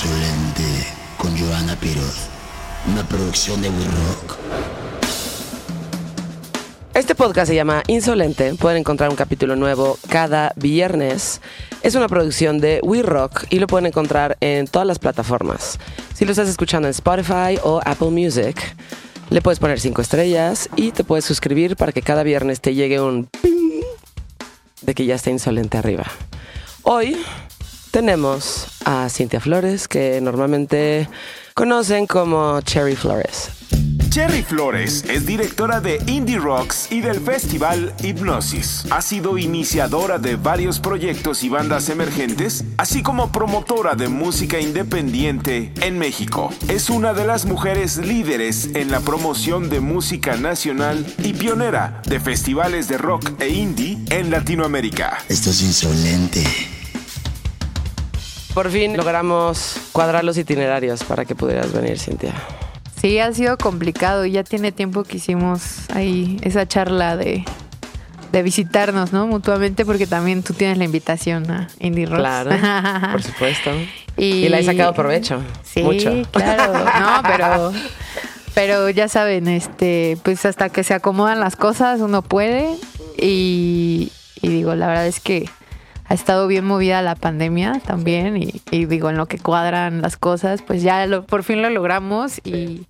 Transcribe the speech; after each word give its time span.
Insolente 0.00 0.86
con 1.16 1.36
Joana 1.36 1.74
Piroz, 1.74 2.28
una 2.92 3.02
producción 3.08 3.60
de 3.60 3.68
We 3.68 3.84
Rock. 3.84 4.36
Este 6.94 7.16
podcast 7.16 7.48
se 7.48 7.56
llama 7.56 7.82
Insolente. 7.88 8.54
Pueden 8.54 8.78
encontrar 8.78 9.10
un 9.10 9.16
capítulo 9.16 9.56
nuevo 9.56 9.98
cada 10.08 10.52
viernes. 10.54 11.40
Es 11.82 11.96
una 11.96 12.06
producción 12.06 12.60
de 12.60 12.78
We 12.84 13.02
Rock 13.02 13.46
y 13.50 13.58
lo 13.58 13.66
pueden 13.66 13.86
encontrar 13.86 14.36
en 14.40 14.68
todas 14.68 14.86
las 14.86 15.00
plataformas. 15.00 15.80
Si 16.14 16.24
lo 16.24 16.30
estás 16.30 16.48
escuchando 16.48 16.86
en 16.86 16.90
Spotify 16.90 17.58
o 17.64 17.80
Apple 17.84 18.10
Music, 18.10 18.56
le 19.30 19.42
puedes 19.42 19.58
poner 19.58 19.80
cinco 19.80 20.00
estrellas 20.00 20.68
y 20.76 20.92
te 20.92 21.02
puedes 21.02 21.24
suscribir 21.24 21.74
para 21.74 21.90
que 21.90 22.02
cada 22.02 22.22
viernes 22.22 22.60
te 22.60 22.76
llegue 22.76 23.00
un 23.00 23.26
ping 23.26 23.82
de 24.80 24.94
que 24.94 25.06
ya 25.06 25.16
está 25.16 25.30
Insolente 25.30 25.76
arriba. 25.76 26.04
Hoy 26.84 27.16
tenemos 27.98 28.68
a 28.84 29.08
Cintia 29.08 29.40
Flores, 29.40 29.88
que 29.88 30.20
normalmente 30.20 31.08
conocen 31.52 32.06
como 32.06 32.60
Cherry 32.60 32.94
Flores. 32.94 33.50
Cherry 34.10 34.44
Flores 34.44 35.04
es 35.08 35.26
directora 35.26 35.80
de 35.80 36.00
Indie 36.06 36.38
Rocks 36.38 36.92
y 36.92 37.00
del 37.00 37.20
festival 37.20 37.92
Hipnosis. 38.00 38.84
Ha 38.90 39.02
sido 39.02 39.36
iniciadora 39.36 40.18
de 40.18 40.36
varios 40.36 40.78
proyectos 40.78 41.42
y 41.42 41.48
bandas 41.48 41.88
emergentes, 41.88 42.64
así 42.76 43.02
como 43.02 43.32
promotora 43.32 43.96
de 43.96 44.06
música 44.06 44.60
independiente 44.60 45.72
en 45.80 45.98
México. 45.98 46.50
Es 46.68 46.90
una 46.90 47.14
de 47.14 47.26
las 47.26 47.46
mujeres 47.46 47.96
líderes 47.96 48.70
en 48.74 48.92
la 48.92 49.00
promoción 49.00 49.70
de 49.70 49.80
música 49.80 50.36
nacional 50.36 51.04
y 51.18 51.32
pionera 51.32 52.00
de 52.06 52.20
festivales 52.20 52.86
de 52.86 52.96
rock 52.96 53.32
e 53.40 53.48
indie 53.48 53.98
en 54.10 54.30
Latinoamérica. 54.30 55.18
Esto 55.28 55.50
es 55.50 55.62
insolente. 55.62 56.77
Por 58.58 58.72
fin 58.72 58.96
logramos 58.96 59.76
cuadrar 59.92 60.24
los 60.24 60.36
itinerarios 60.36 61.04
para 61.04 61.24
que 61.24 61.36
pudieras 61.36 61.72
venir, 61.72 61.96
Cintia. 61.96 62.34
Sí, 63.00 63.20
ha 63.20 63.32
sido 63.32 63.56
complicado 63.56 64.24
y 64.24 64.32
ya 64.32 64.42
tiene 64.42 64.72
tiempo 64.72 65.04
que 65.04 65.18
hicimos 65.18 65.88
ahí 65.94 66.38
esa 66.42 66.66
charla 66.66 67.16
de, 67.16 67.44
de 68.32 68.42
visitarnos, 68.42 69.12
¿no? 69.12 69.28
Mutuamente, 69.28 69.84
porque 69.84 70.08
también 70.08 70.42
tú 70.42 70.54
tienes 70.54 70.76
la 70.76 70.82
invitación 70.82 71.48
a 71.52 71.68
Indie 71.78 72.06
Rocks. 72.06 72.18
Claro, 72.18 72.50
por 73.12 73.22
supuesto. 73.22 73.70
Y, 74.16 74.24
Y 74.46 74.48
la 74.48 74.58
he 74.58 74.64
sacado 74.64 74.92
provecho. 74.92 75.40
Sí, 75.62 75.84
Mucho. 75.84 76.22
claro. 76.32 76.72
No, 76.98 77.22
pero, 77.28 77.72
pero 78.54 78.90
ya 78.90 79.06
saben, 79.06 79.46
este, 79.46 80.18
pues 80.24 80.44
hasta 80.44 80.68
que 80.68 80.82
se 80.82 80.94
acomodan 80.94 81.38
las 81.38 81.54
cosas 81.54 82.00
uno 82.00 82.22
puede. 82.22 82.74
Y, 83.16 84.10
y 84.42 84.48
digo, 84.48 84.74
la 84.74 84.88
verdad 84.88 85.06
es 85.06 85.20
que 85.20 85.48
ha 86.08 86.14
estado 86.14 86.46
bien 86.46 86.64
movida 86.64 87.02
la 87.02 87.14
pandemia 87.14 87.80
también. 87.86 88.36
Y, 88.36 88.62
y 88.70 88.86
digo, 88.86 89.10
en 89.10 89.16
lo 89.16 89.26
que 89.26 89.38
cuadran 89.38 90.00
las 90.00 90.16
cosas, 90.16 90.62
pues 90.62 90.82
ya 90.82 91.06
lo, 91.06 91.24
por 91.24 91.44
fin 91.44 91.60
lo 91.60 91.68
logramos. 91.70 92.40
Y, 92.44 92.86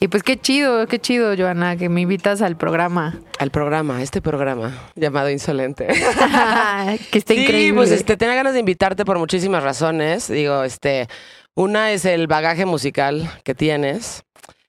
y 0.00 0.08
pues 0.08 0.22
qué 0.22 0.38
chido, 0.38 0.86
qué 0.86 0.98
chido, 0.98 1.36
Joana, 1.36 1.76
que 1.76 1.88
me 1.88 2.00
invitas 2.00 2.40
al 2.40 2.56
programa. 2.56 3.18
Al 3.38 3.50
programa, 3.50 4.02
este 4.02 4.22
programa 4.22 4.72
llamado 4.94 5.30
Insolente. 5.30 5.86
que 7.10 7.18
está 7.18 7.34
sí, 7.34 7.42
increíble. 7.42 7.80
pues 7.80 7.90
este, 7.90 8.16
tenía 8.16 8.34
ganas 8.34 8.54
de 8.54 8.60
invitarte 8.60 9.04
por 9.04 9.18
muchísimas 9.18 9.62
razones. 9.62 10.28
Digo, 10.28 10.64
este, 10.64 11.08
una 11.54 11.92
es 11.92 12.06
el 12.06 12.26
bagaje 12.26 12.64
musical 12.64 13.30
que 13.44 13.54
tienes. 13.54 14.24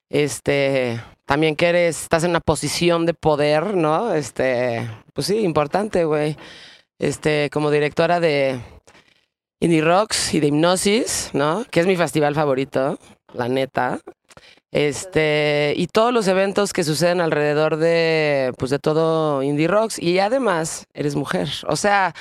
Este, 0.09 1.02
también 1.25 1.55
que 1.55 1.67
eres, 1.67 2.03
estás 2.03 2.23
en 2.23 2.31
una 2.31 2.41
posición 2.41 3.05
de 3.05 3.13
poder, 3.13 3.75
¿no? 3.75 4.13
Este, 4.13 4.89
pues 5.13 5.27
sí, 5.27 5.39
importante, 5.39 6.05
güey. 6.05 6.38
Este, 6.99 7.49
como 7.51 7.71
directora 7.71 8.19
de 8.19 8.59
Indie 9.59 9.81
Rocks 9.81 10.33
y 10.33 10.39
de 10.39 10.47
Hipnosis, 10.47 11.31
¿no? 11.33 11.65
Que 11.69 11.79
es 11.79 11.87
mi 11.87 11.95
festival 11.95 12.35
favorito, 12.35 12.97
la 13.33 13.47
neta. 13.47 13.99
Este, 14.71 15.73
y 15.77 15.87
todos 15.87 16.13
los 16.13 16.27
eventos 16.27 16.73
que 16.73 16.83
suceden 16.83 17.21
alrededor 17.21 17.77
de, 17.77 18.53
pues 18.57 18.69
de 18.69 18.80
todo 18.80 19.41
Indie 19.41 19.67
Rocks. 19.67 19.97
Y 19.99 20.19
además, 20.19 20.86
eres 20.93 21.15
mujer. 21.15 21.49
O 21.67 21.75
sea, 21.75 22.13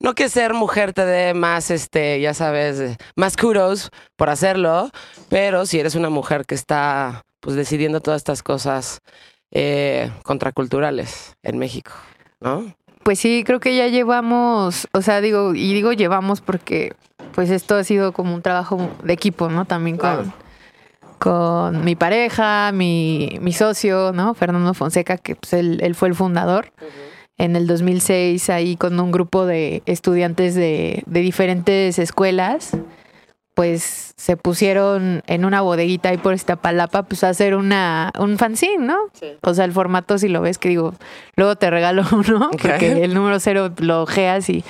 no 0.00 0.14
que 0.14 0.28
ser 0.28 0.54
mujer 0.54 0.92
te 0.92 1.04
dé 1.04 1.34
más, 1.34 1.70
este, 1.70 2.20
ya 2.20 2.34
sabes, 2.34 2.96
más 3.16 3.36
kudos 3.36 3.90
por 4.16 4.30
hacerlo, 4.30 4.90
pero 5.28 5.66
si 5.66 5.80
eres 5.80 5.94
una 5.94 6.10
mujer 6.10 6.44
que 6.46 6.54
está, 6.54 7.22
pues 7.40 7.56
decidiendo 7.56 8.00
todas 8.00 8.20
estas 8.20 8.42
cosas 8.42 9.00
eh, 9.50 10.10
contraculturales 10.22 11.34
en 11.42 11.58
México, 11.58 11.92
¿no? 12.40 12.74
Pues 13.04 13.18
sí, 13.18 13.44
creo 13.46 13.60
que 13.60 13.76
ya 13.76 13.86
llevamos, 13.88 14.88
o 14.92 15.02
sea, 15.02 15.20
digo, 15.20 15.54
y 15.54 15.74
digo 15.74 15.92
llevamos 15.92 16.40
porque 16.40 16.94
pues 17.34 17.50
esto 17.50 17.76
ha 17.76 17.84
sido 17.84 18.12
como 18.12 18.34
un 18.34 18.40
trabajo 18.42 18.90
de 19.02 19.12
equipo, 19.12 19.48
¿no? 19.50 19.66
También 19.66 19.98
con, 19.98 20.10
Claro. 20.10 20.32
con 21.18 21.84
mi 21.84 21.96
pareja, 21.96 22.72
mi, 22.72 23.38
mi 23.42 23.52
socio, 23.52 24.12
¿no? 24.12 24.34
Fernando 24.34 24.72
Fonseca, 24.72 25.18
que 25.18 25.36
pues 25.36 25.52
él, 25.52 25.80
él 25.82 25.94
fue 25.94 26.08
el 26.08 26.14
fundador. 26.14 26.72
En 27.36 27.56
el 27.56 27.66
2006, 27.66 28.48
ahí 28.50 28.76
con 28.76 28.98
un 29.00 29.10
grupo 29.10 29.44
de 29.44 29.82
estudiantes 29.86 30.54
de, 30.54 31.02
de 31.06 31.20
diferentes 31.20 31.98
escuelas, 31.98 32.70
pues 33.54 34.14
se 34.16 34.36
pusieron 34.36 35.22
en 35.26 35.44
una 35.44 35.60
bodeguita 35.60 36.08
ahí 36.08 36.18
por 36.18 36.34
Iztapalapa, 36.34 37.04
pues 37.04 37.24
a 37.24 37.28
hacer 37.28 37.54
una, 37.54 38.12
un 38.18 38.36
fanzine, 38.36 38.84
¿no? 38.84 38.96
O 39.42 39.54
sea, 39.54 39.64
el 39.64 39.72
formato, 39.72 40.18
si 40.18 40.28
lo 40.28 40.40
ves, 40.40 40.58
que 40.58 40.68
digo, 40.68 40.94
luego 41.36 41.56
te 41.56 41.70
regalo 41.70 42.02
uno, 42.12 42.50
porque 42.60 43.04
el 43.04 43.14
número 43.14 43.38
cero 43.38 43.72
lo 43.78 44.02
ojeas 44.02 44.50
y, 44.50 44.64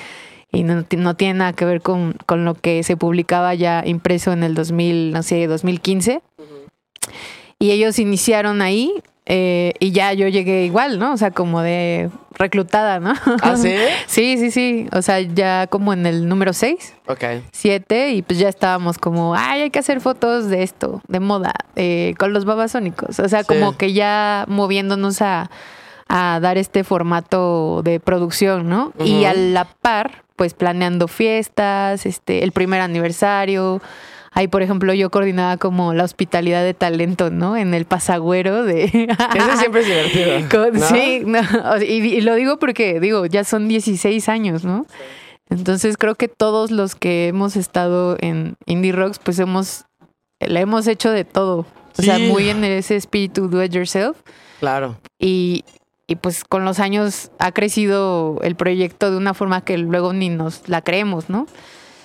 y 0.52 0.62
no, 0.64 0.84
no 0.96 1.14
tiene 1.16 1.34
nada 1.34 1.52
que 1.54 1.64
ver 1.64 1.80
con, 1.80 2.16
con 2.26 2.44
lo 2.44 2.54
que 2.54 2.82
se 2.82 2.96
publicaba 2.96 3.54
ya 3.54 3.82
impreso 3.86 4.32
en 4.32 4.42
el 4.42 4.54
2000, 4.54 5.12
no 5.12 5.22
sé, 5.22 5.46
2015. 5.46 6.20
Y 7.58 7.70
ellos 7.70 7.98
iniciaron 7.98 8.60
ahí 8.60 8.92
eh, 9.26 9.72
y 9.78 9.92
ya 9.92 10.12
yo 10.12 10.28
llegué 10.28 10.64
igual, 10.64 10.98
¿no? 10.98 11.12
O 11.12 11.16
sea, 11.16 11.30
como 11.30 11.62
de 11.62 12.10
reclutada, 12.32 13.00
¿no? 13.00 13.14
¿Ah, 13.42 13.56
sí? 13.56 13.74
sí, 14.06 14.36
sí, 14.38 14.50
sí. 14.50 14.86
O 14.92 15.00
sea, 15.02 15.20
ya 15.20 15.66
como 15.68 15.92
en 15.92 16.04
el 16.06 16.28
número 16.28 16.52
6 16.52 16.94
Ok. 17.06 17.24
siete 17.52 18.10
y 18.10 18.22
pues 18.22 18.38
ya 18.38 18.48
estábamos 18.48 18.98
como, 18.98 19.34
ay, 19.34 19.62
hay 19.62 19.70
que 19.70 19.78
hacer 19.78 20.00
fotos 20.00 20.48
de 20.48 20.62
esto, 20.62 21.00
de 21.08 21.20
moda, 21.20 21.54
eh, 21.76 22.14
con 22.18 22.32
los 22.32 22.44
babasónicos. 22.44 23.18
O 23.20 23.28
sea, 23.28 23.40
Sí. 23.40 23.46
como 23.46 23.76
que 23.78 23.92
ya 23.92 24.44
moviéndonos 24.48 25.22
a, 25.22 25.50
a 26.08 26.38
dar 26.40 26.58
este 26.58 26.84
formato 26.84 27.80
de 27.82 28.00
producción, 28.00 28.68
¿no? 28.68 28.92
Y 29.02 29.24
a 29.24 29.32
la 29.32 29.64
par, 29.64 30.24
pues 30.36 30.52
planeando 30.52 31.08
fiestas, 31.08 32.04
este, 32.04 32.42
el 32.44 32.52
primer 32.52 32.80
aniversario. 32.82 33.80
Ahí, 34.36 34.48
por 34.48 34.62
ejemplo, 34.62 34.92
yo 34.94 35.10
coordinaba 35.10 35.56
como 35.58 35.94
la 35.94 36.02
hospitalidad 36.04 36.64
de 36.64 36.74
talento, 36.74 37.30
¿no? 37.30 37.56
En 37.56 37.72
el 37.72 37.84
pasagüero 37.84 38.64
de... 38.64 38.84
Eso 39.34 39.56
siempre 39.58 39.82
es 39.82 39.86
divertido. 39.86 40.48
Con- 40.50 40.80
¿no? 40.80 40.86
Sí, 40.88 41.22
no, 41.24 41.40
y, 41.80 42.16
y 42.16 42.20
lo 42.20 42.34
digo 42.34 42.58
porque, 42.58 42.98
digo, 42.98 43.26
ya 43.26 43.44
son 43.44 43.68
16 43.68 44.28
años, 44.28 44.64
¿no? 44.64 44.86
Entonces 45.50 45.96
creo 45.96 46.16
que 46.16 46.26
todos 46.28 46.70
los 46.72 46.94
que 46.96 47.28
hemos 47.28 47.54
estado 47.54 48.16
en 48.20 48.56
Indie 48.66 48.92
Rocks, 48.92 49.20
pues 49.20 49.38
hemos, 49.38 49.84
le 50.40 50.58
hemos 50.60 50.86
hecho 50.88 51.10
de 51.10 51.24
todo. 51.24 51.66
O 51.96 52.02
sea, 52.02 52.18
muy 52.18 52.48
en 52.48 52.64
ese 52.64 52.96
espíritu 52.96 53.48
do 53.48 53.62
it 53.62 53.70
yourself. 53.70 54.16
Claro. 54.58 54.96
Y, 55.20 55.64
y 56.08 56.16
pues 56.16 56.42
con 56.42 56.64
los 56.64 56.80
años 56.80 57.30
ha 57.38 57.52
crecido 57.52 58.40
el 58.42 58.56
proyecto 58.56 59.12
de 59.12 59.16
una 59.16 59.32
forma 59.32 59.60
que 59.60 59.78
luego 59.78 60.12
ni 60.12 60.28
nos 60.28 60.68
la 60.68 60.82
creemos, 60.82 61.30
¿no? 61.30 61.46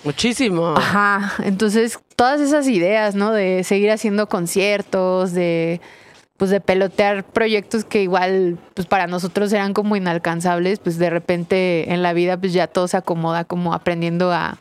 Muchísimo. 0.04 0.76
Ajá, 0.78 1.34
entonces 1.44 2.00
todas 2.16 2.42
esas 2.42 2.68
ideas, 2.68 3.16
¿no? 3.16 3.32
De 3.32 3.64
seguir 3.64 3.92
haciendo 3.92 4.28
conciertos, 4.28 5.34
de 5.34 5.82
pues 6.38 6.52
de 6.52 6.62
pelotear 6.62 7.26
proyectos 7.26 7.84
que 7.84 8.02
igual 8.02 8.58
pues 8.74 8.88
para 8.88 9.08
nosotros 9.08 9.52
eran 9.52 9.74
como 9.74 9.98
inalcanzables, 9.98 10.80
pues 10.80 10.98
de 10.98 11.10
repente 11.10 11.92
en 11.92 12.01
la 12.01 12.13
vida 12.13 12.38
pues 12.38 12.54
ya 12.54 12.68
todo 12.68 12.88
se 12.88 12.96
acomoda 12.96 13.44
como 13.44 13.74
aprendiendo 13.74 14.31
a 14.31 14.57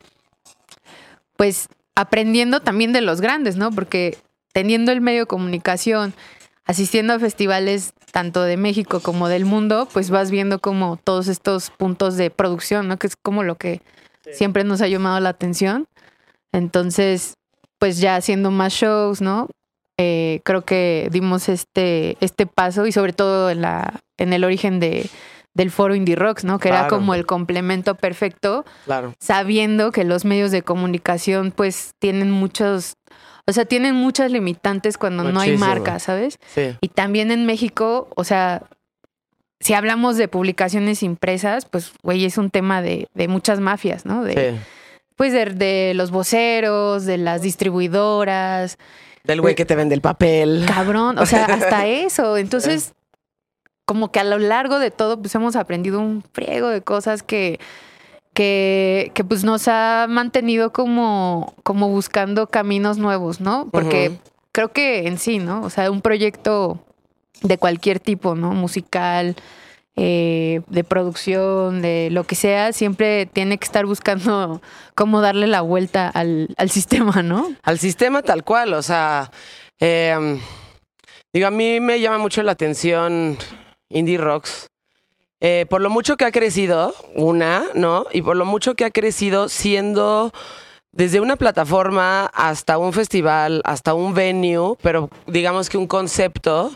pues 1.36 1.68
aprendiendo 1.94 2.60
también 2.60 2.92
de 2.92 3.00
los 3.00 3.20
grandes, 3.20 3.56
¿no? 3.56 3.70
Porque 3.70 4.18
teniendo 4.52 4.90
el 4.90 5.00
medio 5.00 5.20
de 5.20 5.26
comunicación, 5.26 6.14
asistiendo 6.64 7.14
a 7.14 7.20
festivales 7.20 7.92
tanto 8.10 8.42
de 8.42 8.56
México 8.56 8.98
como 8.98 9.28
del 9.28 9.44
mundo, 9.44 9.88
pues 9.92 10.10
vas 10.10 10.32
viendo 10.32 10.58
como 10.58 10.96
todos 10.96 11.28
estos 11.28 11.70
puntos 11.70 12.16
de 12.16 12.30
producción, 12.30 12.88
¿no? 12.88 12.98
Que 12.98 13.06
es 13.06 13.14
como 13.14 13.44
lo 13.44 13.54
que 13.54 13.82
siempre 14.32 14.64
nos 14.64 14.80
ha 14.82 14.88
llamado 14.88 15.18
la 15.20 15.28
atención. 15.30 15.86
Entonces, 16.52 17.34
pues 17.78 17.98
ya 18.00 18.16
haciendo 18.16 18.50
más 18.50 18.72
shows, 18.72 19.20
¿no? 19.20 19.48
Eh, 19.98 20.40
creo 20.44 20.64
que 20.64 21.08
dimos 21.10 21.48
este, 21.48 22.16
este 22.20 22.46
paso 22.46 22.86
y 22.86 22.92
sobre 22.92 23.12
todo 23.12 23.50
en, 23.50 23.60
la, 23.62 24.00
en 24.16 24.32
el 24.32 24.44
origen 24.44 24.78
de, 24.80 25.08
del 25.54 25.70
foro 25.70 25.94
Indie 25.94 26.14
Rocks, 26.16 26.44
¿no? 26.44 26.58
Que 26.58 26.68
era 26.68 26.86
como 26.88 27.14
el 27.14 27.26
complemento 27.26 27.96
perfecto, 27.96 28.64
Claro. 28.84 29.14
sabiendo 29.18 29.90
que 29.90 30.04
los 30.04 30.24
medios 30.24 30.50
de 30.52 30.62
comunicación 30.62 31.50
pues 31.50 31.90
tienen 31.98 32.30
muchos, 32.30 32.94
o 33.46 33.52
sea, 33.52 33.64
tienen 33.64 33.96
muchas 33.96 34.30
limitantes 34.30 34.98
cuando 34.98 35.24
no 35.24 35.40
hay 35.40 35.56
marca, 35.56 35.98
¿sabes? 35.98 36.38
Sí. 36.54 36.76
Y 36.80 36.88
también 36.88 37.32
en 37.32 37.44
México, 37.44 38.08
o 38.14 38.22
sea, 38.22 38.62
si 39.60 39.74
hablamos 39.74 40.16
de 40.16 40.28
publicaciones 40.28 41.02
impresas, 41.02 41.64
pues, 41.66 41.92
güey, 42.02 42.24
es 42.24 42.38
un 42.38 42.50
tema 42.50 42.80
de, 42.82 43.08
de 43.14 43.28
muchas 43.28 43.60
mafias, 43.60 44.06
¿no? 44.06 44.22
De, 44.24 44.52
Sí. 44.52 44.60
pues 45.16 45.32
de, 45.32 45.46
de 45.46 45.92
los 45.94 46.10
voceros, 46.10 47.04
de 47.04 47.18
las 47.18 47.42
distribuidoras, 47.42 48.78
Del 49.24 49.40
güey 49.40 49.54
que 49.54 49.64
te 49.64 49.74
vende 49.74 49.94
el 49.94 50.00
papel. 50.00 50.64
cabrón, 50.66 51.18
o 51.18 51.26
sea, 51.26 51.44
hasta 51.46 51.86
eso. 51.88 52.36
Entonces, 52.36 52.94
como 53.84 54.12
que 54.12 54.20
a 54.20 54.24
lo 54.24 54.38
largo 54.38 54.78
de 54.78 54.90
todo, 54.90 55.18
pues 55.20 55.34
hemos 55.34 55.56
aprendido 55.56 55.98
un 55.98 56.22
friego 56.32 56.68
de 56.68 56.82
cosas 56.82 57.22
que, 57.22 57.58
que, 58.34 59.10
que 59.14 59.24
pues 59.24 59.44
nos 59.44 59.66
ha 59.66 60.06
mantenido 60.08 60.72
como, 60.72 61.54
como 61.64 61.88
buscando 61.88 62.46
caminos 62.46 62.98
nuevos, 62.98 63.40
¿no? 63.40 63.66
Porque 63.72 64.18
creo 64.52 64.72
que 64.72 65.08
en 65.08 65.18
sí, 65.18 65.38
¿no? 65.38 65.62
O 65.62 65.70
sea, 65.70 65.90
un 65.90 66.00
proyecto 66.00 66.78
de 67.42 67.58
cualquier 67.58 68.00
tipo, 68.00 68.34
¿no? 68.34 68.52
Musical, 68.52 69.36
eh, 69.96 70.60
de 70.68 70.84
producción, 70.84 71.82
de 71.82 72.08
lo 72.12 72.22
que 72.22 72.36
sea, 72.36 72.72
siempre 72.72 73.26
tiene 73.26 73.58
que 73.58 73.64
estar 73.64 73.84
buscando 73.84 74.62
cómo 74.94 75.20
darle 75.20 75.48
la 75.48 75.60
vuelta 75.60 76.08
al, 76.08 76.54
al 76.56 76.70
sistema, 76.70 77.22
¿no? 77.22 77.52
al 77.64 77.80
sistema 77.80 78.22
tal 78.22 78.44
cual, 78.44 78.74
o 78.74 78.82
sea, 78.82 79.32
eh, 79.80 80.38
digo, 81.32 81.48
a 81.48 81.50
mí 81.50 81.80
me 81.80 82.00
llama 82.00 82.18
mucho 82.18 82.44
la 82.44 82.52
atención 82.52 83.36
Indie 83.88 84.18
Rocks. 84.18 84.68
eh, 85.40 85.66
por 85.68 85.80
lo 85.80 85.90
mucho 85.90 86.16
que 86.16 86.24
ha 86.24 86.32
crecido, 86.32 86.94
una, 87.16 87.64
¿no? 87.74 88.06
Y 88.12 88.22
por 88.22 88.36
lo 88.36 88.44
mucho 88.44 88.74
que 88.74 88.84
ha 88.84 88.90
crecido 88.90 89.48
siendo 89.48 90.32
desde 90.92 91.20
una 91.20 91.36
plataforma 91.36 92.26
hasta 92.34 92.78
un 92.78 92.92
festival, 92.92 93.62
hasta 93.64 93.94
un 93.94 94.14
venue, 94.14 94.76
pero 94.82 95.10
digamos 95.26 95.68
que 95.68 95.76
un 95.76 95.86
concepto 95.86 96.70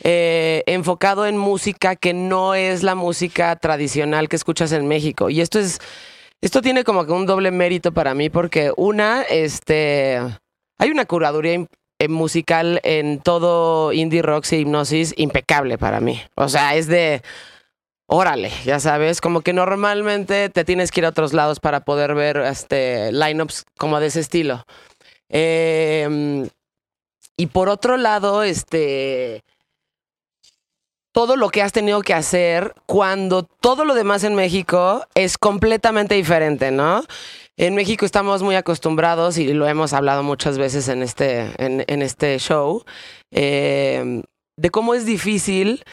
eh, 0.00 0.62
enfocado 0.66 1.26
en 1.26 1.36
música 1.36 1.96
que 1.96 2.14
no 2.14 2.54
es 2.54 2.82
la 2.82 2.94
música 2.94 3.54
tradicional 3.56 4.28
que 4.28 4.36
escuchas 4.36 4.72
en 4.72 4.88
México. 4.88 5.30
Y 5.30 5.40
esto 5.40 5.58
es, 5.58 5.80
esto 6.40 6.62
tiene 6.62 6.84
como 6.84 7.06
que 7.06 7.12
un 7.12 7.26
doble 7.26 7.50
mérito 7.50 7.92
para 7.92 8.14
mí 8.14 8.30
porque 8.30 8.72
una, 8.76 9.22
este, 9.22 10.18
hay 10.78 10.90
una 10.90 11.04
curaduría 11.04 11.66
eh, 11.98 12.08
musical 12.08 12.80
en 12.82 13.20
todo 13.20 13.92
indie 13.92 14.22
rocks 14.22 14.52
y 14.52 14.56
hipnosis 14.56 15.14
impecable 15.16 15.78
para 15.78 16.00
mí. 16.00 16.20
O 16.34 16.48
sea, 16.48 16.74
es 16.74 16.88
de, 16.88 17.22
órale, 18.06 18.50
ya 18.64 18.80
sabes, 18.80 19.20
como 19.20 19.42
que 19.42 19.52
normalmente 19.52 20.48
te 20.48 20.64
tienes 20.64 20.90
que 20.90 21.00
ir 21.00 21.06
a 21.06 21.10
otros 21.10 21.32
lados 21.32 21.60
para 21.60 21.80
poder 21.80 22.14
ver 22.14 22.38
este, 22.38 23.12
lineups 23.12 23.66
como 23.78 24.00
de 24.00 24.06
ese 24.06 24.20
estilo. 24.20 24.64
Eh, 25.28 26.48
y 27.36 27.46
por 27.46 27.68
otro 27.68 27.96
lado, 27.96 28.42
este, 28.42 29.42
todo 31.12 31.36
lo 31.36 31.50
que 31.50 31.62
has 31.62 31.72
tenido 31.72 32.00
que 32.02 32.14
hacer 32.14 32.74
cuando 32.86 33.42
todo 33.42 33.84
lo 33.84 33.94
demás 33.94 34.24
en 34.24 34.34
México 34.34 35.04
es 35.14 35.38
completamente 35.38 36.14
diferente, 36.14 36.70
¿no? 36.70 37.04
En 37.58 37.74
México 37.74 38.06
estamos 38.06 38.42
muy 38.42 38.56
acostumbrados 38.56 39.36
y 39.36 39.52
lo 39.52 39.68
hemos 39.68 39.92
hablado 39.92 40.22
muchas 40.22 40.56
veces 40.56 40.88
en 40.88 41.02
este, 41.02 41.52
en, 41.58 42.02
este 42.02 42.38
show, 42.38 42.82
eh, 43.30 44.22
de 44.56 44.70
cómo 44.70 44.94
es 44.94 45.04
difícil 45.04 45.84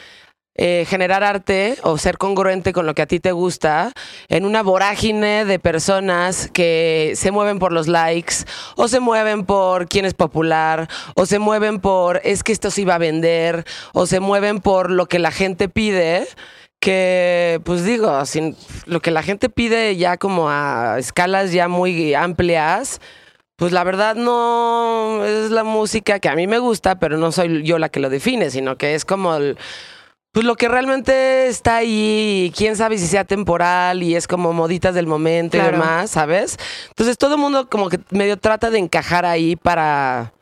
eh, 0.56 0.84
generar 0.88 1.22
arte 1.22 1.76
o 1.82 1.96
ser 1.96 2.18
congruente 2.18 2.72
con 2.72 2.84
lo 2.84 2.94
que 2.94 3.02
a 3.02 3.06
ti 3.06 3.20
te 3.20 3.32
gusta 3.32 3.92
en 4.28 4.44
una 4.44 4.62
vorágine 4.62 5.44
de 5.44 5.58
personas 5.58 6.50
que 6.52 7.12
se 7.14 7.30
mueven 7.30 7.58
por 7.58 7.72
los 7.72 7.86
likes 7.88 8.34
o 8.76 8.88
se 8.88 9.00
mueven 9.00 9.46
por 9.46 9.88
quién 9.88 10.04
es 10.04 10.14
popular 10.14 10.88
o 11.14 11.24
se 11.24 11.38
mueven 11.38 11.80
por 11.80 12.20
es 12.24 12.42
que 12.42 12.52
esto 12.52 12.70
sí 12.70 12.84
va 12.84 12.96
a 12.96 12.98
vender 12.98 13.64
o 13.92 14.06
se 14.06 14.20
mueven 14.20 14.60
por 14.60 14.90
lo 14.90 15.06
que 15.06 15.18
la 15.18 15.30
gente 15.30 15.68
pide 15.68 16.26
que 16.80 17.60
pues 17.64 17.84
digo, 17.84 18.24
sin, 18.24 18.56
lo 18.86 19.00
que 19.00 19.10
la 19.10 19.22
gente 19.22 19.50
pide 19.50 19.96
ya 19.96 20.16
como 20.16 20.48
a 20.50 20.96
escalas 20.98 21.52
ya 21.52 21.68
muy 21.68 22.14
amplias, 22.14 23.00
pues 23.56 23.72
la 23.72 23.84
verdad 23.84 24.14
no 24.16 25.22
es 25.24 25.50
la 25.50 25.62
música 25.62 26.18
que 26.20 26.30
a 26.30 26.34
mí 26.34 26.46
me 26.46 26.58
gusta, 26.58 26.98
pero 26.98 27.18
no 27.18 27.32
soy 27.32 27.62
yo 27.62 27.78
la 27.78 27.90
que 27.90 28.00
lo 28.00 28.08
define, 28.08 28.50
sino 28.50 28.76
que 28.78 28.94
es 28.94 29.04
como 29.04 29.36
el- 29.36 29.58
pues 30.32 30.46
lo 30.46 30.54
que 30.54 30.68
realmente 30.68 31.48
está 31.48 31.76
ahí, 31.76 32.52
quién 32.56 32.76
sabe 32.76 32.98
si 32.98 33.06
sea 33.06 33.24
temporal 33.24 34.02
y 34.02 34.14
es 34.14 34.28
como 34.28 34.52
moditas 34.52 34.94
del 34.94 35.06
momento 35.06 35.56
y 35.56 35.60
demás, 35.60 36.10
¿sabes? 36.10 36.56
Entonces 36.88 37.18
todo 37.18 37.34
el 37.34 37.40
mundo 37.40 37.68
como 37.68 37.88
que 37.88 37.98
medio 38.10 38.36
trata 38.38 38.70
de 38.70 38.78
encajar 38.78 39.24
ahí 39.26 39.56
para 39.56 40.32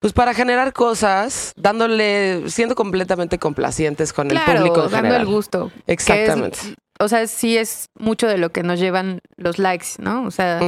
pues 0.00 0.12
para 0.12 0.34
generar 0.34 0.74
cosas, 0.74 1.54
dándole, 1.56 2.50
siendo 2.50 2.74
completamente 2.74 3.38
complacientes 3.38 4.12
con 4.12 4.30
el 4.30 4.38
público 4.38 4.84
en 4.84 4.90
dando 4.90 4.96
general. 4.96 5.20
el 5.22 5.26
gusto. 5.26 5.70
es- 5.78 5.82
Exactamente. 5.86 6.58
o 7.00 7.08
sea, 7.08 7.26
sí 7.26 7.56
es 7.56 7.88
mucho 7.98 8.26
de 8.28 8.36
lo 8.36 8.50
que 8.52 8.62
nos 8.62 8.78
llevan 8.80 9.20
los 9.36 9.58
likes, 9.58 9.86
¿no? 9.98 10.24
O 10.24 10.30
sea, 10.30 10.60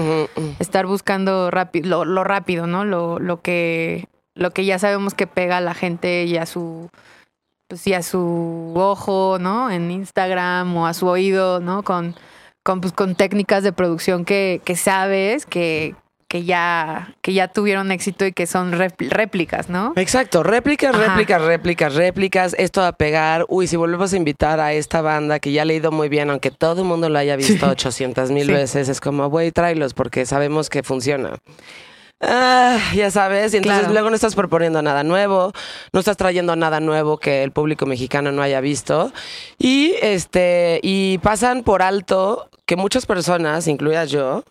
estar 0.58 0.86
buscando 0.86 1.50
rápido, 1.50 1.86
lo, 1.88 2.04
lo 2.06 2.24
rápido, 2.24 2.66
¿no? 2.66 2.84
Lo, 2.86 3.18
lo 3.18 3.40
que 3.42 4.08
lo 4.34 4.52
que 4.52 4.64
ya 4.66 4.78
sabemos 4.78 5.12
que 5.14 5.26
pega 5.26 5.58
a 5.58 5.62
la 5.62 5.74
gente 5.74 6.24
y 6.24 6.36
a 6.38 6.46
su 6.46 6.88
pues 7.68 7.86
y 7.86 7.94
a 7.94 8.02
su 8.02 8.72
ojo, 8.76 9.38
¿no? 9.40 9.70
En 9.70 9.90
Instagram 9.90 10.76
o 10.76 10.86
a 10.86 10.94
su 10.94 11.06
oído, 11.06 11.60
¿no? 11.60 11.82
Con 11.82 12.14
con, 12.62 12.80
pues, 12.80 12.92
con 12.92 13.14
técnicas 13.14 13.62
de 13.62 13.72
producción 13.72 14.24
que, 14.24 14.60
que 14.64 14.74
sabes 14.74 15.46
que, 15.46 15.94
que 16.26 16.42
ya 16.42 17.14
que 17.22 17.32
ya 17.32 17.46
tuvieron 17.46 17.92
éxito 17.92 18.26
y 18.26 18.32
que 18.32 18.48
son 18.48 18.72
rép- 18.72 19.08
réplicas, 19.08 19.68
¿no? 19.68 19.92
Exacto, 19.94 20.42
réplicas, 20.42 20.92
Ajá. 20.92 21.06
réplicas, 21.10 21.42
réplicas, 21.42 21.94
réplicas, 21.94 22.56
esto 22.58 22.80
va 22.80 22.88
a 22.88 22.92
pegar. 22.96 23.44
Uy, 23.48 23.68
si 23.68 23.76
volvemos 23.76 24.12
a 24.12 24.16
invitar 24.16 24.58
a 24.58 24.72
esta 24.72 25.00
banda 25.00 25.38
que 25.38 25.52
ya 25.52 25.64
le 25.64 25.74
ha 25.74 25.76
ido 25.76 25.92
muy 25.92 26.08
bien, 26.08 26.28
aunque 26.28 26.50
todo 26.50 26.82
el 26.82 26.88
mundo 26.88 27.08
lo 27.08 27.16
haya 27.20 27.36
visto 27.36 27.68
800 27.68 28.32
mil 28.32 28.46
Sí. 28.46 28.52
veces, 28.52 28.88
es 28.88 29.00
como, 29.00 29.28
güey, 29.30 29.52
tráelos 29.52 29.94
porque 29.94 30.26
sabemos 30.26 30.68
que 30.68 30.82
funciona. 30.82 31.36
Ah, 32.20 32.78
ya 32.94 33.10
sabes, 33.10 33.52
y 33.52 33.58
entonces 33.58 33.80
Claro. 33.80 33.92
luego 33.92 34.08
no 34.10 34.16
estás 34.16 34.34
proponiendo 34.34 34.80
nada 34.80 35.04
nuevo, 35.04 35.52
no 35.92 36.00
estás 36.00 36.16
trayendo 36.16 36.56
nada 36.56 36.80
nuevo 36.80 37.18
que 37.18 37.42
el 37.42 37.52
público 37.52 37.84
mexicano 37.84 38.32
no 38.32 38.40
haya 38.40 38.60
visto. 38.62 39.12
Y 39.58 39.94
este, 40.00 40.80
y 40.82 41.18
pasan 41.18 41.62
por 41.62 41.82
alto 41.82 42.48
que 42.64 42.76
muchas 42.76 43.04
personas, 43.04 43.68
incluidas 43.68 44.10
yo, 44.10 44.44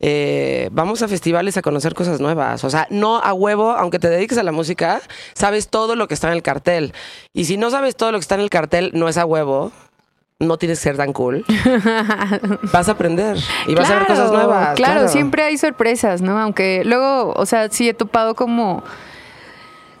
eh, 0.00 0.68
vamos 0.72 1.02
a 1.02 1.08
festivales 1.08 1.56
a 1.58 1.62
conocer 1.62 1.94
cosas 1.94 2.18
nuevas. 2.20 2.64
O 2.64 2.70
sea, 2.70 2.86
no 2.90 3.18
a 3.18 3.34
huevo, 3.34 3.72
aunque 3.72 3.98
te 3.98 4.08
dediques 4.08 4.38
a 4.38 4.42
la 4.42 4.52
música, 4.52 5.02
sabes 5.34 5.68
todo 5.68 5.96
lo 5.96 6.08
que 6.08 6.14
está 6.14 6.28
en 6.28 6.34
el 6.34 6.42
cartel. 6.42 6.94
Y 7.34 7.44
si 7.44 7.58
no 7.58 7.70
sabes 7.70 7.96
todo 7.96 8.10
lo 8.10 8.18
que 8.18 8.22
está 8.22 8.36
en 8.36 8.40
el 8.42 8.50
cartel, 8.50 8.90
no 8.94 9.08
es 9.08 9.18
a 9.18 9.26
huevo. 9.26 9.70
No 10.38 10.58
tienes 10.58 10.78
que 10.80 10.82
ser 10.84 10.96
tan 10.98 11.14
cool. 11.14 11.44
Vas 12.72 12.88
a 12.88 12.92
aprender 12.92 13.38
y 13.66 13.74
vas 13.74 13.88
a 13.90 13.94
ver 13.94 14.06
cosas 14.06 14.30
Claro, 14.30 14.46
nuevas. 14.46 14.74
Claro, 14.76 15.08
siempre 15.08 15.42
hay 15.44 15.56
sorpresas, 15.56 16.20
¿no? 16.20 16.38
Aunque 16.38 16.82
luego, 16.84 17.32
o 17.34 17.46
sea, 17.46 17.70
sí 17.70 17.88
he 17.88 17.94
topado 17.94 18.34
como 18.34 18.82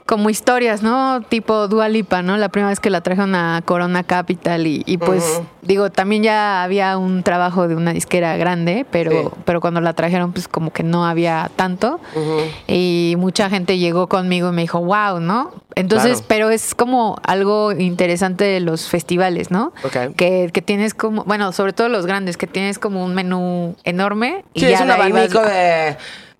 como 0.06 0.30
historias, 0.30 0.82
¿no? 0.82 1.20
Tipo 1.28 1.66
Dua 1.66 1.88
Lipa, 1.88 2.22
¿no? 2.22 2.36
La 2.36 2.48
primera 2.48 2.68
vez 2.70 2.78
que 2.78 2.90
la 2.90 3.00
trajeron 3.00 3.34
a 3.34 3.60
Corona 3.64 4.04
Capital 4.04 4.66
y, 4.66 4.84
y 4.86 4.98
pues 4.98 5.42
digo, 5.62 5.90
también 5.90 6.22
ya 6.22 6.62
había 6.62 6.96
un 6.96 7.24
trabajo 7.24 7.66
de 7.66 7.74
una 7.74 7.92
disquera 7.92 8.36
grande, 8.36 8.86
pero 8.90 9.10
Sí. 9.10 9.28
pero 9.44 9.60
cuando 9.60 9.80
la 9.80 9.94
trajeron 9.94 10.32
pues 10.32 10.46
como 10.46 10.72
que 10.72 10.84
no 10.84 11.04
había 11.06 11.50
tanto 11.56 11.98
y 12.68 13.14
mucha 13.18 13.50
gente 13.50 13.78
llegó 13.78 14.08
conmigo 14.08 14.50
y 14.50 14.52
me 14.52 14.62
dijo, 14.62 14.80
"Wow", 14.80 15.18
¿no? 15.20 15.52
Entonces, 15.74 16.12
Claro. 16.18 16.24
pero 16.28 16.50
es 16.50 16.74
como 16.74 17.18
algo 17.24 17.72
interesante 17.72 18.44
de 18.44 18.60
los 18.60 18.88
festivales, 18.88 19.50
¿no? 19.50 19.72
Ok. 19.84 20.14
Que, 20.16 20.50
que 20.52 20.62
tienes 20.62 20.94
como, 20.94 21.24
bueno, 21.24 21.52
sobre 21.52 21.72
todo 21.72 21.88
los 21.88 22.06
grandes, 22.06 22.36
que 22.36 22.46
tienes 22.46 22.78
como 22.78 23.04
un 23.04 23.14
menú 23.14 23.74
enorme 23.84 24.44
y 24.54 24.60
ya 24.60 24.70
es 24.70 24.80
un 24.80 24.90
abanico 24.90 25.40
de. 25.42 25.96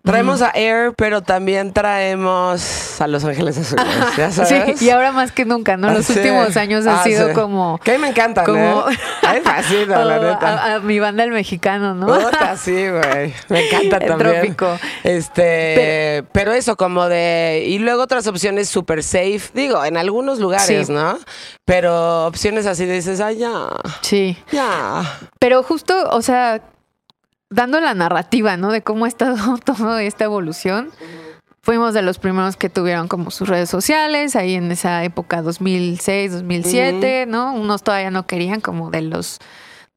Traemos 0.07 0.41
a 0.43 0.51
Air, 0.55 0.93
pero 0.97 1.21
también 1.23 1.73
traemos 1.73 3.01
a 3.01 3.07
Los 3.07 3.25
Ángeles 3.25 3.59
Azules. 3.59 3.85
¿Ya 4.17 4.31
sabes? 4.31 4.79
Sí, 4.79 4.87
y 4.87 4.91
ahora 4.91 5.13
más 5.13 5.33
que 5.33 5.45
nunca, 5.45 5.77
¿no? 5.77 5.91
Los 5.91 6.07
Sí. 6.07 6.15
últimos 6.15 6.57
años 6.57 6.87
ha 6.87 7.01
Ah, 7.01 7.05
sido 7.05 7.29
sí. 7.29 7.35
como... 7.35 7.79
Que 7.83 7.91
a 7.91 7.95
mí 7.95 8.01
me 8.01 8.09
encantan, 8.09 8.45
como- 8.47 8.89
¿eh? 8.89 8.97
A 9.27 9.33
mí 9.33 9.39
me 9.39 9.41
fascina, 9.43 10.05
la 10.05 10.19
neta. 10.19 10.49
A, 10.49 10.75
a 10.77 10.81
mi 10.81 11.01
banda 11.01 11.25
el 11.25 11.33
mexicano, 11.33 11.95
¿no? 11.95 12.07
Puta, 12.07 12.57
sí, 12.57 12.73
güey. 12.89 13.35
Me 13.49 13.67
encanta 13.67 13.97
El 14.01 14.07
también. 14.09 14.17
trópico. 14.57 14.79
Este, 15.03 16.25
pero, 16.33 16.53
eso 16.53 16.77
como 16.77 17.09
de 17.09 17.65
y 17.67 17.79
luego 17.79 18.03
otras 18.03 18.27
opciones 18.29 18.69
super 18.69 19.03
safe, 19.03 19.41
digo, 19.55 19.85
en 19.85 19.97
algunos 19.97 20.39
lugares, 20.39 20.87
Sí. 20.87 20.93
¿no? 20.93 21.19
Pero 21.65 22.27
opciones 22.27 22.67
así 22.67 22.87
dices, 22.87 23.21
"Ay, 23.21 23.39
ya. 23.39 23.67
Sí. 24.03 24.37
Ya." 24.53 25.03
Pero 25.41 25.63
justo, 25.65 26.09
o 26.11 26.23
sea, 26.23 26.61
dando 27.51 27.81
la 27.81 27.95
narrativa, 27.95 28.57
¿no? 28.57 28.71
De 28.71 28.83
cómo 28.83 29.05
ha 29.05 29.09
estado 29.09 29.59
toda 29.65 30.03
esta 30.03 30.25
evolución. 30.25 30.91
Fuimos 31.63 31.95
de 31.95 32.03
los 32.03 32.19
primeros 32.19 32.57
que 32.57 32.69
tuvieron 32.69 33.09
como 33.09 33.33
sus 33.33 33.49
redes 33.49 33.69
sociales, 33.69 34.37
ahí 34.37 34.55
en 34.55 34.71
esa 34.71 35.03
época 35.03 35.43
2006, 35.43 36.33
2007, 36.33 37.27
¿no? 37.27 37.53
Unos 37.55 37.83
todavía 37.83 38.13
no 38.13 38.25
querían, 38.27 38.61
como 38.61 38.91
de 38.91 39.03
los 39.03 39.41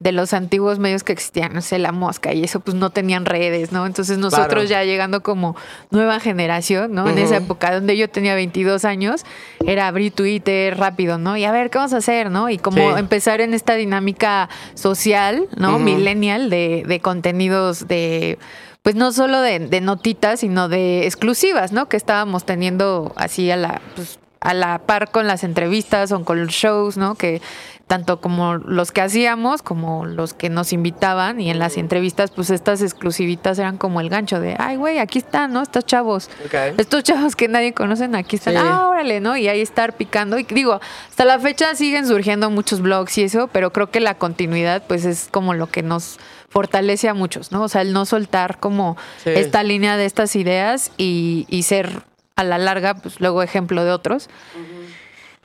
de 0.01 0.13
los 0.13 0.32
antiguos 0.34 0.79
medios 0.79 1.03
que 1.03 1.12
existían, 1.12 1.53
no 1.53 1.62
sé, 1.62 1.77
La 1.77 1.91
Mosca 1.91 2.34
y 2.34 2.41
eso, 2.46 2.62
pues 2.62 2.74
no 2.75 2.89
tenían 2.89 3.25
redes, 3.25 3.74
¿no? 3.74 3.86
Entonces 3.86 4.18
nosotros 4.18 4.48
Claro. 4.48 4.63
ya 4.63 4.84
llegando 4.86 5.22
como 5.22 5.58
nueva 5.91 6.22
generación, 6.22 6.94
¿no? 6.94 7.10
En 7.10 7.18
esa 7.18 7.36
época 7.38 7.74
donde 7.74 7.98
yo 7.98 8.10
tenía 8.10 8.34
22 8.34 8.86
años, 8.86 9.25
era 9.65 9.88
abrir 9.88 10.13
Twitter 10.13 10.77
rápido, 10.77 11.18
¿no? 11.18 11.36
Y 11.36 11.44
a 11.44 11.51
ver, 11.51 11.70
¿qué 11.70 11.79
vamos 11.79 11.91
a 11.94 11.98
hacer, 11.98 12.32
no? 12.32 12.50
Y 12.50 12.58
como 12.58 12.77
Sí. 12.77 13.00
empezar 13.00 13.41
en 13.41 13.53
esta 13.53 13.74
dinámica 13.75 14.48
social, 14.74 15.48
¿no? 15.58 15.79
Millennial 15.79 16.50
de, 16.50 16.84
de 16.88 17.00
contenidos 17.01 17.88
de... 17.89 18.39
Pues 18.82 18.96
no 18.96 19.12
solo 19.12 19.41
de, 19.41 19.60
de 19.60 19.82
notitas, 19.82 20.39
sino 20.39 20.70
de 20.70 21.06
exclusivas, 21.06 21.74
¿no? 21.74 21.89
Que 21.89 21.98
estábamos 21.98 22.46
teniendo 22.46 23.12
así 23.18 23.51
a 23.51 23.58
la, 23.58 23.82
pues, 23.98 24.18
a 24.41 24.53
la 24.53 24.79
par 24.79 25.12
con 25.12 25.27
las 25.27 25.43
entrevistas 25.43 26.12
o 26.12 26.24
con 26.24 26.39
los 26.46 26.53
shows, 26.53 26.96
¿no? 26.98 27.15
Que 27.15 27.41
tanto 27.88 28.22
como 28.22 28.53
los 28.53 28.91
que 28.91 29.01
hacíamos 29.01 29.63
como 29.63 30.05
los 30.05 30.36
que 30.36 30.50
nos 30.50 30.74
invitaban 30.74 31.41
y 31.41 31.50
en 31.50 31.58
las 31.58 31.75
entrevistas 31.75 32.29
pues 32.29 32.51
estas 32.51 32.84
exclusivitas 32.84 33.58
eran 33.58 33.77
como 33.77 34.00
el 34.00 34.10
gancho 34.10 34.39
de, 34.39 34.55
ay 34.60 34.75
güey, 34.75 35.00
aquí 35.00 35.17
están, 35.17 35.51
¿no? 35.53 35.62
Estos 35.63 35.86
chavos, 35.88 36.29
estos 36.77 37.03
chavos 37.03 37.36
que 37.36 37.48
nadie 37.48 37.74
conocen, 37.74 38.13
aquí 38.15 38.36
están, 38.36 38.53
Sí. 38.53 38.60
ah, 38.63 38.88
órale, 38.89 39.19
¿no? 39.22 39.36
Y 39.36 39.48
ahí 39.48 39.60
estar 39.60 39.93
picando. 39.98 40.38
Y 40.38 40.43
digo, 40.43 40.79
hasta 41.10 41.25
la 41.25 41.39
fecha 41.39 41.74
siguen 41.75 42.08
surgiendo 42.08 42.50
muchos 42.51 42.79
blogs 42.79 43.17
y 43.17 43.24
eso, 43.24 43.48
pero 43.51 43.74
creo 43.74 43.89
que 43.89 44.00
la 44.00 44.13
continuidad 44.13 44.84
pues 44.88 45.03
es 45.05 45.27
como 45.31 45.55
lo 45.55 45.67
que 45.67 45.81
nos 45.81 46.19
fortalece 46.50 47.10
a 47.10 47.13
muchos, 47.15 47.51
¿no? 47.51 47.63
O 47.63 47.69
sea, 47.69 47.81
el 47.81 47.91
no 47.91 48.05
soltar 48.05 48.60
como 48.60 48.98
Sí. 49.24 49.31
esta 49.31 49.63
línea 49.63 49.98
de 49.98 50.05
estas 50.05 50.36
ideas 50.36 50.91
y, 50.98 51.46
y 51.50 51.63
ser 51.63 52.03
a 52.39 52.43
la 52.46 52.58
larga, 52.58 52.93
pues 52.93 53.19
luego 53.19 53.43
ejemplo 53.43 53.84
de 53.84 53.91
otros. 53.91 54.29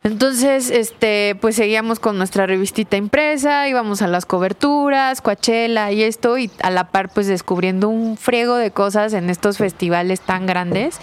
Entonces, 0.05 0.71
este, 0.71 1.35
pues 1.41 1.57
seguíamos 1.57 1.99
con 1.99 2.19
nuestra 2.19 2.47
revistita 2.47 2.97
impresa, 2.97 3.67
íbamos 3.69 4.01
a 4.01 4.07
las 4.07 4.27
coberturas, 4.27 5.21
Coachella 5.21 5.91
y 5.91 6.03
esto, 6.03 6.39
y 6.39 6.51
a 6.63 6.71
la 6.71 6.91
par, 6.91 7.09
pues 7.09 7.27
descubriendo 7.27 7.89
un 7.89 8.17
friego 8.17 8.57
de 8.57 8.71
cosas 8.71 9.13
en 9.15 9.29
estos 9.29 9.57
festivales 9.59 10.21
tan 10.21 10.47
grandes 10.47 11.01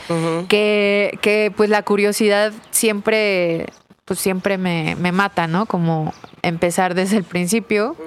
que, 0.48 1.18
que 1.22 1.52
pues 1.58 1.70
la 1.70 1.82
curiosidad 1.82 2.54
siempre, 2.70 3.66
pues 4.06 4.20
siempre 4.20 4.58
me, 4.58 4.96
me 4.98 5.12
mata, 5.12 5.48
¿no? 5.48 5.66
Como 5.66 6.14
empezar 6.42 6.94
desde 6.94 7.18
el 7.18 7.24
principio, 7.24 7.98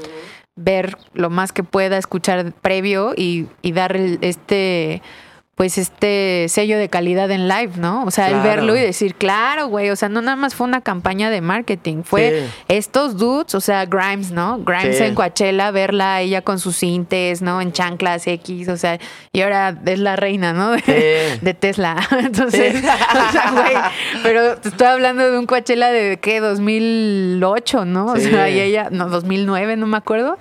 ver 0.54 0.96
lo 1.12 1.28
más 1.28 1.52
que 1.52 1.64
pueda, 1.64 1.98
escuchar 1.98 2.52
previo 2.52 3.12
y, 3.16 3.46
y 3.62 3.72
dar 3.72 3.96
este 3.96 5.02
pues 5.54 5.78
este 5.78 6.46
sello 6.48 6.78
de 6.78 6.88
calidad 6.88 7.30
en 7.30 7.46
live, 7.46 7.74
¿no? 7.76 8.04
O 8.04 8.10
sea, 8.10 8.28
el 8.28 8.40
verlo 8.40 8.74
y 8.74 8.80
decir, 8.80 9.14
claro, 9.14 9.68
güey, 9.68 9.90
o 9.90 9.96
sea, 9.96 10.08
no 10.08 10.20
nada 10.20 10.34
más 10.36 10.56
fue 10.56 10.66
una 10.66 10.80
campaña 10.80 11.30
de 11.30 11.40
marketing, 11.40 12.02
fue 12.02 12.42
Sí. 12.48 12.52
estos 12.68 13.16
dudes, 13.18 13.54
o 13.54 13.60
sea, 13.60 13.84
Grimes, 13.86 14.32
¿no? 14.32 14.58
Grimes 14.64 14.98
Sí. 14.98 15.04
en 15.04 15.14
Coachella, 15.14 15.70
verla 15.70 16.20
ella 16.22 16.42
con 16.42 16.58
sus 16.58 16.76
cintes, 16.76 17.40
¿no? 17.40 17.60
En 17.60 17.70
chanclas 17.72 18.26
X, 18.26 18.68
o 18.68 18.76
sea, 18.76 18.98
y 19.32 19.42
ahora 19.42 19.78
es 19.86 19.98
la 20.00 20.16
reina, 20.16 20.52
¿no? 20.52 20.72
De, 20.72 20.80
Sí. 20.80 21.38
de 21.40 21.54
Tesla. 21.54 21.96
Entonces, 22.18 22.74
o 23.28 23.32
sea, 23.32 23.50
güey, 23.52 23.74
pero 24.24 24.56
te 24.56 24.70
estoy 24.70 24.88
hablando 24.88 25.30
de 25.30 25.38
un 25.38 25.46
Coachella 25.46 25.90
de, 25.92 26.18
¿qué? 26.20 26.40
2008, 26.40 27.84
¿no? 27.84 28.06
O 28.06 28.16
sea, 28.16 28.48
y 28.48 28.58
ella, 28.60 28.88
no, 28.90 29.08
2009, 29.08 29.76
no 29.76 29.86
me 29.86 29.96
acuerdo. 29.96 30.36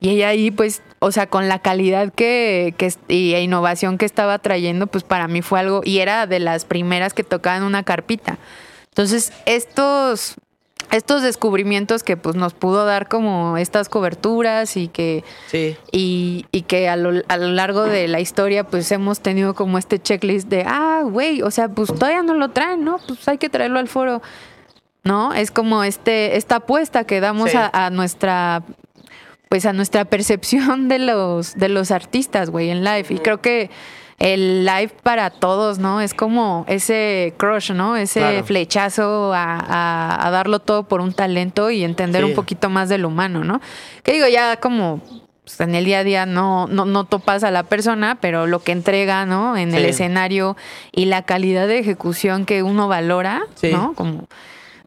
Y 0.00 0.08
ella 0.10 0.28
ahí, 0.28 0.50
pues, 0.50 0.82
o 0.98 1.12
sea, 1.12 1.26
con 1.28 1.48
la 1.48 1.58
calidad 1.58 2.10
que, 2.12 2.74
que 2.78 2.90
y 3.08 3.34
e 3.34 3.42
innovación 3.42 3.98
que 3.98 4.06
estaba 4.06 4.38
trayendo, 4.38 4.86
pues 4.86 5.04
para 5.04 5.28
mí 5.28 5.42
fue 5.42 5.60
algo, 5.60 5.82
y 5.84 5.98
era 5.98 6.26
de 6.26 6.38
las 6.40 6.64
primeras 6.64 7.12
que 7.12 7.22
tocaban 7.22 7.62
una 7.64 7.82
carpita. 7.82 8.38
Entonces, 8.88 9.30
estos, 9.44 10.36
estos 10.90 11.20
descubrimientos 11.22 12.02
que 12.02 12.16
pues 12.16 12.34
nos 12.34 12.54
pudo 12.54 12.86
dar 12.86 13.08
como 13.08 13.58
estas 13.58 13.90
coberturas 13.90 14.76
y 14.78 14.88
que, 14.88 15.22
Sí. 15.48 15.76
y, 15.92 16.46
y 16.50 16.62
que 16.62 16.88
a 16.88 16.96
lo, 16.96 17.22
a 17.28 17.36
lo 17.36 17.48
largo 17.48 17.82
de 17.84 18.08
la 18.08 18.20
historia 18.20 18.64
pues 18.64 18.90
hemos 18.92 19.20
tenido 19.20 19.54
como 19.54 19.76
este 19.76 19.98
checklist 20.00 20.48
de, 20.48 20.64
ah, 20.66 21.02
güey, 21.04 21.42
o 21.42 21.50
sea, 21.50 21.68
pues 21.68 21.88
todavía 21.92 22.22
no 22.22 22.32
lo 22.34 22.48
traen, 22.48 22.84
¿no? 22.84 22.98
Pues 23.06 23.28
hay 23.28 23.36
que 23.36 23.50
traerlo 23.50 23.78
al 23.78 23.88
foro. 23.88 24.22
¿No? 25.02 25.32
Es 25.32 25.50
como 25.50 25.82
este, 25.82 26.36
esta 26.36 26.56
apuesta 26.56 27.04
que 27.04 27.20
damos 27.20 27.50
Sí. 27.52 27.56
a, 27.56 27.70
a 27.72 27.88
nuestra 27.88 28.62
pues 29.50 29.66
a 29.66 29.72
nuestra 29.72 30.04
percepción 30.04 30.88
de 30.88 31.00
los 31.00 31.56
de 31.56 31.68
los 31.68 31.90
artistas, 31.90 32.50
güey, 32.50 32.70
en 32.70 32.84
live. 32.84 33.06
Y 33.10 33.18
creo 33.18 33.40
que 33.42 33.68
el 34.20 34.64
live 34.64 34.92
para 35.02 35.30
todos, 35.30 35.80
¿no? 35.80 36.00
Es 36.00 36.14
como 36.14 36.64
ese 36.68 37.34
crush, 37.36 37.72
¿no? 37.72 37.96
Ese 37.96 38.20
Claro. 38.20 38.44
flechazo 38.44 39.34
a, 39.34 39.56
a- 39.58 40.26
a 40.26 40.30
darlo 40.30 40.60
todo 40.60 40.84
por 40.86 41.00
un 41.00 41.12
talento 41.12 41.68
y 41.70 41.82
entender 41.82 42.22
Sí. 42.22 42.28
un 42.30 42.36
poquito 42.36 42.70
más 42.70 42.88
del 42.88 43.04
humano, 43.04 43.42
¿no? 43.42 43.60
Que 44.04 44.12
digo, 44.12 44.28
ya 44.28 44.58
como 44.58 45.00
pues, 45.42 45.58
en 45.60 45.74
el 45.74 45.84
día 45.84 45.98
a 46.00 46.04
día 46.04 46.26
no, 46.26 46.68
no, 46.68 46.84
no 46.84 47.04
topas 47.06 47.42
a 47.42 47.50
la 47.50 47.64
persona, 47.64 48.18
pero 48.20 48.46
lo 48.46 48.60
que 48.62 48.70
entrega, 48.70 49.26
¿no? 49.26 49.56
En 49.56 49.74
el 49.74 49.84
escenario 49.84 50.56
y 50.92 51.06
la 51.06 51.22
calidad 51.22 51.66
de 51.66 51.80
ejecución 51.80 52.44
que 52.46 52.62
uno 52.62 52.86
valora, 52.86 53.42
Sí. 53.56 53.72
¿no? 53.72 53.94
Como 53.94 54.28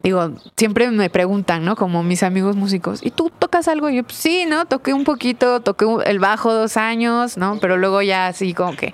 digo, 0.04 0.34
siempre 0.58 0.92
me 0.92 1.10
preguntan, 1.10 1.64
¿no? 1.64 1.76
Como 1.78 2.04
mis 2.04 2.24
amigos 2.24 2.58
músicos, 2.58 3.00
¿y 3.04 3.10
tú 3.10 3.32
tocas 3.40 3.70
algo? 3.70 3.90
Y 3.90 3.96
yo, 3.96 4.04
pues 4.04 4.18
sí, 4.18 4.46
¿no? 4.46 4.66
Toqué 4.66 4.94
un 4.94 5.06
poquito, 5.06 5.62
toqué 5.62 5.86
el 6.06 6.20
bajo 6.20 6.54
dos 6.54 6.76
años, 6.76 7.38
¿no? 7.38 7.58
Pero 7.62 7.78
luego 7.78 8.02
ya 8.02 8.28
así 8.28 8.54
como 8.54 8.76
que, 8.76 8.94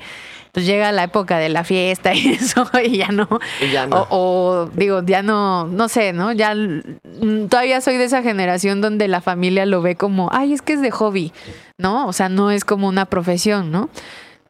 pues 0.51 0.67
llega 0.67 0.91
la 0.91 1.03
época 1.03 1.39
de 1.39 1.49
la 1.49 1.63
fiesta 1.63 2.13
y 2.13 2.29
eso, 2.29 2.69
y 2.83 2.97
ya 2.97 3.07
no. 3.07 3.27
Y 3.59 3.71
ya 3.71 3.87
no. 3.87 4.03
O, 4.03 4.07
o, 4.11 4.65
digo, 4.75 5.01
ya 5.03 5.23
no, 5.23 5.65
no 5.65 5.89
sé, 5.89 6.13
¿no? 6.13 6.31
Ya 6.31 6.53
mm, 6.53 7.47
todavía 7.49 7.81
soy 7.81 7.97
de 7.97 8.03
esa 8.03 8.21
generación 8.21 8.79
donde 8.79 9.07
la 9.07 9.21
familia 9.21 9.65
lo 9.65 9.81
ve 9.81 9.95
como, 9.95 10.29
ay, 10.31 10.53
es 10.53 10.61
que 10.61 10.73
es 10.73 10.81
de 10.81 10.91
hobby, 10.91 11.33
¿no? 11.79 12.07
O 12.07 12.13
sea, 12.13 12.29
no 12.29 12.51
es 12.51 12.63
como 12.65 12.87
una 12.87 13.05
profesión, 13.05 13.71
¿no? 13.71 13.89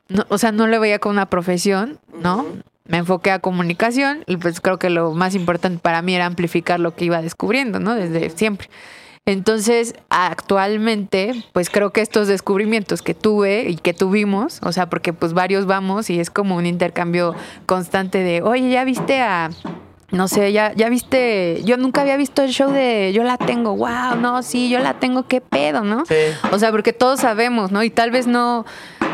No, 0.09 0.25
o 0.29 0.37
sea, 0.37 0.51
no 0.51 0.67
lo 0.67 0.79
veía 0.79 0.99
como 0.99 1.13
una 1.13 1.29
profesión, 1.29 1.99
¿no? 2.21 2.45
Me 2.89 2.97
enfoqué 2.97 3.31
a 3.31 3.39
comunicación 3.39 4.23
y 4.25 4.35
pues 4.35 4.59
creo 4.59 4.77
que 4.77 4.89
lo 4.89 5.13
más 5.13 5.35
importante 5.35 5.79
para 5.79 6.01
mí 6.01 6.15
era 6.15 6.25
amplificar 6.25 6.79
lo 6.79 6.95
que 6.95 7.05
iba 7.05 7.21
descubriendo, 7.21 7.79
¿no? 7.79 7.95
Desde 7.95 8.29
siempre. 8.31 8.67
Entonces, 9.25 9.93
actualmente, 10.09 11.43
pues 11.53 11.69
creo 11.69 11.91
que 11.91 12.01
estos 12.01 12.27
descubrimientos 12.27 13.03
que 13.03 13.13
tuve 13.13 13.69
y 13.69 13.75
que 13.75 13.93
tuvimos, 13.93 14.59
o 14.63 14.71
sea, 14.71 14.89
porque 14.89 15.13
pues 15.13 15.33
varios 15.33 15.67
vamos 15.67 16.09
y 16.09 16.19
es 16.19 16.31
como 16.31 16.55
un 16.55 16.65
intercambio 16.65 17.35
constante 17.67 18.23
de, 18.23 18.41
oye, 18.41 18.71
ya 18.71 18.83
viste 18.85 19.21
a, 19.21 19.51
no 20.11 20.27
sé, 20.27 20.51
ya, 20.51 20.73
ya 20.75 20.89
viste, 20.89 21.61
yo 21.63 21.77
nunca 21.77 22.01
había 22.01 22.17
visto 22.17 22.41
el 22.41 22.49
show 22.49 22.71
de 22.71 23.11
Yo 23.13 23.23
la 23.23 23.37
tengo, 23.37 23.75
wow, 23.75 24.15
no, 24.19 24.41
sí, 24.41 24.69
yo 24.69 24.79
la 24.79 24.95
tengo, 24.95 25.27
qué 25.27 25.41
pedo, 25.41 25.83
¿no? 25.83 26.05
Sí. 26.05 26.15
O 26.51 26.59
sea, 26.59 26.71
porque 26.71 26.93
todos 26.93 27.19
sabemos, 27.19 27.71
¿no? 27.71 27.83
Y 27.83 27.89
tal 27.89 28.09
vez 28.11 28.25
no, 28.25 28.65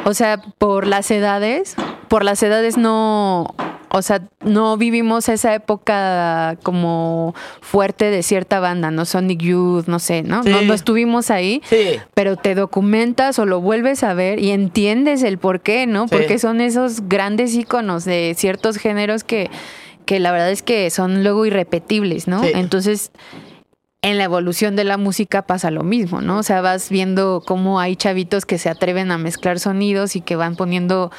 o 0.06 0.14
sea, 0.14 0.38
por 0.58 0.88
las 0.88 1.12
edades, 1.12 1.76
por 2.08 2.24
las 2.24 2.42
edades 2.44 2.78
no, 2.78 3.56
o 3.90 4.02
sea, 4.02 4.22
no 4.42 4.78
vivimos 4.78 5.30
esa 5.30 5.54
época 5.54 6.58
como 6.64 7.36
fuerte 7.62 8.10
de 8.10 8.24
cierta 8.24 8.60
banda, 8.60 8.92
¿no? 8.92 9.06
Sonic 9.06 9.42
Youth, 9.42 9.88
no 9.88 10.00
sé, 10.00 10.22
¿no? 10.22 10.44
Sí. 10.44 10.50
No, 10.50 10.62
no 10.62 10.74
estuvimos 10.74 11.32
ahí. 11.32 11.62
Sí. 11.66 12.00
Pero 12.14 12.36
te 12.36 12.56
documentas 12.56 13.40
o 13.40 13.46
lo 13.46 13.62
vuelves 13.62 14.04
a 14.04 14.14
ver 14.14 14.40
y 14.40 14.52
entiendes 14.52 15.24
el 15.24 15.38
por 15.38 15.62
qué, 15.62 15.88
¿no? 15.88 16.08
Sí. 16.08 16.16
Porque 16.16 16.40
son 16.40 16.62
esos 16.62 17.08
grandes 17.08 17.54
íconos 17.54 18.06
de 18.06 18.34
ciertos 18.38 18.78
géneros 18.78 19.24
que, 19.24 19.50
que 20.06 20.20
la 20.20 20.32
verdad 20.32 20.52
es 20.52 20.62
que 20.62 20.90
son 20.90 21.24
luego 21.24 21.46
irrepetibles, 21.46 22.28
¿no? 22.28 22.42
Sí. 22.42 22.52
Entonces, 22.54 23.12
en 24.06 24.20
la 24.20 24.24
evolución 24.26 24.76
de 24.76 24.84
la 24.84 24.98
música 24.98 25.42
pasa 25.48 25.72
lo 25.72 25.84
mismo, 25.84 26.22
¿no? 26.22 26.38
O 26.38 26.44
sea, 26.44 26.62
vas 26.62 26.90
viendo 26.90 27.42
cómo 27.46 27.80
hay 27.80 27.96
chavitos 27.96 28.46
que 28.46 28.60
se 28.60 28.70
atreven 28.70 29.12
a 29.12 29.18
mezclar 29.18 29.60
sonidos 29.60 30.16
y 30.16 30.22
que 30.22 30.36
van 30.36 30.56
poniendo, 30.56 31.12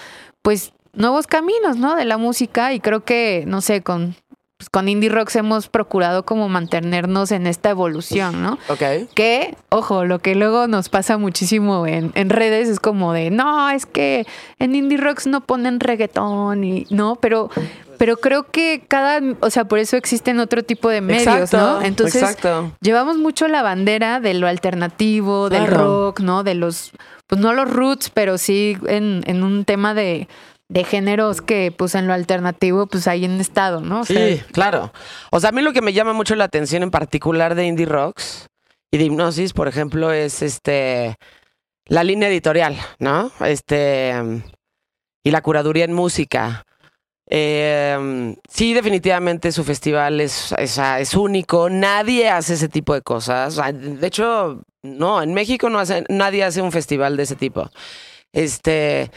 pues, 0.42 0.72
nuevos 0.92 1.26
caminos, 1.26 1.76
¿no? 1.76 1.96
De 1.96 2.04
la 2.04 2.16
música 2.16 2.72
y 2.72 2.80
creo 2.80 3.04
que, 3.04 3.42
no 3.46 3.60
sé, 3.60 3.82
con, 3.82 4.14
pues, 4.56 4.70
con 4.70 4.88
Indie 4.88 5.10
Rocks 5.10 5.34
hemos 5.34 5.68
procurado 5.68 6.24
como 6.24 6.48
mantenernos 6.48 7.32
en 7.32 7.46
esta 7.48 7.70
evolución, 7.70 8.42
¿no? 8.42 8.58
Ok. 8.68 9.12
Que, 9.14 9.56
ojo, 9.68 10.04
lo 10.04 10.20
que 10.20 10.36
luego 10.36 10.68
nos 10.68 10.88
pasa 10.88 11.18
muchísimo 11.18 11.88
en, 11.88 12.12
en 12.14 12.30
redes 12.30 12.68
es 12.68 12.78
como 12.78 13.12
de, 13.12 13.30
no, 13.30 13.68
es 13.68 13.84
que 13.84 14.26
en 14.60 14.74
Indie 14.74 14.96
Rocks 14.96 15.26
no 15.26 15.40
ponen 15.40 15.80
reggaetón 15.80 16.62
y 16.62 16.86
no, 16.90 17.16
pero, 17.16 17.50
pero 17.98 18.16
creo 18.18 18.44
que 18.50 18.84
cada, 18.86 19.20
o 19.40 19.50
sea, 19.50 19.64
por 19.66 19.78
eso 19.78 19.96
existen 19.96 20.40
otro 20.40 20.62
tipo 20.62 20.88
de 20.88 21.00
medios, 21.00 21.26
Exacto, 21.26 21.56
¿no? 21.58 21.82
Entonces, 21.82 22.22
exacto. 22.22 22.72
llevamos 22.80 23.16
mucho 23.18 23.48
la 23.48 23.62
bandera 23.62 24.20
de 24.20 24.34
lo 24.34 24.46
alternativo, 24.48 25.48
del 25.48 25.64
Claro. 25.66 25.76
rock, 26.06 26.20
¿no? 26.20 26.42
De 26.44 26.54
los, 26.54 26.92
pues 27.26 27.40
no 27.40 27.52
los 27.52 27.70
roots, 27.70 28.10
pero 28.10 28.38
sí 28.38 28.76
en, 28.86 29.22
en 29.26 29.42
un 29.42 29.64
tema 29.64 29.94
de, 29.94 30.28
de 30.68 30.84
géneros 30.84 31.40
que, 31.42 31.72
pues 31.76 31.94
en 31.94 32.06
lo 32.06 32.12
alternativo, 32.12 32.86
pues 32.86 33.06
hay 33.08 33.24
en 33.24 33.40
estado, 33.40 33.80
¿no? 33.80 34.00
O 34.00 34.04
Sí, 34.04 34.40
claro. 34.52 34.92
O 35.30 35.40
sea, 35.40 35.50
a 35.50 35.52
mí 35.52 35.62
lo 35.62 35.72
que 35.72 35.82
me 35.82 35.92
llama 35.92 36.12
mucho 36.12 36.34
la 36.34 36.44
atención 36.44 36.82
en 36.82 36.90
particular 36.90 37.54
de 37.54 37.66
Indie 37.66 37.86
Rocks 37.86 38.46
y 38.90 38.98
de 38.98 39.04
Hipnosis, 39.04 39.52
por 39.52 39.68
ejemplo, 39.68 40.12
es 40.12 40.42
este 40.42 41.16
la 41.88 42.02
línea 42.02 42.28
editorial, 42.28 42.76
¿no? 42.98 43.30
Este 43.40 44.12
y 45.24 45.30
la 45.30 45.40
curaduría 45.40 45.84
en 45.84 45.92
música. 45.92 46.64
Eh, 47.28 48.36
sí, 48.48 48.72
definitivamente 48.72 49.50
su 49.50 49.64
festival 49.64 50.20
es, 50.20 50.52
es, 50.58 50.78
es 50.78 51.14
único. 51.14 51.68
Nadie 51.68 52.28
hace 52.28 52.54
ese 52.54 52.68
tipo 52.68 52.94
de 52.94 53.02
cosas. 53.02 53.58
Ah, 53.58 53.72
De 53.72 54.06
hecho, 54.06 54.62
no, 54.82 55.22
en 55.22 55.34
México 55.34 55.68
no 55.68 55.78
hace, 55.78 56.04
nadie 56.08 56.44
hace 56.44 56.62
un 56.62 56.72
festival 56.72 57.16
de 57.16 57.24
ese 57.24 57.36
tipo. 57.36 57.70
Este. 58.32 59.10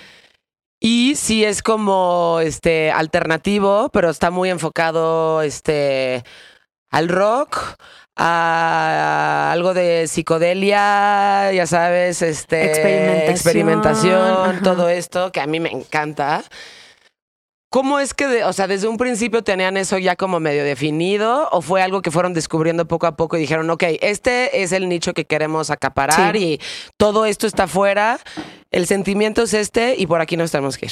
Y 0.81 1.15
sí 1.15 1.43
es 1.43 1.61
como 1.61 2.39
este 2.41 2.89
alternativo, 2.89 3.89
pero 3.91 4.09
está 4.09 4.31
muy 4.31 4.49
enfocado 4.49 5.41
este 5.41 6.23
al 6.89 7.09
rock, 7.09 7.57
a 8.15 9.51
algo 9.51 9.73
de 9.73 10.07
psicodelia, 10.07 11.51
ya 11.51 11.67
sabes, 11.67 12.21
este 12.21 12.65
Experimentación, 12.65 13.31
experimentación, 13.31 14.63
todo 14.63 14.89
esto 14.89 15.31
que 15.33 15.41
a 15.41 15.47
mí 15.47 15.59
me 15.59 15.69
encanta. 15.69 16.43
¿Cómo 17.71 17.99
es 17.99 18.15
que, 18.15 18.25
de- 18.27 18.43
o 18.45 18.51
sea, 18.53 18.65
desde 18.67 18.87
un 18.87 18.97
principio 18.97 19.43
tenían 19.43 19.77
eso 19.77 19.99
ya 19.99 20.15
como 20.15 20.39
medio 20.39 20.63
definido 20.63 21.47
o 21.51 21.61
fue 21.61 21.83
algo 21.83 22.01
que 22.01 22.09
fueron 22.09 22.33
descubriendo 22.33 22.87
poco 22.87 23.05
a 23.05 23.15
poco 23.15 23.37
y 23.37 23.41
dijeron, 23.41 23.69
ok, 23.69 23.83
este 24.01 24.63
es 24.63 24.71
el 24.71 24.89
nicho 24.89 25.13
que 25.13 25.25
queremos 25.25 25.69
acaparar 25.69 26.35
Sí. 26.35 26.43
y 26.43 26.59
todo 26.97 27.25
esto 27.27 27.45
está 27.45 27.67
fuera, 27.67 28.19
el 28.71 28.87
sentimiento 28.87 29.43
es 29.43 29.53
este 29.53 29.95
y 29.97 30.07
por 30.07 30.19
aquí 30.19 30.35
nos 30.35 30.49
tenemos 30.51 30.77
que 30.79 30.87
ir? 30.87 30.91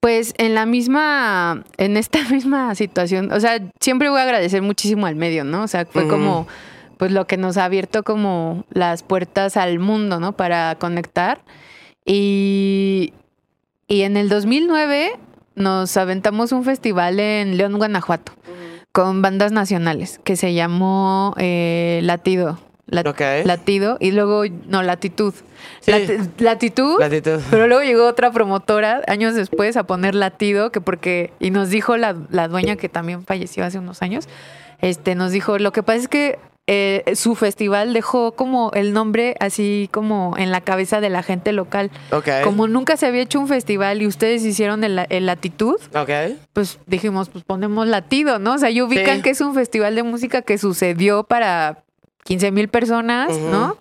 Pues 0.00 0.32
en 0.38 0.54
la 0.54 0.64
misma, 0.64 1.64
en 1.76 1.98
esta 1.98 2.20
misma 2.30 2.74
situación, 2.74 3.30
o 3.30 3.38
sea, 3.38 3.60
siempre 3.80 4.08
voy 4.08 4.20
a 4.20 4.22
agradecer 4.22 4.62
muchísimo 4.62 5.04
al 5.04 5.16
medio, 5.16 5.44
¿no? 5.44 5.64
O 5.64 5.68
sea, 5.68 5.84
fue 5.84 6.08
como, 6.08 6.48
pues 6.96 7.12
lo 7.12 7.26
que 7.26 7.36
nos 7.36 7.58
ha 7.58 7.66
abierto 7.66 8.04
como 8.04 8.64
las 8.70 9.02
puertas 9.02 9.58
al 9.58 9.78
mundo, 9.78 10.18
¿no? 10.18 10.32
Para 10.32 10.74
conectar. 10.76 11.42
Y, 12.06 13.12
y 13.86 14.00
en 14.02 14.16
el 14.16 14.30
2009 14.30 15.12
nos 15.60 15.96
aventamos 15.96 16.52
un 16.52 16.64
festival 16.64 17.20
en 17.20 17.56
León, 17.56 17.76
Guanajuato, 17.76 18.32
con 18.92 19.22
bandas 19.22 19.52
nacionales, 19.52 20.20
que 20.24 20.36
se 20.36 20.54
llamó 20.54 21.34
eh, 21.38 22.00
Latido. 22.02 22.58
Lat-. 22.86 23.44
Latido 23.44 23.98
y 24.00 24.10
luego, 24.10 24.42
no, 24.66 24.82
Latitud. 24.82 25.32
Sí. 25.80 25.92
Lati- 25.92 26.28
latitud. 26.38 26.98
Latitud. 26.98 27.38
Pero 27.48 27.68
luego 27.68 27.84
llegó 27.84 28.06
otra 28.08 28.32
promotora 28.32 29.02
años 29.06 29.34
después 29.34 29.76
a 29.76 29.84
poner 29.84 30.16
latido, 30.16 30.72
que 30.72 30.80
porque, 30.80 31.32
y 31.38 31.50
nos 31.52 31.70
dijo 31.70 31.96
la, 31.96 32.16
la 32.30 32.48
dueña 32.48 32.74
que 32.74 32.88
también 32.88 33.24
falleció 33.24 33.64
hace 33.64 33.78
unos 33.78 34.02
años, 34.02 34.28
este, 34.80 35.14
nos 35.14 35.30
dijo, 35.30 35.58
lo 35.58 35.70
que 35.72 35.84
pasa 35.84 35.98
es 36.00 36.08
que 36.08 36.40
eh, 36.72 37.16
su 37.16 37.34
festival 37.34 37.92
dejó 37.92 38.30
como 38.32 38.70
el 38.74 38.92
nombre 38.92 39.34
así 39.40 39.88
como 39.90 40.36
en 40.38 40.52
la 40.52 40.60
cabeza 40.60 41.00
de 41.00 41.10
la 41.10 41.24
gente 41.24 41.52
local. 41.52 41.90
Como 42.44 42.68
nunca 42.68 42.96
se 42.96 43.06
había 43.06 43.22
hecho 43.22 43.40
un 43.40 43.48
festival 43.48 44.02
y 44.02 44.06
ustedes 44.06 44.44
hicieron 44.44 44.84
el, 44.84 45.04
el 45.08 45.26
latitud, 45.26 45.80
Ok. 45.96 46.10
pues 46.52 46.78
dijimos, 46.86 47.28
pues 47.28 47.42
ponemos 47.42 47.88
latido, 47.88 48.38
¿no? 48.38 48.54
O 48.54 48.58
sea, 48.58 48.70
yo 48.70 48.86
ubican 48.86 49.16
Sí. 49.16 49.22
que 49.22 49.30
es 49.30 49.40
un 49.40 49.52
festival 49.52 49.96
de 49.96 50.04
música 50.04 50.42
que 50.42 50.58
sucedió 50.58 51.24
para 51.24 51.82
15 52.22 52.52
mil 52.52 52.68
personas. 52.68 53.36
¿no? 53.36 53.76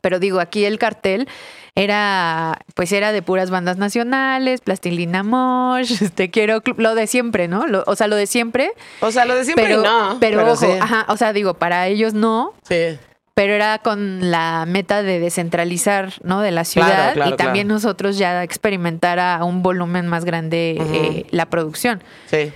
Pero 0.00 0.18
digo, 0.18 0.40
aquí 0.40 0.64
el 0.64 0.78
cartel 0.78 1.28
era, 1.74 2.58
pues 2.74 2.90
era 2.92 3.12
de 3.12 3.22
puras 3.22 3.50
bandas 3.50 3.76
nacionales, 3.78 4.60
Plastilina 4.60 5.22
Mosh, 5.22 5.92
este 6.02 6.30
quiero 6.30 6.60
Club, 6.60 6.80
lo 6.80 6.94
de 6.94 7.06
siempre, 7.06 7.48
¿no? 7.48 7.66
Lo- 7.66 7.84
o 7.86 7.94
sea, 7.96 8.06
lo 8.08 8.16
de 8.16 8.26
siempre, 8.26 8.72
O 9.00 9.10
sea, 9.10 9.24
lo 9.24 9.34
de 9.34 9.44
siempre 9.44 9.64
pero, 9.66 9.82
no. 9.82 10.16
pero, 10.20 10.42
ojo, 10.52 10.56
sí. 10.56 10.72
ajá, 10.80 11.06
o 11.08 11.16
sea, 11.16 11.32
digo, 11.32 11.54
para 11.54 11.86
ellos 11.86 12.14
no, 12.14 12.52
Sí. 12.68 12.98
pero 13.34 13.52
era 13.54 13.78
con 13.78 14.30
la 14.32 14.64
meta 14.66 15.02
de 15.04 15.20
descentralizar, 15.20 16.14
¿no? 16.24 16.40
De 16.40 16.50
la 16.50 16.64
ciudad 16.64 17.14
claro, 17.14 17.30
y 17.32 17.36
también 17.36 17.68
nosotros 17.68 18.18
ya 18.18 18.42
experimentar 18.42 19.20
a 19.20 19.44
un 19.44 19.62
volumen 19.62 20.08
más 20.08 20.24
grande 20.24 20.76
eh, 20.80 21.26
la 21.30 21.46
producción. 21.46 22.02
Sí. 22.26 22.52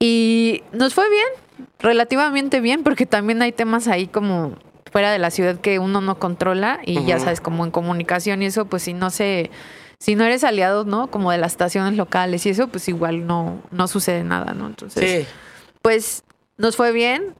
Y 0.00 0.62
nos 0.72 0.94
fue 0.94 1.04
bien, 1.10 1.68
relativamente 1.80 2.60
bien, 2.60 2.82
porque 2.82 3.04
también 3.04 3.42
hay 3.42 3.52
temas 3.52 3.88
ahí 3.88 4.06
como 4.06 4.54
fuera 4.90 5.10
de 5.12 5.18
la 5.18 5.30
ciudad 5.30 5.56
que 5.60 5.78
uno 5.78 6.00
no 6.00 6.18
controla 6.18 6.80
y 6.84 7.04
ya 7.04 7.18
sabes, 7.18 7.40
como 7.40 7.64
en 7.64 7.70
comunicación 7.70 8.42
y 8.42 8.46
eso, 8.46 8.64
pues 8.66 8.82
si 8.82 8.94
no 8.94 9.10
se, 9.10 9.50
si 9.98 10.14
no 10.14 10.24
eres 10.24 10.44
aliado, 10.44 10.84
¿no? 10.84 11.08
Como 11.10 11.30
de 11.32 11.38
las 11.38 11.52
estaciones 11.52 11.96
locales 11.96 12.46
y 12.46 12.50
eso, 12.50 12.68
pues 12.68 12.88
igual 12.88 13.26
no, 13.26 13.62
no 13.70 13.88
sucede 13.88 14.24
nada, 14.24 14.54
¿no? 14.54 14.66
Entonces, 14.66 15.26
Sí. 15.26 15.32
pues 15.82 16.24
nos 16.56 16.76
fue 16.76 16.92
bien, 16.92 17.34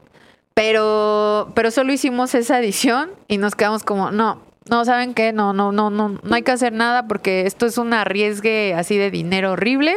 pero, 0.54 1.52
pero 1.54 1.70
solo 1.70 1.92
hicimos 1.92 2.34
esa 2.34 2.58
edición 2.58 3.10
y 3.28 3.38
nos 3.38 3.54
quedamos 3.54 3.82
como, 3.84 4.10
no, 4.10 4.42
no, 4.68 4.84
¿saben 4.84 5.14
qué? 5.14 5.32
No, 5.32 5.52
no, 5.52 5.72
no, 5.72 5.88
no, 5.90 6.18
no 6.22 6.34
hay 6.34 6.42
que 6.42 6.50
hacer 6.52 6.72
nada 6.72 7.06
porque 7.08 7.46
esto 7.46 7.64
es 7.66 7.78
un 7.78 7.94
arriesgue 7.94 8.74
así 8.74 8.96
de 8.98 9.10
dinero 9.10 9.52
horrible. 9.52 9.96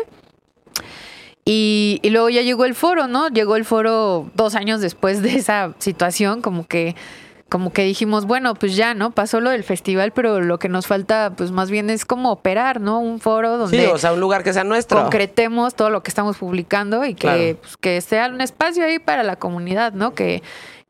Y, 1.44 2.00
y 2.04 2.12
luego 2.12 2.30
ya 2.30 2.44
llegó 2.44 2.66
el 2.66 2.76
foro, 2.76 3.08
¿no? 3.08 3.28
Llegó 3.30 3.56
el 3.56 3.66
foro 3.66 4.30
dos 4.36 4.54
años 4.56 4.80
después 4.80 5.22
de 5.24 5.36
esa 5.36 5.74
situación, 5.80 6.42
como 6.42 6.68
que, 6.68 6.96
como 7.52 7.74
que 7.74 7.84
dijimos, 7.84 8.24
bueno, 8.26 8.54
pues 8.56 8.78
ya, 8.78 8.94
¿no? 8.94 9.12
Pasó 9.12 9.42
lo 9.42 9.50
del 9.50 9.66
festival, 9.66 10.14
pero 10.14 10.40
lo 10.40 10.58
que 10.58 10.70
nos 10.70 10.88
falta, 10.88 11.34
pues 11.36 11.52
más 11.52 11.70
bien 11.70 11.90
es 11.90 12.06
como 12.06 12.32
operar, 12.32 12.80
¿no? 12.80 13.00
Un 13.02 13.20
foro 13.20 13.58
donde 13.58 13.78
Sí, 13.78 13.86
o 13.88 13.98
sea, 13.98 14.14
un 14.14 14.22
lugar 14.22 14.42
que 14.44 14.54
sea 14.54 14.64
nuestro. 14.64 15.02
concretemos 15.02 15.76
todo 15.76 15.90
lo 15.90 16.02
que 16.02 16.10
estamos 16.10 16.38
publicando 16.38 17.04
y 17.04 17.14
que, 17.14 17.20
Claro. 17.28 17.58
pues, 17.62 17.76
que 17.76 18.00
sea 18.00 18.28
un 18.30 18.40
espacio 18.40 18.86
ahí 18.86 19.00
para 19.00 19.24
la 19.24 19.36
comunidad, 19.36 19.92
¿no? 19.92 20.14
Que, 20.16 20.42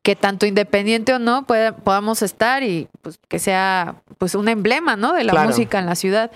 que 0.04 0.14
tanto 0.16 0.46
independiente 0.46 1.12
o 1.14 1.18
no 1.20 1.44
pueda- 1.46 1.76
podamos 1.76 2.22
estar 2.22 2.62
y 2.64 2.88
pues 3.02 3.18
que 3.28 3.38
sea 3.40 3.96
pues 4.18 4.34
un 4.36 4.48
emblema, 4.48 4.94
¿no? 4.96 5.12
De 5.14 5.24
la 5.24 5.32
Claro. 5.32 5.48
música 5.48 5.80
en 5.80 5.86
la 5.86 5.94
ciudad. 5.96 6.30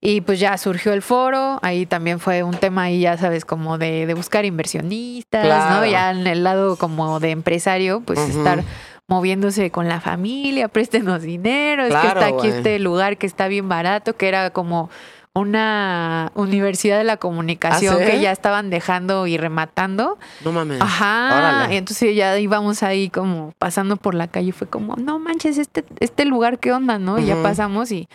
Y 0.00 0.20
pues 0.20 0.38
ya 0.38 0.56
surgió 0.56 0.92
el 0.92 1.02
foro, 1.02 1.58
ahí 1.62 1.84
también 1.86 2.20
fue 2.20 2.42
un 2.44 2.56
tema 2.56 2.82
ahí, 2.84 3.00
ya 3.00 3.16
sabes, 3.16 3.44
como 3.44 3.76
de, 3.78 4.06
de 4.06 4.14
buscar 4.14 4.44
inversionistas, 4.44 5.44
Claro. 5.44 5.76
¿no? 5.76 5.86
Ya 5.86 6.10
en 6.12 6.26
el 6.28 6.44
lado 6.44 6.76
como 6.76 7.18
de 7.20 7.30
empresario, 7.32 8.00
pues 8.04 8.18
Ujú. 8.20 8.38
estar 8.38 8.62
moviéndose 9.08 9.70
con 9.70 9.88
la 9.88 10.00
familia, 10.00 10.68
préstenos 10.68 11.22
dinero, 11.22 11.84
es 11.84 11.94
que 11.94 12.06
está 12.06 12.26
aquí 12.26 12.48
este 12.48 12.78
lugar 12.78 13.16
que 13.16 13.26
está 13.26 13.48
bien 13.48 13.68
barato, 13.68 14.16
que 14.16 14.28
era 14.28 14.50
como 14.50 14.90
una 15.34 16.30
universidad 16.34 16.98
de 16.98 17.04
la 17.04 17.16
comunicación 17.16 17.96
¿Ah, 17.96 18.04
sí? 18.04 18.10
que 18.10 18.20
ya 18.20 18.32
estaban 18.32 18.70
dejando 18.70 19.26
y 19.26 19.36
rematando. 19.36 20.18
No 20.44 20.52
mames. 20.52 20.80
Ajá. 20.80 21.28
Órale. 21.38 21.74
Y 21.74 21.78
entonces 21.78 22.14
ya 22.14 22.38
íbamos 22.38 22.82
ahí 22.82 23.08
como 23.08 23.54
pasando 23.58 23.96
por 23.96 24.14
la 24.14 24.28
calle. 24.28 24.52
Fue 24.52 24.66
como, 24.66 24.96
no 24.96 25.18
manches, 25.18 25.58
este, 25.58 25.84
este 26.00 26.24
lugar, 26.24 26.58
¿qué 26.58 26.72
onda? 26.72 26.98
¿No? 26.98 27.18
Y 27.18 27.26
ya 27.26 27.42
pasamos 27.42 27.92
y, 27.92 28.08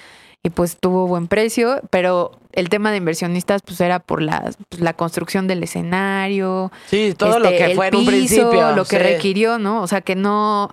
y 0.44 0.50
pues 0.50 0.78
tuvo 0.80 1.08
buen 1.08 1.28
precio. 1.28 1.80
Pero 1.90 2.32
el 2.52 2.70
tema 2.70 2.92
de 2.92 2.98
inversionistas, 2.98 3.62
pues 3.62 3.80
era 3.82 4.00
por 4.00 4.22
la, 4.22 4.52
pues, 4.70 4.82
la 4.82 4.94
construcción 4.94 5.48
del 5.48 5.64
escenario. 5.64 6.72
Sí, 6.88 7.14
todo 7.18 7.40
lo 7.40 7.46
este, 7.46 7.58
que 7.58 7.66
el 7.72 7.76
fue 7.78 7.88
en 7.88 7.96
un 7.96 8.02
piso, 8.06 8.12
principio. 8.12 8.72
Lo 8.74 8.84
que 8.86 8.98
sí. 8.98 9.04
requirió, 9.04 9.58
¿no? 9.60 9.82
O 9.82 9.88
sea, 9.88 10.02
que 10.02 10.16
no 10.16 10.70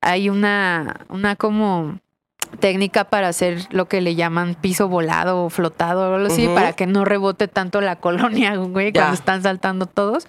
hay 0.00 0.28
una, 0.28 1.00
una 1.08 1.34
como 1.36 1.98
técnica 2.60 3.04
para 3.04 3.28
hacer 3.28 3.66
lo 3.70 3.88
que 3.88 4.00
le 4.00 4.14
llaman 4.14 4.54
piso 4.54 4.86
volado 4.88 5.44
o 5.44 5.50
flotado 5.50 6.10
o 6.10 6.14
algo 6.14 6.26
así, 6.28 6.46
para 6.54 6.72
que 6.74 6.86
no 6.86 7.04
rebote 7.04 7.48
tanto 7.48 7.80
la 7.80 7.96
colonia, 8.00 8.54
güey, 8.56 8.92
Ya. 8.92 9.00
cuando 9.00 9.14
están 9.14 9.42
saltando 9.42 9.86
todos. 9.86 10.26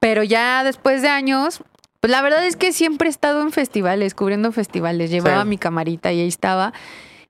Pero 0.00 0.22
ya 0.22 0.62
después 0.62 1.02
de 1.02 1.08
años, 1.08 1.60
pues 2.00 2.10
la 2.12 2.22
verdad 2.22 2.46
es 2.46 2.56
que 2.56 2.72
siempre 2.72 3.08
he 3.08 3.10
estado 3.10 3.42
en 3.42 3.50
festivales, 3.50 4.14
cubriendo 4.14 4.52
festivales. 4.52 5.10
Llevaba 5.10 5.42
Sí. 5.42 5.48
mi 5.48 5.58
camarita 5.58 6.12
y 6.12 6.20
ahí 6.20 6.28
estaba. 6.28 6.72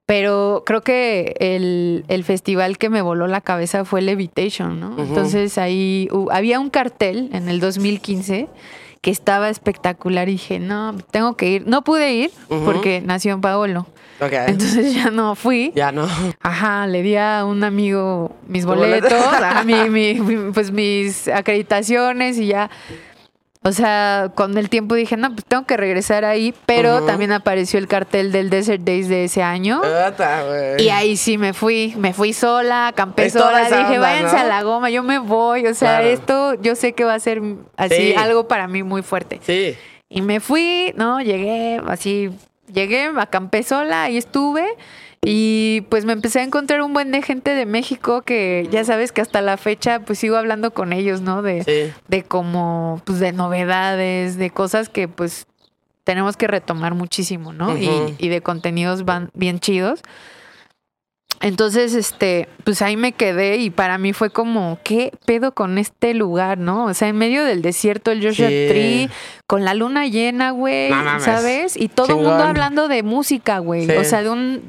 Pero 0.08 0.62
creo 0.64 0.80
que 0.80 1.34
el, 1.38 2.06
el 2.08 2.24
festival 2.24 2.78
que 2.78 2.88
me 2.88 3.02
voló 3.02 3.26
la 3.26 3.42
cabeza 3.42 3.84
fue 3.84 4.00
Levitation, 4.00 4.80
¿no? 4.80 4.96
Entonces 4.98 5.58
ahí 5.58 6.08
había 6.30 6.60
un 6.60 6.70
cartel 6.70 7.28
en 7.34 7.50
el 7.50 7.60
2015 7.60 8.48
que 9.02 9.10
estaba 9.10 9.50
espectacular 9.50 10.30
y 10.30 10.32
dije, 10.32 10.60
no, 10.60 10.96
tengo 11.10 11.36
que 11.36 11.50
ir. 11.50 11.66
No 11.66 11.84
pude 11.84 12.14
ir 12.14 12.30
porque 12.64 13.02
nació 13.04 13.34
en 13.34 13.42
Paolo. 13.42 13.86
Ok. 14.22 14.32
Entonces 14.48 14.94
ya 14.94 15.10
no 15.10 15.34
fui. 15.34 15.72
ya 15.76 15.92
no. 15.92 16.08
Ajá, 16.40 16.86
le 16.86 17.02
di 17.02 17.14
a 17.16 17.44
un 17.44 17.62
amigo 17.62 18.34
mis 18.46 18.64
boleto. 18.64 19.10
boletos, 19.10 19.32
ajá, 19.34 19.62
mi- 19.64 19.74
mi- 19.90 20.14
mi- 20.20 20.52
pues 20.52 20.70
mis 20.72 21.28
acreditaciones 21.28 22.38
y 22.38 22.46
ya. 22.46 22.70
O 23.68 23.72
sea, 23.72 24.30
con 24.34 24.56
el 24.56 24.70
tiempo 24.70 24.94
dije, 24.94 25.18
no, 25.18 25.30
pues 25.30 25.44
tengo 25.44 25.66
que 25.66 25.76
regresar 25.76 26.24
ahí, 26.24 26.54
pero 26.64 27.04
también 27.04 27.32
apareció 27.32 27.78
el 27.78 27.86
cartel 27.86 28.32
del 28.32 28.48
Desert 28.48 28.82
Days 28.82 29.08
de 29.10 29.24
ese 29.24 29.42
año. 29.42 29.82
Ota. 29.82 30.42
Y 30.78 30.88
ahí 30.88 31.18
sí 31.18 31.36
me 31.36 31.52
fui, 31.52 31.92
me 31.98 32.14
fui 32.14 32.32
sola, 32.32 32.88
acampé 32.88 33.28
sola, 33.28 33.64
dije, 33.64 33.74
onda, 33.76 33.98
váyanse 34.00 34.36
¿no? 34.36 34.40
a 34.40 34.44
la 34.44 34.62
goma, 34.62 34.88
yo 34.88 35.02
me 35.02 35.18
voy. 35.18 35.66
O 35.66 35.74
sea, 35.74 35.98
Claro. 35.98 36.06
esto 36.08 36.54
yo 36.62 36.74
sé 36.76 36.94
que 36.94 37.04
va 37.04 37.12
a 37.12 37.20
ser 37.20 37.42
así 37.76 37.94
Sí. 37.94 38.14
algo 38.16 38.48
para 38.48 38.68
mí 38.68 38.82
muy 38.82 39.02
fuerte. 39.02 39.38
Sí. 39.44 39.76
Y 40.08 40.22
me 40.22 40.40
fui, 40.40 40.94
¿no? 40.96 41.20
Llegué 41.20 41.78
así, 41.88 42.30
llegué, 42.72 43.10
acampé 43.18 43.62
sola, 43.64 44.04
ahí 44.04 44.16
estuve. 44.16 44.64
Y 45.24 45.82
pues 45.90 46.04
me 46.04 46.12
empecé 46.12 46.40
a 46.40 46.44
encontrar 46.44 46.80
un 46.82 46.92
buen 46.92 47.10
de 47.10 47.22
gente 47.22 47.54
de 47.54 47.66
México 47.66 48.22
que 48.22 48.68
ya 48.70 48.84
sabes 48.84 49.12
que 49.12 49.20
hasta 49.20 49.40
la 49.42 49.56
fecha 49.56 50.00
pues 50.00 50.18
sigo 50.18 50.36
hablando 50.36 50.72
con 50.72 50.92
ellos, 50.92 51.20
¿no? 51.20 51.42
De, 51.42 51.64
Sí. 51.64 51.92
de 52.08 52.22
como, 52.22 53.02
pues 53.04 53.18
de 53.20 53.32
novedades, 53.32 54.36
de 54.38 54.50
cosas 54.50 54.88
que 54.88 55.08
pues 55.08 55.46
tenemos 56.04 56.36
que 56.36 56.46
retomar 56.46 56.94
muchísimo, 56.94 57.52
¿no? 57.52 57.76
Y, 57.76 57.90
y 58.18 58.28
de 58.28 58.40
contenidos 58.40 59.04
van 59.04 59.30
bien 59.34 59.58
chidos. 59.60 60.00
Entonces, 61.40 61.94
este, 61.94 62.48
pues 62.64 62.82
ahí 62.82 62.96
me 62.96 63.12
quedé 63.12 63.58
y 63.58 63.70
para 63.70 63.96
mí 63.96 64.12
fue 64.12 64.30
como, 64.30 64.78
¿qué 64.82 65.12
pedo 65.24 65.52
con 65.54 65.78
este 65.78 66.12
lugar, 66.14 66.58
no? 66.58 66.86
O 66.86 66.94
sea, 66.94 67.06
en 67.08 67.16
medio 67.16 67.44
del 67.44 67.62
desierto, 67.62 68.10
el 68.10 68.20
Joshua 68.26 68.48
Sí. 68.48 68.66
Tree, 68.68 69.10
con 69.46 69.64
la 69.64 69.74
luna 69.74 70.06
llena, 70.08 70.50
güey, 70.50 70.90
No. 70.90 71.20
¿sabes? 71.20 71.76
Y 71.76 71.88
todo 71.88 72.08
el 72.18 72.24
mundo 72.24 72.42
hablando 72.42 72.88
de 72.88 73.04
música, 73.04 73.58
güey. 73.60 73.86
Sí. 73.86 73.92
O 73.92 74.02
sea, 74.02 74.22
de 74.24 74.30
un, 74.30 74.62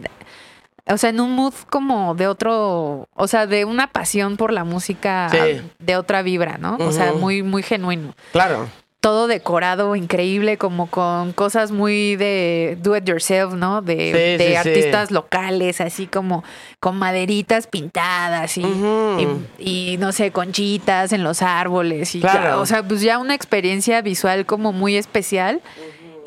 o 0.89 0.97
sea, 0.97 1.09
en 1.11 1.19
un 1.21 1.31
mood 1.33 1.53
como 1.69 2.15
de 2.15 2.27
otro, 2.27 3.07
o 3.13 3.27
sea, 3.27 3.45
de 3.47 3.65
una 3.65 3.87
pasión 3.91 4.37
por 4.37 4.51
la 4.51 4.63
música 4.63 5.29
Sí. 5.31 5.61
de 5.79 5.95
otra 5.95 6.21
vibra, 6.21 6.57
¿no? 6.57 6.77
O 6.79 6.91
sea, 6.91 7.13
muy, 7.13 7.43
muy 7.43 7.63
genuino 7.63 8.13
Claro. 8.31 8.67
todo 9.01 9.27
decorado 9.27 9.95
increíble, 9.95 10.57
como 10.57 10.87
con 10.87 11.31
cosas 11.31 11.71
muy 11.71 12.17
de 12.17 12.77
do 12.81 12.97
it 12.97 13.05
yourself, 13.05 13.53
¿no? 13.53 13.81
De, 13.81 13.95
Sí, 13.95 14.11
de 14.11 14.37
sí, 14.39 14.49
sí. 14.49 14.55
artistas 14.55 15.09
locales, 15.11 15.79
así 15.79 16.05
como 16.05 16.43
con 16.81 16.97
maderitas 16.97 17.67
pintadas 17.67 18.57
y, 18.57 18.63
y, 18.65 19.93
y, 19.93 19.97
no 19.99 20.11
sé, 20.11 20.31
conchitas 20.31 21.13
en 21.13 21.23
los 21.23 21.41
árboles. 21.41 22.13
Y 22.15 22.19
Claro. 22.19 22.43
ya, 22.43 22.57
o 22.57 22.65
sea, 22.65 22.83
pues 22.83 22.99
ya 23.01 23.19
una 23.19 23.35
experiencia 23.35 24.01
visual 24.01 24.45
como 24.45 24.73
muy 24.73 24.97
especial. 24.97 25.61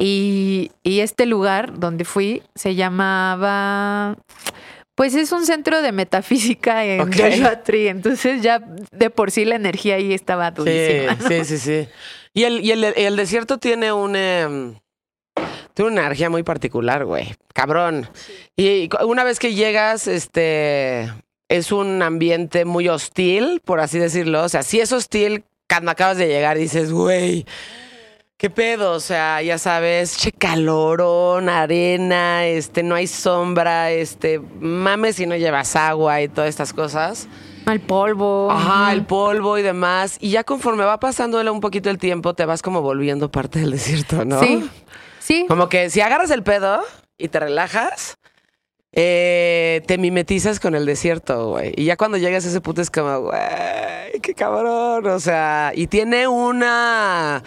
Y, 0.05 0.73
y 0.83 0.99
este 0.99 1.27
lugar 1.27 1.79
donde 1.79 2.05
fui 2.05 2.43
se 2.57 2.75
llamaba. 2.75 4.17
Pues 4.97 5.15
es 5.15 5.31
un 5.31 5.47
centro 5.47 5.81
de 5.81 5.93
metafísica 5.93 6.85
en 6.85 7.03
Ok. 7.03 7.15
Joshua 7.17 7.62
Tree. 7.62 7.88
Entonces 7.88 8.43
ya 8.43 8.59
de 8.91 9.11
por 9.11 9.31
sí 9.31 9.45
la 9.45 9.55
energía 9.55 9.95
ahí 9.95 10.12
estaba 10.12 10.49
Sí, 10.49 10.55
durísima. 10.57 11.15
¿no? 11.15 11.29
sí, 11.29 11.45
sí, 11.45 11.59
sí. 11.59 11.88
Y 12.35 12.43
el, 12.45 12.61
y 12.65 12.73
el, 12.73 12.85
el 12.85 13.17
desierto 13.17 13.59
tiene 13.59 13.93
un... 13.93 14.17
em, 14.17 14.75
tiene 15.75 15.93
una 15.93 16.01
energía 16.03 16.29
muy 16.31 16.43
particular, 16.43 17.05
güey. 17.05 17.35
Cabrón. 17.55 18.09
Y 18.57 18.91
una 19.07 19.23
vez 19.23 19.38
que 19.38 19.55
llegas, 19.55 20.09
este... 20.09 21.12
Es 21.49 21.71
un 21.71 22.03
ambiente 22.03 22.65
muy 22.65 22.88
hostil, 22.88 23.61
por 23.65 23.79
así 23.81 23.99
decirlo. 23.99 24.43
O 24.43 24.49
sea, 24.49 24.62
sí 24.65 24.81
es 24.81 24.91
hostil 24.91 25.45
cuando 25.69 25.91
acabas 25.91 26.17
de 26.17 26.27
llegar 26.27 26.57
dices, 26.59 26.91
güey, 26.93 27.47
¿qué 28.42 28.50
pedo? 28.50 28.90
O 28.90 28.98
sea, 28.98 29.40
ya 29.40 29.57
sabes, 29.57 30.16
che 30.16 30.33
calorón, 30.33 31.48
arena, 31.48 32.44
este, 32.44 32.83
no 32.83 32.96
hay 32.96 33.07
sombra, 33.07 33.92
este, 33.92 34.40
mames 34.59 35.14
si 35.14 35.26
no 35.26 35.37
llevas 35.37 35.76
agua 35.76 36.20
y 36.20 36.26
todas 36.26 36.50
estas 36.50 36.72
cosas. 36.72 37.28
Al 37.66 37.78
polvo. 37.78 38.50
Ajá, 38.50 38.92
el 38.92 39.07
polvo 39.07 39.59
y 39.59 39.62
demás. 39.62 40.16
Y 40.18 40.31
ya 40.31 40.42
conforme 40.42 40.85
va 40.85 40.98
pasando 40.98 41.40
un 41.52 41.61
poquito 41.61 41.88
el 41.88 41.98
tiempo, 41.98 42.35
te 42.35 42.44
vas 42.44 42.62
como 42.62 42.83
volviendo 42.83 43.31
parte 43.31 43.61
del 43.61 43.70
desierto, 43.70 44.24
¿no? 44.24 44.40
Sí. 44.40 44.68
Sí. 45.20 45.46
Como 45.46 45.68
que 45.68 45.88
si 45.88 46.00
agarras 46.00 46.33
el 46.33 46.42
pedo 46.42 46.83
y 47.16 47.28
te 47.28 47.38
relajas, 47.38 48.16
eh, 48.90 49.83
te 49.87 49.98
mimetizas 49.98 50.59
con 50.59 50.74
el 50.74 50.85
desierto, 50.85 51.50
güey. 51.50 51.74
Y 51.76 51.85
ya 51.85 51.96
cuando 51.96 52.18
llegas 52.18 52.44
a 52.44 52.48
ese 52.48 52.61
punto 52.61 52.83
es 52.83 52.90
como, 52.90 53.20
güey, 53.20 54.20
qué 54.20 54.35
cabrón. 54.35 55.07
O 55.07 55.20
sea, 55.20 55.70
y 55.76 55.87
tiene 55.87 56.26
una. 56.26 57.44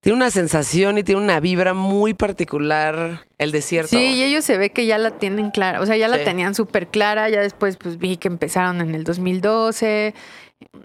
Tiene 0.00 0.16
una 0.16 0.30
sensación 0.30 0.96
y 0.96 1.02
tiene 1.02 1.20
una 1.20 1.40
vibra 1.40 1.74
muy 1.74 2.14
particular 2.14 3.26
el 3.36 3.52
desierto. 3.52 3.90
Sí, 3.90 3.98
y 4.14 4.22
ellos 4.22 4.44
se 4.46 4.56
ve 4.56 4.70
que 4.70 4.86
ya 4.86 4.96
la 4.96 5.10
tienen 5.10 5.50
clara, 5.50 5.80
o 5.80 5.86
sea, 5.86 5.96
ya 5.96 6.08
la 6.08 6.16
Sí. 6.18 6.24
tenían 6.24 6.54
súper 6.54 6.86
clara, 6.86 7.28
ya 7.28 7.40
después 7.42 7.76
pues 7.76 7.98
vi 7.98 8.16
que 8.16 8.28
empezaron 8.28 8.80
en 8.80 8.94
el 8.94 9.04
2012, 9.04 10.14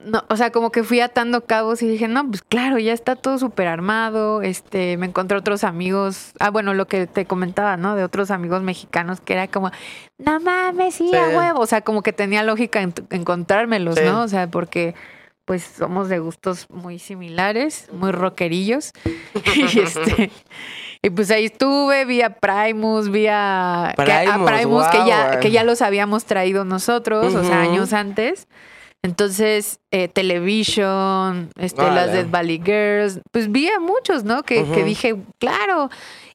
no, 0.06 0.24
o 0.30 0.36
sea, 0.36 0.52
como 0.52 0.70
que 0.72 0.84
fui 0.84 1.00
atando 1.00 1.46
cabos 1.46 1.82
y 1.82 1.88
dije, 1.88 2.08
no, 2.10 2.28
pues 2.28 2.42
claro, 2.42 2.78
ya 2.78 2.92
está 2.92 3.16
todo 3.16 3.38
súper 3.40 3.68
armado, 3.68 4.42
este, 4.42 4.98
me 4.98 5.06
encontré 5.06 5.38
otros 5.38 5.64
amigos, 5.64 6.34
ah, 6.40 6.50
bueno, 6.50 6.74
lo 6.74 6.88
que 6.88 7.08
te 7.08 7.26
comentaba, 7.26 7.78
¿no? 7.78 7.96
De 7.96 8.04
otros 8.04 8.32
amigos 8.32 8.64
mexicanos 8.64 9.22
que 9.22 9.34
era 9.34 9.48
como, 9.48 9.72
no 10.18 10.40
mames, 10.42 10.96
sí, 10.96 11.08
Sí. 11.10 11.16
a 11.16 11.28
huevo, 11.30 11.60
o 11.62 11.68
sea, 11.68 11.82
como 11.82 12.04
que 12.04 12.12
tenía 12.14 12.44
lógica 12.44 12.82
en- 12.82 12.94
encontrármelos, 13.12 13.96
Sí. 13.96 14.04
¿no? 14.06 14.24
O 14.24 14.28
sea, 14.28 14.48
porque 14.50 14.94
pues 15.46 15.64
somos 15.64 16.10
de 16.10 16.20
gustos 16.20 16.68
muy 16.70 17.00
similares, 17.00 17.88
muy 17.94 18.12
rockerillos. 18.12 18.92
y 19.56 19.80
este 19.80 20.32
y 21.02 21.10
pues 21.12 21.30
ahí 21.30 21.46
estuve, 21.46 22.04
vi 22.06 22.22
a 22.24 22.32
Primus, 22.32 23.10
vi 23.12 23.28
a, 23.30 23.94
que- 23.96 24.02
a 24.12 24.44
Primus, 24.46 24.86
que 24.88 24.98
ya 25.06 25.40
que 25.40 25.52
ya 25.52 25.64
los 25.64 25.82
habíamos 25.84 26.26
traído 26.26 26.66
nosotros, 26.66 27.34
o 27.36 27.44
sea, 27.44 27.62
años 27.62 27.94
antes. 27.94 28.48
Entonces, 29.04 29.80
eh, 29.92 30.08
Television, 30.08 31.50
este, 31.60 31.84
las 31.92 32.12
Dead 32.12 32.28
Valley 32.30 32.60
Girls, 32.66 33.20
pues 33.32 33.52
vi 33.52 33.70
a 33.70 33.80
muchos, 33.80 34.24
¿no? 34.24 34.42
Que, 34.42 34.64
que 34.64 34.84
dije, 34.84 35.16
claro. 35.38 35.92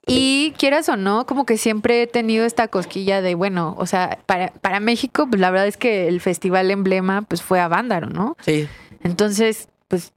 Y 0.07 0.55
quieras 0.57 0.88
o 0.88 0.96
no, 0.96 1.27
como 1.27 1.44
que 1.46 1.57
siempre 1.59 2.03
he 2.03 2.07
tenido 2.07 2.44
esta 2.46 2.68
cosquilla 2.68 3.23
de, 3.23 3.35
bueno, 3.35 3.75
o 3.79 3.87
sea, 3.87 4.18
para, 4.27 4.49
para 4.61 4.79
México, 4.81 5.27
pues 5.29 5.40
la 5.40 5.51
verdad 5.51 5.66
es 5.66 5.77
que 5.77 6.07
el 6.09 6.20
festival 6.20 6.70
emblema, 6.70 7.23
pues 7.23 7.42
fue 7.42 7.61
a 7.61 7.68
Vándaro, 7.68 8.09
¿no? 8.09 8.37
Sí. 8.40 8.68
Entonces, 9.03 9.69
pues, 9.89 10.13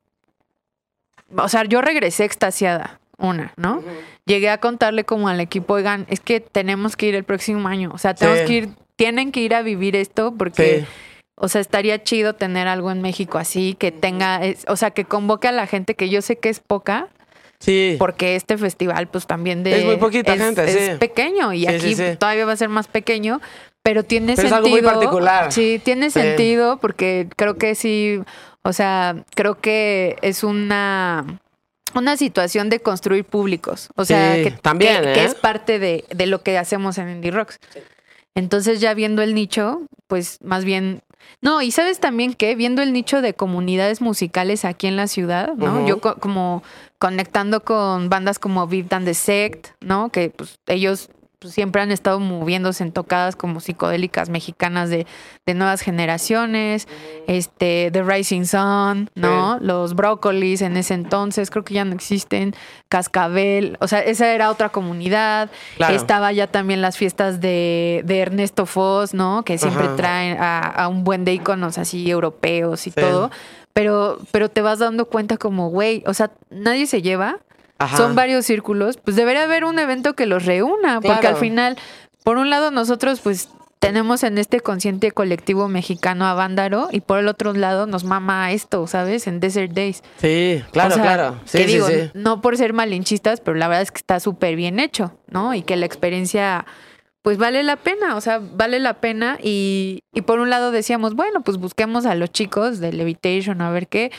o 1.35 1.47
sea, 1.49 1.63
yo 1.65 1.81
regresé 1.81 2.25
extasiada, 2.25 2.99
una, 3.17 3.53
¿no? 3.57 3.81
Llegué 4.25 4.49
a 4.49 4.59
contarle 4.59 5.03
como 5.03 5.27
al 5.29 5.39
equipo, 5.39 5.73
oigan, 5.75 6.05
es 6.09 6.19
que 6.19 6.39
tenemos 6.39 6.95
que 6.95 7.07
ir 7.07 7.15
el 7.15 7.23
próximo 7.23 7.67
año, 7.67 7.91
o 7.93 7.97
sea, 7.97 8.13
tenemos 8.13 8.39
Sí. 8.41 8.45
que 8.45 8.53
ir, 8.53 8.69
tienen 8.95 9.31
que 9.31 9.39
ir 9.41 9.55
a 9.55 9.61
vivir 9.61 9.95
esto 9.95 10.33
porque... 10.37 10.81
Sí. 10.81 10.85
O 11.35 11.47
sea, 11.47 11.61
estaría 11.61 12.01
chido 12.03 12.33
tener 12.35 12.67
algo 12.67 12.91
en 12.91 13.01
México 13.01 13.39
así, 13.39 13.75
que 13.79 13.91
tenga, 13.91 14.45
es- 14.45 14.65
o 14.67 14.75
sea, 14.77 14.91
que 14.91 15.03
convoque 15.03 15.47
a 15.47 15.51
la 15.51 15.65
gente 15.65 15.95
que 15.95 16.07
yo 16.07 16.21
sé 16.21 16.37
que 16.37 16.47
es 16.49 16.59
poca, 16.59 17.07
Sí. 17.59 17.95
porque 17.97 18.35
este 18.35 18.55
festival 18.55 19.07
pues 19.07 19.25
también 19.25 19.63
de... 19.63 19.79
Es 19.79 19.83
muy 19.85 19.97
poquita 19.97 20.35
es- 20.35 20.39
gente, 20.39 20.63
es 20.63 20.91
sí. 20.91 20.97
pequeño 20.99 21.51
y 21.51 21.61
Sí, 21.61 21.67
aquí 21.67 21.95
sí, 21.95 22.03
todavía 22.19 22.45
va 22.45 22.51
a 22.53 22.55
ser 22.55 22.69
más 22.69 22.87
pequeño, 22.87 23.41
pero 23.81 24.03
tiene 24.03 24.35
Pero 24.35 24.47
es 24.47 24.53
sentido. 24.53 24.55
algo 24.57 24.69
muy 24.69 24.81
particular. 24.83 25.51
Sí, 25.51 25.81
tiene 25.83 26.11
sentido 26.11 26.77
porque 26.77 27.27
creo 27.35 27.57
que 27.57 27.73
sí, 27.73 28.21
o 28.63 28.73
sea, 28.73 29.23
creo 29.35 29.59
que 29.59 30.17
es 30.21 30.43
una 30.43 31.39
una 31.95 32.17
situación 32.17 32.69
de 32.71 32.79
construir 32.79 33.23
públicos, 33.23 33.89
o 33.95 34.03
sea, 34.03 34.35
Sí, 34.35 34.43
que, 34.45 34.51
también, 34.51 35.03
que- 35.03 35.13
que 35.13 35.21
¿eh? 35.21 35.25
es 35.25 35.35
parte 35.35 35.77
de, 35.77 36.05
de 36.09 36.25
lo 36.25 36.41
que 36.41 36.57
hacemos 36.57 36.97
en 36.97 37.09
Indie 37.09 37.29
Rocks. 37.29 37.59
Entonces 38.35 38.81
ya 38.81 38.95
viendo 38.95 39.21
el 39.21 39.35
nicho, 39.35 39.81
pues 40.07 40.39
más 40.41 40.65
bien... 40.65 41.03
No, 41.39 41.61
y 41.61 41.69
sabes 41.71 41.99
también 41.99 42.33
que 42.33 42.55
viendo 42.55 42.81
el 42.81 42.93
nicho 42.93 43.21
de 43.21 43.35
comunidades 43.35 44.01
musicales 44.01 44.65
aquí 44.65 44.87
en 44.87 44.95
la 44.95 45.07
ciudad, 45.07 45.53
¿no? 45.55 45.85
Yo 45.87 46.01
co- 46.01 46.15
como 46.15 46.63
conectando 46.97 47.63
con 47.63 48.09
bandas 48.09 48.39
como 48.39 48.65
Viv 48.65 48.87
the 48.89 49.13
Sect, 49.13 49.67
¿no? 49.79 50.09
Que 50.09 50.31
pues 50.31 50.57
ellos 50.65 51.09
pues, 51.43 51.53
siempre 51.53 51.81
han 51.81 51.91
estado 51.91 52.19
moviéndose 52.19 52.83
en 52.83 52.91
tocadas 52.91 53.35
como 53.35 53.59
psicodélicas 53.59 54.29
mexicanas 54.29 54.89
de, 54.89 55.05
de 55.45 55.53
nuevas 55.53 55.81
generaciones, 55.81 56.87
este, 57.27 57.89
The 57.91 58.01
Rising 58.03 58.45
Sun, 58.45 59.09
¿no? 59.15 59.57
Los 59.61 59.93
Brócolis 59.95 60.61
en 60.61 60.77
ese 60.77 60.93
entonces, 60.95 61.49
creo 61.51 61.63
que 61.63 61.73
ya 61.75 61.85
no 61.85 61.93
existen, 61.93 62.55
Cascabel, 62.89 63.77
o 63.81 63.87
sea, 63.87 63.99
esa 63.99 64.31
era 64.33 64.49
otra 64.49 64.69
comunidad, 64.69 65.49
Claro. 65.77 65.95
estaba 65.95 66.31
ya 66.31 66.47
también 66.47 66.81
las 66.81 66.97
fiestas 66.97 67.41
de, 67.41 68.01
de 68.05 68.19
Ernesto 68.19 68.65
Foz, 68.65 69.13
¿no? 69.13 69.43
Que 69.43 69.57
siempre 69.57 69.85
Ajá. 69.85 69.95
traen 69.95 70.37
a, 70.39 70.59
a 70.59 70.87
un 70.87 71.03
buen 71.03 71.25
de 71.25 71.33
iconos 71.33 71.77
así 71.77 72.09
europeos 72.09 72.87
y 72.87 72.91
Sí. 72.91 72.99
todo. 73.01 73.31
Pero, 73.73 74.19
pero 74.31 74.49
te 74.49 74.61
vas 74.61 74.77
dando 74.79 75.05
cuenta 75.05 75.37
como, 75.37 75.69
güey, 75.69 76.03
o 76.05 76.13
sea, 76.13 76.29
nadie 76.51 76.85
se 76.85 77.01
lleva, 77.01 77.39
Ajá. 77.77 77.97
son 77.97 78.15
varios 78.15 78.45
círculos, 78.45 78.97
pues 78.97 79.15
debería 79.15 79.43
haber 79.43 79.65
un 79.65 79.79
evento 79.79 80.13
que 80.13 80.25
los 80.25 80.45
reúna, 80.45 81.01
porque 81.01 81.27
al 81.27 81.35
final, 81.35 81.77
por 82.23 82.37
un 82.37 82.49
lado 82.49 82.71
nosotros 82.71 83.19
pues 83.19 83.49
tenemos 83.83 84.23
en 84.23 84.37
este 84.37 84.61
consciente 84.61 85.11
colectivo 85.11 85.67
mexicano 85.67 86.25
a 86.25 86.33
Vándaro 86.33 86.87
y 86.89 87.01
por 87.01 87.19
el 87.19 87.27
otro 87.27 87.51
lado 87.51 87.85
nos 87.85 88.05
mama 88.05 88.53
esto, 88.53 88.87
¿sabes? 88.87 89.27
En 89.27 89.41
Desert 89.41 89.73
Days. 89.73 90.01
Sí, 90.21 90.63
claro, 90.71 90.91
O 90.91 90.95
sea, 90.95 91.03
claro. 91.03 91.41
Sí, 91.43 91.57
que 91.57 91.67
sí, 91.67 91.73
digo, 91.73 91.87
sí. 91.87 92.09
no 92.13 92.39
por 92.39 92.55
ser 92.55 92.71
malinchistas, 92.71 93.41
pero 93.41 93.57
la 93.57 93.67
verdad 93.67 93.81
es 93.81 93.91
que 93.91 93.97
está 93.97 94.21
súper 94.21 94.55
bien 94.55 94.79
hecho, 94.79 95.19
¿no? 95.27 95.53
Y 95.53 95.63
que 95.63 95.75
la 95.75 95.85
experiencia, 95.85 96.65
pues 97.23 97.37
vale 97.37 97.61
la 97.63 97.75
pena, 97.75 98.15
o 98.15 98.21
sea, 98.21 98.39
vale 98.39 98.79
la 98.79 99.01
pena. 99.01 99.37
Y, 99.43 99.99
y 100.13 100.21
por 100.21 100.39
un 100.39 100.49
lado 100.49 100.71
decíamos, 100.71 101.13
bueno, 101.13 101.41
pues 101.41 101.57
busquemos 101.57 102.05
a 102.05 102.15
los 102.15 102.31
chicos 102.31 102.79
de 102.79 102.93
Levitation 102.93 103.61
a 103.61 103.69
ver 103.69 103.89
qué. 103.89 104.13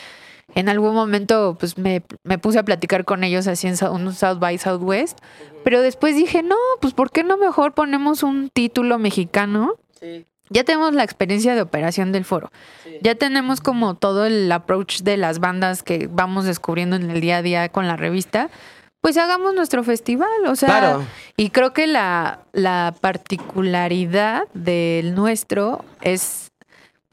En 0.55 0.69
algún 0.69 0.95
momento, 0.95 1.55
pues 1.59 1.77
me, 1.77 2.01
me 2.23 2.37
puse 2.39 2.57
a 2.57 2.63
platicar 2.63 3.05
con 3.05 3.23
ellos 3.23 3.45
así 3.47 3.67
en 3.67 3.75
un 3.89 4.13
South 4.13 4.39
by 4.39 4.57
Southwest. 4.57 5.19
Pero 5.63 5.81
después 5.81 6.15
dije, 6.15 6.41
no, 6.43 6.55
pues 6.81 6.93
¿por 6.93 7.11
qué 7.11 7.23
no 7.23 7.37
mejor 7.37 7.73
ponemos 7.73 8.23
un 8.23 8.49
título 8.49 8.97
mexicano? 8.97 9.75
Sí, 9.99 10.25
Ya 10.49 10.63
tenemos 10.63 10.93
la 10.93 11.03
experiencia 11.03 11.55
de 11.55 11.61
operación 11.61 12.11
del 12.11 12.23
foro. 12.25 12.51
sí. 12.83 12.97
Ya 13.01 13.15
tenemos 13.15 13.59
como 13.61 13.95
todo 13.95 14.25
el 14.25 14.51
approach 14.51 15.01
de 15.01 15.17
las 15.17 15.39
bandas 15.39 15.83
que 15.83 16.07
vamos 16.09 16.45
descubriendo 16.45 16.95
en 16.95 17.09
el 17.11 17.19
día 17.19 17.37
a 17.37 17.41
día 17.41 17.69
con 17.69 17.87
la 17.87 17.97
revista. 17.97 18.49
Pues 19.01 19.17
hagamos 19.17 19.53
nuestro 19.53 19.83
festival, 19.83 20.29
o 20.47 20.55
sea, 20.55 20.69
Claro. 20.69 21.03
y 21.37 21.49
creo 21.51 21.73
que 21.73 21.85
la, 21.85 22.39
la 22.53 22.95
particularidad 23.01 24.43
del 24.53 25.13
nuestro 25.15 25.83
es 26.01 26.44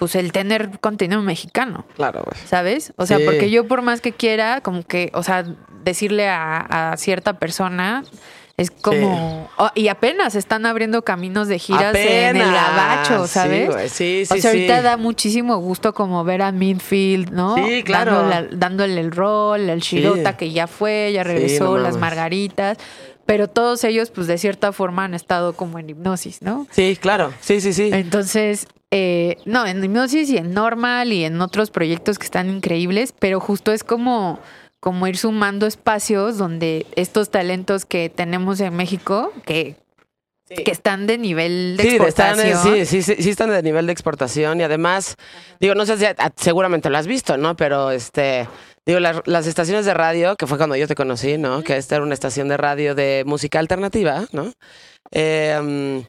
pues 0.03 0.17
el 0.17 0.33
tener 0.33 0.81
contenido 0.81 1.23
mexicano, 1.23 1.85
Claro, 1.95 2.25
güey. 2.25 2.37
¿sabes? 2.45 2.93
O 2.97 3.07
sea, 3.07 3.19
Sí. 3.19 3.25
porque 3.25 3.51
yo 3.51 3.69
por 3.69 3.83
más 3.83 4.01
que 4.01 4.11
quiera, 4.11 4.61
como 4.61 4.83
que, 4.83 5.13
o 5.15 5.23
sea, 5.23 5.45
decirle 5.85 6.29
a, 6.29 6.91
a 6.93 6.97
cierta 6.97 7.35
persona, 7.39 8.03
Es 8.57 8.73
como. 8.73 9.49
oh, 9.59 9.71
y 9.77 9.87
apenas 9.89 10.35
están 10.35 10.67
abriendo 10.67 11.03
caminos 11.05 11.47
de 11.47 11.61
giras 11.61 11.95
en 11.95 12.35
el 12.37 12.43
Apenas. 12.43 12.53
gabacho, 12.53 13.27
Sí, 13.29 13.33
¿sabes? 13.33 13.71
güey, 13.71 13.89
Sí, 13.89 14.25
sí, 14.27 14.35
o 14.35 14.37
sea, 14.37 14.51
sí. 14.51 14.59
ahorita 14.59 14.83
da 14.83 14.97
muchísimo 14.97 15.57
gusto 15.59 15.95
como 15.95 16.25
ver 16.25 16.43
a 16.43 16.51
Midfield, 16.51 17.31
¿no? 17.31 17.55
Sí, 17.55 17.85
claro. 17.85 18.29
Dándole, 18.29 18.57
dándole 18.57 19.01
el 19.01 19.13
rol, 19.13 19.71
el 19.71 19.79
Shirota 19.81 20.33
Sí. 20.33 20.37
que 20.37 20.51
ya 20.51 20.67
fue, 20.67 21.13
ya 21.15 21.23
Sí, 21.23 21.29
regresó, 21.29 21.65
no 21.65 21.79
las 21.79 21.97
margaritas. 21.97 22.77
Pero 23.25 23.47
todos 23.49 23.85
ellos, 23.85 24.11
pues 24.11 24.27
de 24.27 24.37
cierta 24.37 24.73
forma 24.73 25.05
han 25.05 25.15
estado 25.15 25.53
como 25.53 25.79
en 25.79 25.89
hipnosis, 25.91 26.43
¿no? 26.43 26.67
Sí, 26.73 26.99
claro. 27.01 27.33
Sí, 27.41 27.61
sí, 27.61 27.73
sí. 27.73 27.89
Entonces, 27.93 28.67
eh, 28.95 29.39
no, 29.47 29.67
en 29.67 29.83
hipnosis 29.83 30.29
y 30.31 30.37
en 30.37 30.53
normal 30.53 31.13
y 31.13 31.25
en 31.25 31.41
otros 31.41 31.71
proyectos 31.71 32.19
que 32.19 32.27
están 32.27 32.51
increíbles, 32.51 33.15
pero 33.19 33.41
justo 33.41 33.73
es 33.73 33.85
como, 33.85 34.39
como 34.81 35.07
ir 35.07 35.17
sumando 35.17 35.67
espacios 35.67 36.37
donde 36.37 36.87
estos 36.95 37.31
talentos 37.31 37.87
que 37.87 38.11
tenemos 38.11 38.61
en 38.61 38.77
México, 38.77 39.33
que, 39.47 39.77
que 40.47 40.71
están 40.71 41.07
de 41.07 41.17
nivel 41.17 41.79
de 41.79 41.83
Sí, 41.85 41.89
están, 42.07 42.39
exportación. 42.39 42.75
eh, 42.75 42.85
sí, 42.85 43.03
sí, 43.03 43.15
sí, 43.17 43.23
sí 43.23 43.31
están 43.31 43.49
de 43.49 43.63
nivel 43.63 43.87
de 43.87 43.93
exportación 43.93 44.61
y 44.61 44.65
además, 44.65 45.17
digo, 45.59 45.75
no 45.75 45.87
sé 45.87 45.97
si 45.97 46.05
seguramente 46.37 46.91
lo 46.91 46.99
has 46.99 47.07
visto, 47.07 47.39
¿no? 47.39 47.57
Pero 47.57 47.91
este, 47.93 48.47
digo, 48.85 49.01
las, 49.01 49.23
las 49.25 49.47
estaciones 49.47 49.87
de 49.87 49.95
radio, 49.95 50.37
que 50.37 50.47
fue 50.47 50.59
cuando 50.59 50.77
yo 50.77 50.87
te 50.87 50.95
conocí, 50.95 51.39
¿no? 51.39 51.63
Que 51.63 51.79
esta 51.79 51.95
era 51.95 52.05
una 52.05 52.13
estación 52.13 52.49
de 52.49 52.59
radio 52.59 52.95
de 52.95 53.23
música 53.25 53.59
alternativa, 53.59 54.27
¿no? 54.33 54.53
Eh, 55.13 56.05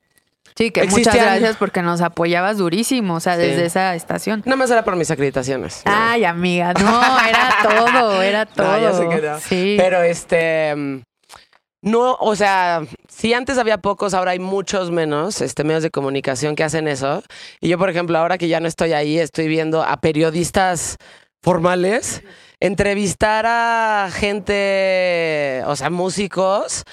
Sí, 0.56 0.72
que 0.72 0.84
muchas 0.86 1.16
gracias 1.16 1.58
porque 1.58 1.82
nos 1.82 2.02
apoyabas 2.02 2.58
durísimo, 2.58 3.16
o 3.16 3.20
sea, 3.20 3.36
Sí. 3.36 3.42
desde 3.42 3.66
esa 3.66 3.96
estación. 3.96 4.44
nada 4.46 4.56
más 4.56 4.70
era 4.70 4.84
por 4.84 4.96
mis 4.96 5.10
acreditaciones. 5.12 5.82
¿no? 5.86 5.92
Ay, 5.96 6.26
amiga, 6.26 6.74
no, 6.74 7.20
era 7.28 7.50
todo, 7.64 8.22
era 8.22 8.46
todo. 8.46 8.68
No, 8.68 8.80
ya 8.80 8.94
sé 8.94 9.10
que 9.10 9.28
no. 9.28 9.40
Sí. 9.40 9.76
Pero 9.80 10.02
este. 10.02 11.04
No, 11.86 12.14
o 12.22 12.34
sea, 12.38 12.84
si 13.10 13.34
antes 13.34 13.58
había 13.58 13.78
pocos, 13.80 14.14
ahora 14.14 14.32
hay 14.32 14.40
muchos 14.40 14.90
menos 14.90 15.42
este, 15.42 15.66
medios 15.66 15.84
de 15.84 15.90
comunicación 15.90 16.56
que 16.56 16.64
hacen 16.64 16.88
eso. 16.88 17.24
Y 17.60 17.68
yo, 17.68 17.78
por 17.78 17.90
ejemplo, 17.90 18.18
ahora 18.18 18.38
que 18.38 18.48
ya 18.48 18.62
no 18.62 18.70
estoy 18.70 18.94
ahí, 18.94 19.20
estoy 19.20 19.50
viendo 19.50 19.84
a 19.84 19.98
periodistas 19.98 20.96
formales 21.42 22.24
entrevistar 22.62 23.46
a 23.46 24.10
gente, 24.14 25.62
o 25.66 25.76
sea, 25.76 25.90
músicos. 25.90 26.84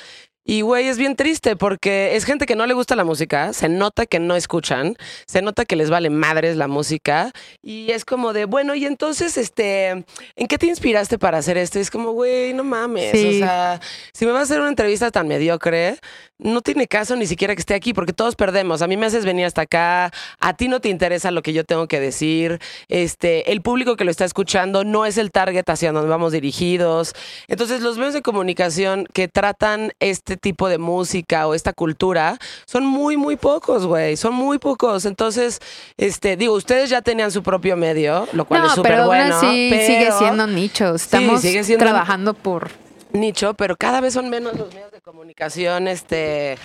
Y, 0.44 0.62
güey, 0.62 0.88
es 0.88 0.96
bien 0.96 1.16
triste 1.16 1.54
porque 1.54 2.16
es 2.16 2.24
gente 2.24 2.46
que 2.46 2.56
no 2.56 2.66
le 2.66 2.72
gusta 2.74 2.96
la 2.96 3.04
música, 3.04 3.52
se 3.52 3.68
nota 3.68 4.06
que 4.06 4.18
no 4.18 4.34
escuchan, 4.36 4.96
se 5.26 5.42
nota 5.42 5.64
que 5.66 5.76
les 5.76 5.90
vale 5.90 6.08
madres 6.10 6.56
la 6.56 6.66
música 6.66 7.30
y 7.62 7.90
es 7.92 8.04
como 8.06 8.32
de, 8.32 8.46
bueno, 8.46 8.74
y 8.74 8.86
entonces, 8.86 9.36
este, 9.36 9.88
¿en 9.88 10.46
qué 10.48 10.56
te 10.58 10.66
inspiraste 10.66 11.18
para 11.18 11.38
hacer 11.38 11.58
esto? 11.58 11.78
Y 11.78 11.82
es 11.82 11.90
como, 11.90 12.12
güey, 12.12 12.54
no 12.54 12.64
mames, 12.64 13.12
Sí. 13.12 13.36
o 13.36 13.38
sea, 13.38 13.80
si 14.14 14.24
me 14.24 14.32
vas 14.32 14.40
a 14.40 14.44
hacer 14.44 14.60
una 14.60 14.70
entrevista 14.70 15.10
tan 15.10 15.28
mediocre, 15.28 15.98
no 16.38 16.62
tiene 16.62 16.86
caso 16.86 17.16
ni 17.16 17.26
siquiera 17.26 17.54
que 17.54 17.60
esté 17.60 17.74
aquí 17.74 17.92
porque 17.92 18.14
todos 18.14 18.34
perdemos. 18.34 18.80
A 18.80 18.86
mí 18.86 18.96
me 18.96 19.04
haces 19.04 19.26
venir 19.26 19.44
hasta 19.44 19.62
acá, 19.62 20.10
a 20.40 20.56
ti 20.56 20.68
no 20.68 20.80
te 20.80 20.88
interesa 20.88 21.30
lo 21.30 21.42
que 21.42 21.52
yo 21.52 21.64
tengo 21.64 21.86
que 21.86 22.00
decir, 22.00 22.60
este, 22.88 23.52
el 23.52 23.60
público 23.60 23.94
que 23.96 24.04
lo 24.04 24.10
está 24.10 24.24
escuchando 24.24 24.84
no 24.84 25.04
es 25.04 25.18
el 25.18 25.32
target 25.32 25.68
hacia 25.68 25.92
donde 25.92 26.08
vamos 26.08 26.32
dirigidos. 26.32 27.12
Entonces, 27.46 27.82
los 27.82 27.98
medios 27.98 28.14
de 28.14 28.22
comunicación 28.22 29.06
que 29.12 29.28
tratan 29.28 29.92
este 30.00 30.29
tipo 30.36 30.68
de 30.68 30.78
música 30.78 31.46
o 31.46 31.54
esta 31.54 31.72
cultura 31.72 32.38
son 32.66 32.84
muy, 32.86 33.16
muy 33.16 33.36
pocos, 33.36 33.86
güey, 33.86 34.16
son 34.16 34.34
muy 34.34 34.58
pocos. 34.58 35.04
Entonces, 35.06 35.60
este, 35.96 36.36
digo, 36.36 36.54
ustedes 36.54 36.90
ya 36.90 37.02
tenían 37.02 37.30
su 37.30 37.42
propio 37.42 37.76
medio, 37.76 38.26
lo 38.32 38.44
cual 38.44 38.62
no, 38.62 38.66
es 38.68 38.74
súper 38.74 39.04
bueno. 39.04 39.36
así 39.36 39.68
pero- 39.70 39.86
sigue 39.86 40.12
siendo 40.18 40.46
nicho. 40.46 40.94
Estamos 40.94 41.40
sigue 41.40 41.64
siendo- 41.64 41.84
trabajando 41.84 42.34
por 42.34 42.70
nicho, 43.12 43.54
pero 43.54 43.76
cada 43.76 44.00
vez 44.00 44.14
son 44.14 44.28
menos 44.30 44.56
los 44.56 44.72
medios 44.74 44.92
de 44.92 45.00
comunicación, 45.00 45.88
este, 45.88 46.56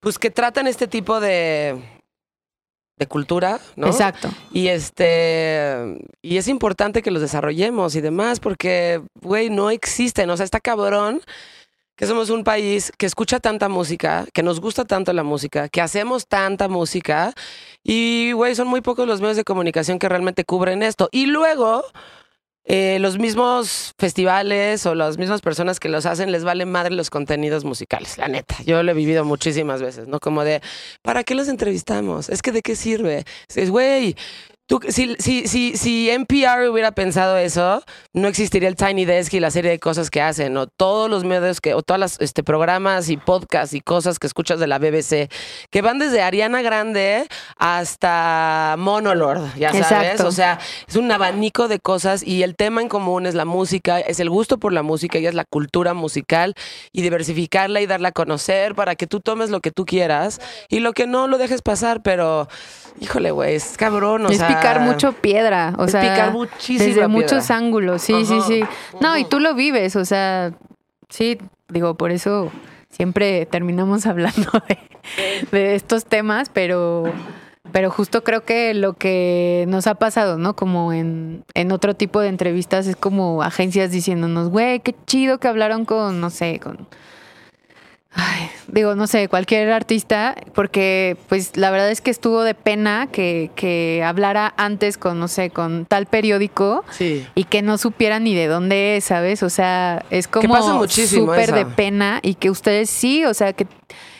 pues 0.00 0.18
que 0.18 0.30
tratan 0.30 0.66
este 0.66 0.86
tipo 0.86 1.20
de 1.20 1.80
de 2.98 3.06
cultura, 3.06 3.58
¿no? 3.74 3.86
Exacto. 3.88 4.28
Y 4.52 4.68
este, 4.68 5.98
y 6.20 6.36
es 6.36 6.46
importante 6.46 7.02
que 7.02 7.10
los 7.10 7.22
desarrollemos 7.22 7.96
y 7.96 8.00
demás, 8.00 8.38
porque, 8.38 9.00
güey, 9.20 9.50
no 9.50 9.70
existen, 9.70 10.28
o 10.30 10.36
sea, 10.36 10.44
está 10.44 10.60
cabrón 10.60 11.20
que 12.02 12.08
somos 12.08 12.30
un 12.30 12.42
país 12.42 12.90
que 12.98 13.06
escucha 13.06 13.38
tanta 13.38 13.68
música, 13.68 14.26
que 14.34 14.42
nos 14.42 14.60
gusta 14.60 14.84
tanto 14.84 15.12
la 15.12 15.22
música, 15.22 15.68
que 15.68 15.80
hacemos 15.80 16.26
tanta 16.26 16.66
música, 16.66 17.32
y, 17.84 18.32
güey, 18.32 18.56
son 18.56 18.66
muy 18.66 18.80
pocos 18.80 19.06
los 19.06 19.20
medios 19.20 19.36
de 19.36 19.44
comunicación 19.44 20.00
que 20.00 20.08
realmente 20.08 20.44
cubren 20.44 20.82
esto. 20.82 21.08
Y 21.12 21.26
luego, 21.26 21.84
eh, 22.64 22.98
los 22.98 23.18
mismos 23.18 23.92
festivales 24.00 24.84
o 24.84 24.96
las 24.96 25.16
mismas 25.16 25.42
personas 25.42 25.78
que 25.78 25.88
los 25.88 26.04
hacen 26.04 26.32
les 26.32 26.42
valen 26.42 26.72
madre 26.72 26.92
los 26.92 27.08
contenidos 27.08 27.64
musicales, 27.64 28.18
la 28.18 28.26
neta. 28.26 28.56
Yo 28.66 28.82
lo 28.82 28.90
he 28.90 28.94
vivido 28.94 29.24
muchísimas 29.24 29.80
veces, 29.80 30.08
¿no? 30.08 30.18
Como 30.18 30.42
de, 30.42 30.60
¿para 31.02 31.22
qué 31.22 31.36
los 31.36 31.46
entrevistamos? 31.46 32.30
Es 32.30 32.42
que 32.42 32.50
de 32.50 32.62
qué 32.62 32.74
sirve. 32.74 33.22
Es, 33.54 33.70
güey, 33.70 34.16
tú, 34.66 34.80
si, 34.88 35.16
si, 35.18 35.46
si, 35.46 35.76
si 35.76 36.10
NPR 36.10 36.68
hubiera 36.68 36.92
pensado 36.92 37.36
eso, 37.36 37.82
no 38.12 38.28
existiría 38.28 38.68
el 38.68 38.76
Tiny 38.76 39.04
Desk 39.04 39.34
y 39.34 39.40
la 39.40 39.50
serie 39.50 39.70
de 39.70 39.78
cosas 39.78 40.10
que 40.10 40.20
hacen, 40.20 40.56
o 40.56 40.66
todos 40.66 41.10
los 41.10 41.24
medios 41.24 41.60
que, 41.60 41.74
o 41.74 41.82
todas 41.82 42.00
las 42.00 42.20
este, 42.20 42.42
programas 42.42 43.08
y 43.08 43.16
podcasts 43.16 43.74
y 43.74 43.80
cosas 43.80 44.18
que 44.18 44.26
escuchas 44.26 44.60
de 44.60 44.66
la 44.66 44.78
BBC, 44.78 45.30
que 45.70 45.82
van 45.82 45.98
desde 45.98 46.22
Ariana 46.22 46.62
Grande 46.62 47.26
hasta 47.56 48.76
Monolord, 48.78 49.54
ya 49.56 49.70
sabes. 49.72 49.86
Exacto. 49.86 50.26
O 50.28 50.32
sea, 50.32 50.58
es 50.86 50.96
un 50.96 51.10
abanico 51.10 51.68
de 51.68 51.78
cosas 51.78 52.22
y 52.22 52.42
el 52.42 52.56
tema 52.56 52.80
en 52.80 52.88
común 52.88 53.26
es 53.26 53.34
la 53.34 53.44
música, 53.44 54.00
es 54.00 54.20
el 54.20 54.30
gusto 54.30 54.58
por 54.58 54.72
la 54.72 54.82
música 54.82 55.18
y 55.18 55.26
es 55.26 55.34
la 55.34 55.44
cultura 55.44 55.94
musical 55.94 56.54
y 56.92 57.02
diversificarla 57.02 57.80
y 57.80 57.86
darla 57.86 58.08
a 58.08 58.12
conocer 58.12 58.74
para 58.74 58.94
que 58.94 59.06
tú 59.06 59.20
tomes 59.20 59.50
lo 59.50 59.60
que 59.60 59.70
tú 59.70 59.84
quieras 59.84 60.40
y 60.68 60.80
lo 60.80 60.92
que 60.92 61.06
no 61.06 61.26
lo 61.26 61.38
dejes 61.38 61.62
pasar, 61.62 62.02
pero 62.02 62.48
híjole, 63.00 63.30
güey, 63.30 63.54
es 63.54 63.76
cabrón, 63.76 64.26
o 64.26 64.32
sea, 64.32 64.51
picar 64.54 64.80
mucho 64.80 65.12
piedra, 65.12 65.74
o 65.78 65.84
es 65.84 65.92
sea, 65.92 66.00
picar 66.00 66.32
muchísima 66.32 66.78
desde 66.78 66.92
piedra. 66.94 67.08
muchos 67.08 67.50
ángulos, 67.50 68.02
sí, 68.02 68.24
sí, 68.24 68.34
Ajá, 68.34 68.46
sí. 68.46 68.64
No, 69.00 69.16
y 69.18 69.24
tú 69.24 69.40
lo 69.40 69.54
vives, 69.54 69.96
o 69.96 70.04
sea, 70.04 70.52
sí, 71.08 71.38
digo, 71.68 71.94
por 71.94 72.10
eso 72.10 72.50
siempre 72.90 73.46
terminamos 73.46 74.06
hablando 74.06 74.50
de, 74.68 74.78
de 75.50 75.74
estos 75.74 76.04
temas, 76.04 76.48
pero, 76.50 77.04
pero 77.72 77.90
justo 77.90 78.22
creo 78.22 78.44
que 78.44 78.74
lo 78.74 78.92
que 78.94 79.64
nos 79.68 79.86
ha 79.86 79.94
pasado, 79.94 80.38
¿no? 80.38 80.54
Como 80.54 80.92
en, 80.92 81.44
en 81.54 81.72
otro 81.72 81.94
tipo 81.94 82.20
de 82.20 82.28
entrevistas 82.28 82.86
es 82.86 82.96
como 82.96 83.42
agencias 83.42 83.90
diciéndonos, 83.90 84.50
güey, 84.50 84.80
qué 84.80 84.94
chido 85.06 85.38
que 85.38 85.48
hablaron 85.48 85.84
con, 85.84 86.20
no 86.20 86.30
sé, 86.30 86.60
con 86.60 86.86
Ay, 88.14 88.50
digo, 88.68 88.94
no 88.94 89.06
sé, 89.06 89.28
cualquier 89.28 89.70
artista, 89.72 90.34
porque 90.54 91.16
pues 91.30 91.56
la 91.56 91.70
verdad 91.70 91.90
es 91.90 92.02
que 92.02 92.10
estuvo 92.10 92.42
de 92.42 92.54
pena 92.54 93.08
que, 93.10 93.50
que 93.54 94.02
hablara 94.04 94.52
antes 94.58 94.98
con, 94.98 95.18
no 95.18 95.28
sé, 95.28 95.48
con 95.48 95.86
tal 95.86 96.04
periódico 96.06 96.84
Sí. 96.90 97.26
y 97.34 97.44
que 97.44 97.62
no 97.62 97.78
supiera 97.78 98.18
ni 98.20 98.34
de 98.34 98.48
dónde 98.48 98.96
es, 98.98 99.04
¿sabes? 99.04 99.42
O 99.42 99.48
sea, 99.48 100.04
es 100.10 100.28
como 100.28 100.42
súper 100.88 101.52
de 101.54 101.64
pena 101.64 102.18
y 102.22 102.34
que 102.34 102.50
ustedes 102.50 102.90
sí, 102.90 103.24
o 103.24 103.32
sea, 103.32 103.54
que, 103.54 103.66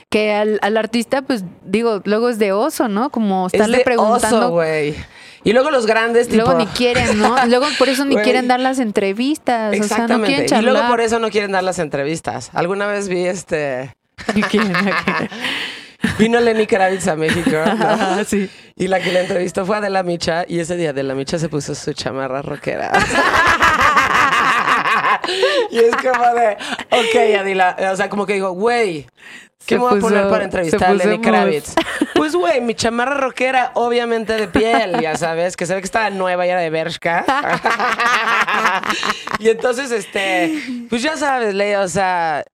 que 0.09 0.33
al, 0.33 0.59
al 0.63 0.77
artista, 0.79 1.21
pues 1.23 1.45
digo, 1.65 2.01
luego 2.05 2.31
es 2.31 2.39
de 2.39 2.53
oso, 2.53 2.89
¿no? 2.89 3.11
Como 3.11 3.49
Es 3.49 3.55
estarle 3.55 3.79
de 3.79 3.85
preguntando. 3.85 4.55
oso. 4.55 4.63
Y 5.45 5.53
luego 5.53 5.71
los 5.71 5.87
grandes, 5.87 6.29
tipo... 6.29 6.45
Luego 6.45 6.59
ni 6.59 6.67
quieren, 6.67 7.19
¿no? 7.19 7.37
Luego 7.47 7.67
por 7.79 7.89
eso 7.89 8.05
ni 8.05 8.17
quieren 8.17 8.49
dar 8.49 8.61
las 8.61 8.79
entrevistas. 8.79 9.71
O 9.71 9.73
sea, 9.73 9.79
no 9.79 9.85
Exactamente. 9.85 10.27
quieren 10.27 10.45
y 10.45 10.49
charlar. 10.49 10.73
luego 10.73 10.89
por 10.89 11.01
eso 11.01 11.19
no 11.19 11.31
quieren 11.31 11.53
dar 11.53 11.65
las 11.65 11.79
entrevistas. 11.79 12.51
Alguna 12.53 12.87
vez 12.87 13.09
vi 13.09 13.27
este... 13.27 13.95
Vino 16.19 16.41
Lenny 16.41 16.67
Kravitz 16.67 17.07
a 17.09 17.17
México, 17.17 17.57
¿no? 17.79 18.25
sí. 18.25 18.51
Y 18.77 18.89
la 18.89 19.01
que 19.01 19.13
la 19.13 19.21
entrevistó 19.21 19.65
fue 19.67 19.77
Adela 19.77 20.03
Micha 20.03 20.45
y 20.49 20.59
ese 20.59 20.77
día 20.77 20.91
Adela 20.91 21.15
Micha 21.15 21.39
se 21.39 21.49
puso 21.49 21.75
su 21.75 21.93
chamarra 21.93 22.43
rockera. 22.43 22.91
y 25.71 25.79
es 25.79 25.95
como 25.97 26.35
de, 26.35 26.57
ok, 26.91 27.39
Adela, 27.41 27.77
o 27.93 27.97
sea, 27.97 28.09
como 28.09 28.27
que 28.27 28.35
digo, 28.35 28.53
güey, 28.53 29.07
¿qué 29.67 29.75
Se 29.75 29.81
me 29.81 29.81
voy 29.89 29.99
a 29.99 30.01
poner 30.01 30.29
para 30.29 30.45
entrevistar 30.45 30.85
a 30.85 30.95
Lenny. 30.95 31.21
Kravitz? 31.21 31.75
Pues, 32.15 32.37
güey, 32.37 32.61
mi 32.61 32.75
chamarra 32.75 33.15
rockera, 33.17 33.73
obviamente 33.75 34.35
de 34.35 34.47
piel, 34.47 35.01
ya 35.01 35.17
sabes, 35.17 35.57
que 35.57 35.67
se 35.67 35.75
ve 35.75 35.81
que 35.81 35.87
estaba 35.87 36.09
nueva 36.11 36.47
y 36.47 36.51
era 36.51 36.61
de 36.61 36.71
Bershka. 36.71 37.25
y 39.41 39.49
entonces, 39.49 39.91
este, 39.91 40.63
pues 40.89 41.03
ya 41.03 41.17
sabes, 41.17 41.55
Leo, 41.55 41.83
o 41.83 41.89
sea, 41.89 42.45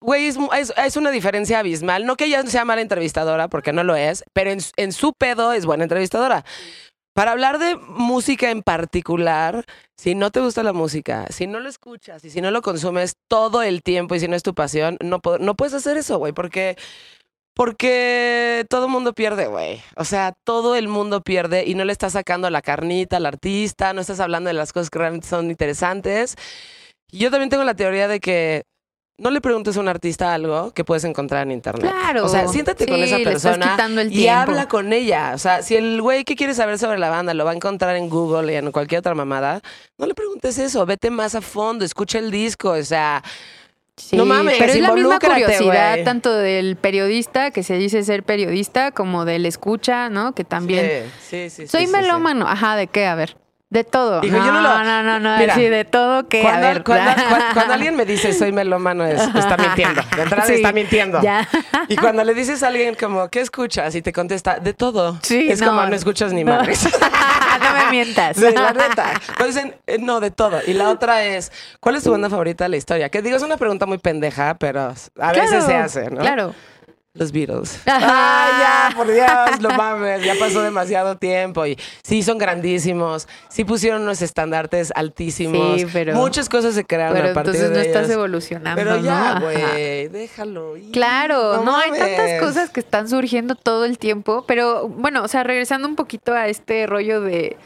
Güey, 0.00 0.26
es, 0.26 0.36
es- 0.58 0.72
es 0.76 0.96
una 0.98 1.10
diferencia 1.10 1.58
abismal. 1.60 2.04
No 2.04 2.16
que 2.16 2.26
ella 2.26 2.42
sea 2.46 2.66
mala 2.66 2.82
entrevistadora, 2.82 3.48
porque 3.48 3.72
no 3.72 3.84
lo 3.84 3.96
es, 3.96 4.22
pero 4.34 4.50
en, 4.50 4.58
en 4.76 4.92
su 4.92 5.12
pedo 5.18 5.52
es 5.54 5.64
buena 5.64 5.84
entrevistadora. 5.84 6.44
Para 7.14 7.30
hablar 7.30 7.60
de 7.60 7.76
música 7.76 8.50
en 8.50 8.62
particular, 8.62 9.64
si 9.96 10.16
no 10.16 10.32
te 10.32 10.40
gusta 10.40 10.64
la 10.64 10.72
música, 10.72 11.26
si 11.30 11.46
no 11.46 11.60
lo 11.60 11.68
escuchas 11.68 12.24
y 12.24 12.30
si 12.30 12.40
no 12.40 12.50
lo 12.50 12.60
consumes 12.60 13.16
todo 13.28 13.62
el 13.62 13.84
tiempo 13.84 14.16
y 14.16 14.20
si 14.20 14.26
no 14.26 14.34
es 14.34 14.42
tu 14.42 14.52
pasión, 14.52 14.98
no, 15.00 15.20
no 15.38 15.54
puedes 15.54 15.74
hacer 15.74 15.96
eso, 15.96 16.18
güey, 16.18 16.32
porque, 16.32 16.76
porque 17.54 18.66
todo 18.68 18.86
el 18.86 18.90
mundo 18.90 19.12
pierde, 19.12 19.46
güey. 19.46 19.80
O 19.96 20.04
sea, 20.04 20.34
todo 20.42 20.74
el 20.74 20.88
mundo 20.88 21.22
pierde 21.22 21.64
y 21.64 21.76
no 21.76 21.84
le 21.84 21.92
estás 21.92 22.14
sacando 22.14 22.50
la 22.50 22.62
carnita 22.62 23.18
al 23.18 23.26
artista, 23.26 23.92
no 23.92 24.00
estás 24.00 24.18
hablando 24.18 24.48
de 24.48 24.54
las 24.54 24.72
cosas 24.72 24.90
que 24.90 24.98
realmente 24.98 25.28
son 25.28 25.50
interesantes. 25.50 26.34
Yo 27.12 27.30
también 27.30 27.48
tengo 27.48 27.62
la 27.62 27.76
teoría 27.76 28.08
de 28.08 28.18
que 28.18 28.64
no 29.16 29.30
le 29.30 29.40
preguntes 29.40 29.76
a 29.76 29.80
un 29.80 29.88
artista 29.88 30.34
algo 30.34 30.72
que 30.72 30.84
puedes 30.84 31.04
encontrar 31.04 31.42
en 31.44 31.52
internet. 31.52 31.90
Claro. 31.90 32.24
O 32.24 32.28
sea, 32.28 32.48
siéntate 32.48 32.86
con 32.86 33.00
esa 33.00 33.18
persona 33.18 33.76
el 34.00 34.12
y 34.12 34.28
habla 34.28 34.66
con 34.66 34.92
ella. 34.92 35.32
O 35.34 35.38
sea, 35.38 35.62
si 35.62 35.76
el 35.76 36.02
güey 36.02 36.24
que 36.24 36.34
quiere 36.34 36.54
saber 36.54 36.78
sobre 36.78 36.98
la 36.98 37.10
banda 37.10 37.32
lo 37.34 37.44
va 37.44 37.52
a 37.52 37.54
encontrar 37.54 37.94
en 37.96 38.08
Google 38.08 38.52
y 38.52 38.56
en 38.56 38.72
cualquier 38.72 38.98
otra 39.00 39.14
mamada, 39.14 39.60
no 39.98 40.06
le 40.06 40.14
preguntes 40.14 40.58
eso. 40.58 40.84
Vete 40.84 41.10
más 41.10 41.34
a 41.34 41.40
fondo, 41.40 41.84
escucha 41.84 42.18
el 42.18 42.30
disco. 42.30 42.70
O 42.70 42.82
sea, 42.82 43.22
Sí, 43.96 44.16
No 44.16 44.24
mames, 44.26 44.56
pero 44.58 44.72
es 44.72 44.80
la 44.80 44.92
misma 44.92 45.20
curiosidad 45.20 45.98
tanto 46.04 46.34
del 46.34 46.74
periodista 46.74 47.52
que 47.52 47.62
se 47.62 47.74
dice 47.76 48.02
ser 48.02 48.24
periodista 48.24 48.90
como 48.90 49.24
del 49.24 49.46
escucha, 49.46 50.08
¿no? 50.10 50.34
Que 50.34 50.42
también 50.42 51.04
Sí, 51.20 51.48
sí, 51.48 51.50
sí. 51.50 51.66
soy 51.68 51.82
sí, 51.82 51.86
sí. 51.86 51.92
melómano, 51.92 52.48
ajá, 52.48 52.74
¿de 52.74 52.88
qué? 52.88 53.06
A 53.06 53.14
ver, 53.14 53.36
de 53.74 53.82
todo. 53.84 54.22
No, 54.22 54.26
yo 54.28 54.52
no 54.52 54.60
lo- 54.62 54.84
no, 54.84 55.02
no, 55.02 55.18
no, 55.20 55.36
Mira, 55.36 55.54
sí, 55.56 55.68
de 55.68 55.84
todo 55.84 56.28
qué, 56.28 56.42
Cuando, 56.42 56.66
a 56.66 56.70
ver. 56.72 56.84
cuando- 56.84 57.12
cuando- 57.28 57.46
cuando 57.54 57.74
alguien 57.74 57.96
me 57.96 58.06
dice 58.06 58.32
soy 58.32 58.52
melómano, 58.52 59.04
es, 59.04 59.20
está 59.20 59.56
mintiendo. 59.56 60.00
De 60.16 60.22
entrada 60.22 60.46
Sí, 60.46 60.54
está 60.54 60.72
mintiendo. 60.72 61.20
ya. 61.20 61.46
Y 61.88 61.96
cuando 61.96 62.22
le 62.22 62.34
dices 62.34 62.62
a 62.62 62.68
alguien 62.68 62.94
como, 62.94 63.28
¿qué 63.28 63.40
escuchas? 63.40 63.94
Y 63.96 64.00
te 64.00 64.12
contesta, 64.12 64.60
de 64.60 64.72
todo. 64.74 65.18
Sí, 65.22 65.48
es 65.50 65.60
como, 65.60 65.84
no 65.84 65.94
escuchas 65.94 66.32
ni 66.32 66.44
madres. 66.44 66.84
no 67.60 67.84
me 67.84 67.90
mientas. 67.90 68.36
Sí, 68.36 68.44
la 68.54 68.72
neta. 68.72 69.06
Pues 69.38 69.54
dicen, 69.56 69.74
no, 70.00 70.20
de 70.20 70.30
todo. 70.30 70.60
Y 70.66 70.72
la 70.74 70.88
otra 70.90 71.24
es, 71.24 71.50
¿cuál 71.80 71.96
es 71.96 72.04
tu 72.04 72.12
banda 72.12 72.30
favorita 72.30 72.64
de 72.64 72.68
la 72.70 72.76
historia? 72.76 73.08
Que 73.08 73.22
digo, 73.22 73.36
es 73.36 73.42
una 73.42 73.56
pregunta 73.56 73.86
muy 73.86 73.98
pendeja, 73.98 74.54
pero 74.54 74.94
a 75.20 75.32
veces 75.32 75.64
se 75.64 75.74
hace, 75.74 76.10
¿no? 76.10 76.20
Claro. 76.20 76.54
Los 77.16 77.30
Beatles. 77.30 77.80
Ajá. 77.86 78.00
¡Ay, 78.88 78.90
ya! 78.90 78.96
Por 78.96 79.06
Dios, 79.12 79.60
no 79.60 79.68
mames. 79.70 80.24
Ya 80.24 80.34
pasó 80.36 80.62
demasiado 80.62 81.16
tiempo. 81.16 81.64
Y 81.64 81.78
sí, 82.02 82.24
son 82.24 82.38
grandísimos. 82.38 83.28
Sí 83.48 83.64
pusieron 83.64 84.02
unos 84.02 84.20
estandartes 84.20 84.92
altísimos. 84.96 85.80
Sí, 85.80 85.86
pero- 85.92 86.14
Muchas 86.14 86.48
cosas 86.48 86.74
se 86.74 86.84
crearon 86.84 87.16
Pero 87.16 87.30
a 87.30 87.32
partir 87.34 87.54
entonces 87.54 87.76
no 87.76 87.82
estás 87.82 88.10
evolucionando, 88.10 88.82
Pero 88.82 88.96
ya, 89.00 89.34
¿no? 89.34 89.40
Güey, 89.42 90.08
déjalo. 90.08 90.76
ir. 90.76 90.90
Claro, 90.90 91.62
no, 91.64 91.76
hay 91.76 91.92
tantas 91.92 92.40
cosas 92.40 92.70
que 92.70 92.80
están 92.80 93.08
surgiendo 93.08 93.54
todo 93.54 93.84
el 93.84 93.98
tiempo, 93.98 94.44
pero 94.48 94.88
bueno, 94.88 95.22
o 95.22 95.28
sea, 95.28 95.44
regresando 95.44 95.86
un 95.86 95.94
poquito 95.94 96.32
a 96.34 96.48
este 96.48 96.84
rollo 96.88 97.20
de, 97.20 97.56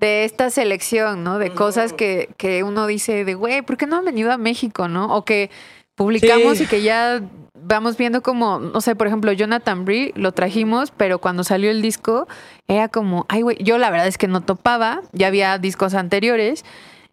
de 0.00 0.24
esta 0.24 0.48
selección, 0.48 1.22
¿no? 1.22 1.38
De 1.38 1.50
cosas 1.50 1.92
que, 1.92 2.30
que 2.38 2.62
uno 2.62 2.86
dice 2.86 3.26
de, 3.26 3.34
güey, 3.34 3.60
¿por 3.60 3.76
qué 3.76 3.86
no 3.86 3.96
han 3.98 4.06
venido 4.06 4.32
a 4.32 4.38
México, 4.38 4.88
no? 4.88 5.14
O 5.14 5.24
que 5.26 5.50
publicamos 5.96 6.58
Sí. 6.58 6.64
y 6.64 6.66
que 6.66 6.82
ya 6.82 7.20
vamos 7.54 7.96
viendo 7.96 8.22
como, 8.22 8.60
no 8.60 8.80
sé, 8.80 8.94
por 8.94 9.08
ejemplo, 9.08 9.32
Jonathan 9.32 9.84
Bree 9.84 10.12
lo 10.14 10.30
trajimos, 10.32 10.92
pero 10.96 11.18
cuando 11.18 11.42
salió 11.42 11.70
el 11.70 11.82
disco 11.82 12.28
era 12.68 12.88
como, 12.88 13.26
ay, 13.28 13.42
güey, 13.42 13.56
yo 13.60 13.76
la 13.78 13.90
verdad 13.90 14.06
es 14.06 14.18
que 14.18 14.28
no 14.28 14.40
topaba, 14.42 15.00
ya 15.12 15.26
había 15.26 15.58
discos 15.58 15.94
anteriores 15.94 16.64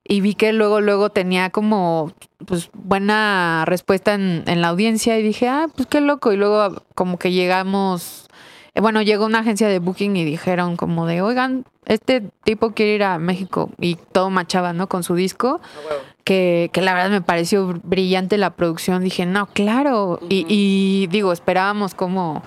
y 0.03 0.21
vi 0.21 0.35
que 0.35 0.53
luego, 0.53 0.79
luego 0.81 1.09
tenía 1.09 1.49
como, 1.49 2.11
pues, 2.45 2.69
buena 2.73 3.63
respuesta 3.65 4.13
en, 4.13 4.43
en 4.45 4.61
la 4.61 4.67
audiencia 4.67 5.17
y 5.17 5.23
dije, 5.23 5.47
ah, 5.47 5.67
pues 5.75 5.87
qué 5.87 6.01
loco. 6.01 6.31
Y 6.33 6.37
luego 6.37 6.83
como 6.93 7.17
que 7.17 7.31
llegamos, 7.31 8.27
eh, 8.75 8.81
bueno, 8.81 9.01
llegó 9.01 9.25
una 9.25 9.39
agencia 9.39 9.67
de 9.69 9.79
booking 9.79 10.17
y 10.17 10.25
dijeron 10.25 10.75
como 10.75 11.07
de, 11.07 11.21
oigan, 11.21 11.65
este 11.85 12.21
tipo 12.43 12.71
quiere 12.73 12.95
ir 12.95 13.03
a 13.03 13.17
México 13.17 13.71
y 13.79 13.95
todo 13.95 14.29
machaba, 14.29 14.73
¿no? 14.73 14.87
Con 14.87 15.03
su 15.03 15.15
disco 15.15 15.61
que, 16.23 16.69
que 16.73 16.81
la 16.81 16.93
verdad 16.93 17.09
me 17.09 17.21
pareció 17.21 17.79
brillante 17.83 18.37
la 18.37 18.51
producción. 18.51 19.03
Dije, 19.03 19.25
no, 19.25 19.47
claro. 19.47 20.19
y, 20.29 20.45
y 20.47 21.07
digo, 21.07 21.31
esperábamos 21.33 21.93
como 21.95 22.43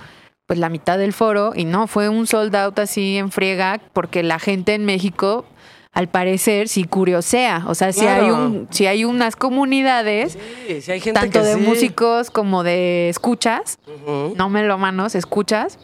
pues 0.47 0.59
la 0.61 0.69
mitad 0.69 0.97
del 0.97 1.13
foro 1.13 1.53
y 1.57 1.65
no, 1.65 1.87
fue 1.89 2.09
un 2.09 2.27
sold 2.29 2.55
out 2.55 2.79
así 2.79 3.17
en 3.19 3.33
friega 3.33 3.81
porque 3.93 4.23
la 4.23 4.39
gente 4.39 4.75
en 4.75 4.85
México 4.85 5.45
al 5.93 6.09
parecer 6.09 6.69
sí 6.69 6.85
curiosea, 6.85 7.65
o 7.67 7.75
sea, 7.75 7.91
si 7.93 8.07
hay 8.07 8.31
un 8.31 8.69
si 8.71 8.87
hay 8.87 9.05
unas 9.07 9.35
comunidades 9.35 10.37
Sí, 10.69 10.83
sí 10.83 10.93
hay 10.93 11.01
gente 11.01 11.19
tanto 11.19 11.43
de 11.43 11.55
sí. 11.55 11.61
músicos 11.61 12.31
como 12.31 12.63
de 12.63 13.09
escuchas, 13.09 13.79
Ujú. 13.89 14.35
no 14.37 14.49
melómanos, 14.51 15.15
escuchas 15.15 15.79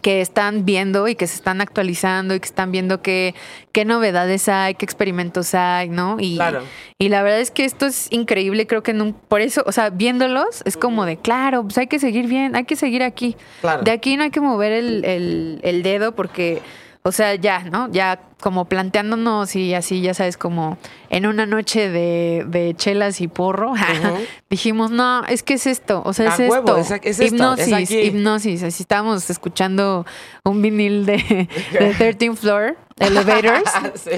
que 0.00 0.20
están 0.20 0.64
viendo 0.64 1.06
y 1.08 1.14
que 1.14 1.26
se 1.26 1.34
están 1.36 1.60
actualizando 1.60 2.34
y 2.34 2.40
que 2.40 2.46
están 2.46 2.72
viendo 2.72 3.02
qué, 3.02 3.34
qué 3.72 3.84
novedades 3.84 4.48
hay, 4.48 4.74
qué 4.74 4.84
experimentos 4.84 5.54
hay, 5.54 5.88
¿no? 5.88 6.16
Y, 6.18 6.36
Claro. 6.36 6.62
y 6.98 7.08
la 7.08 7.22
verdad 7.22 7.40
es 7.40 7.50
que 7.50 7.64
esto 7.64 7.86
es 7.86 8.08
increíble, 8.10 8.66
creo 8.66 8.82
que 8.82 8.94
nun- 8.94 9.14
por 9.28 9.40
eso, 9.40 9.62
o 9.66 9.72
sea, 9.72 9.90
viéndolos 9.90 10.62
es 10.64 10.76
como 10.76 11.04
de, 11.04 11.16
claro, 11.18 11.62
pues 11.64 11.78
hay 11.78 11.86
que 11.86 11.98
seguir 11.98 12.26
bien, 12.26 12.56
hay 12.56 12.64
que 12.64 12.76
seguir 12.76 13.02
aquí. 13.02 13.36
Claro. 13.60 13.82
De 13.82 13.90
aquí 13.90 14.16
no 14.16 14.22
hay 14.24 14.30
que 14.30 14.40
mover 14.40 14.72
el, 14.72 15.04
el- 15.04 15.60
el 15.62 15.82
dedo 15.82 16.14
porque, 16.14 16.60
o 17.02 17.12
sea, 17.12 17.34
ya, 17.34 17.60
¿no? 17.64 17.90
Ya 17.92 18.20
como 18.42 18.66
planteándonos 18.66 19.56
y 19.56 19.72
así, 19.72 20.02
ya 20.02 20.12
sabes, 20.12 20.36
como 20.36 20.76
en 21.08 21.26
una 21.26 21.46
noche 21.46 21.88
de, 21.88 22.44
de 22.46 22.74
chelas 22.76 23.20
y 23.22 23.28
porro, 23.28 23.72
dijimos, 24.50 24.90
no, 24.90 25.24
es 25.24 25.42
que 25.42 25.54
es 25.54 25.66
esto, 25.66 26.02
o 26.04 26.12
sea, 26.12 26.34
es 26.34 26.40
A 26.40 26.48
huevo, 26.50 26.76
esto. 26.76 26.94
es 26.96 27.00
es 27.04 27.20
esto, 27.20 27.54
es 27.54 27.68
hipnosis, 27.68 27.90
hipnosis. 27.90 28.62
Así 28.64 28.82
estábamos 28.82 29.30
escuchando 29.30 30.04
un 30.44 30.60
vinil 30.60 31.06
de, 31.06 31.16
de 31.72 31.94
13th 31.94 32.36
Floor, 32.36 32.76
Elevators. 32.98 33.70
Sí. 33.94 34.10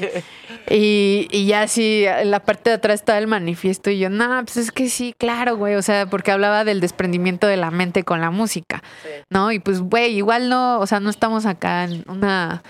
Y, 0.71 1.29
y 1.31 1.47
ya 1.47 1.63
así, 1.63 2.05
en 2.07 2.31
la 2.31 2.41
parte 2.41 2.71
de 2.71 2.77
atrás 2.77 2.95
estaba 3.01 3.19
el 3.19 3.27
manifiesto 3.27 3.91
y 3.91 3.99
yo, 3.99 4.09
no, 4.09 4.43
pues 4.45 4.57
es 4.57 4.73
que 4.73 4.89
sí, 4.89 5.15
claro, 5.17 5.57
güey, 5.59 5.75
o 5.75 5.83
sea, 5.83 6.07
porque 6.07 6.31
hablaba 6.31 6.65
del 6.65 6.81
desprendimiento 6.81 7.47
de 7.47 7.59
la 7.59 7.71
mente 7.71 8.03
con 8.03 8.23
la 8.23 8.31
música, 8.31 8.83
¿no? 9.29 9.53
Y 9.53 9.59
pues, 9.59 9.83
güey, 9.83 10.17
igual 10.17 10.49
no, 10.49 10.79
o 10.81 10.87
sea, 10.87 11.01
no 11.01 11.11
estamos 11.11 11.45
acá 11.45 11.85
en 11.85 12.05
una, 12.09 12.63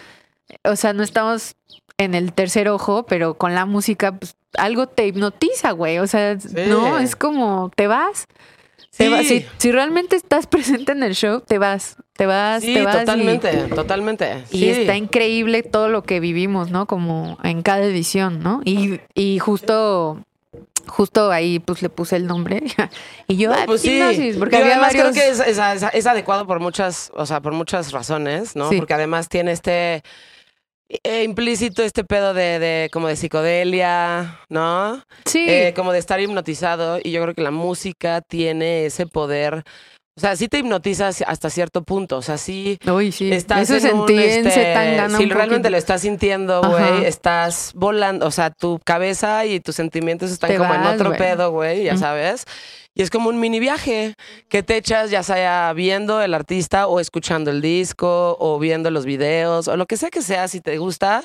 o 0.64 0.76
sea, 0.76 0.92
no 0.92 1.02
estamos 1.02 1.56
en 1.98 2.14
el 2.14 2.32
tercer 2.32 2.68
ojo, 2.68 3.06
pero 3.06 3.34
con 3.34 3.54
la 3.54 3.66
música, 3.66 4.12
pues 4.18 4.36
algo 4.56 4.86
te 4.88 5.06
hipnotiza, 5.06 5.72
güey, 5.72 5.98
o 5.98 6.06
sea, 6.06 6.36
no, 6.68 6.98
es 6.98 7.16
como, 7.16 7.70
te 7.76 7.86
vas. 7.86 8.26
Te 8.96 9.06
Sí. 9.06 9.10
vas. 9.10 9.26
Si, 9.26 9.46
si 9.58 9.72
realmente 9.72 10.14
estás 10.14 10.46
presente 10.86 10.92
en 10.92 11.02
el 11.02 11.14
show, 11.14 11.40
te 11.40 11.58
vas, 11.58 11.96
te 12.12 12.26
vas, 12.26 12.62
Sí, 12.62 12.74
te 12.74 12.82
vas. 12.82 12.94
y- 12.94 12.98
totalmente, 13.00 13.52
totalmente. 13.74 14.44
y 14.52 14.68
está 14.68 14.96
increíble 14.96 15.62
todo 15.64 15.88
lo 15.88 16.02
que 16.04 16.20
vivimos, 16.20 16.70
¿no? 16.70 16.86
Como 16.86 17.36
en 17.42 17.62
cada 17.62 17.82
edición, 17.84 18.40
¿no? 18.40 18.60
Y, 18.64 19.00
y 19.14 19.40
justo, 19.40 20.20
justo 20.86 21.32
ahí 21.32 21.58
pues 21.58 21.82
le 21.82 21.88
puse 21.88 22.14
el 22.14 22.26
nombre. 22.28 22.62
y 23.26 23.36
yo, 23.36 23.50
No, 23.50 23.56
ah, 23.58 23.62
pues 23.66 23.80
sí. 23.82 23.96
hipnosis, 23.96 24.36
porque 24.36 24.56
había 24.58 24.74
además 24.74 24.92
varios... 24.94 25.10
creo 25.12 25.24
que 25.24 25.28
es, 25.30 25.40
es- 25.40 25.58
es- 25.82 25.88
es 25.92 26.06
adecuado 26.06 26.46
por 26.46 26.60
muchas, 26.60 27.10
o 27.14 27.26
sea, 27.26 27.40
por 27.40 27.52
muchas 27.52 27.90
razones, 27.90 28.54
¿no? 28.54 28.68
Sí. 28.70 28.76
Porque 28.76 28.94
además 28.94 29.28
tiene 29.28 29.50
este 29.50 30.04
eh, 30.88 31.24
implícito 31.24 31.82
este 31.82 32.04
pedo 32.04 32.34
de, 32.34 32.58
de 32.58 32.90
como 32.92 33.08
de 33.08 33.16
psicodelia, 33.16 34.40
¿no? 34.48 35.02
Sí, 35.24 35.44
Eh, 35.48 35.72
como 35.74 35.92
de 35.92 35.98
estar 35.98 36.20
hipnotizado 36.20 36.98
y 37.02 37.10
yo 37.10 37.22
creo 37.22 37.34
que 37.34 37.42
la 37.42 37.50
música 37.50 38.20
tiene 38.20 38.86
ese 38.86 39.06
poder. 39.06 39.64
O 40.16 40.20
sea, 40.20 40.36
sí 40.36 40.46
te 40.46 40.58
hipnotizas 40.58 41.24
hasta 41.26 41.50
cierto 41.50 41.82
punto. 41.82 42.16
O 42.18 42.22
sea, 42.22 42.38
sí 42.38 42.78
Uy, 42.86 43.10
sí. 43.10 43.32
estás 43.32 43.68
Eso 43.68 43.88
en 43.88 43.96
un, 43.96 44.06
sentí 44.06 44.22
este, 44.22 44.50
Si 45.16 45.24
un 45.24 45.30
realmente 45.30 45.70
lo 45.70 45.76
estás 45.76 46.02
sintiendo, 46.02 46.62
güey, 46.62 47.04
estás 47.04 47.72
volando. 47.74 48.26
O 48.26 48.30
sea, 48.30 48.50
tu 48.50 48.78
cabeza 48.84 49.44
y 49.44 49.58
tus 49.58 49.74
sentimientos 49.74 50.30
están 50.30 50.50
Te 50.50 50.56
como 50.56 50.72
en 50.72 50.84
otro 50.84 51.16
pedo, 51.16 51.50
güey, 51.50 51.84
ya 51.84 51.96
sabes. 51.96 52.44
Y 52.96 53.02
es 53.02 53.10
como 53.10 53.28
un 53.28 53.40
mini 53.40 53.58
viaje 53.58 54.14
que 54.48 54.62
te 54.62 54.76
echas, 54.76 55.10
ya 55.10 55.24
sea 55.24 55.72
viendo 55.72 56.22
el 56.22 56.32
artista 56.32 56.86
o 56.86 57.00
escuchando 57.00 57.50
el 57.50 57.60
disco 57.60 58.36
o 58.38 58.60
viendo 58.60 58.90
los 58.92 59.04
videos 59.04 59.66
o 59.66 59.76
lo 59.76 59.86
que 59.86 59.96
sea 59.96 60.10
que 60.10 60.22
sea, 60.22 60.46
si 60.46 60.60
te 60.60 60.78
gusta, 60.78 61.24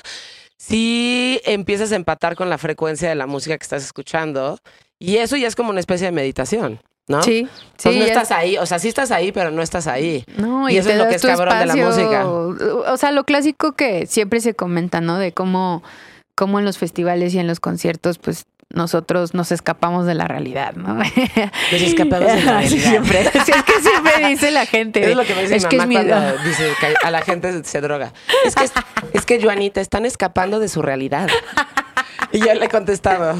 si 0.56 1.40
empiezas 1.44 1.92
a 1.92 1.96
empatar 1.96 2.34
con 2.34 2.50
la 2.50 2.58
frecuencia 2.58 3.08
de 3.08 3.14
la 3.14 3.28
música 3.28 3.56
que 3.56 3.62
estás 3.62 3.84
escuchando. 3.84 4.58
Y 4.98 5.18
eso 5.18 5.36
ya 5.36 5.46
es 5.46 5.54
como 5.54 5.70
una 5.70 5.78
especie 5.78 6.06
de 6.06 6.12
meditación, 6.12 6.80
¿no? 7.08 7.22
sí, 7.22 7.48
sí. 7.76 7.88
Entonces 7.88 7.96
no 8.00 8.06
ya- 8.06 8.12
estás 8.12 8.30
ahí, 8.30 8.56
o 8.58 8.66
sea, 8.66 8.78
sí 8.78 8.88
estás 8.88 9.10
ahí, 9.10 9.32
pero 9.32 9.50
no 9.50 9.62
estás 9.62 9.86
ahí. 9.86 10.24
No, 10.36 10.68
Y 10.68 10.76
eso 10.76 10.88
te 10.88 10.94
es 10.94 10.98
lo 11.00 11.08
que 11.08 11.16
es 11.16 11.22
cabrón 11.22 11.58
de 11.58 11.66
la 11.66 11.76
música. 11.76 12.26
O 12.28 12.96
sea, 12.96 13.10
lo 13.12 13.24
clásico 13.24 13.72
que 13.72 14.06
siempre 14.06 14.40
se 14.40 14.54
comenta, 14.54 15.00
¿no? 15.00 15.18
De 15.18 15.32
cómo, 15.32 15.82
cómo 16.34 16.58
en 16.58 16.64
los 16.64 16.78
festivales 16.78 17.34
y 17.34 17.38
en 17.38 17.46
los 17.46 17.58
conciertos, 17.60 18.18
pues 18.18 18.44
nosotros 18.72 19.34
nos 19.34 19.50
escapamos 19.50 20.06
de 20.06 20.14
la 20.14 20.28
realidad, 20.28 20.74
¿no? 20.74 20.94
Nos 20.94 21.06
escapamos 21.72 22.32
de 22.32 22.42
la 22.44 22.62
Sí, 22.68 22.78
realidad. 22.78 22.90
siempre. 22.90 23.22
Sí, 23.32 23.38
es 23.56 23.62
que 23.64 23.80
siempre 23.82 24.28
dice 24.28 24.50
la 24.52 24.64
gente. 24.64 25.10
Es 25.10 25.16
lo 25.16 25.24
que 25.24 25.34
me 25.34 25.42
dice 25.42 25.56
es 25.56 25.64
mi 25.64 25.68
que 25.70 25.76
mamá 25.78 25.92
es 25.98 26.04
mi- 26.04 26.08
cuando 26.12 26.38
dice 26.44 26.70
que 26.80 26.94
a 27.02 27.10
la 27.10 27.22
gente 27.22 27.64
se 27.64 27.80
droga. 27.80 28.12
Es 28.44 28.54
que, 28.54 28.62
es, 28.64 28.72
es 29.12 29.26
que, 29.26 29.42
Joanita, 29.42 29.80
están 29.80 30.06
escapando 30.06 30.60
de 30.60 30.68
su 30.68 30.82
realidad. 30.82 31.28
Y 32.32 32.38
yo 32.40 32.54
le 32.54 32.66
he 32.66 32.68
contestado, 32.68 33.34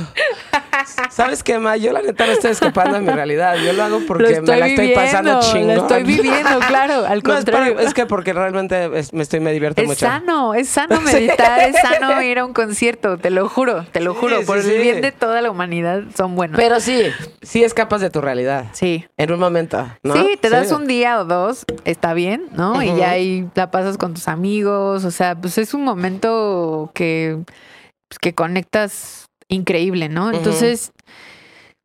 ¿sabes 1.11 1.43
qué, 1.43 1.59
Ma? 1.59 1.77
Yo 1.77 1.93
la 1.93 2.03
neta 2.03 2.27
no 2.27 2.33
estoy 2.33 2.51
escapando 2.53 2.95
de 2.95 3.01
mi 3.01 3.11
realidad. 3.11 3.57
Yo 3.65 3.73
lo 3.73 3.83
hago 3.85 4.01
porque 4.07 4.37
Lo 4.37 4.43
me 4.43 4.59
la 4.59 4.67
estoy 4.67 4.89
pasando 4.95 5.39
viviendo, 5.41 5.53
chingón. 5.53 5.77
Lo 5.77 5.83
estoy 5.83 6.03
viviendo, 6.03 6.59
claro, 6.67 6.95
al 7.07 7.23
No, 7.23 7.33
es, 7.33 7.45
contrario. 7.45 7.75
para- 7.77 7.87
es 7.87 7.95
que 7.95 8.07
porque 8.07 8.33
realmente 8.33 8.99
es- 8.99 9.13
me 9.13 9.23
estoy 9.23 9.41
me 9.41 9.53
divierto 9.53 9.81
Es 9.83 9.87
mucho. 9.89 10.07
sano, 10.07 10.55
es 10.55 10.69
sano 10.69 11.01
meditar, 11.03 11.61
es 11.69 11.77
sano 11.81 12.21
ir 12.23 12.39
a 12.39 12.45
un 12.45 12.53
concierto, 12.53 13.19
te 13.19 13.31
lo 13.31 13.49
juro, 13.49 13.85
te 13.93 14.01
lo 14.01 14.15
juro. 14.15 14.41
sí, 14.41 14.45
por 14.47 14.63
sí. 14.63 14.71
el 14.75 14.83
bien 14.83 15.01
de 15.01 15.13
toda 15.13 15.41
la 15.41 15.51
humanidad 15.51 16.03
son 16.17 16.35
buenos. 16.37 16.57
Pero 16.57 16.81
sí, 16.81 17.03
sí 17.43 17.63
escapas 17.65 18.01
de 18.01 18.11
tu 18.11 18.21
realidad. 18.21 18.67
sí. 18.73 19.07
En 19.17 19.33
un 19.33 19.39
momento, 19.39 19.87
¿no? 20.03 20.15
Sí, 20.15 20.39
te 20.41 20.49
das 20.51 20.73
un 20.73 20.87
día 20.87 21.21
o 21.21 21.25
dos, 21.25 21.65
está 21.85 22.15
bien, 22.15 22.47
¿no? 22.53 22.83
Y 22.83 22.97
ya 22.97 23.11
ahí 23.11 23.47
la 23.55 23.71
pasas 23.71 23.99
con 23.99 24.15
tus 24.15 24.29
amigos, 24.29 25.05
o 25.05 25.11
sea, 25.11 25.35
pues 25.35 25.59
es 25.59 25.75
un 25.75 25.85
momento 25.85 26.91
que, 26.95 27.39
pues, 28.11 28.19
que 28.19 28.35
conectas 28.35 29.27
increíble, 29.49 30.09
¿no? 30.11 30.31
Entonces, 30.33 30.93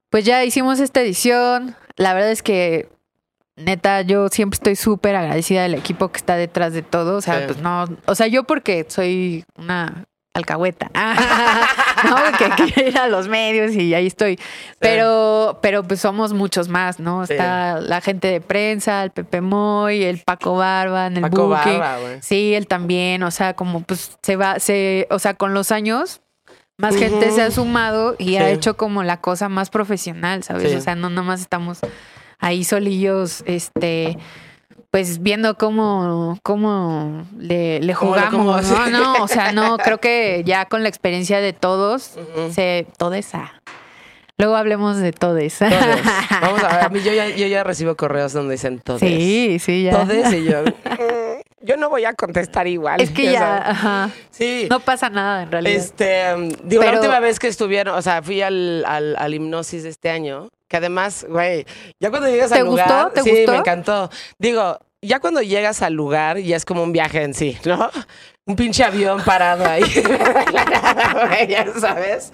pues 0.09 0.25
ya 0.25 0.43
hicimos 0.43 0.79
esta 0.79 1.01
edición. 1.01 1.75
La 1.95 2.13
verdad 2.13 2.31
es 2.31 2.43
que, 2.43 2.89
neta, 3.55 4.01
yo 4.01 4.27
siempre 4.29 4.55
estoy 4.55 4.75
súper 4.75 5.15
agradecida 5.15 5.63
del 5.63 5.75
equipo 5.75 6.11
que 6.11 6.17
está 6.17 6.35
detrás 6.35 6.73
de 6.73 6.81
todo. 6.81 7.15
O 7.17 7.21
sea, 7.21 7.39
Sí. 7.39 7.43
pues 7.47 7.59
no, 7.61 7.85
o 8.05 8.15
sea, 8.15 8.27
yo 8.27 8.43
porque 8.43 8.85
soy 8.89 9.45
una 9.57 10.03
alcahueta. 10.35 10.91
no, 12.03 12.15
porque 12.15 12.49
quiero 12.73 12.89
ir 12.89 12.97
a 12.97 13.07
los 13.07 13.27
medios 13.27 13.73
y 13.73 13.93
ahí 13.93 14.07
estoy. 14.07 14.39
Pero, 14.79 15.59
pero 15.61 15.83
pues 15.83 16.01
somos 16.01 16.33
muchos 16.33 16.67
más, 16.67 16.99
¿no? 16.99 17.25
Sí. 17.25 17.33
Está 17.33 17.79
la 17.79 18.01
gente 18.01 18.27
de 18.27 18.41
prensa, 18.41 19.03
el 19.03 19.11
Pepe 19.11 19.41
Moy, 19.41 20.03
el 20.03 20.19
Paco 20.19 20.57
Barba 20.57 21.07
en 21.07 21.17
el 21.17 21.21
Paco. 21.23 21.49
Barba, 21.49 21.97
güey. 21.99 22.21
Sí, 22.21 22.53
él 22.53 22.67
también, 22.67 23.23
o 23.23 23.31
sea, 23.31 23.55
como 23.55 23.81
pues 23.81 24.17
se 24.21 24.35
va, 24.35 24.59
se, 24.59 25.07
o 25.09 25.19
sea, 25.19 25.33
con 25.33 25.53
los 25.53 25.71
años 25.71 26.21
más 26.77 26.97
gente 26.97 27.31
se 27.31 27.41
ha 27.41 27.51
sumado 27.51 28.15
y 28.19 28.35
ha 28.35 28.49
hecho 28.49 28.75
como 28.75 29.03
la 29.03 29.21
cosa 29.21 29.47
más 29.47 29.69
profesional, 29.69 30.43
¿sabes? 30.43 30.75
O 30.75 30.81
sea, 30.81 30.95
no 30.95 31.09
nomás 31.09 31.39
estamos 31.39 31.79
ahí 32.39 32.65
solillos, 32.65 33.43
este, 33.47 34.17
pues 34.95 35.21
viendo 35.21 35.57
cómo, 35.57 36.39
cómo 36.41 37.25
le, 37.37 37.93
jugamos, 37.93 38.31
cómo- 38.31 38.61
¿no? 38.61 38.89
No, 38.89 39.23
o 39.23 39.27
sea, 39.27 39.51
no, 39.51 39.75
creo 39.83 39.97
que 39.97 40.41
ya 40.45 40.67
con 40.67 40.83
la 40.83 40.87
experiencia 40.89 41.41
de 41.41 41.51
todos, 41.51 42.13
Ujú. 42.15 42.53
se, 42.53 42.87
todesa. 42.97 43.61
Luego 44.37 44.55
hablemos 44.55 44.95
de 44.95 45.11
todes. 45.11 45.57
Todes. 45.59 45.73
Vamos 46.41 46.63
a 46.63 46.67
ver, 46.77 46.85
a 46.85 46.89
mí 46.89 47.01
yo 47.03 47.11
ya, 47.11 47.27
yo 47.27 47.45
ya 47.47 47.65
recibo 47.65 47.95
correos 47.97 48.31
donde 48.31 48.53
dicen 48.53 48.79
todes. 48.79 49.01
Sí, 49.01 49.57
sí, 49.59 49.83
ya. 49.83 49.91
Todes 50.05 50.31
y 50.31 50.45
yo. 50.45 50.61
"Mm, 50.85 51.65
Yo 51.65 51.75
no 51.75 51.89
voy 51.89 52.05
a 52.05 52.13
contestar 52.13 52.65
igual. 52.67 53.01
Es 53.01 53.11
que 53.11 53.33
ya, 53.33 53.57
ajá, 53.71 54.11
Sí. 54.31 54.67
no 54.69 54.79
pasa 54.79 55.09
nada 55.09 55.43
en 55.43 55.51
realidad. 55.51 55.75
Este, 55.75 56.33
um, 56.35 56.49
digo, 56.63 56.83
la 56.83 56.93
última 56.93 57.19
vez 57.19 57.37
que 57.39 57.47
estuvieron, 57.47 57.95
o 57.97 58.01
sea, 58.01 58.21
fui 58.21 58.41
al, 58.41 58.85
al, 58.87 59.15
al 59.17 59.33
hipnosis 59.33 59.83
de 59.83 59.89
este 59.89 60.09
año, 60.09 60.47
que 60.67 60.77
además, 60.77 61.25
güey, 61.29 61.65
ya 61.99 62.09
cuando 62.09 62.27
llegas 62.27 62.49
¿Te 62.51 62.59
al 62.59 62.65
lugar, 62.65 62.87
gustó? 62.87 63.11
¿Te 63.11 63.21
sí, 63.23 63.29
gustó? 63.31 63.51
me 63.53 63.57
encantó. 63.59 64.09
Digo, 64.37 64.77
ya 65.05 65.19
cuando 65.19 65.41
llegas 65.41 65.81
al 65.81 65.93
lugar, 65.93 66.37
ya 66.39 66.55
es 66.55 66.65
como 66.65 66.83
un 66.83 66.91
viaje 66.91 67.21
en 67.23 67.33
sí, 67.33 67.57
¿no? 67.65 67.89
Un 68.47 68.55
pinche 68.55 68.83
avión 68.83 69.21
parado 69.23 69.65
ahí. 69.65 69.83
Ya 71.49 71.65
sabes. 71.79 72.31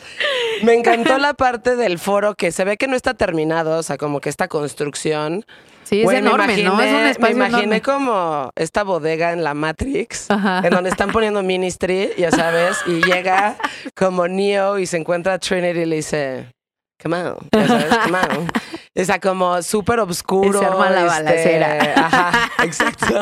Me 0.64 0.74
encantó 0.74 1.18
la 1.18 1.34
parte 1.34 1.76
del 1.76 2.00
foro 2.00 2.36
que 2.36 2.52
se 2.52 2.64
ve 2.64 2.78
que 2.78 2.88
no 2.88 2.96
está 2.96 3.14
terminado, 3.14 3.78
o 3.80 3.84
sea, 3.84 3.98
como 3.98 4.20
que 4.22 4.30
esta 4.30 4.48
construcción. 4.48 5.46
Sí, 5.84 6.00
es 6.00 6.04
Güey, 6.06 6.22
me 6.22 6.28
enorme, 6.30 6.58
¿no? 6.64 6.80
Es 6.82 6.90
un 6.90 6.96
imaginé- 7.00 7.10
espacio 7.10 7.36
Me 7.38 7.46
imaginé 7.48 7.64
enorme. 7.78 7.82
como 7.82 8.52
esta 8.56 8.84
bodega 8.84 9.34
en 9.34 9.44
la 9.44 9.54
Matrix, 9.54 10.30
Ajá. 10.32 10.62
en 10.64 10.70
donde 10.70 10.90
están 10.90 11.12
poniendo 11.12 11.44
Ministry, 11.44 12.12
ya 12.18 12.32
sabes, 12.32 12.78
y 12.88 13.02
llega 13.04 13.58
como 13.96 14.28
Neo 14.28 14.80
y 14.80 14.86
se 14.86 14.98
encuentra 14.98 15.34
a 15.34 15.40
Trinity 15.40 15.80
y 15.82 15.86
le 15.86 15.96
dice, 15.98 16.46
come 17.02 17.24
on, 17.24 17.38
ya 17.52 17.68
sabes, 17.68 17.98
come 18.06 18.18
on. 18.18 18.48
O 18.94 19.06
sea, 19.06 19.22
como 19.22 19.62
súper 19.64 20.02
oscuro. 20.02 20.60
Y 20.60 20.62
se 20.62 20.66
arma 20.66 20.90
la 20.90 21.00
este, 21.00 21.08
balacera. 21.60 21.94
Ajá, 21.96 22.52
exacto. 22.66 23.22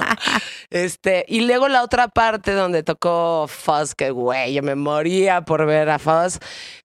Este, 0.72 1.26
y 1.28 1.42
luego 1.42 1.68
la 1.68 1.84
otra 1.84 2.08
parte 2.08 2.54
donde 2.54 2.82
tocó 2.82 3.46
Fuzz, 3.48 3.94
que 3.94 4.10
güey, 4.10 4.56
yo 4.56 4.64
me 4.64 4.74
moría 4.74 5.42
por 5.42 5.68
ver 5.68 5.92
a 5.92 6.00
Fuzz. 6.00 6.40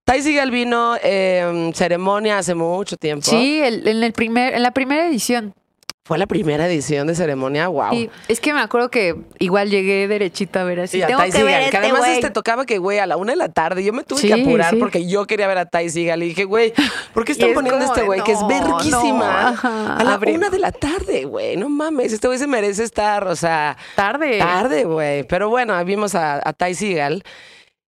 Ty 0.05 0.21
Seagal 0.21 0.51
vino 0.51 0.97
en 1.03 1.73
ceremonia 1.75 2.37
hace 2.37 2.55
mucho 2.55 2.99
tiempo. 2.99 3.25
Sí, 3.25 3.63
el- 3.63 3.89
en, 3.89 4.03
el 4.03 4.13
primer, 4.13 4.53
en 4.53 4.63
la 4.63 4.73
primera 4.73 5.07
edición. 5.07 5.55
Fue 6.07 6.19
la 6.19 6.27
primera 6.27 6.67
edición 6.67 7.07
de 7.07 7.15
ceremonia, 7.15 7.67
wow. 7.69 7.89
Sí, 7.93 8.11
es 8.29 8.39
que 8.39 8.53
me 8.53 8.61
acuerdo 8.61 8.91
que 8.91 9.17
igual 9.39 9.71
llegué 9.71 10.07
derechito 10.07 10.59
a 10.59 10.65
ver 10.65 10.81
así. 10.81 10.99
Sí, 10.99 11.03
a 11.03 11.07
Tengo 11.07 11.23
que 11.23 11.43
ver 11.43 11.61
este 11.63 11.71
que 11.71 11.77
además 11.79 12.01
güey. 12.01 12.13
este 12.17 12.29
tocaba 12.29 12.67
que, 12.67 12.77
güey, 12.77 12.99
a 12.99 13.07
la 13.07 13.17
una 13.17 13.33
de 13.33 13.37
la 13.37 13.49
tarde. 13.49 13.83
Yo 13.83 13.95
me 13.95 14.05
tuve 14.05 14.21
Sí, 14.21 14.27
que 14.29 14.35
apurar 14.35 14.77
porque 14.79 15.09
yo 15.09 15.27
quería 15.27 15.47
ver 15.49 15.57
a 15.57 15.65
Ty 15.65 15.89
Seagal. 15.89 16.23
Y 16.23 16.27
dije, 16.29 16.45
güey, 16.45 16.75
¿por 17.15 17.25
qué 17.25 17.33
están 17.33 17.49
es 17.49 17.55
poniendo 17.55 17.81
a 17.81 17.87
este 17.87 18.03
güey 18.03 18.23
que 18.23 18.33
es 18.33 18.47
verguísima? 18.47 19.59
no, 19.63 19.95
a 19.99 20.05
la 20.05 20.13
abre- 20.19 20.35
una 20.35 20.51
de 20.51 20.59
la 20.59 20.73
tarde, 20.73 21.25
güey. 21.25 21.57
No 21.57 21.71
mames, 21.71 22.13
este 22.13 22.27
güey 22.27 22.39
se 22.39 22.47
merece 22.49 22.85
estar, 22.85 23.27
o 23.27 23.35
sea, 23.35 23.79
Tarde. 23.97 24.37
tarde, 24.39 24.85
güey. 24.85 25.23
Pero 25.25 25.49
bueno, 25.49 25.83
vimos 25.87 26.15
a, 26.15 26.47
a 26.47 26.53
Ty 26.53 26.75
Seagal. 26.75 27.25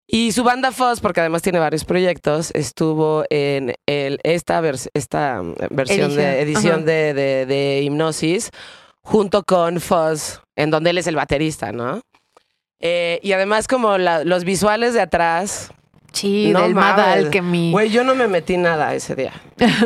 Y 0.07 0.31
su 0.33 0.43
banda 0.43 0.71
Fuzz, 0.71 0.99
porque 1.01 1.21
además 1.21 1.41
tiene 1.41 1.57
varios 1.59 1.83
proyectos, 1.83 2.51
estuvo 2.53 3.23
en 3.29 3.73
el, 3.87 4.19
esta, 4.23 4.61
vers- 4.61 4.89
esta 4.93 5.41
mm, 5.41 5.55
versión 5.71 6.15
de 6.15 6.41
Edición, 6.41 6.85
de, 6.85 7.13
de, 7.13 7.45
de 7.47 7.81
Hipnosis, 7.83 8.51
junto 9.01 9.43
con 9.43 9.79
Fuzz, 9.81 10.41
en 10.55 10.69
donde 10.69 10.91
él 10.91 10.99
es 10.99 11.07
el 11.07 11.15
baterista, 11.15 11.71
¿no? 11.71 12.01
Eh, 12.79 13.19
y 13.23 13.31
además 13.31 13.67
como 13.67 13.97
la- 13.97 14.23
los 14.23 14.43
visuales 14.43 14.93
de 14.93 15.01
atrás, 15.01 15.71
Sí, 16.13 16.51
No 16.53 16.61
del 16.61 16.73
Mad. 16.75 16.97
Alchemy. 16.97 17.71
güey, 17.73 17.89
yo 17.89 18.05
no 18.05 18.15
me 18.15 18.27
metí 18.29 18.55
nada 18.55 18.93
ese 18.95 19.15
día, 19.15 19.33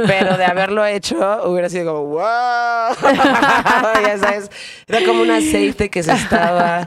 pero 0.05 0.37
de 0.37 0.45
haberlo 0.45 0.85
hecho 0.85 1.17
hubiera 1.45 1.69
sido 1.69 1.91
como, 1.91 2.05
wow, 2.09 2.21
ya 4.05 4.17
sabes, 4.19 4.51
era 4.87 5.03
como 5.07 5.23
un 5.23 5.31
aceite 5.31 5.89
que 5.89 6.03
se 6.03 6.11
estaba, 6.11 6.85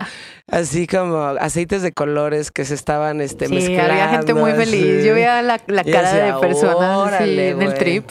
así 0.52 0.86
como 0.86 1.16
aceites 1.18 1.82
de 1.82 1.90
colores 1.90 2.52
que 2.52 2.64
se 2.64 2.74
estaban 2.74 3.20
este, 3.20 3.46
sí, 3.48 3.54
mezclando. 3.54 3.92
había 3.92 4.08
gente 4.10 4.34
muy 4.34 4.52
feliz. 4.52 5.04
Yo 5.04 5.14
veía 5.14 5.42
la, 5.42 5.60
la 5.66 5.82
Y 5.84 5.90
cara 5.90 6.12
decía, 6.12 6.34
de 6.34 6.40
personas 6.40 6.96
"Órale, 6.98 7.48
en 7.50 7.60
el 7.62 7.66
güey". 7.68 7.78
trip. 7.78 8.08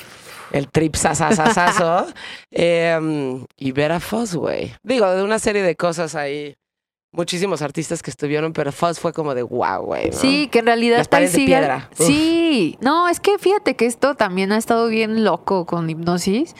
El 0.51 0.67
trip 0.69 0.95
sasasasazo. 0.97 2.07
eh, 2.51 3.39
y 3.55 3.71
ver 3.71 3.93
a 3.93 4.01
Fuzz, 4.01 4.35
güey. 4.35 4.73
Digo, 4.83 5.09
de 5.09 5.23
una 5.23 5.39
serie 5.39 5.61
de 5.63 5.77
cosas 5.77 6.13
ahí. 6.15 6.55
Muchísimos 7.13 7.61
artistas 7.61 8.01
que 8.01 8.09
estuvieron, 8.09 8.53
pero 8.53 8.71
Fuzz 8.71 8.97
fue 8.99 9.11
como 9.13 9.35
de 9.35 9.43
wow, 9.43 9.81
güey. 9.83 10.11
¿no? 10.11 10.17
Sí, 10.17 10.47
que 10.49 10.59
en 10.59 10.65
realidad 10.67 10.97
Las 10.97 11.09
Ty 11.09 11.17
Seagal- 11.27 11.45
piedra. 11.45 11.89
Uf. 11.99 12.05
Sí, 12.07 12.77
no, 12.81 13.07
es 13.09 13.19
que 13.19 13.37
fíjate 13.37 13.75
que 13.75 13.85
esto 13.85 14.15
también 14.15 14.51
ha 14.53 14.57
estado 14.57 14.87
bien 14.87 15.23
loco 15.25 15.65
con 15.65 15.89
hipnosis, 15.89 16.55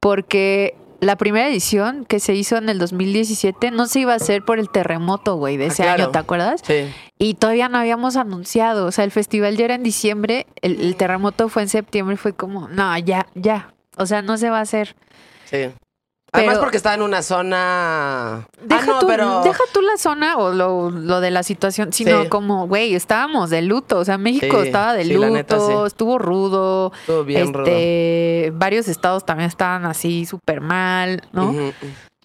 porque 0.00 0.76
la 1.00 1.16
primera 1.16 1.48
edición 1.48 2.04
que 2.04 2.18
se 2.20 2.34
hizo 2.34 2.56
en 2.56 2.68
el 2.68 2.78
2017 2.78 3.70
no 3.70 3.86
se 3.86 4.00
iba 4.00 4.12
a 4.12 4.16
hacer 4.16 4.44
por 4.44 4.58
el 4.58 4.68
terremoto, 4.70 5.36
güey, 5.36 5.56
de 5.56 5.64
Ah, 5.64 5.68
ese 5.68 5.82
claro. 5.84 6.02
año, 6.04 6.12
¿te 6.12 6.18
acuerdas? 6.18 6.60
Sí. 6.64 6.92
Y 7.18 7.34
todavía 7.34 7.68
no 7.68 7.78
habíamos 7.78 8.16
anunciado, 8.16 8.86
o 8.86 8.92
sea, 8.92 9.04
el 9.04 9.10
festival 9.12 9.56
ya 9.56 9.66
era 9.66 9.74
en 9.74 9.82
diciembre, 9.82 10.46
el, 10.62 10.80
el 10.80 10.96
terremoto 10.96 11.48
fue 11.48 11.62
en 11.62 11.68
septiembre, 11.68 12.16
fue 12.16 12.32
como, 12.32 12.68
no, 12.68 12.96
ya, 12.98 13.26
ya, 13.34 13.72
o 13.96 14.06
sea, 14.06 14.22
no 14.22 14.36
se 14.38 14.50
va 14.50 14.58
a 14.58 14.62
hacer. 14.62 14.96
Sí. 15.44 15.70
Además 16.30 16.54
Pero- 16.56 16.60
porque 16.60 16.76
estaba 16.76 16.94
en 16.94 17.02
una 17.02 17.22
zona... 17.22 18.46
Deja, 18.62 18.82
ah, 18.82 18.86
no, 18.86 18.98
tú, 18.98 19.06
pero... 19.06 19.42
deja 19.44 19.62
zona 19.98 20.36
o 20.38 20.52
lo, 20.52 20.90
lo 20.90 21.20
de 21.20 21.30
la 21.30 21.42
situación, 21.42 21.92
sino 21.92 22.22
Sí. 22.22 22.28
como, 22.28 22.66
güey, 22.66 22.94
estábamos 22.94 23.50
de 23.50 23.62
luto. 23.62 23.98
O 23.98 24.04
sea, 24.04 24.16
México 24.18 24.60
Sí, 24.62 24.66
estaba 24.68 24.94
de 24.94 25.04
sí, 25.04 25.12
luto, 25.14 25.30
neta, 25.30 25.56
estuvo 25.86 26.18
rudo. 26.18 26.92
Estuvo 27.00 27.24
bien 27.24 27.52
rudo. 27.52 27.64
este, 27.66 28.52
varios 28.54 28.88
estados 28.88 29.26
también 29.26 29.48
estaban 29.48 29.84
así 29.84 30.24
súper 30.26 30.60
mal, 30.60 31.22
¿no? 31.32 31.54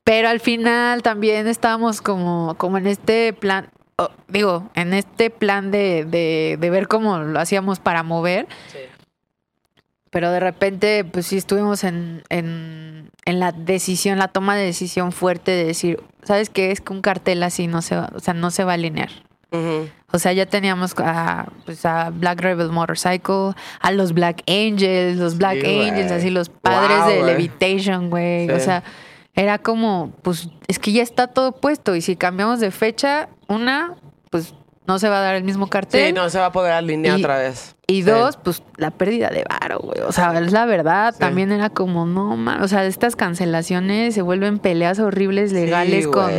Pero 0.03 0.29
al 0.29 0.39
final 0.39 1.01
también 1.01 1.47
estábamos 1.47 2.01
como, 2.01 2.55
como 2.57 2.77
en 2.77 2.87
este 2.87 3.31
plan, 3.33 3.69
oh, 3.97 4.09
digo, 4.27 4.69
en 4.75 4.93
este 4.93 5.29
plan 5.29 5.71
de, 5.71 6.03
de, 6.05 6.57
de 6.59 6.69
ver 6.69 6.87
cómo 6.87 7.17
lo 7.19 7.39
hacíamos 7.39 7.79
para 7.79 8.03
mover. 8.03 8.47
Sí. 8.71 8.79
Pero 10.13 10.31
de 10.31 10.39
repente, 10.39 11.03
pues 11.03 11.25
sí 11.25 11.37
estuvimos 11.37 11.83
en, 11.83 12.21
en, 12.29 13.09
en 13.25 13.39
la 13.39 13.51
decisión, 13.51 14.19
la 14.19 14.27
toma 14.27 14.55
de 14.55 14.63
decisión 14.63 15.11
fuerte 15.11 15.49
de 15.51 15.65
decir, 15.65 16.01
¿sabes 16.21 16.49
qué? 16.51 16.71
Es 16.71 16.81
que 16.81 16.93
un 16.93 17.01
cartel 17.01 17.41
así 17.41 17.65
no 17.67 17.81
se 17.81 17.95
va, 17.95 18.11
o 18.15 18.19
sea, 18.19 18.35
no 18.35 18.51
se 18.51 18.63
va 18.63 18.71
a 18.71 18.75
alinear. 18.75 19.09
O 20.11 20.17
sea, 20.17 20.33
ya 20.33 20.47
teníamos 20.47 20.95
a, 20.97 21.51
pues 21.65 21.85
a 21.85 22.09
Black 22.09 22.41
Rebel 22.41 22.69
Motorcycle, 22.71 23.53
a 23.79 23.91
los 23.91 24.13
Black 24.13 24.41
Angels, 24.47 25.17
los 25.17 25.37
Black 25.37 25.59
Sí. 25.63 25.79
Angels, 25.81 26.11
así 26.11 26.29
los 26.31 26.49
padres 26.49 26.99
Wow, 26.99 27.07
de. 27.09 27.23
Levitation, 27.23 28.09
güey. 28.09 28.49
O 28.49 28.59
sea, 28.59 28.83
era 29.35 29.59
como, 29.59 30.11
pues, 30.23 30.49
es 30.67 30.79
que 30.79 30.91
ya 30.91 31.03
está 31.03 31.27
todo 31.27 31.51
puesto. 31.51 31.95
Y 31.95 32.01
si 32.01 32.15
cambiamos 32.15 32.59
de 32.61 32.71
fecha, 32.71 33.29
una, 33.47 33.93
pues 34.31 34.55
no 34.87 34.99
se 34.99 35.09
va 35.09 35.19
a 35.19 35.21
dar 35.21 35.35
el 35.35 35.43
mismo 35.43 35.67
cartel. 35.67 36.07
Sí, 36.07 36.13
no 36.13 36.29
se 36.29 36.39
va 36.39 36.47
a 36.47 36.51
poder 36.51 36.73
alinear 36.73 37.17
Y- 37.17 37.21
otra 37.23 37.37
vez. 37.37 37.75
Y 37.85 37.95
Sí. 38.03 38.09
dos, 38.09 38.37
pues 38.37 38.63
la 38.77 38.91
pérdida 38.91 39.29
de 39.29 39.43
varo, 39.49 39.79
güey. 39.79 39.99
O 40.01 40.11
sea, 40.13 40.37
es 40.39 40.51
la 40.53 40.65
verdad. 40.65 41.13
Sí. 41.13 41.19
También 41.19 41.51
era 41.51 41.69
como, 41.69 42.05
no, 42.05 42.37
man. 42.37 42.61
O 42.63 42.67
sea, 42.69 42.85
estas 42.85 43.15
cancelaciones 43.17 44.15
se 44.15 44.21
vuelven 44.21 44.57
peleas 44.59 44.99
horribles 44.99 45.51
legales 45.51 46.05
Sí, 46.05 46.09
con, 46.11 46.31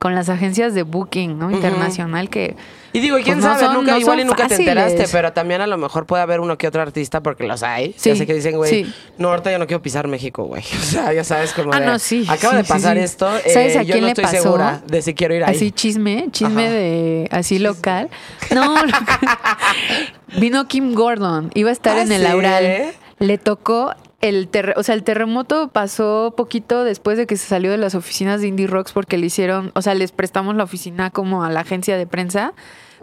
con 0.00 0.14
las 0.16 0.28
agencias 0.28 0.74
de 0.74 0.82
booking. 0.82 1.40
Internacional 1.52 2.28
que 2.30 2.56
Y 2.92 3.00
digo, 3.00 3.18
¿y 3.18 3.22
quién 3.22 3.36
Pues 3.36 3.44
no 3.46 3.52
sabe? 3.54 3.64
son- 3.66 3.74
nunca, 3.74 3.92
no 3.92 3.98
igual 3.98 4.20
y 4.20 4.24
nunca 4.24 4.48
te 4.48 4.54
enteraste, 4.54 5.06
pero 5.12 5.32
también 5.32 5.60
a 5.60 5.66
lo 5.66 5.76
mejor 5.76 6.06
puede 6.06 6.22
haber 6.22 6.40
uno 6.40 6.56
que 6.56 6.66
otro 6.66 6.80
artista, 6.80 7.22
porque 7.22 7.44
los 7.46 7.62
hay. 7.62 7.94
Sí, 7.98 8.10
Así 8.10 8.24
que 8.26 8.32
dicen, 8.34 8.56
güey, 8.56 8.84
sí. 8.84 8.92
no, 9.18 9.28
ahorita 9.28 9.52
yo 9.52 9.58
no 9.58 9.66
quiero 9.66 9.82
pisar 9.82 10.08
México, 10.08 10.44
güey. 10.44 10.62
O 10.80 10.82
sea, 10.84 11.12
ya 11.12 11.22
sabes 11.24 11.52
como 11.52 11.72
Ah, 11.72 11.80
de, 11.80 11.86
no, 11.86 11.98
sí, 11.98 12.24
Acaba 12.28 12.52
sí, 12.52 12.56
de 12.58 12.64
pasar 12.64 12.96
esto, 12.98 13.26
¿Sabes 13.52 13.74
eh, 13.74 13.78
a 13.78 13.82
yo 13.82 13.92
quién 13.92 14.00
no 14.00 14.06
le 14.06 14.12
estoy 14.12 14.24
pasó? 14.24 14.42
segura 14.42 14.82
de 14.86 15.02
si 15.02 15.14
quiero 15.14 15.34
ir 15.34 15.44
ahí. 15.44 15.54
así 15.54 15.70
chisme, 15.70 16.28
chisme 16.30 16.64
Ajá. 16.66 16.72
de 16.74 17.28
así 17.30 17.58
local. 17.58 18.08
No, 18.54 18.74
lo- 18.86 20.40
vino 20.40 20.66
Kim 20.68 20.94
Gordon, 20.94 21.50
iba 21.54 21.70
a 21.70 21.72
estar 21.72 21.96
Ah, 21.98 22.02
en 22.02 22.12
el. 22.12 22.26
Aural. 22.26 22.92
Le 23.18 23.36
tocó 23.38 23.94
el, 24.20 24.48
o 24.76 24.82
sea, 24.82 24.94
el 24.94 25.04
terremoto 25.04 25.68
pasó 25.68 26.34
poquito 26.36 26.84
después 26.84 27.16
de 27.18 27.26
que 27.26 27.36
se 27.36 27.46
salió 27.46 27.70
de 27.70 27.78
las 27.78 27.94
oficinas 27.94 28.40
de 28.40 28.48
Indie 28.48 28.66
Rocks 28.66 28.92
porque 28.92 29.16
le 29.16 29.26
hicieron, 29.26 29.70
o 29.74 29.82
sea, 29.82 29.94
les 29.94 30.10
prestamos 30.12 30.56
la 30.56 30.64
oficina 30.64 31.10
como 31.10 31.44
a 31.44 31.50
la 31.50 31.60
agencia 31.60 31.96
de 31.96 32.06
prensa 32.06 32.52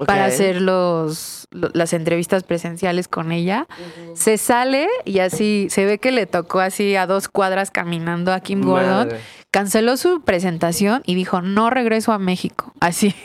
para 0.08 0.26
hacer 0.26 0.62
los, 0.62 1.48
lo- 1.52 1.70
las 1.74 1.94
entrevistas 1.94 2.44
presenciales 2.44 3.08
con 3.08 3.32
ella. 3.32 3.66
Se 4.14 4.38
sale 4.38 4.90
y 5.06 5.20
así 5.20 5.68
se 5.70 5.86
ve 5.86 6.00
que 6.00 6.12
le 6.12 6.26
tocó 6.26 6.60
así 6.60 6.98
a 6.98 7.08
dos 7.08 7.30
cuadras 7.30 7.72
caminando 7.72 8.34
a 8.34 8.42
Kim 8.42 8.62
Gordon. 8.62 9.08
Canceló 9.52 9.96
su 9.96 10.20
presentación 10.22 11.02
y 11.06 11.16
dijo, 11.16 11.42
no 11.42 11.70
regreso 11.70 12.12
a 12.12 12.20
México. 12.20 12.74
Así. 12.82 13.16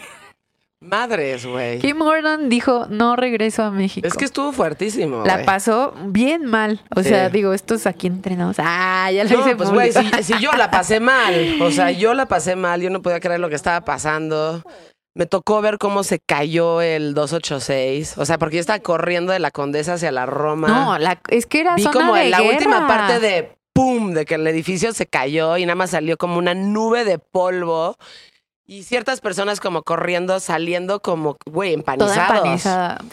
Madres, 0.83 1.45
güey. 1.45 1.79
Kim 1.79 1.99
Gordon 1.99 2.49
dijo, 2.49 2.87
no 2.89 3.15
regreso 3.15 3.63
a 3.63 3.71
México. 3.71 4.07
Es 4.09 4.15
que 4.15 4.25
estuvo 4.25 4.51
fuertísimo. 4.53 5.25
La 5.27 5.45
pasó 5.45 5.93
bien 6.07 6.47
mal. 6.47 6.81
O 6.97 7.03
sea, 7.03 7.29
digo, 7.29 7.53
estos 7.53 7.87
aquí 7.87 8.07
entrenados. 8.07 8.57
Ah, 8.59 9.11
ya 9.13 9.25
lo 9.25 9.31
No, 9.31 9.41
hice 9.41 9.57
pues 9.57 9.71
güey, 9.71 9.93
si, 9.93 10.23
si 10.23 10.39
yo 10.41 10.53
la 10.53 10.71
pasé 10.71 10.99
mal, 11.01 11.61
o 11.61 11.71
sea, 11.71 11.91
yo 11.91 12.15
la 12.15 12.27
pasé 12.27 12.57
mal, 12.57 12.81
yo 12.81 12.89
no 12.89 13.03
podía 13.03 13.21
creer 13.21 13.41
lo 13.41 13.51
que 13.51 13.57
estaba 13.57 13.83
pasando. 13.83 14.63
Me 15.15 15.27
tocó 15.27 15.61
ver 15.61 15.77
cómo 15.77 16.03
se 16.03 16.19
cayó 16.19 16.81
el 16.81 17.13
286, 17.13 18.17
o 18.17 18.25
sea, 18.25 18.39
porque 18.39 18.57
yo 18.57 18.61
estaba 18.61 18.79
corriendo 18.79 19.33
de 19.33 19.39
la 19.39 19.51
Condesa 19.51 19.95
hacia 19.95 20.13
la 20.13 20.25
Roma. 20.25 20.69
No, 20.69 20.99
la- 20.99 21.21
es 21.29 21.45
que 21.45 21.61
era 21.61 21.75
Vi 21.75 21.83
zona 21.83 21.93
como 21.93 22.15
de 22.15 22.23
en 22.23 22.31
la 22.31 22.41
guerra. 22.41 22.55
última 22.57 22.87
parte 22.87 23.21
de 23.21 23.53
pum, 23.75 24.13
de 24.15 24.25
que 24.25 24.37
el 24.37 24.47
edificio 24.47 24.95
se 24.95 25.07
cayó 25.07 25.59
y 25.59 25.67
nada 25.67 25.75
más 25.75 25.91
salió 25.91 26.17
como 26.17 26.39
una 26.39 26.55
nube 26.55 27.05
de 27.05 27.19
polvo. 27.19 27.97
Y 28.71 28.85
ciertas 28.85 29.21
personas 29.21 29.59
como 29.59 29.83
corriendo, 29.83 30.39
saliendo 30.39 31.01
como, 31.01 31.37
güey, 31.45 31.71
Toda 31.75 31.81
empanizados. 31.97 32.37
empanizada. 32.37 33.05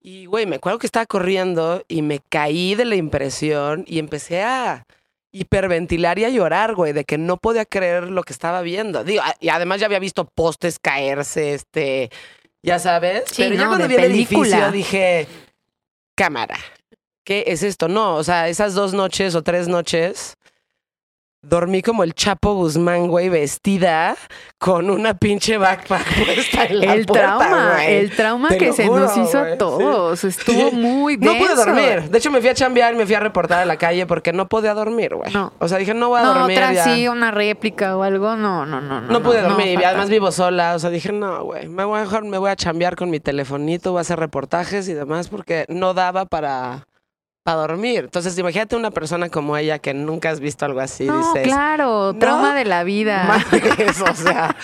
Y, 0.00 0.24
güey, 0.24 0.46
me 0.46 0.56
acuerdo 0.56 0.78
que 0.78 0.86
estaba 0.86 1.04
corriendo 1.04 1.84
y 1.88 2.00
me 2.00 2.20
caí 2.30 2.74
de 2.74 2.86
la 2.86 2.96
impresión 2.96 3.84
y 3.86 3.98
empecé 3.98 4.42
a 4.42 4.86
hiperventilar 5.30 6.18
y 6.18 6.24
a 6.24 6.30
llorar, 6.30 6.74
güey, 6.74 6.94
de 6.94 7.04
que 7.04 7.18
no 7.18 7.36
podía 7.36 7.66
creer 7.66 8.04
lo 8.04 8.22
que 8.22 8.32
estaba 8.32 8.62
viendo. 8.62 9.04
Digo, 9.04 9.22
y 9.40 9.50
además 9.50 9.78
ya 9.80 9.84
había 9.86 9.98
visto 9.98 10.24
postes 10.24 10.78
caerse, 10.78 11.52
este, 11.52 12.08
ya 12.62 12.78
sabes. 12.78 13.24
Sí, 13.26 13.42
Pero 13.42 13.56
ya 13.56 13.64
no, 13.64 13.68
cuando 13.68 13.86
de 13.88 13.88
vi 13.88 13.94
el 14.02 14.10
película. 14.10 14.46
edificio 14.48 14.72
dije, 14.72 15.28
cámara, 16.16 16.56
¿qué 17.24 17.44
es 17.48 17.62
esto? 17.62 17.88
No, 17.88 18.16
o 18.16 18.24
sea, 18.24 18.48
esas 18.48 18.72
dos 18.72 18.94
noches 18.94 19.34
o 19.34 19.42
tres 19.42 19.68
noches 19.68 20.37
dormí 21.42 21.82
como 21.82 22.02
el 22.02 22.14
Chapo 22.14 22.54
Guzmán, 22.54 23.06
güey, 23.08 23.28
vestida 23.28 24.16
con 24.58 24.90
una 24.90 25.14
pinche 25.14 25.56
backpack 25.56 26.04
puesta 26.24 26.64
en 26.64 26.80
la 26.80 26.94
El 26.94 27.06
puerta, 27.06 27.38
trauma, 27.38 27.72
güey. 27.74 27.94
el 27.94 28.10
trauma 28.10 28.48
Te 28.48 28.58
que 28.58 28.72
se 28.72 28.86
juro, 28.86 29.00
nos 29.04 29.16
hizo 29.16 29.38
güey, 29.40 29.52
a 29.52 29.58
todos. 29.58 30.24
Estuvo 30.24 30.70
Sí. 30.70 30.76
muy 30.76 31.16
No 31.16 31.32
denso. 31.32 31.46
pude 31.46 31.54
dormir. 31.54 32.10
De 32.10 32.18
hecho, 32.18 32.30
me 32.32 32.40
fui 32.40 32.48
a 32.48 32.54
chambear 32.54 32.92
y 32.92 32.96
me 32.96 33.06
fui 33.06 33.14
a 33.14 33.20
reportar 33.20 33.60
a 33.60 33.64
la 33.64 33.76
calle 33.76 34.04
porque 34.06 34.32
no 34.32 34.48
podía 34.48 34.74
dormir, 34.74 35.14
güey. 35.14 35.32
No. 35.32 35.52
O 35.60 35.68
sea, 35.68 35.78
dije, 35.78 35.94
no 35.94 36.08
voy 36.08 36.20
a 36.20 36.24
No, 36.24 36.34
dormir. 36.34 36.58
otra 36.58 36.72
ya. 36.72 36.84
sí, 36.84 37.06
una 37.06 37.30
réplica 37.30 37.96
o 37.96 38.02
algo. 38.02 38.34
No, 38.36 38.66
no, 38.66 38.80
no. 38.80 39.00
No, 39.00 39.12
No 39.12 39.22
pude 39.22 39.40
dormir 39.40 39.78
y 39.80 39.84
además 39.84 40.08
vivo 40.10 40.32
sola. 40.32 40.74
O 40.74 40.78
sea, 40.80 40.90
dije, 40.90 41.12
no, 41.12 41.44
güey, 41.44 41.68
me 41.68 41.84
voy 41.84 41.98
a 42.00 42.02
mejor 42.02 42.24
me 42.24 42.38
voy 42.38 42.50
a 42.50 42.56
chambear 42.56 42.96
con 42.96 43.10
mi 43.10 43.20
telefonito, 43.20 43.92
voy 43.92 43.98
a 43.98 44.00
hacer 44.00 44.18
reportajes 44.18 44.88
y 44.88 44.94
demás 44.94 45.28
porque 45.28 45.66
no 45.68 45.94
daba 45.94 46.24
para, 46.26 46.87
para 47.48 47.60
dormir. 47.62 48.00
Entonces, 48.04 48.36
imagínate 48.38 48.76
una 48.76 48.90
persona 48.90 49.30
como 49.30 49.56
ella 49.56 49.78
que 49.78 49.94
nunca 49.94 50.28
has 50.28 50.38
visto 50.38 50.66
algo 50.66 50.80
así. 50.80 51.04
No, 51.06 51.16
dices, 51.32 51.44
claro, 51.46 52.12
¿no? 52.12 52.18
trauma 52.18 52.54
de 52.54 52.66
la 52.66 52.84
vida. 52.84 53.24
Madres, 53.50 54.00
o 54.02 54.14
sea, 54.14 54.54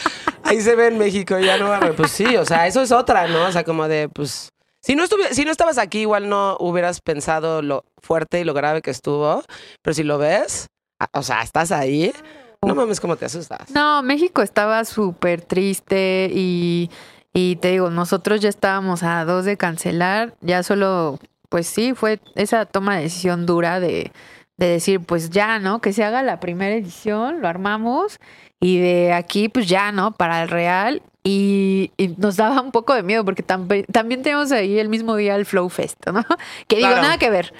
ahí 0.43 0.61
se 0.61 0.75
ve 0.75 0.89
en 0.89 0.99
México, 0.99 1.39
ya 1.39 1.57
no 1.57 1.73
Pues 1.97 2.11
sí, 2.11 2.37
o 2.37 2.45
sea, 2.45 2.67
eso 2.67 2.83
es 2.83 2.93
otra, 2.93 3.27
¿no? 3.27 3.47
O 3.47 3.53
sea, 3.53 3.65
como 3.65 3.89
de, 3.89 4.11
pues. 4.11 4.51
Si 4.83 4.95
no, 4.97 5.05
si 5.31 5.47
no 5.47 5.51
estabas 5.51 5.79
aquí, 5.79 6.01
igual 6.01 6.29
no 6.29 6.59
hubieras 6.61 7.01
pensado 7.01 7.63
lo 7.63 7.85
fuerte 8.03 8.41
y 8.41 8.45
lo 8.45 8.53
grave 8.53 8.83
que 8.83 8.91
estuvo. 8.91 9.43
Pero 9.81 9.95
si 9.95 10.03
lo 10.03 10.19
ves, 10.19 10.67
a- 11.01 11.09
o 11.19 11.23
sea, 11.23 11.41
estás 11.41 11.73
ahí, 11.73 12.13
no 12.61 12.75
mames 12.75 13.01
cómo 13.01 13.17
te 13.17 13.25
asustas. 13.25 13.71
No, 13.71 14.03
México 14.03 14.43
estaba 14.43 14.85
súper 14.85 15.41
triste 15.41 16.29
y, 16.31 16.91
y 17.33 17.57
te 17.57 17.71
digo, 17.71 17.89
nosotros 17.89 18.43
ya 18.43 18.51
estábamos 18.51 19.03
a 19.03 19.25
dos 19.25 19.47
de 19.47 19.57
cancelar, 19.57 20.35
ya 20.43 20.63
solo, 20.63 21.19
pues 21.55 21.69
sí, 21.69 21.95
fue 21.95 22.19
esa 22.35 22.67
toma 22.67 22.97
de 22.97 23.05
decisión 23.05 23.47
dura 23.47 23.79
de, 23.79 24.11
de 24.57 24.67
decir, 24.67 24.99
pues 24.99 25.31
ya, 25.31 25.61
¿no? 25.61 25.81
Que 25.81 25.93
se 25.93 26.03
haga 26.03 26.21
la 26.25 26.41
primera 26.41 26.75
edición, 26.75 27.41
lo 27.41 27.47
armamos 27.47 28.19
y 28.59 28.81
de 28.81 29.13
aquí, 29.13 29.49
pues 29.49 29.69
ya, 29.69 29.93
¿no? 29.93 30.11
Para 30.11 30.43
el 30.43 30.49
Real. 30.49 31.01
Y, 31.27 31.91
y 31.97 32.09
nos 32.19 32.37
daba 32.37 32.61
un 32.61 32.71
poco 32.71 32.93
de 32.95 33.03
miedo 33.03 33.25
porque 33.25 33.43
tampe- 33.43 33.87
también 33.91 34.23
tenemos 34.23 34.53
ahí 34.53 34.79
el 34.79 34.91
mismo 34.91 35.17
día 35.17 35.35
el 35.37 35.47
Flow 35.47 35.71
Fest, 35.71 35.99
¿no? 36.07 36.23
Que 36.69 36.77
digo, 36.77 36.89
Claro. 36.91 37.01
nada 37.03 37.17
que 37.17 37.31
ver. 37.31 37.55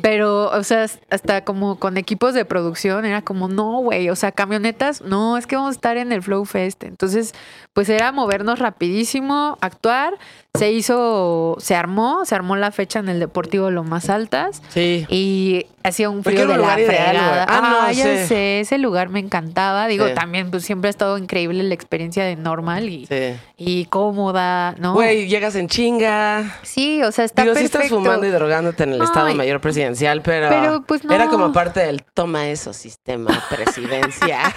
Pero, 0.00 0.50
o 0.50 0.62
sea, 0.64 0.86
hasta 1.10 1.44
como 1.44 1.78
con 1.78 1.98
equipos 1.98 2.32
de 2.32 2.46
producción 2.46 3.04
era 3.04 3.20
como, 3.20 3.48
no, 3.48 3.80
güey, 3.80 4.08
o 4.08 4.16
sea, 4.16 4.32
camionetas, 4.32 5.02
no, 5.02 5.36
es 5.36 5.46
que 5.46 5.56
vamos 5.56 5.72
a 5.72 5.76
estar 5.76 5.96
en 5.98 6.12
el 6.12 6.22
Flow 6.22 6.46
Fest. 6.46 6.82
Entonces, 6.82 7.34
pues 7.74 7.90
era 7.90 8.10
movernos 8.10 8.58
rapidísimo, 8.58 9.58
actuar. 9.60 10.14
Se 10.58 10.72
hizo, 10.72 11.56
se 11.60 11.76
armó, 11.76 12.24
se 12.24 12.34
armó 12.34 12.56
la 12.56 12.72
fecha 12.72 12.98
en 12.98 13.08
el 13.08 13.20
Deportivo 13.20 13.70
Lo 13.70 13.84
Más 13.84 14.10
Altas 14.10 14.62
Sí. 14.70 15.06
y 15.08 15.66
hacía 15.84 16.10
un 16.10 16.24
frío 16.24 16.48
de 16.48 16.56
la 16.56 16.70
fregada. 16.74 17.46
Ah, 17.48 17.86
no, 17.86 17.92
ya 17.92 18.04
sí. 18.22 18.26
sé, 18.26 18.60
ese 18.60 18.78
lugar 18.78 19.10
me 19.10 19.20
encantaba. 19.20 19.86
Digo, 19.86 20.08
Sí. 20.08 20.14
también 20.14 20.50
pues 20.50 20.64
siempre 20.64 20.88
ha 20.88 20.90
estado 20.90 21.18
increíble 21.18 21.62
la 21.62 21.72
experiencia 21.74 22.24
de 22.24 22.34
normal 22.34 22.88
y, 22.88 23.06
Sí. 23.10 23.36
y 23.56 23.86
cómoda, 23.86 24.76
¿no? 24.78 24.92
Güey, 24.94 25.26
llegas 25.26 25.56
en 25.56 25.66
chinga. 25.68 26.58
Sí, 26.62 27.02
o 27.02 27.10
sea, 27.10 27.24
está 27.24 27.42
Digo, 27.42 27.54
sí 27.54 27.62
perfecto. 27.62 27.78
estás 27.84 27.90
fumando 27.98 28.24
y 28.24 28.30
drogándote 28.30 28.84
en 28.84 28.92
el 28.92 29.02
Estado 29.02 29.26
Ay. 29.26 29.34
Mayor 29.34 29.60
Presidencial, 29.60 30.22
pero, 30.22 30.48
Pero, 30.48 30.82
pues, 30.86 31.02
no. 31.04 31.12
era 31.12 31.26
como 31.26 31.52
parte 31.52 31.80
del 31.80 32.04
toma 32.14 32.48
eso, 32.48 32.72
sistema, 32.72 33.30
presidencia. 33.50 34.54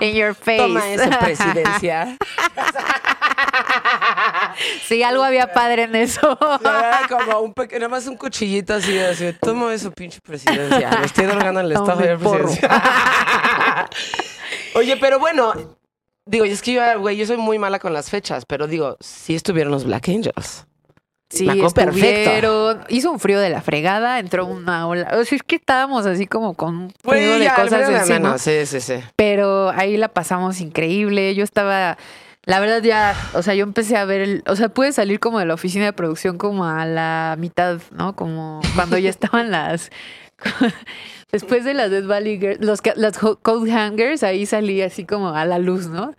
In 0.00 0.14
your 0.16 0.34
face. 0.34 0.58
toma 0.58 0.88
eso, 0.90 1.08
presidencia. 1.20 2.16
Sí, 4.86 5.02
algo 5.02 5.22
había 5.22 5.52
padre 5.52 5.84
en 5.84 5.94
eso. 5.94 6.36
Era 6.60 7.00
como 7.08 7.40
un 7.40 7.52
pequeño, 7.54 7.80
nada 7.80 7.90
más 7.90 8.06
un 8.06 8.16
cuchillito 8.16 8.74
así, 8.74 8.98
así, 8.98 9.32
toma 9.40 9.72
eso, 9.72 9.90
pinche 9.92 10.18
presidencia. 10.20 10.90
Me 10.98 11.06
estoy 11.06 11.26
drogando 11.26 11.60
en 11.60 11.66
el 11.66 11.72
Estado 11.72 11.96
Mayor. 11.96 12.18
Presidencial. 12.18 13.88
Oye, 14.74 14.96
pero 14.96 15.18
bueno, 15.18 15.52
digo, 16.28 16.44
es 16.44 16.62
que 16.62 16.74
yo, 16.74 17.00
güey, 17.00 17.16
yo 17.16 17.26
soy 17.26 17.38
muy 17.38 17.58
mala 17.58 17.78
con 17.78 17.92
las 17.92 18.10
fechas, 18.10 18.44
pero 18.44 18.66
digo, 18.66 18.96
sí 19.00 19.34
estuvieron 19.34 19.72
los 19.72 19.84
Black 19.84 20.08
Angels. 20.08 20.66
Sí, 21.30 21.46
perfecto. 21.74 22.80
Hizo 22.88 23.10
un 23.10 23.20
frío 23.20 23.38
de 23.38 23.50
la 23.50 23.60
fregada, 23.60 24.18
entró 24.18 24.46
una 24.46 24.86
ola. 24.86 25.10
O 25.12 25.24
sea, 25.24 25.36
es 25.36 25.42
que 25.42 25.56
estábamos 25.56 26.06
así 26.06 26.26
como 26.26 26.54
con 26.54 26.76
un 26.76 26.92
frío 27.04 27.38
de 27.38 27.44
ya, 27.44 27.54
cosas 27.54 27.88
de 27.88 27.96
encima. 27.96 28.18
menos, 28.18 28.40
Sí, 28.40 28.64
sí, 28.64 28.80
sí. 28.80 28.94
Pero 29.16 29.70
ahí 29.70 29.98
la 29.98 30.08
pasamos 30.08 30.60
increíble. 30.60 31.34
Yo 31.34 31.44
estaba, 31.44 31.98
la 32.44 32.60
verdad 32.60 32.82
ya, 32.82 33.14
o 33.34 33.42
sea, 33.42 33.54
yo 33.54 33.64
empecé 33.64 33.98
a 33.98 34.06
ver, 34.06 34.22
el, 34.22 34.42
o 34.46 34.56
sea, 34.56 34.70
pude 34.70 34.92
salir 34.92 35.20
como 35.20 35.38
de 35.38 35.44
la 35.44 35.54
oficina 35.54 35.84
de 35.84 35.92
producción 35.92 36.38
como 36.38 36.64
a 36.64 36.86
la 36.86 37.36
mitad, 37.38 37.78
¿no? 37.90 38.16
Como 38.16 38.62
cuando 38.74 38.96
ya 38.96 39.10
estaban 39.10 39.50
las... 39.50 39.90
Después 41.30 41.62
de 41.62 41.74
las 41.74 41.90
Dead 41.90 42.04
Valley 42.06 42.38
Girls, 42.38 42.60
los, 42.64 42.80
las 42.96 43.18
Cold 43.18 43.68
Hangers, 43.70 44.22
ahí 44.22 44.46
salí 44.46 44.80
así 44.80 45.04
como 45.04 45.28
a 45.28 45.44
la 45.44 45.58
luz, 45.58 45.86
¿no? 45.88 46.14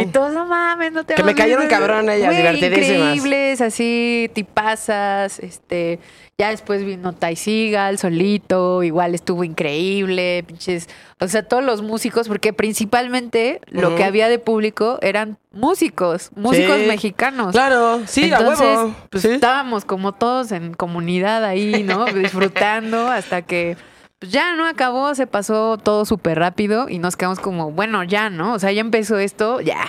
Y 0.00 0.06
todos, 0.06 0.32
no 0.32 0.46
mames, 0.46 0.90
no 0.90 1.04
te 1.04 1.14
Que 1.14 1.22
me 1.22 1.34
cayeron 1.36 1.66
visto". 1.68 1.78
cabrón 1.78 2.10
ellas, 2.10 2.26
Güey, 2.26 2.36
divertidísimas. 2.38 3.16
Increíbles, 3.16 3.60
así, 3.60 4.30
tipazas, 4.34 5.38
este... 5.38 6.00
Ya 6.40 6.50
después 6.50 6.84
vino 6.84 7.12
Ty 7.14 7.34
Seagal 7.34 7.98
solito, 7.98 8.82
igual 8.84 9.14
estuvo 9.14 9.42
increíble, 9.44 10.44
pinches... 10.46 10.88
O 11.20 11.26
sea, 11.28 11.42
todos 11.44 11.62
los 11.64 11.82
músicos, 11.82 12.26
porque 12.28 12.52
principalmente 12.52 13.60
lo 13.68 13.94
que 13.96 14.02
había 14.04 14.28
de 14.28 14.38
público 14.40 14.98
eran 15.02 15.36
músicos, 15.52 16.30
músicos 16.36 16.78
Sí. 16.80 16.86
mexicanos. 16.86 17.52
Claro, 17.52 18.00
sí, 18.06 18.24
Entonces, 18.24 18.66
a 18.66 18.82
huevo. 18.84 18.94
pues 19.10 19.22
Sí. 19.22 19.30
estábamos 19.30 19.84
como 19.84 20.12
todos 20.12 20.50
en 20.52 20.74
comunidad 20.74 21.44
ahí, 21.44 21.82
¿no? 21.84 22.04
Disfrutando 22.12 23.08
hasta 23.08 23.42
que 23.42 23.76
pues 24.18 24.32
ya 24.32 24.54
no 24.56 24.66
acabó, 24.66 25.14
se 25.14 25.26
pasó 25.26 25.78
todo 25.78 26.04
súper 26.04 26.38
rápido 26.38 26.88
y 26.88 26.98
nos 26.98 27.16
quedamos 27.16 27.38
como, 27.38 27.70
bueno, 27.70 28.02
ya, 28.04 28.30
¿no? 28.30 28.54
O 28.54 28.58
sea, 28.58 28.72
ya 28.72 28.80
empezó 28.80 29.18
esto, 29.18 29.60
ya, 29.60 29.86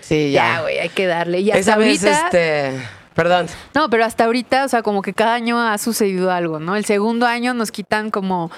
Sí, 0.00 0.32
ya, 0.32 0.54
ya. 0.56 0.60
güey, 0.62 0.78
hay 0.78 0.88
que 0.88 1.06
darle. 1.06 1.40
Y 1.40 1.50
hasta 1.50 1.60
Esa 1.60 1.76
vez, 1.76 2.04
ahorita, 2.04 2.24
este. 2.26 2.82
Perdón. 3.14 3.46
no, 3.74 3.90
pero 3.90 4.04
hasta 4.04 4.24
ahorita, 4.24 4.64
o 4.64 4.68
sea, 4.68 4.82
como 4.82 5.02
que 5.02 5.12
cada 5.12 5.34
año 5.34 5.60
ha 5.60 5.76
sucedido 5.78 6.30
algo, 6.32 6.58
¿no? 6.60 6.76
El 6.76 6.84
segundo 6.84 7.26
año 7.26 7.54
nos 7.54 7.70
quitan 7.70 8.10
como 8.10 8.50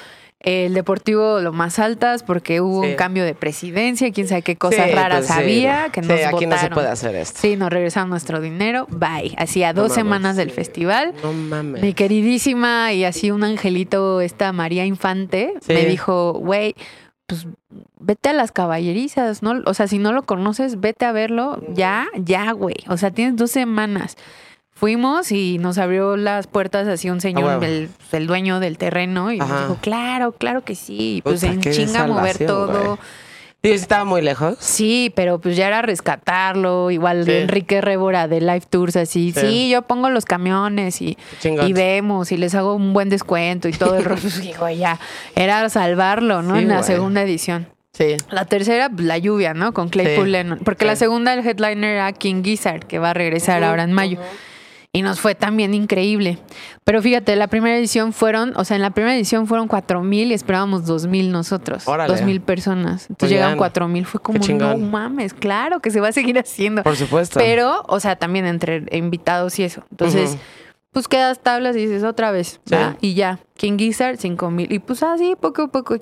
el 0.44 0.74
deportivo 0.74 1.40
lo 1.40 1.52
más 1.52 1.78
altas 1.78 2.22
porque 2.22 2.60
hubo 2.60 2.82
Sí. 2.84 2.90
un 2.90 2.96
cambio 2.96 3.24
de 3.24 3.34
presidencia, 3.34 4.12
quién 4.12 4.28
sabe 4.28 4.42
qué 4.42 4.56
cosas 4.56 4.86
Sí, 4.86 4.92
raras 4.94 5.26
pues 5.26 5.30
había, 5.30 5.88
que 5.90 6.02
nos 6.02 6.10
aquí 6.20 6.46
no 6.46 6.58
se 6.58 6.70
puede 6.70 6.88
hacer 6.88 7.14
esto. 7.16 7.40
Sí, 7.40 7.56
nos 7.56 7.70
regresaron 7.70 8.10
nuestro 8.10 8.40
dinero, 8.40 8.86
bye. 8.90 9.34
Así 9.38 9.62
a 9.62 9.72
No 9.72 9.82
dos 9.82 9.90
mames, 9.90 9.94
semanas 10.04 10.36
del 10.36 10.50
festival. 10.50 11.14
No 11.22 11.32
mames. 11.32 11.82
Mi 11.82 11.94
queridísima 11.94 12.92
y 12.92 13.04
así 13.04 13.30
un 13.30 13.42
angelito, 13.44 14.20
esta 14.20 14.52
María 14.52 14.84
Infante, 14.84 15.54
me 15.68 15.86
dijo, 15.86 16.34
güey, 16.34 16.74
pues 17.26 17.46
vete 17.98 18.28
a 18.28 18.32
las 18.34 18.52
caballerizas, 18.52 19.42
¿no? 19.42 19.62
O 19.64 19.72
sea, 19.72 19.88
si 19.88 19.98
no 19.98 20.12
lo 20.12 20.24
conoces, 20.24 20.78
vete 20.80 21.06
a 21.06 21.12
verlo 21.12 21.62
ya, 21.70 22.06
ya, 22.16 22.52
güey. 22.52 22.76
O 22.88 22.96
sea, 22.98 23.10
tienes 23.10 23.36
dos 23.36 23.50
semanas. 23.50 24.16
Fuimos 24.74 25.30
y 25.32 25.58
nos 25.58 25.78
abrió 25.78 26.16
las 26.16 26.46
puertas 26.46 26.88
así 26.88 27.08
un 27.08 27.18
Ah, 27.18 27.20
señor, 27.20 27.44
huevo. 27.44 27.62
el, 27.62 27.88
el 28.12 28.26
dueño 28.26 28.58
del 28.60 28.76
terreno, 28.76 29.32
y 29.32 29.40
Ajá. 29.40 29.52
nos 29.52 29.60
dijo, 29.62 29.78
claro, 29.80 30.32
claro 30.32 30.62
que 30.64 30.74
sí. 30.74 31.16
Y 31.18 31.22
Pues 31.22 31.40
Puta, 31.40 31.52
en 31.52 31.60
chinga 31.60 32.06
mover 32.06 32.38
todo. 32.44 32.66
Digo, 32.82 32.98
sí 33.62 33.70
estaba 33.70 34.04
muy 34.04 34.20
lejos. 34.20 34.56
Sí, 34.58 35.12
pero 35.14 35.38
pues 35.38 35.56
ya 35.56 35.68
era 35.68 35.80
rescatarlo. 35.80 36.90
Igual 36.90 37.24
Sí. 37.24 37.30
Enrique 37.32 37.80
Rébora 37.80 38.26
de 38.28 38.40
Live 38.40 38.64
Tours, 38.68 38.96
así. 38.96 39.32
Sí. 39.32 39.40
Sí, 39.40 39.70
yo 39.70 39.82
pongo 39.82 40.10
los 40.10 40.24
camiones 40.24 41.00
y, 41.00 41.16
y 41.44 41.72
vemos 41.72 42.30
y 42.32 42.36
les 42.36 42.54
hago 42.56 42.74
un 42.74 42.92
buen 42.92 43.08
descuento 43.08 43.68
y 43.68 43.72
todo 43.72 43.96
el 43.96 44.04
rollo. 44.04 44.28
Digo, 44.42 44.68
ya, 44.68 44.98
era 45.36 45.66
salvarlo, 45.70 46.42
¿no? 46.42 46.56
Sí, 46.56 46.62
en 46.62 46.68
la 46.68 46.74
güey. 46.78 46.86
segunda 46.86 47.22
edición. 47.22 47.68
Sí. 47.92 48.16
La 48.28 48.44
tercera, 48.44 48.90
pues, 48.90 49.06
la 49.06 49.18
lluvia, 49.18 49.54
¿no? 49.54 49.72
Con 49.72 49.88
Claypool. 49.88 50.32
Lennon. 50.32 50.58
Porque 50.64 50.84
la 50.84 50.96
segunda, 50.96 51.32
el 51.32 51.46
headliner 51.46 51.94
era 51.94 52.12
King 52.12 52.42
Gizzard, 52.42 52.84
que 52.86 52.98
va 52.98 53.10
a 53.10 53.14
regresar 53.14 53.62
ahora 53.62 53.84
en 53.84 53.92
mayo. 53.92 54.18
Y 54.96 55.02
nos 55.02 55.18
fue 55.20 55.34
también 55.34 55.74
increíble. 55.74 56.38
Pero 56.84 57.02
fíjate, 57.02 57.34
la 57.34 57.48
primera 57.48 57.76
edición 57.76 58.12
fueron, 58.12 58.52
o 58.56 58.64
sea, 58.64 58.76
en 58.76 58.82
la 58.82 58.90
primera 58.90 59.14
edición 59.16 59.46
fueron 59.48 59.66
cuatro 59.66 60.02
mil 60.02 60.30
y 60.30 60.34
esperábamos 60.34 60.86
dos 60.86 61.06
mil 61.08 61.32
nosotros. 61.32 61.86
Órale. 61.88 62.12
Dos 62.12 62.22
mil 62.22 62.40
personas. 62.40 63.10
Entonces 63.10 63.28
Muy 63.28 63.28
llegaron 63.30 63.52
bien. 63.54 63.58
cuatro 63.58 63.88
mil. 63.88 64.06
Fue 64.06 64.20
como, 64.20 64.38
no 64.38 64.78
mames, 64.78 65.34
claro 65.34 65.80
que 65.80 65.90
se 65.90 66.00
va 66.00 66.08
a 66.08 66.12
seguir 66.12 66.38
haciendo. 66.38 66.84
Por 66.84 66.94
supuesto. 66.94 67.40
Pero, 67.40 67.82
o 67.88 67.98
sea, 67.98 68.14
también 68.16 68.46
entre 68.46 68.84
invitados 68.96 69.58
y 69.58 69.64
eso. 69.64 69.82
Entonces, 69.90 70.38
pues 70.92 71.08
quedas 71.08 71.40
tablas 71.40 71.74
y 71.74 71.80
dices 71.80 72.04
otra 72.04 72.30
vez. 72.30 72.60
Sí. 72.64 72.76
Y 73.00 73.14
ya, 73.14 73.40
King 73.56 73.76
Gizzard, 73.78 74.16
cinco 74.18 74.52
mil. 74.52 74.72
Y 74.72 74.78
pues 74.78 75.02
así, 75.02 75.34
poco 75.40 75.62
a 75.62 75.68
poco, 75.72 75.96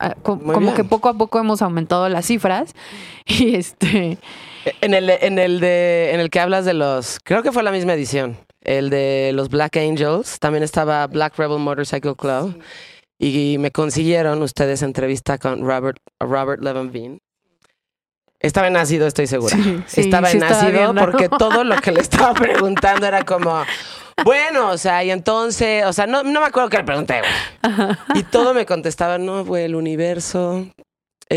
a- 0.00 0.14
co- 0.22 0.36
Muy 0.36 0.54
como 0.54 0.72
que 0.72 0.84
poco 0.84 1.10
a 1.10 1.14
poco 1.18 1.38
hemos 1.38 1.60
aumentado 1.60 2.08
las 2.08 2.24
cifras. 2.24 2.74
Y 3.26 3.56
este, 3.56 4.16
En 4.80 4.94
el, 4.94 5.10
en 5.10 5.38
el 5.38 5.60
de 5.60 6.10
en 6.12 6.20
el 6.20 6.30
que 6.30 6.40
hablas 6.40 6.64
de 6.64 6.74
los, 6.74 7.18
creo 7.22 7.42
que 7.42 7.52
fue 7.52 7.62
la 7.62 7.72
misma 7.72 7.94
edición, 7.94 8.38
el 8.60 8.90
de 8.90 9.32
los 9.34 9.48
Black 9.48 9.76
Angels, 9.76 10.38
también 10.38 10.62
estaba 10.62 11.06
Black 11.06 11.36
Rebel 11.36 11.58
Motorcycle 11.58 12.14
Club 12.14 12.62
y 13.18 13.56
me 13.58 13.70
consiguieron 13.70 14.42
ustedes 14.42 14.82
entrevista 14.82 15.38
con 15.38 15.66
Robert 15.66 15.98
Robert 16.20 16.62
Levenveen. 16.62 17.20
Estaba 18.40 18.66
en 18.66 18.76
ácido, 18.76 19.06
estoy 19.06 19.28
segura. 19.28 19.54
Sí, 19.54 19.82
sí, 19.86 20.00
estaba 20.00 20.28
en 20.30 20.42
estaba 20.42 20.60
ácido 20.60 20.72
bien 20.72 20.96
raro. 20.96 21.12
porque 21.12 21.28
todo 21.28 21.62
lo 21.62 21.76
que 21.76 21.92
le 21.92 22.00
estaba 22.02 22.34
preguntando 22.34 23.06
era 23.06 23.24
como, 23.24 23.62
bueno, 24.24 24.70
o 24.70 24.78
sea, 24.78 25.04
y 25.04 25.12
entonces, 25.12 25.84
o 25.86 25.92
sea, 25.92 26.08
no, 26.08 26.24
no 26.24 26.40
me 26.40 26.46
acuerdo 26.46 26.68
qué 26.68 26.78
le 26.78 26.84
pregunté, 26.84 27.20
güey. 27.20 27.96
Y 28.16 28.24
todo 28.24 28.52
me 28.52 28.66
contestaba, 28.66 29.18
no, 29.18 29.44
güey, 29.44 29.64
el 29.64 29.76
universo 29.76 30.66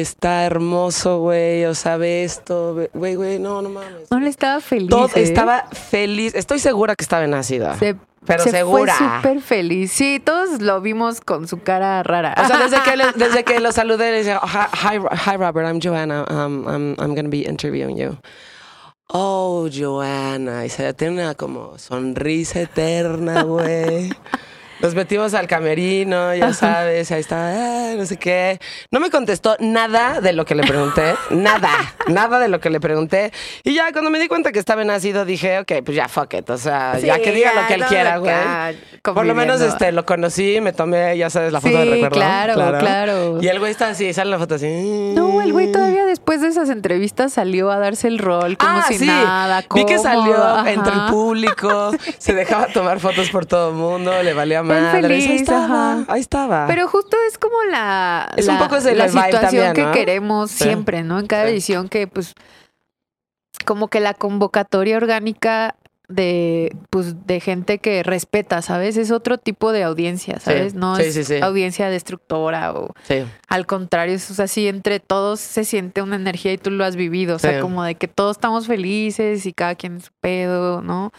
está 0.01 0.45
hermoso, 0.45 1.19
güey, 1.19 1.65
o 1.65 1.73
sea, 1.75 1.97
ve 1.97 2.23
esto, 2.23 2.75
güey, 2.93 3.15
güey, 3.15 3.39
no, 3.39 3.61
no 3.61 3.69
mames. 3.69 4.09
no 4.11 4.19
le 4.19 4.29
estaba 4.29 4.59
feliz. 4.61 4.89
Todo, 4.89 5.07
¿eh? 5.15 5.23
estaba 5.23 5.65
feliz, 5.71 6.35
estoy 6.35 6.59
segura 6.59 6.95
que 6.95 7.03
estaba 7.03 7.23
en 7.23 7.33
ácido. 7.33 7.73
Se, 7.77 7.95
pero 8.25 8.43
se 8.43 8.51
segura. 8.51 8.93
fue 8.95 9.07
súper 9.17 9.41
feliz. 9.41 9.91
Sí, 9.91 10.19
todos 10.23 10.61
lo 10.61 10.81
vimos 10.81 11.21
con 11.21 11.47
su 11.47 11.61
cara 11.61 12.01
rara. 12.03 12.35
O 12.43 12.47
sea, 12.47 12.57
desde 12.57 12.81
que, 12.81 12.95
le- 12.97 13.11
desde 13.15 13.43
que 13.43 13.59
lo 13.59 13.71
saludé, 13.71 14.11
le 14.11 14.17
decía, 14.17 14.39
"Oh, 14.41 14.47
hi, 14.47 14.97
hi, 14.97 14.99
hi, 15.31 15.37
Robert, 15.37 15.67
I'm 15.67 15.79
Joanna. 15.79 16.25
Um, 16.29 16.67
I'm, 16.67 16.95
I'm 16.99 17.13
going 17.13 17.25
to 17.25 17.29
be 17.29 17.41
interviewing 17.47 17.97
you. 17.97 18.17
Oh, 19.09 19.69
Joanna. 19.71 20.65
Y 20.65 20.69
se 20.69 20.91
tiene 20.95 21.21
una 21.23 21.35
como 21.35 21.77
sonrisa 21.77 22.61
eterna, 22.61 23.43
güey. 23.43 24.09
Nos 24.79 24.93
metimos 24.93 25.33
al 25.33 25.47
camerino, 25.47 26.35
ya 26.35 26.53
sabes, 26.53 27.11
ahí 27.11 27.21
estaba, 27.21 27.49
"Ah, 27.49 27.93
no 27.95 28.05
sé 28.05 28.17
qué. 28.17 28.59
No 28.91 28.99
me 28.99 29.09
contestó 29.09 29.55
nada 29.59 30.21
de 30.21 30.33
lo 30.33 30.45
que 30.45 30.55
le 30.55 30.63
pregunté, 30.63 31.15
nada, 31.29 31.71
nada 32.07 32.39
de 32.39 32.47
lo 32.47 32.59
que 32.59 32.69
le 32.69 32.79
pregunté. 32.79 33.31
Y 33.63 33.73
ya 33.73 33.91
cuando 33.91 34.09
me 34.09 34.19
di 34.19 34.27
cuenta 34.27 34.51
que 34.51 34.59
estaba 34.59 34.81
en 34.81 34.91
ácido, 34.91 35.25
dije, 35.25 35.59
ok, 35.59 35.71
pues 35.83 35.95
ya 35.95 36.07
fuck 36.07 36.33
it, 36.33 36.49
o 36.49 36.57
sea, 36.57 36.99
ya 36.99 37.19
que 37.19 37.31
diga 37.31 37.53
ya, 37.53 37.61
lo 37.61 37.67
que 37.67 37.73
él 37.75 37.81
no, 37.81 37.87
quiera, 37.87 38.17
güey. 38.17 38.33
Por 39.01 39.25
lo 39.25 39.35
menos 39.35 39.61
este, 39.61 39.91
lo 39.91 40.05
conocí, 40.05 40.59
me 40.61 40.73
tomé, 40.73 41.17
ya 41.17 41.29
sabes, 41.29 41.53
la 41.53 41.61
foto 41.61 41.77
de 41.77 41.85
recuerdo. 41.85 42.15
claro, 42.15 42.77
claro. 42.79 43.41
Y 43.41 43.47
el 43.47 43.59
güey 43.59 43.71
está 43.71 43.89
así, 43.89 44.13
sale 44.13 44.31
la 44.31 44.39
foto 44.39 44.55
así. 44.55 45.13
No, 45.15 45.41
el 45.41 45.53
güey 45.53 45.71
todavía 45.71 46.05
después 46.05 46.41
de 46.41 46.47
esas 46.47 46.69
entrevistas 46.69 47.33
salió 47.33 47.71
a 47.71 47.77
darse 47.77 48.07
el 48.07 48.19
rol 48.19 48.57
como 48.57 48.79
ah, 48.79 48.85
si 48.87 48.97
sí. 48.97 49.05
nada. 49.05 49.63
Vi 49.73 49.85
que 49.85 49.99
salió 49.99 50.43
ajá. 50.43 50.71
entre 50.71 50.93
el 50.93 51.01
público, 51.09 51.91
se 52.17 52.33
dejaba 52.33 52.67
tomar 52.67 52.99
fotos 52.99 53.29
por 53.29 53.45
todo 53.45 53.69
el 53.69 53.75
mundo, 53.75 54.11
le 54.23 54.33
valía 54.33 54.63
madre. 54.65 55.01
feliz, 55.01 55.27
ahí 55.29 55.35
estaba, 55.35 55.63
ajá. 55.93 56.05
ahí 56.07 56.21
estaba. 56.21 56.67
Pero 56.67 56.87
justo 56.87 57.15
es 57.27 57.37
como 57.37 57.55
la, 57.71 58.31
Es 58.37 58.47
un 58.47 58.57
poco 58.57 58.75
la 58.75 58.81
situación 59.09 59.41
también, 59.41 59.73
que 59.73 59.83
¿no? 59.83 59.91
queremos 59.91 60.51
Sí. 60.51 60.63
siempre, 60.65 61.03
¿no? 61.03 61.19
En 61.19 61.27
cada 61.27 61.45
Sí. 61.45 61.49
edición 61.51 61.87
que 61.89 62.07
pues 62.07 62.33
como 63.65 63.87
que 63.87 63.99
la 63.99 64.13
convocatoria 64.13 64.97
orgánica 64.97 65.75
de 66.07 66.75
pues 66.89 67.25
de 67.25 67.39
gente 67.39 67.79
que 67.79 68.03
respeta, 68.03 68.61
¿sabes? 68.61 68.97
Es 68.97 69.11
otro 69.11 69.37
tipo 69.37 69.71
de 69.71 69.83
audiencia, 69.83 70.39
¿sabes? 70.39 70.73
No 70.75 70.95
Sí, 70.97 71.03
es 71.03 71.27
sí, 71.27 71.35
audiencia 71.41 71.89
destructora 71.89 72.73
o 72.73 72.93
sí. 73.03 73.23
al 73.47 73.65
contrario, 73.65 74.15
es 74.15 74.29
o 74.29 74.33
sea, 74.33 74.45
así 74.45 74.67
entre 74.67 74.99
todos 74.99 75.39
se 75.39 75.63
siente 75.63 76.01
una 76.01 76.15
energía 76.15 76.53
y 76.53 76.57
tú 76.57 76.69
lo 76.71 76.85
has 76.85 76.95
vivido, 76.95 77.35
o 77.37 77.39
sea, 77.39 77.59
como 77.59 77.83
de 77.83 77.95
que 77.95 78.07
todos 78.07 78.37
estamos 78.37 78.67
felices 78.67 79.45
y 79.45 79.53
cada 79.53 79.75
quien 79.75 79.95
en 79.95 80.01
su 80.01 80.11
pedo, 80.21 80.81
¿no? 80.81 81.11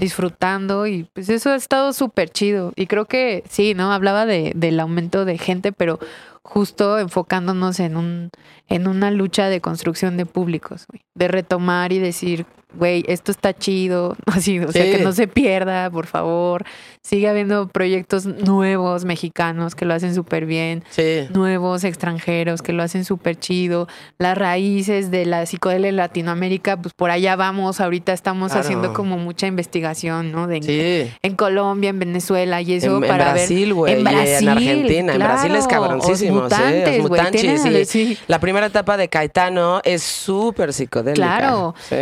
Disfrutando 0.00 0.86
y 0.86 1.04
pues 1.12 1.28
eso 1.28 1.50
ha 1.50 1.56
estado 1.56 1.92
súper 1.92 2.30
chido. 2.30 2.72
Y 2.76 2.86
creo 2.86 3.06
que 3.06 3.44
sí, 3.48 3.74
¿no? 3.74 3.92
Hablaba 3.92 4.26
de, 4.26 4.52
del 4.54 4.80
aumento 4.80 5.24
de 5.24 5.38
gente, 5.38 5.72
pero 5.72 5.98
justo 6.42 6.98
enfocándonos 6.98 7.80
en 7.80 7.96
un 7.96 8.30
en 8.68 8.86
una 8.88 9.10
lucha 9.10 9.48
de 9.48 9.60
construcción 9.60 10.16
de 10.16 10.26
públicos, 10.26 10.86
güey. 10.90 11.02
de 11.14 11.28
retomar 11.28 11.92
y 11.92 11.98
decir, 11.98 12.46
güey, 12.76 13.04
esto 13.08 13.30
está 13.32 13.52
chido, 13.54 14.16
así, 14.26 14.58
o 14.60 14.70
sea, 14.72 14.84
que 14.84 15.02
no 15.02 15.12
se 15.12 15.26
pierda, 15.28 15.90
por 15.90 16.06
favor. 16.06 16.64
Sigue 17.02 17.28
habiendo 17.28 17.68
proyectos 17.68 18.24
nuevos 18.24 19.04
mexicanos 19.04 19.74
que 19.74 19.84
lo 19.84 19.92
hacen 19.92 20.14
súper 20.14 20.46
bien 20.46 20.82
Sí. 20.88 21.28
nuevos 21.34 21.84
extranjeros 21.84 22.62
que 22.62 22.72
lo 22.72 22.82
hacen 22.82 23.04
súper 23.04 23.36
chido. 23.38 23.88
Las 24.18 24.38
raíces 24.38 25.10
de 25.10 25.26
la 25.26 25.44
psicodelia 25.44 25.90
en 25.90 25.96
Latinoamérica, 25.96 26.78
pues 26.78 26.94
por 26.94 27.10
allá 27.10 27.36
vamos. 27.36 27.80
Ahorita 27.80 28.14
estamos 28.14 28.52
Claro. 28.52 28.64
haciendo 28.64 28.92
como 28.94 29.18
mucha 29.18 29.46
investigación, 29.46 30.32
¿no? 30.32 30.46
De, 30.46 30.62
Sí. 30.62 31.12
En 31.22 31.36
Colombia, 31.36 31.90
en 31.90 31.98
Venezuela 31.98 32.62
y 32.62 32.72
eso 32.74 32.96
en, 32.96 33.04
en 33.04 33.08
para 33.10 33.32
Brasil, 33.32 33.66
ver. 33.66 33.74
güey. 33.74 33.92
En 33.92 34.00
y 34.00 34.02
Brasil, 34.02 34.32
En 34.38 34.48
Argentina. 34.48 35.12
en 35.12 35.18
Brasil 35.18 35.54
es 35.56 35.66
cabroncísimo. 35.66 36.36
Os 36.38 36.42
mutantes, 36.44 36.88
sí. 36.94 37.00
Os 37.02 37.08
güey, 37.08 37.20
mutanchis, 37.22 37.40
tienen- 37.62 37.86
sí. 37.86 38.14
sí. 38.14 38.18
La 38.28 38.38
primera 38.38 38.66
etapa 38.66 38.96
de 38.96 39.08
Caetano 39.08 39.80
es 39.84 40.02
súper 40.02 40.72
psicodélica. 40.72 41.14
Claro. 41.14 41.74
Sí. 41.86 41.96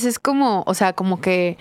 Entonces 0.00 0.16
es 0.16 0.18
como, 0.18 0.64
o 0.66 0.72
sea, 0.72 0.94
como 0.94 1.20
que, 1.20 1.58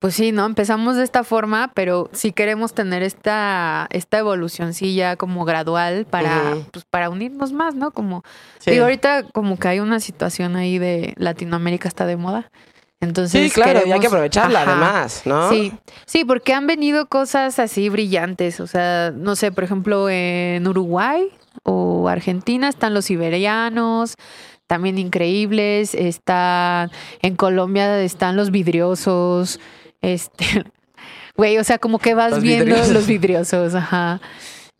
pues 0.00 0.14
sí, 0.16 0.32
¿no? 0.32 0.46
Empezamos 0.46 0.96
de 0.96 1.04
esta 1.04 1.22
forma, 1.22 1.70
pero 1.74 2.10
sí 2.12 2.32
queremos 2.32 2.74
tener 2.74 3.04
esta, 3.04 3.86
esta 3.92 4.18
evolucioncilla 4.18 5.14
como 5.14 5.44
gradual 5.44 6.04
para, 6.04 6.56
pues, 6.72 6.84
para 6.84 7.08
unirnos 7.08 7.52
más, 7.52 7.76
¿no? 7.76 7.92
Como, 7.92 8.24
Sí. 8.58 8.72
digo, 8.72 8.82
ahorita 8.82 9.22
como 9.32 9.60
que 9.60 9.68
hay 9.68 9.78
una 9.78 10.00
situación 10.00 10.56
ahí 10.56 10.78
de 10.78 11.14
Latinoamérica 11.18 11.86
está 11.86 12.04
de 12.04 12.16
moda. 12.16 12.50
Entonces, 13.00 13.44
Sí, 13.44 13.50
claro, 13.52 13.86
y 13.86 13.92
hay 13.92 14.00
que 14.00 14.08
aprovecharla 14.08 14.62
Ajá. 14.62 14.72
además, 14.72 15.22
¿no? 15.24 15.48
Sí, 15.48 15.72
sí, 16.04 16.24
porque 16.24 16.54
han 16.54 16.66
venido 16.66 17.06
cosas 17.06 17.60
así 17.60 17.88
brillantes. 17.90 18.58
O 18.58 18.66
sea, 18.66 19.12
no 19.14 19.36
sé, 19.36 19.52
por 19.52 19.62
ejemplo, 19.62 20.08
en 20.10 20.66
Uruguay 20.66 21.28
o 21.62 22.08
Argentina 22.08 22.68
están 22.68 22.92
los 22.94 23.08
iberianos, 23.08 24.16
también 24.68 24.98
increíbles. 24.98 25.94
Está 25.94 26.90
en 27.22 27.34
Colombia 27.34 28.00
están 28.02 28.36
los 28.36 28.52
vidriosos. 28.52 29.58
Este, 30.00 30.44
güey, 31.36 31.58
o 31.58 31.64
sea, 31.64 31.78
como 31.78 31.98
que 31.98 32.14
vas 32.14 32.30
Los 32.30 32.42
viendo 32.42 32.66
vidriosos. 32.66 32.92
los 32.94 33.06
vidriosos, 33.08 33.74
ajá. 33.74 34.20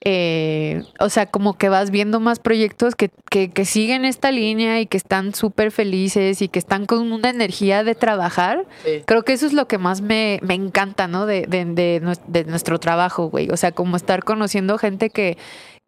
Eh, 0.04 0.84
o 1.00 1.08
sea, 1.08 1.26
como 1.26 1.58
que 1.58 1.68
vas 1.68 1.90
viendo 1.90 2.20
más 2.20 2.38
proyectos 2.38 2.94
que, 2.94 3.10
que, 3.30 3.50
que 3.50 3.64
siguen 3.64 4.04
esta 4.04 4.30
línea 4.30 4.80
y 4.80 4.86
que 4.86 4.96
están 4.96 5.34
súper 5.34 5.72
felices 5.72 6.40
y 6.40 6.46
que 6.46 6.60
están 6.60 6.86
con 6.86 7.10
una 7.10 7.30
energía 7.30 7.82
de 7.82 7.96
trabajar. 7.96 8.64
Sí. 8.84 9.02
Creo 9.06 9.24
que 9.24 9.32
eso 9.32 9.46
es 9.46 9.52
lo 9.52 9.66
que 9.66 9.76
más 9.78 10.00
me, 10.00 10.38
me 10.42 10.54
encanta, 10.54 11.08
¿no? 11.08 11.26
De, 11.26 11.46
de, 11.48 11.64
de 11.64 12.44
nuestro 12.44 12.78
trabajo, 12.78 13.28
güey. 13.28 13.50
O 13.50 13.56
sea, 13.56 13.72
como 13.72 13.96
estar 13.96 14.22
conociendo 14.22 14.78
gente 14.78 15.10
que, 15.10 15.36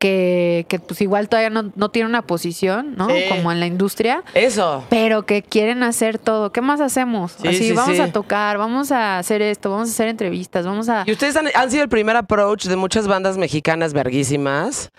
que, 0.01 0.65
que 0.69 0.79
pues 0.81 1.01
igual 1.03 1.29
todavía 1.29 1.51
no, 1.51 1.71
no 1.77 1.91
tiene 1.91 2.09
una 2.09 2.23
posición, 2.23 2.97
¿no? 2.97 3.09
Sí. 3.11 3.25
Como 3.29 3.53
en 3.53 3.61
la 3.61 3.67
industria. 3.67 4.25
Eso. 4.33 4.83
Pero 4.89 5.27
que 5.27 5.43
quieren 5.43 5.83
hacer 5.83 6.19
todo. 6.19 6.53
¿Qué 6.53 6.63
más 6.63 6.81
hacemos? 6.81 7.33
Sí, 7.41 7.49
Así, 7.49 7.59
sí, 7.69 7.73
vamos 7.73 8.01
a 8.01 8.11
tocar, 8.11 8.57
vamos 8.57 8.91
a 8.93 9.19
hacer 9.19 9.43
esto, 9.43 9.71
vamos 9.71 9.91
a 9.91 9.93
hacer 9.93 10.09
entrevistas, 10.09 10.65
vamos 10.65 10.89
a... 10.89 11.05
Y 11.07 11.13
ustedes 11.13 11.37
han, 11.37 11.49
han 11.55 11.71
sido 11.71 11.83
el 11.83 11.91
primer 11.91 12.17
approach 12.17 12.65
de 12.65 12.77
muchas 12.77 13.07
bandas 13.07 13.37
mexicanas 13.37 13.93
verguísimas. 13.93 14.91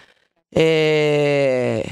eh, 0.51 1.83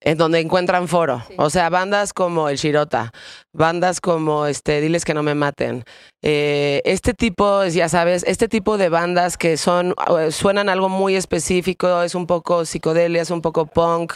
en 0.00 0.18
donde 0.18 0.40
encuentran 0.40 0.88
foro. 0.88 1.22
O 1.38 1.50
sea, 1.50 1.70
bandas 1.70 2.12
como 2.12 2.48
El 2.48 2.56
Shirota, 2.56 3.12
bandas 3.52 4.00
como 4.00 4.46
este, 4.46 4.80
Diles 4.80 5.04
que 5.04 5.14
no 5.14 5.22
me 5.22 5.34
maten. 5.34 5.84
Eh, 6.22 6.82
este 6.84 7.14
tipo, 7.14 7.64
ya 7.66 7.88
sabes, 7.88 8.24
este 8.26 8.48
tipo 8.48 8.78
de 8.78 8.88
bandas 8.88 9.36
que 9.36 9.56
son, 9.56 9.94
eh, 10.18 10.30
suenan 10.32 10.68
algo 10.68 10.88
muy 10.88 11.16
específico, 11.16 12.02
es 12.02 12.14
un 12.14 12.26
poco 12.26 12.64
psicodelia, 12.64 13.22
es 13.22 13.30
un 13.30 13.42
poco 13.42 13.66
punk. 13.66 14.12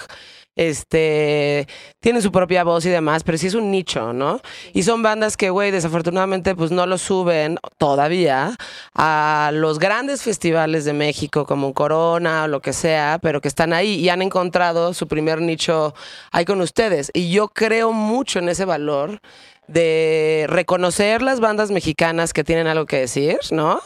Este, 0.57 1.67
tienen 2.01 2.23
su 2.23 2.33
propia 2.33 2.65
voz 2.65 2.85
y 2.85 2.91
demás, 2.91 3.25
pero 3.25 3.39
sí 3.39 3.47
es 3.47 3.55
un 3.55 3.71
nicho, 3.71 4.13
¿no? 4.13 4.41
Y 4.73 4.83
son 4.83 5.03
bandas 5.03 5.37
que, 5.37 5.51
güey, 5.51 5.71
desafortunadamente, 5.71 6.55
pues 6.55 6.71
no 6.71 6.87
lo 6.87 6.99
suben 6.99 7.59
todavía 7.79 8.57
a 8.95 9.51
los 9.55 9.79
grandes 9.79 10.23
festivales 10.23 10.85
de 10.85 10.93
México, 10.93 11.47
como 11.47 11.73
Corona 11.73 12.45
o 12.45 12.49
lo 12.49 12.61
que 12.61 12.73
sea, 12.73 13.19
pero 13.23 13.41
que 13.41 13.49
están 13.49 13.73
ahí 13.73 13.95
y 13.95 14.09
han 14.09 14.23
encontrado 14.23 14.95
su 14.95 15.09
primer 15.09 15.41
nicho 15.41 15.95
ahí 16.33 16.45
con 16.45 16.61
ustedes. 16.61 17.11
Y 17.15 17.31
yo 17.31 17.49
creo 17.49 17.93
mucho 17.93 18.39
en 18.39 18.49
ese 18.49 18.65
valor 18.65 19.21
de 19.69 20.47
reconocer 20.49 21.23
las 21.23 21.41
bandas 21.41 21.71
mexicanas 21.71 22.33
que 22.33 22.45
tienen 22.45 22.67
algo 22.67 22.87
que 22.87 22.99
decir, 22.99 23.39
¿no? 23.53 23.81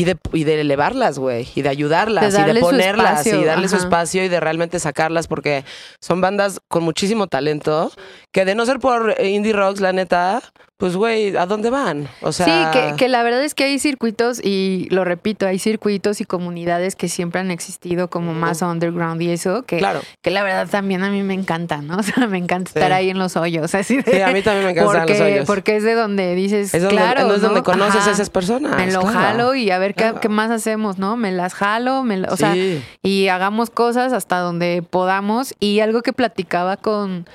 Y 0.00 0.04
de, 0.04 0.16
y 0.32 0.44
de 0.44 0.60
elevarlas, 0.60 1.18
güey, 1.18 1.48
y 1.56 1.62
de 1.62 1.70
ayudarlas, 1.70 2.32
De 2.32 2.40
y 2.40 2.54
de 2.54 2.60
ponerlas, 2.60 3.26
y 3.26 3.30
espacio, 3.30 3.44
darle 3.44 3.68
su 3.68 3.74
espacio 3.74 4.24
y 4.24 4.28
de 4.28 4.38
realmente 4.38 4.78
sacarlas, 4.78 5.26
porque 5.26 5.64
son 6.00 6.20
bandas 6.20 6.60
con 6.68 6.84
muchísimo 6.84 7.26
talento, 7.26 7.90
que 8.32 8.44
de 8.44 8.54
no 8.54 8.64
ser 8.64 8.78
por 8.78 9.16
eh, 9.18 9.30
indie 9.30 9.52
rocks, 9.52 9.80
la 9.80 9.92
neta, 9.92 10.40
pues, 10.78 10.94
güey, 10.96 11.36
¿a 11.36 11.44
dónde 11.44 11.70
van? 11.70 12.08
O 12.22 12.30
sea, 12.30 12.46
Sí, 12.72 12.78
que, 12.78 12.94
que 12.96 13.08
la 13.08 13.24
verdad 13.24 13.42
es 13.42 13.54
que 13.54 13.64
hay 13.64 13.80
circuitos, 13.80 14.40
y 14.42 14.86
lo 14.90 15.04
repito, 15.04 15.44
hay 15.46 15.58
circuitos 15.58 16.20
y 16.20 16.24
comunidades 16.24 16.94
que 16.94 17.08
siempre 17.08 17.40
han 17.40 17.50
existido 17.50 18.08
como 18.08 18.32
más 18.32 18.62
underground 18.62 19.20
y 19.20 19.30
eso, 19.30 19.64
que, 19.64 19.78
claro. 19.78 20.00
que 20.22 20.30
la 20.30 20.44
verdad 20.44 20.68
también 20.70 21.02
a 21.02 21.10
mí 21.10 21.24
me 21.24 21.34
encanta, 21.34 21.82
¿no? 21.82 21.96
O 21.98 22.02
sea, 22.04 22.28
me 22.28 22.38
encanta 22.38 22.70
Sí. 22.72 22.78
estar 22.78 22.92
ahí 22.92 23.10
en 23.10 23.18
los 23.18 23.36
hoyos, 23.36 23.74
así 23.74 23.96
de- 23.96 24.12
Sí, 24.12 24.20
a 24.22 24.28
mí 24.28 24.40
también 24.40 24.66
me 24.66 24.70
encantan 24.70 24.98
porque, 25.00 25.12
los 25.14 25.20
hoyos. 25.22 25.46
Porque 25.46 25.76
es 25.76 25.82
de 25.82 25.94
donde 25.94 26.34
dices, 26.36 26.72
Es 26.72 26.80
donde, 26.82 26.96
claro, 26.96 27.34
es 27.34 27.42
donde 27.42 27.58
¿no? 27.60 27.64
conoces 27.64 28.02
Ajá. 28.02 28.10
a 28.10 28.12
esas 28.12 28.30
personas. 28.30 28.76
Me 28.76 28.92
lo 28.92 29.00
claro. 29.00 29.18
jalo 29.18 29.54
y 29.56 29.72
a 29.72 29.78
ver 29.78 29.94
qué, 29.94 30.04
Claro. 30.04 30.20
qué 30.20 30.28
más 30.28 30.50
hacemos, 30.52 30.96
¿no? 30.98 31.16
Me 31.16 31.32
las 31.32 31.54
jalo, 31.54 32.04
me 32.04 32.22
o 32.22 32.36
sea, 32.36 32.54
y 33.02 33.26
hagamos 33.26 33.70
cosas 33.70 34.12
hasta 34.12 34.38
donde 34.38 34.84
podamos. 34.88 35.54
Y 35.58 35.80
algo 35.80 36.02
que 36.02 36.12
platicaba 36.12 36.76
con, 36.76 37.26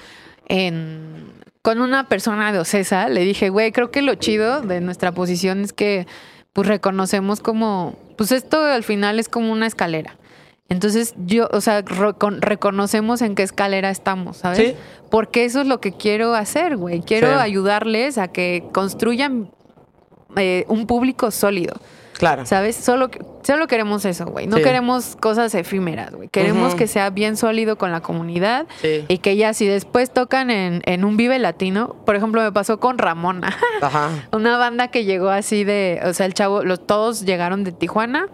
en, 0.48 1.34
con 1.64 1.82
una 1.82 2.08
persona 2.08 2.52
de 2.52 2.60
Ocesa, 2.60 3.10
le 3.10 3.22
dije, 3.22 3.50
güey, 3.50 3.72
creo 3.72 3.90
que 3.90 4.04
lo 4.04 4.14
chido 4.16 4.62
de 4.62 4.80
nuestra 4.82 5.12
posición 5.14 5.62
es 5.62 5.74
que 5.74 6.06
pues 6.54 6.68
reconocemos 6.68 7.40
como, 7.40 7.96
pues 8.18 8.32
esto 8.32 8.64
al 8.64 8.84
final 8.84 9.18
es 9.18 9.28
como 9.30 9.52
una 9.52 9.66
escalera. 9.66 10.18
Entonces 10.70 11.16
yo, 11.26 11.48
o 11.52 11.62
sea, 11.62 11.84
recon- 11.84 12.40
reconocemos 12.42 13.22
en 13.22 13.34
qué 13.36 13.44
escalera 13.44 13.90
estamos, 13.90 14.38
¿sabes? 14.38 14.58
Sí. 14.60 14.76
Porque 15.10 15.46
eso 15.46 15.62
es 15.62 15.68
lo 15.68 15.80
que 15.82 15.94
quiero 15.94 16.36
hacer, 16.36 16.78
güey. 16.78 17.02
Quiero 17.02 17.28
Sí. 17.30 17.34
ayudarles 17.40 18.18
a 18.18 18.28
que 18.28 18.66
construyan 18.72 19.52
eh, 20.36 20.66
un 20.68 20.86
público 20.88 21.32
sólido. 21.32 21.76
Claro. 22.24 22.46
¿Sabes? 22.46 22.78
Solo, 22.78 23.10
solo 23.42 23.68
queremos 23.68 24.06
eso, 24.06 24.26
güey. 24.26 24.48
No 24.48 24.56
Sí. 24.58 24.64
queremos 24.64 25.18
cosas 25.20 25.54
efímeras, 25.56 26.14
güey. 26.16 26.30
Queremos 26.30 26.74
que 26.74 26.88
sea 26.88 27.10
bien 27.10 27.36
sólido 27.36 27.78
con 27.78 27.92
la 27.92 28.00
comunidad 28.00 28.66
Sí. 28.82 29.04
y 29.10 29.18
que 29.18 29.36
ya 29.36 29.54
si 29.54 29.68
después 29.68 30.10
tocan 30.12 30.50
en, 30.50 30.82
en 30.86 31.04
un 31.04 31.18
Vive 31.18 31.38
Latino, 31.40 31.98
por 32.06 32.16
ejemplo, 32.16 32.42
me 32.42 32.52
pasó 32.54 32.80
con 32.80 32.98
Ramona, 32.98 33.54
Ajá. 33.82 34.10
una 34.32 34.58
banda 34.58 34.88
que 34.88 35.04
llegó 35.04 35.30
así 35.30 35.66
de, 35.66 36.00
o 36.06 36.14
sea, 36.14 36.26
el 36.26 36.34
chavo, 36.34 36.64
los, 36.64 36.88
todos 36.88 37.26
llegaron 37.26 37.66
de 37.66 37.74
Tijuana 37.74 38.28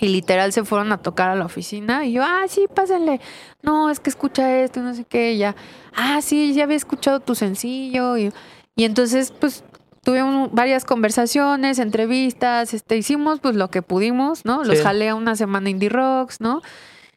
y 0.00 0.08
literal 0.08 0.52
se 0.52 0.64
fueron 0.64 0.90
a 0.90 0.98
tocar 0.98 1.28
a 1.30 1.36
la 1.36 1.44
oficina 1.44 2.04
y 2.04 2.14
yo, 2.14 2.24
ah, 2.24 2.42
sí, 2.48 2.66
pásenle. 2.74 3.20
No, 3.62 3.88
es 3.88 4.00
que 4.00 4.10
escucha 4.10 4.58
esto, 4.64 4.80
y 4.80 4.82
no 4.82 4.94
sé 4.94 5.04
qué, 5.04 5.34
y 5.34 5.38
ya. 5.38 5.54
Ah, 5.94 6.18
sí, 6.22 6.52
ya 6.54 6.64
había 6.64 6.76
escuchado 6.76 7.20
tu 7.20 7.36
sencillo. 7.36 8.16
Y, 8.18 8.32
y 8.74 8.82
entonces, 8.84 9.32
pues, 9.38 9.62
tuvimos 10.04 10.50
varias 10.52 10.84
conversaciones, 10.84 11.78
entrevistas, 11.78 12.74
este, 12.74 12.96
hicimos 12.96 13.40
pues 13.40 13.54
lo 13.56 13.70
que 13.70 13.82
pudimos, 13.82 14.44
¿no? 14.44 14.64
Los 14.64 14.78
Sí. 14.78 14.84
jalé 14.84 15.08
a 15.08 15.14
una 15.14 15.36
semana 15.36 15.70
Indie 15.70 15.88
Rocks, 15.88 16.40
¿no? 16.40 16.60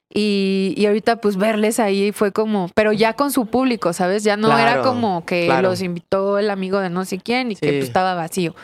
Y, 0.10 0.74
y 0.78 0.86
ahorita 0.86 1.18
pues 1.18 1.36
verles 1.36 1.80
ahí 1.80 2.12
fue 2.12 2.32
como, 2.32 2.70
pero 2.74 2.94
ya 2.94 3.14
con 3.14 3.32
su 3.32 3.48
público, 3.48 3.92
¿sabes? 3.92 4.24
Ya 4.24 4.38
no 4.38 4.56
era 4.58 4.82
como 4.82 5.26
que 5.26 5.46
claro. 5.48 5.70
los 5.70 5.82
invitó 5.82 6.38
el 6.38 6.50
amigo 6.52 6.80
de 6.80 6.90
no 6.90 7.04
sé 7.06 7.18
quién 7.20 7.52
y 7.52 7.56
que 7.56 7.68
pues 7.74 7.84
estaba 7.86 8.14
vacío. 8.14 8.56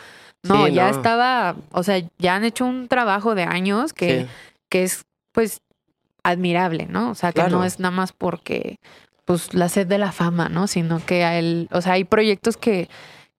No, 0.44 0.66
Sí, 0.66 0.72
ya 0.72 0.90
no. 0.90 0.96
estaba, 0.96 1.56
o 1.72 1.82
sea, 1.82 2.00
ya 2.18 2.36
han 2.36 2.44
hecho 2.44 2.64
un 2.64 2.88
trabajo 2.88 3.34
de 3.34 3.42
años 3.42 3.92
que, 3.92 4.22
Sí. 4.22 4.26
que 4.70 4.82
es 4.84 5.04
pues 5.32 5.60
admirable, 6.22 6.86
¿no? 6.88 7.10
O 7.10 7.14
sea, 7.14 7.30
que 7.32 7.40
Claro. 7.40 7.58
no 7.58 7.64
es 7.64 7.78
nada 7.80 7.90
más 7.94 8.12
porque 8.12 8.78
pues 9.24 9.54
la 9.54 9.68
sed 9.68 9.86
de 9.86 9.98
la 9.98 10.10
fama, 10.12 10.48
¿no? 10.48 10.66
Sino 10.66 11.04
que 11.04 11.24
a 11.24 11.38
él, 11.38 11.68
o 11.72 11.80
sea, 11.80 11.94
hay 11.94 12.04
proyectos 12.04 12.56
que 12.56 12.88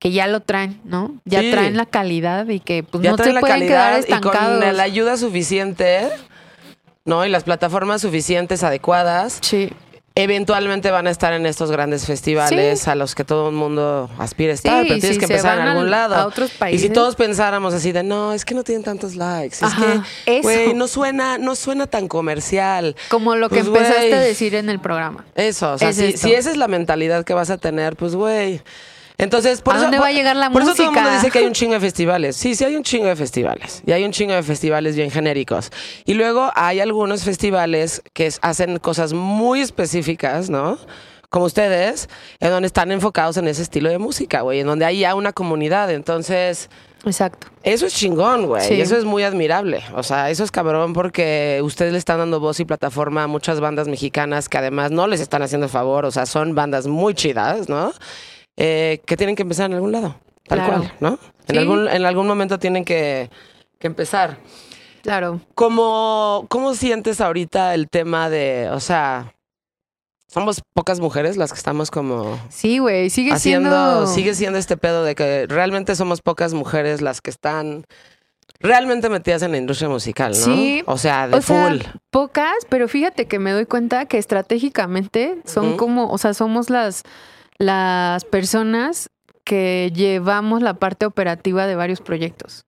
que 0.03 0.11
ya 0.11 0.27
lo 0.27 0.41
traen, 0.41 0.81
¿no? 0.83 1.15
Ya 1.23 1.39
Sí. 1.39 1.49
traen 1.51 1.77
la 1.77 1.85
calidad 1.85 2.45
y 2.49 2.59
que 2.59 2.83
pues 2.83 3.01
ya 3.01 3.11
no 3.11 3.15
traen 3.15 3.29
se 3.29 3.33
la 3.35 3.39
pueden 3.39 3.59
quedar 3.61 3.91
calidad 3.93 3.97
y 3.97 4.13
estancados. 4.13 4.59
con 4.65 4.75
la 4.77 4.83
ayuda 4.83 5.15
suficiente, 5.15 6.09
¿no? 7.05 7.25
Y 7.25 7.29
las 7.29 7.45
plataformas 7.45 8.01
suficientes, 8.01 8.63
adecuadas, 8.63 9.37
Sí. 9.41 9.69
eventualmente 10.15 10.91
van 10.91 11.07
a 11.07 11.09
estar 11.09 11.31
en 11.31 11.45
estos 11.45 11.71
grandes 11.71 12.05
festivales 12.05 12.81
Sí. 12.81 12.89
a 12.89 12.95
los 12.95 13.15
que 13.15 13.23
todo 13.23 13.47
el 13.47 13.55
mundo 13.55 14.09
aspira 14.19 14.51
a 14.51 14.55
estar, 14.55 14.81
Sí, 14.83 14.89
pero 14.89 14.99
tienes 14.99 15.15
si 15.15 15.19
que 15.19 15.33
empezar 15.33 15.57
en 15.59 15.67
algún 15.69 15.85
al- 15.85 15.91
lado. 15.91 16.15
a 16.15 16.25
otros 16.27 16.49
Y 16.49 16.51
si 16.53 16.57
países. 16.59 16.91
todos 16.93 17.15
pensáramos 17.15 17.73
así 17.73 17.93
de, 17.93 18.03
no, 18.03 18.33
es 18.33 18.43
que 18.43 18.53
no 18.55 18.63
tienen 18.65 18.83
tantos 18.83 19.15
likes, 19.15 19.55
es 19.55 19.63
Ajá, 19.63 20.05
que, 20.25 20.39
eso. 20.39 20.41
güey, 20.43 20.73
no 20.73 20.89
suena, 20.89 21.37
no 21.37 21.55
suena 21.55 21.87
tan 21.87 22.09
comercial. 22.09 22.97
Como 23.09 23.37
lo 23.37 23.47
que 23.47 23.63
Pues, 23.63 23.67
empezaste 23.67 24.13
a 24.15 24.19
decir 24.19 24.53
en 24.55 24.69
el 24.69 24.79
programa. 24.81 25.23
Eso, 25.35 25.71
o 25.71 25.77
sea, 25.77 25.91
Es 25.91 25.95
si 26.19 26.33
esa 26.33 26.51
es 26.51 26.57
la 26.57 26.67
mentalidad 26.67 27.23
que 27.23 27.33
vas 27.33 27.49
a 27.49 27.57
tener, 27.57 27.95
pues, 27.95 28.15
güey. 28.15 28.61
Entonces, 29.17 29.61
por 29.61 29.73
¿A 29.73 29.77
eso, 29.77 29.83
dónde 29.85 29.97
por- 29.97 30.05
va 30.05 30.09
a 30.09 30.13
llegar 30.13 30.35
la 30.35 30.49
por 30.49 30.61
eso 30.63 30.71
todo 30.73 30.83
el 30.83 30.87
mundo 30.89 31.01
música? 31.01 31.17
dice 31.21 31.31
que 31.31 31.39
hay 31.39 31.45
un 31.45 31.53
chingo 31.53 31.73
de 31.73 31.79
festivales. 31.79 32.35
Sí, 32.35 32.55
sí 32.55 32.63
hay 32.65 32.75
un 32.75 32.83
chingo 32.83 33.07
de 33.07 33.15
festivales. 33.15 33.83
Y 33.85 33.91
hay 33.91 34.03
un 34.03 34.11
chingo 34.11 34.33
de 34.33 34.43
festivales 34.43 34.95
bien 34.95 35.11
genéricos. 35.11 35.71
Y 36.05 36.15
luego 36.15 36.51
hay 36.55 36.79
algunos 36.79 37.23
festivales 37.23 38.01
que 38.13 38.31
hacen 38.41 38.77
cosas 38.79 39.13
muy 39.13 39.61
específicas, 39.61 40.49
¿no? 40.49 40.77
Como 41.29 41.45
ustedes, 41.45 42.09
en 42.39 42.49
donde 42.51 42.67
están 42.67 42.91
enfocados 42.91 43.37
en 43.37 43.47
ese 43.47 43.61
estilo 43.63 43.89
de 43.89 43.97
música, 43.97 44.41
güey. 44.41 44.59
En 44.59 44.67
donde 44.67 44.85
hay 44.85 44.99
ya 44.99 45.15
una 45.15 45.33
comunidad. 45.33 45.89
Entonces, 45.91 46.69
Exacto. 47.05 47.47
eso 47.63 47.87
es 47.87 47.93
chingón, 47.95 48.45
güey. 48.45 48.67
Sí. 48.67 48.79
Eso 48.79 48.95
es 48.97 49.03
muy 49.03 49.23
admirable. 49.23 49.83
O 49.95 50.03
sea, 50.03 50.29
eso 50.29 50.43
es 50.43 50.51
cabrón 50.51 50.93
porque 50.93 51.59
ustedes 51.63 51.91
le 51.91 51.97
están 51.97 52.19
dando 52.19 52.39
voz 52.39 52.59
y 52.59 52.65
plataforma 52.65 53.23
a 53.23 53.27
muchas 53.27 53.59
bandas 53.59 53.87
mexicanas 53.87 54.47
que 54.47 54.59
además 54.59 54.91
no 54.91 55.07
les 55.07 55.21
están 55.21 55.41
haciendo 55.41 55.69
favor. 55.69 56.05
O 56.05 56.11
sea, 56.11 56.27
son 56.27 56.53
bandas 56.53 56.85
muy 56.87 57.15
chidas, 57.15 57.67
¿no? 57.67 57.93
Eh, 58.57 59.01
que 59.05 59.17
tienen 59.17 59.35
que 59.35 59.41
empezar 59.43 59.67
en 59.69 59.73
algún 59.75 59.91
lado. 59.91 60.15
Tal 60.47 60.59
Claro. 60.59 60.73
cual, 60.77 60.93
¿no? 60.99 61.09
En, 61.47 61.55
Sí. 61.55 61.57
algún, 61.57 61.87
en 61.87 62.05
algún 62.05 62.27
momento 62.27 62.59
tienen 62.59 62.85
que, 62.85 63.29
que 63.79 63.87
empezar. 63.87 64.37
Claro. 65.01 65.41
¿Cómo, 65.55 66.45
¿Cómo 66.49 66.73
sientes 66.75 67.19
ahorita 67.21 67.73
el 67.73 67.89
tema 67.89 68.29
de, 68.29 68.69
o 68.71 68.79
sea, 68.79 69.33
somos 70.27 70.61
pocas 70.73 70.99
mujeres 70.99 71.35
las 71.37 71.51
que 71.51 71.57
estamos 71.57 71.91
como 71.91 72.39
Sí, 72.49 72.77
güey, 72.79 73.09
sigue 73.09 73.33
haciendo, 73.33 73.69
siendo 73.69 74.07
sigue 74.07 74.33
siendo 74.35 74.59
este 74.59 74.77
pedo 74.77 75.03
de 75.03 75.15
que 75.15 75.45
realmente 75.47 75.95
somos 75.95 76.21
pocas 76.21 76.53
mujeres 76.53 77.01
las 77.01 77.21
que 77.21 77.29
están 77.29 77.85
realmente 78.59 79.09
metidas 79.09 79.41
en 79.43 79.51
la 79.51 79.57
industria 79.57 79.89
musical, 79.89 80.31
¿no? 80.31 80.37
Sí. 80.37 80.83
O 80.85 80.97
sea, 80.97 81.27
de 81.27 81.35
O 81.37 81.41
sea, 81.41 81.67
full. 81.69 81.79
pocas, 82.09 82.53
pero 82.69 82.87
fíjate 82.87 83.27
que 83.27 83.39
me 83.39 83.51
doy 83.51 83.65
cuenta 83.65 84.05
que 84.05 84.17
estratégicamente 84.17 85.37
son 85.45 85.75
como, 85.77 86.09
o 86.09 86.17
sea, 86.17 86.33
somos 86.33 86.69
las, 86.69 87.03
las 87.57 88.25
personas 88.25 89.09
que 89.43 89.91
llevamos 89.93 90.61
la 90.61 90.75
parte 90.75 91.05
operativa 91.05 91.67
de 91.67 91.75
varios 91.75 92.01
proyectos. 92.01 92.65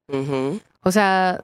O 0.83 0.91
sea, 0.91 1.43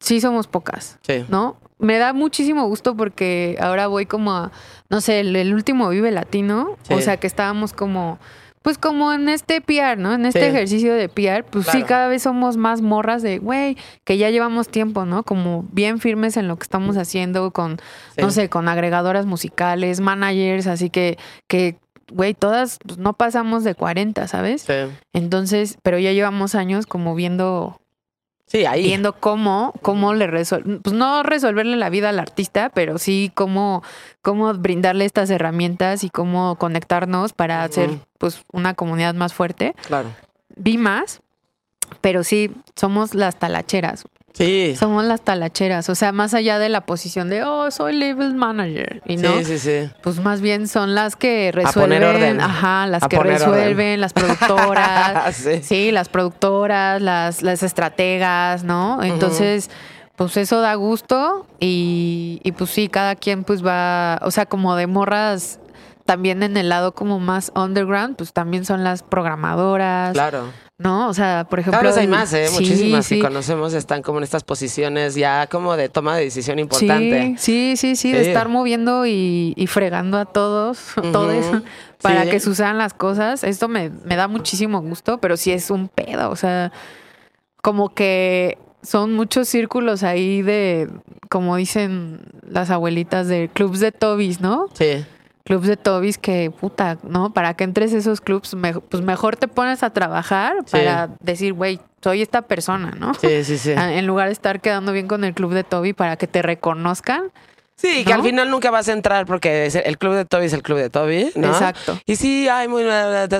sí 0.00 0.20
somos 0.20 0.46
pocas, 0.46 0.98
Sí. 1.02 1.24
¿no? 1.28 1.56
Me 1.78 1.96
da 1.98 2.12
muchísimo 2.12 2.66
gusto 2.68 2.94
porque 2.94 3.56
ahora 3.60 3.86
voy 3.86 4.04
como 4.06 4.32
a, 4.32 4.52
no 4.90 5.00
sé, 5.00 5.20
el, 5.20 5.34
el 5.34 5.54
último 5.54 5.88
Vive 5.88 6.10
Latino, 6.10 6.76
o 6.90 6.96
Sí. 6.96 7.02
sea, 7.02 7.16
que 7.16 7.26
estábamos 7.26 7.72
como... 7.72 8.18
Pues 8.62 8.76
como 8.76 9.10
en 9.14 9.30
este 9.30 9.62
PR, 9.62 9.96
¿no? 9.96 10.12
En 10.12 10.26
este 10.26 10.40
Sí. 10.40 10.46
ejercicio 10.48 10.92
de 10.94 11.08
PR, 11.08 11.42
pues 11.44 11.66
sí, 11.68 11.82
cada 11.82 12.08
vez 12.08 12.22
somos 12.24 12.58
más 12.58 12.82
morras 12.82 13.22
de, 13.22 13.38
güey, 13.38 13.78
que 14.04 14.18
ya 14.18 14.28
llevamos 14.28 14.68
tiempo, 14.68 15.06
¿no? 15.06 15.22
Como 15.22 15.64
bien 15.72 15.98
firmes 15.98 16.36
en 16.36 16.46
lo 16.46 16.56
que 16.58 16.64
estamos 16.64 16.98
haciendo 16.98 17.52
con, 17.52 17.78
no 18.18 18.30
sé, 18.30 18.50
con 18.50 18.68
agregadoras 18.68 19.24
musicales, 19.24 20.00
managers, 20.00 20.66
así 20.66 20.90
que, 20.90 21.16
que, 21.48 21.78
güey, 22.10 22.34
todas 22.34 22.78
pues, 22.86 22.98
no 22.98 23.12
pasamos 23.14 23.64
de 23.64 23.74
40, 23.74 24.26
¿sabes? 24.28 24.62
Sí. 24.62 24.74
Entonces, 25.12 25.78
pero 25.82 25.98
ya 25.98 26.12
llevamos 26.12 26.54
años 26.54 26.86
como 26.86 27.14
viendo, 27.14 27.80
Sí, 28.46 28.66
ahí. 28.66 28.82
viendo 28.82 29.12
cómo, 29.14 29.72
cómo 29.82 30.12
le 30.14 30.26
resolver, 30.26 30.80
pues 30.80 30.94
no 30.94 31.22
resolverle 31.22 31.76
la 31.76 31.88
vida 31.90 32.08
al 32.08 32.18
artista, 32.18 32.70
pero 32.74 32.98
sí 32.98 33.30
cómo, 33.34 33.82
cómo 34.22 34.52
brindarle 34.54 35.04
estas 35.04 35.30
herramientas 35.30 36.04
y 36.04 36.10
cómo 36.10 36.56
conectarnos 36.56 37.32
para 37.32 37.62
hacer 37.62 37.90
pues 38.18 38.42
una 38.52 38.74
comunidad 38.74 39.14
más 39.14 39.34
fuerte. 39.34 39.74
Claro. 39.86 40.08
Vi 40.56 40.78
más, 40.78 41.20
pero 42.00 42.24
sí, 42.24 42.50
somos 42.76 43.14
las 43.14 43.36
talacheras. 43.36 44.04
Sí. 44.32 44.74
Somos 44.78 45.04
las 45.04 45.20
talacheras. 45.22 45.88
O 45.88 45.94
sea, 45.94 46.12
más 46.12 46.32
allá 46.34 46.58
de 46.58 46.68
la 46.68 46.82
posición 46.86 47.28
de, 47.28 47.42
oh, 47.44 47.70
soy 47.70 47.94
label 47.98 48.34
manager. 48.34 49.02
Y 49.06 49.16
no, 49.16 49.36
Sí, 49.38 49.44
sí, 49.44 49.58
sí. 49.58 49.90
pues 50.02 50.18
más 50.20 50.40
bien 50.40 50.68
son 50.68 50.94
las 50.94 51.16
que 51.16 51.50
poner 51.52 51.66
resuelven. 51.66 52.02
orden. 52.04 52.40
Ajá, 52.40 52.86
las 52.86 53.02
A 53.02 53.08
que 53.08 53.16
poner 53.16 53.34
resuelven, 53.34 54.00
las 54.00 54.12
productoras. 54.12 55.34
sí. 55.36 55.62
Sí, 55.62 55.90
las 55.92 56.08
productoras, 56.08 57.02
las, 57.02 57.42
las 57.42 57.62
estrategas, 57.62 58.64
¿no? 58.64 59.02
Entonces, 59.02 59.68
pues 60.16 60.36
eso 60.36 60.60
da 60.60 60.74
gusto 60.74 61.46
y, 61.58 62.40
y 62.44 62.52
pues 62.52 62.70
sí, 62.70 62.88
cada 62.88 63.16
quien 63.16 63.42
pues 63.44 63.64
va, 63.66 64.20
o 64.22 64.30
sea, 64.30 64.46
como 64.46 64.76
de 64.76 64.86
morras 64.86 65.58
también 66.06 66.42
en 66.42 66.56
el 66.56 66.68
lado 66.68 66.92
como 66.94 67.20
más 67.20 67.52
underground, 67.54 68.16
pues 68.16 68.32
también 68.32 68.64
son 68.64 68.84
las 68.84 69.02
programadoras, 69.02 70.12
Claro. 70.12 70.44
¿No? 70.80 71.08
O 71.08 71.14
sea, 71.14 71.46
por 71.48 71.60
ejemplo... 71.60 71.82
Vez 71.82 71.96
hay 71.98 72.06
más, 72.06 72.32
¿eh? 72.32 72.48
sí, 72.48 72.54
Muchísimas 72.54 73.06
sí. 73.06 73.16
que 73.16 73.20
conocemos 73.20 73.74
están 73.74 74.00
como 74.00 74.18
en 74.18 74.24
estas 74.24 74.44
posiciones 74.44 75.14
ya 75.14 75.46
como 75.46 75.76
de 75.76 75.90
toma 75.90 76.16
de 76.16 76.24
decisión 76.24 76.58
importante. 76.58 77.34
Sí, 77.38 77.74
sí, 77.76 77.94
sí, 77.94 77.96
sí, 77.96 78.12
de 78.12 78.22
estar 78.22 78.48
moviendo 78.48 79.04
y, 79.04 79.52
y 79.56 79.66
fregando 79.66 80.16
a 80.16 80.24
todos, 80.24 80.80
todos, 81.12 81.44
para 82.02 82.28
que 82.30 82.40
sucedan 82.40 82.78
las 82.78 82.94
cosas. 82.94 83.44
Esto 83.44 83.68
me, 83.68 83.90
me 83.90 84.16
da 84.16 84.26
muchísimo 84.26 84.80
gusto, 84.80 85.18
pero 85.18 85.36
sí 85.36 85.52
es 85.52 85.70
un 85.70 85.88
pedo, 85.88 86.30
o 86.30 86.36
sea, 86.36 86.72
como 87.62 87.94
que 87.94 88.56
son 88.82 89.12
muchos 89.12 89.48
círculos 89.48 90.02
ahí 90.02 90.40
de, 90.40 90.88
como 91.28 91.56
dicen 91.56 92.22
las 92.48 92.70
abuelitas, 92.70 93.28
de 93.28 93.50
clubs 93.52 93.80
de 93.80 93.92
Tobis, 93.92 94.40
¿no? 94.40 94.68
Sí. 94.72 95.04
Clubs 95.50 95.66
de 95.66 95.76
Tobis 95.76 96.16
que, 96.16 96.52
puta, 96.52 96.96
¿no? 97.02 97.32
Para 97.32 97.54
que 97.54 97.64
entres 97.64 97.92
a 97.92 97.96
esos 97.96 98.20
clubs, 98.20 98.54
me- 98.54 98.72
pues 98.74 99.02
mejor 99.02 99.34
te 99.34 99.48
pones 99.48 99.82
a 99.82 99.90
trabajar 99.90 100.52
Sí. 100.66 100.76
para 100.76 101.10
decir, 101.18 101.54
güey, 101.54 101.80
soy 102.00 102.22
esta 102.22 102.42
persona, 102.42 102.92
¿no? 102.96 103.14
Sí, 103.14 103.42
sí, 103.42 103.58
sí. 103.58 103.72
En 104.00 104.06
lugar 104.06 104.28
de 104.28 104.32
estar 104.32 104.60
quedando 104.60 104.92
bien 104.92 105.08
con 105.08 105.24
el 105.24 105.34
club 105.34 105.52
de 105.52 105.64
Toby 105.64 105.92
para 105.92 106.14
que 106.16 106.28
te 106.28 106.40
reconozcan. 106.40 107.32
Sí, 107.80 108.04
que 108.04 108.12
al 108.12 108.22
final 108.22 108.50
nunca 108.50 108.70
vas 108.70 108.88
a 108.88 108.92
entrar 108.92 109.24
porque 109.24 109.66
el 109.66 109.96
club 109.96 110.14
de 110.14 110.24
Toby 110.26 110.46
es 110.46 110.52
el 110.52 110.62
club 110.62 110.76
de 110.78 110.90
Toby, 110.90 111.30
¿no? 111.34 111.48
Exacto. 111.48 111.98
Y 112.04 112.16
sí, 112.16 112.46
ay, 112.48 112.68
muy 112.68 112.84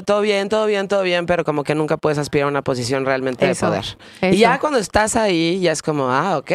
todo 0.07 0.21
bien, 0.23 0.49
todo 0.49 0.65
bien, 0.67 0.89
todo 0.89 1.03
bien, 1.03 1.27
pero 1.27 1.45
como 1.45 1.63
que 1.63 1.75
nunca 1.75 1.99
puedes 1.99 2.19
aspirar 2.19 2.47
a 2.47 2.49
una 2.49 2.63
posición 2.63 3.05
realmente 3.05 3.51
Eso, 3.51 3.67
de 3.67 3.79
poder. 3.81 3.85
eso. 4.23 4.35
Y 4.35 4.39
ya 4.39 4.59
cuando 4.59 4.79
estás 4.79 5.17
ahí, 5.17 5.61
ya 5.61 5.73
es 5.73 5.83
como, 5.83 6.11
ah, 6.11 6.39
ok. 6.39 6.51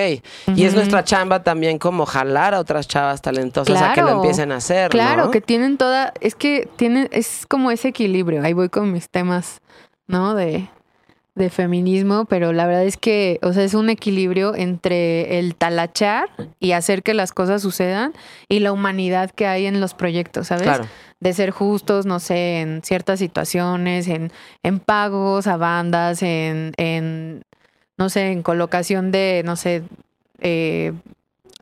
Y 0.55 0.65
es 0.65 0.73
nuestra 0.73 1.03
chamba 1.03 1.43
también 1.43 1.77
como 1.77 2.05
jalar 2.07 2.55
a 2.55 2.59
otras 2.59 2.87
chavas 2.87 3.21
talentosas 3.21 3.79
a 3.81 3.93
que 3.93 4.01
lo 4.01 4.09
empiecen 4.09 4.51
a 4.51 4.55
hacer, 4.57 4.89
Claro, 4.89 5.25
¿no? 5.25 5.31
que 5.31 5.41
tienen 5.41 5.77
toda, 5.77 6.11
es 6.21 6.33
que 6.33 6.67
tienen, 6.77 7.07
es 7.11 7.45
como 7.47 7.69
ese 7.69 7.89
equilibrio. 7.89 8.41
Ahí 8.43 8.53
voy 8.53 8.69
con 8.69 8.91
mis 8.91 9.09
temas, 9.09 9.61
¿no? 10.07 10.33
De, 10.33 10.69
de 11.35 11.49
feminismo, 11.49 12.25
pero 12.25 12.53
la 12.53 12.65
verdad 12.65 12.85
es 12.85 12.95
que, 12.95 13.39
o 13.41 13.51
sea, 13.51 13.63
es 13.63 13.73
un 13.73 13.89
equilibrio 13.89 14.55
entre 14.55 15.37
el 15.37 15.55
talachar 15.55 16.29
y 16.59 16.71
hacer 16.71 17.03
que 17.03 17.13
las 17.13 17.33
cosas 17.33 17.61
sucedan 17.61 18.13
y 18.47 18.59
la 18.59 18.71
humanidad 18.71 19.31
que 19.31 19.45
hay 19.45 19.65
en 19.65 19.81
los 19.81 19.93
proyectos, 19.93 20.47
¿sabes? 20.47 20.63
Claro. 20.63 20.87
de 21.19 21.33
ser 21.33 21.51
justos, 21.51 22.05
no 22.05 22.19
sé, 22.19 22.61
en 22.61 22.81
ciertas 22.83 23.19
situaciones, 23.19 24.07
en, 24.07 24.31
en 24.63 24.79
pagos 24.79 25.47
a 25.47 25.57
bandas, 25.57 26.23
en, 26.23 26.71
en, 26.77 27.43
no 27.97 28.09
sé, 28.09 28.31
en 28.31 28.41
colocación 28.41 29.11
de, 29.11 29.41
no 29.43 29.57
sé, 29.57 29.83
eh, 30.39 30.93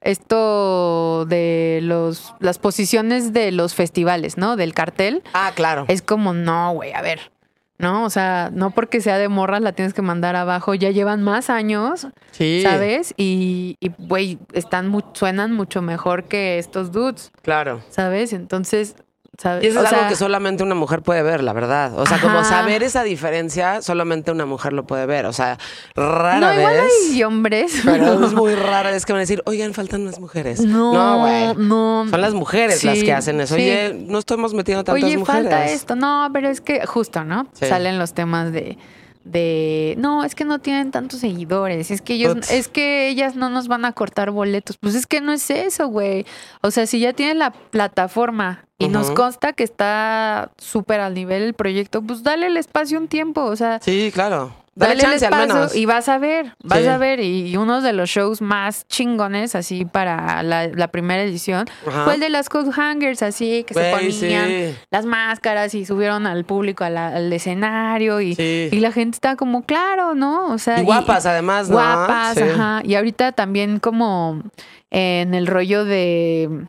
esto 0.01 1.25
de 1.25 1.79
los, 1.81 2.35
las 2.39 2.59
posiciones 2.59 3.33
de 3.33 3.51
los 3.51 3.73
festivales, 3.73 4.37
¿no? 4.37 4.55
Del 4.55 4.73
cartel. 4.73 5.23
Ah, 5.33 5.51
claro. 5.55 5.85
Es 5.87 6.01
como, 6.01 6.33
no, 6.33 6.73
güey, 6.73 6.93
a 6.93 7.01
ver, 7.01 7.32
¿no? 7.79 8.03
O 8.05 8.09
sea, 8.09 8.49
no 8.53 8.71
porque 8.71 9.01
sea 9.01 9.17
de 9.17 9.27
morras 9.29 9.61
la 9.61 9.73
tienes 9.73 9.93
que 9.93 10.01
mandar 10.01 10.35
abajo, 10.35 10.73
ya 10.73 10.91
llevan 10.91 11.21
más 11.23 11.49
años, 11.49 12.07
Sí. 12.31 12.61
¿sabes? 12.63 13.13
Y, 13.17 13.75
y, 13.79 13.89
güey, 13.97 14.37
están 14.53 14.87
mu- 14.87 15.01
suenan 15.13 15.53
mucho 15.53 15.81
mejor 15.81 16.25
que 16.25 16.59
estos 16.59 16.91
dudes, 16.91 17.31
Claro. 17.41 17.81
¿sabes? 17.89 18.31
Entonces, 18.33 18.95
¿sabes? 19.37 19.63
Y 19.63 19.67
eso 19.67 19.79
O 19.79 19.83
es 19.83 19.89
algo 19.89 19.99
sea, 20.01 20.09
que 20.09 20.15
solamente 20.15 20.63
una 20.63 20.75
mujer 20.75 21.01
puede 21.01 21.23
ver, 21.23 21.43
la 21.43 21.53
verdad. 21.53 21.97
O 21.99 22.05
sea, 22.05 22.19
como 22.19 22.39
Ajá. 22.39 22.49
saber 22.49 22.83
esa 22.83 23.03
diferencia, 23.03 23.81
solamente 23.81 24.31
una 24.31 24.45
mujer 24.45 24.73
lo 24.73 24.85
puede 24.85 25.05
ver. 25.05 25.25
O 25.25 25.33
sea, 25.33 25.57
rara 25.95 26.39
no, 26.39 26.53
igual 26.59 26.73
vez. 26.75 26.93
hay 27.11 27.23
hombres. 27.23 27.81
Pero 27.85 28.25
es 28.25 28.33
muy 28.33 28.55
rara 28.55 28.91
vez 28.91 29.05
que 29.05 29.13
van 29.13 29.19
a 29.19 29.21
decir, 29.21 29.41
oigan, 29.45 29.73
faltan 29.73 30.05
más 30.05 30.19
mujeres. 30.19 30.61
No, 30.61 31.19
güey. 31.19 31.55
no. 31.57 32.05
Son 32.09 32.21
las 32.21 32.33
mujeres 32.33 32.83
las 32.83 32.97
Sí, 32.99 33.05
que 33.05 33.13
hacen 33.13 33.39
eso. 33.41 33.55
sí. 33.55 33.61
Oye, 33.61 33.93
no 34.07 34.19
estamos 34.19 34.53
metiendo 34.53 34.83
tantas 34.83 35.03
Oye, 35.03 35.17
mujeres. 35.17 35.41
falta 35.43 35.65
esto. 35.65 35.95
No, 35.95 36.29
pero 36.31 36.49
es 36.49 36.61
que 36.61 36.85
justo, 36.85 37.23
¿no? 37.23 37.47
Sí. 37.53 37.65
Salen 37.67 37.97
los 37.99 38.13
temas 38.13 38.51
de 38.51 38.77
de 39.25 39.95
no, 39.99 40.25
es 40.25 40.35
que 40.35 40.43
no 40.43 40.59
tienen 40.59 40.91
tantos 40.91 41.21
seguidores, 41.21 41.91
es 41.91 42.01
que 42.01 42.15
ellos 42.15 42.51
es 42.51 42.67
que 42.67 43.07
ellas 43.07 43.37
no 43.37 43.49
nos 43.49 43.69
van 43.69 43.85
a 43.85 43.93
cortar 43.93 44.31
boletos. 44.31 44.75
Pues 44.77 44.95
es 44.95 45.07
que 45.07 45.21
no 45.21 45.31
es 45.31 45.49
eso, 45.49 45.87
güey. 45.87 46.25
O 46.61 46.71
sea, 46.71 46.85
si 46.87 46.99
ya 46.99 47.13
tienen 47.13 47.39
la 47.39 47.51
plataforma 47.51 48.65
y 48.83 48.87
nos 48.89 49.11
consta 49.11 49.53
que 49.53 49.63
está 49.63 50.51
súper 50.57 50.99
al 50.99 51.13
nivel 51.13 51.43
el 51.43 51.53
proyecto, 51.53 52.01
pues 52.01 52.23
dale 52.23 52.47
el 52.47 52.57
espacio 52.57 52.99
un 52.99 53.07
tiempo, 53.07 53.43
o 53.43 53.55
sea, 53.55 53.79
Sí, 53.81 54.11
claro. 54.13 54.53
Dale, 54.75 54.95
Dale 54.95 55.01
el 55.03 55.09
al 55.09 55.13
espacio 55.23 55.53
menos. 55.53 55.75
y 55.75 55.85
vas 55.85 56.09
a 56.09 56.17
ver, 56.17 56.55
vas 56.63 56.79
Sí. 56.79 56.87
a 56.87 56.97
ver. 56.97 57.19
Y, 57.19 57.55
uno 57.57 57.81
de 57.81 57.93
los 57.93 58.09
shows 58.09 58.41
más 58.41 58.87
chingones, 58.87 59.53
así 59.53 59.85
para 59.85 60.41
la, 60.41 60.65
la 60.67 60.87
primera 60.87 61.21
edición, 61.21 61.67
Ajá. 61.87 62.05
fue 62.05 62.15
el 62.15 62.19
de 62.19 62.31
las 62.31 62.49
Cold 62.49 62.71
Hangers, 62.71 63.21
así 63.21 63.63
que 63.67 63.75
se 63.75 63.91
ponían 63.91 64.47
sí. 64.49 64.75
las 64.89 65.05
máscaras 65.05 65.75
y 65.75 65.85
subieron 65.85 66.25
al 66.25 66.43
público 66.45 66.89
la- 66.89 67.09
al 67.09 67.31
escenario 67.31 68.19
y, 68.19 68.33
Sí. 68.33 68.69
y 68.71 68.79
la 68.79 68.91
gente 68.91 69.15
está 69.17 69.35
como, 69.35 69.61
claro, 69.63 70.15
¿no? 70.15 70.47
O 70.51 70.57
sea, 70.57 70.81
Y 70.81 70.85
guapas, 70.85 71.27
además, 71.27 71.69
¿no? 71.69 71.75
Guapas, 71.75 72.37
ajá. 72.39 72.81
Y 72.83 72.95
ahorita 72.95 73.31
también 73.33 73.77
como 73.77 74.41
en 74.89 75.35
el 75.35 75.45
rollo 75.45 75.85
de 75.85 76.65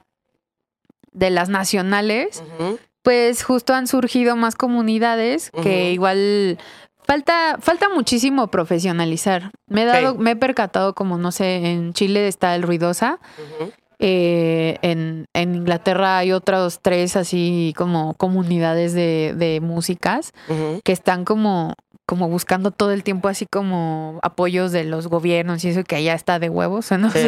de 1.14 1.30
las 1.30 1.48
nacionales, 1.48 2.42
pues 3.02 3.42
justo 3.42 3.72
han 3.74 3.86
surgido 3.86 4.36
más 4.36 4.54
comunidades 4.56 5.50
que 5.62 5.92
igual 5.92 6.58
falta 7.06 7.56
falta 7.60 7.88
muchísimo 7.88 8.48
profesionalizar. 8.48 9.50
Me 9.68 9.82
he 9.82 9.84
dado 9.86 10.12
Sí. 10.12 10.18
me 10.18 10.32
he 10.32 10.36
percatado 10.36 10.94
como 10.94 11.16
no 11.18 11.32
sé, 11.32 11.56
en 11.72 11.92
Chile 11.94 12.28
está 12.28 12.54
el 12.54 12.62
Ruidosa, 12.62 13.18
eh, 14.00 14.78
en, 14.82 15.26
en 15.34 15.54
Inglaterra 15.54 16.18
hay 16.18 16.32
otros 16.32 16.80
tres 16.82 17.14
así 17.16 17.72
como 17.76 18.14
comunidades 18.14 18.92
de, 18.92 19.34
de 19.36 19.60
músicas 19.60 20.32
que 20.82 20.92
están 20.92 21.24
como 21.24 21.74
como 22.06 22.28
buscando 22.28 22.70
todo 22.70 22.90
el 22.92 23.02
tiempo 23.02 23.28
así 23.28 23.46
como 23.50 24.18
apoyos 24.22 24.72
de 24.72 24.84
los 24.84 25.06
gobiernos 25.08 25.64
y 25.64 25.70
eso 25.70 25.84
que 25.84 25.96
allá 25.96 26.14
está 26.14 26.38
de 26.38 26.50
huevos. 26.50 26.90
En 26.92 27.04
esos, 27.06 27.22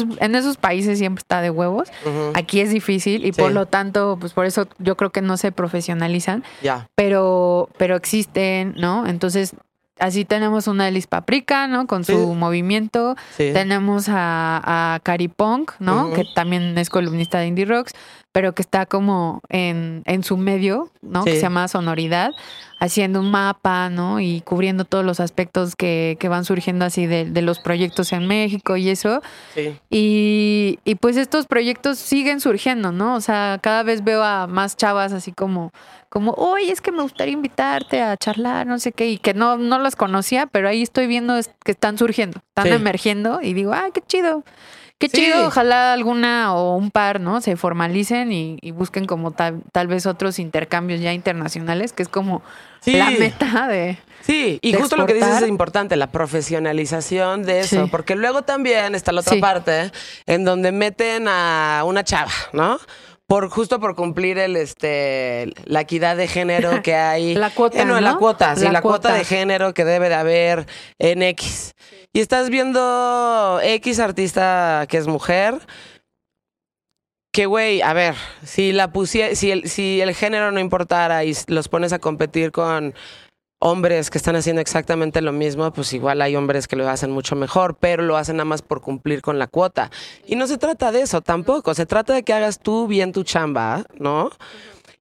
Sí. 0.00 0.16
en 0.20 0.34
esos- 0.34 0.56
países 0.56 0.98
siempre 0.98 1.20
está 1.20 1.40
de 1.40 1.50
huevos. 1.50 1.88
Aquí 2.34 2.60
es 2.60 2.70
difícil 2.70 3.24
y 3.24 3.32
Sí. 3.32 3.40
por 3.40 3.52
lo 3.52 3.66
tanto, 3.66 4.16
pues 4.20 4.32
por 4.32 4.46
eso 4.46 4.66
yo 4.78 4.96
creo 4.96 5.10
que 5.10 5.22
no 5.22 5.36
se 5.36 5.52
profesionalizan, 5.52 6.42
Ya. 6.62 6.88
pero, 6.96 7.68
pero 7.78 7.94
existen, 7.96 8.74
¿no? 8.78 9.06
Entonces, 9.06 9.54
así 9.98 10.24
tenemos 10.26 10.66
una 10.66 10.88
Elis 10.88 11.06
Paprika, 11.06 11.68
¿no? 11.68 11.86
Con 11.86 12.04
su 12.04 12.12
Sí. 12.12 12.18
movimiento. 12.36 13.14
Sí. 13.36 13.50
Tenemos 13.54 14.08
a, 14.10 14.94
a 14.94 15.00
Cari 15.00 15.28
Punk, 15.28 15.72
¿no? 15.78 16.12
Que 16.12 16.24
también 16.34 16.76
es 16.76 16.90
columnista 16.90 17.38
de 17.38 17.46
Indie 17.46 17.64
Rocks, 17.64 17.92
pero 18.36 18.54
que 18.54 18.60
está 18.60 18.84
como 18.84 19.40
en, 19.48 20.02
en 20.04 20.22
su 20.22 20.36
medio, 20.36 20.90
¿no? 21.00 21.24
Que 21.24 21.36
se 21.36 21.40
llama 21.40 21.68
Sonoridad, 21.68 22.32
haciendo 22.80 23.20
un 23.20 23.30
mapa, 23.30 23.88
¿no? 23.88 24.20
Y 24.20 24.42
cubriendo 24.42 24.84
todos 24.84 25.06
los 25.06 25.20
aspectos 25.20 25.74
que, 25.74 26.18
que 26.20 26.28
van 26.28 26.44
surgiendo 26.44 26.84
así 26.84 27.06
de, 27.06 27.24
de 27.24 27.40
los 27.40 27.60
proyectos 27.60 28.12
en 28.12 28.26
México 28.26 28.76
y 28.76 28.90
eso. 28.90 29.22
Sí. 29.54 29.80
Y, 29.88 30.78
y 30.84 30.96
pues 30.96 31.16
estos 31.16 31.46
proyectos 31.46 31.96
siguen 31.96 32.40
surgiendo, 32.40 32.92
¿no? 32.92 33.14
O 33.14 33.22
sea, 33.22 33.58
cada 33.62 33.82
vez 33.82 34.04
veo 34.04 34.22
a 34.22 34.46
más 34.46 34.76
chavas 34.76 35.14
así 35.14 35.32
como, 35.32 35.72
como, 36.10 36.32
oye, 36.32 36.70
es 36.70 36.82
que 36.82 36.92
me 36.92 37.00
gustaría 37.00 37.32
invitarte 37.32 38.02
a 38.02 38.18
charlar, 38.18 38.66
no 38.66 38.78
sé 38.78 38.92
qué, 38.92 39.08
y 39.08 39.16
que 39.16 39.32
no, 39.32 39.56
no 39.56 39.78
las 39.78 39.96
conocía, 39.96 40.44
pero 40.46 40.68
ahí 40.68 40.82
estoy 40.82 41.06
viendo 41.06 41.40
que 41.64 41.72
están 41.72 41.96
surgiendo, 41.96 42.40
están 42.48 42.66
Sí. 42.66 42.72
emergiendo 42.74 43.40
y 43.40 43.54
digo, 43.54 43.72
ay, 43.72 43.92
qué 43.94 44.02
chido. 44.06 44.44
Qué 44.98 45.08
Sí. 45.10 45.18
chido, 45.18 45.46
ojalá 45.48 45.92
alguna 45.92 46.54
o 46.54 46.74
un 46.76 46.90
par, 46.90 47.20
¿no? 47.20 47.42
Se 47.42 47.56
formalicen 47.56 48.32
y, 48.32 48.56
y 48.62 48.70
busquen 48.70 49.04
como 49.04 49.30
tal, 49.32 49.62
tal 49.70 49.88
vez 49.88 50.06
otros 50.06 50.38
intercambios 50.38 51.00
ya 51.02 51.12
internacionales, 51.12 51.92
que 51.92 52.02
es 52.02 52.08
como 52.08 52.42
Sí. 52.80 52.92
la 52.96 53.10
meta 53.10 53.68
de... 53.68 53.98
Sí, 54.22 54.58
y 54.62 54.72
de 54.72 54.78
justo 54.78 54.96
lo 54.96 55.04
que 55.06 55.12
dices 55.14 55.42
es 55.42 55.48
importante, 55.48 55.96
la 55.96 56.06
profesionalización 56.10 57.42
de 57.42 57.60
eso, 57.60 57.84
Sí. 57.84 57.88
porque 57.90 58.16
luego 58.16 58.42
también 58.42 58.94
está 58.94 59.12
la 59.12 59.20
otra 59.20 59.38
parte 59.38 59.92
en 60.26 60.44
donde 60.44 60.72
meten 60.72 61.26
a 61.28 61.82
una 61.84 62.02
chava, 62.02 62.32
¿no? 62.54 62.78
Por 63.26 63.50
justo 63.50 63.80
por 63.80 63.96
cumplir 63.96 64.38
el 64.38 64.56
este 64.56 65.52
la 65.64 65.80
equidad 65.80 66.16
de 66.16 66.28
género 66.28 66.80
que 66.82 66.94
hay. 66.96 67.34
La 67.34 67.50
cuota, 67.50 67.82
Eh, 67.82 67.84
no, 67.84 68.00
la 68.00 68.14
cuota, 68.14 68.54
sí, 68.56 68.64
La 68.64 68.72
la, 68.72 68.80
cuota. 68.82 69.08
cuota. 69.10 69.18
de 69.18 69.24
género 69.24 69.74
que 69.74 69.84
debe 69.84 70.08
de 70.08 70.14
haber 70.14 70.66
en 71.00 71.22
X. 71.22 71.74
Y 72.16 72.20
estás 72.20 72.48
viendo 72.48 73.60
X 73.62 74.00
artista 74.00 74.86
que 74.88 74.96
es 74.96 75.06
mujer. 75.06 75.58
Que 77.30 77.44
güey, 77.44 77.82
a 77.82 77.92
ver, 77.92 78.14
si 78.42 78.72
la 78.72 78.90
pusie- 78.90 79.34
si 79.34 79.50
el, 79.50 79.68
si 79.68 80.00
el 80.00 80.14
género 80.14 80.50
no 80.50 80.58
importara 80.58 81.24
y 81.24 81.36
los 81.48 81.68
pones 81.68 81.92
a 81.92 81.98
competir 81.98 82.52
con 82.52 82.94
hombres 83.60 84.08
que 84.08 84.16
están 84.16 84.34
haciendo 84.34 84.62
exactamente 84.62 85.20
lo 85.20 85.32
mismo, 85.32 85.70
pues 85.74 85.92
igual 85.92 86.22
hay 86.22 86.36
hombres 86.36 86.66
que 86.68 86.76
lo 86.76 86.88
hacen 86.88 87.10
mucho 87.10 87.36
mejor, 87.36 87.76
pero 87.76 88.02
lo 88.02 88.16
hacen 88.16 88.36
nada 88.38 88.46
más 88.46 88.62
por 88.62 88.80
cumplir 88.80 89.20
con 89.20 89.38
la 89.38 89.46
cuota. 89.46 89.90
Y 90.26 90.36
no 90.36 90.46
se 90.46 90.56
trata 90.56 90.92
de 90.92 91.02
eso 91.02 91.20
tampoco, 91.20 91.74
se 91.74 91.84
trata 91.84 92.14
de 92.14 92.22
que 92.22 92.32
hagas 92.32 92.60
tú 92.60 92.86
bien 92.86 93.12
tu 93.12 93.24
chamba, 93.24 93.84
¿no? 93.98 94.30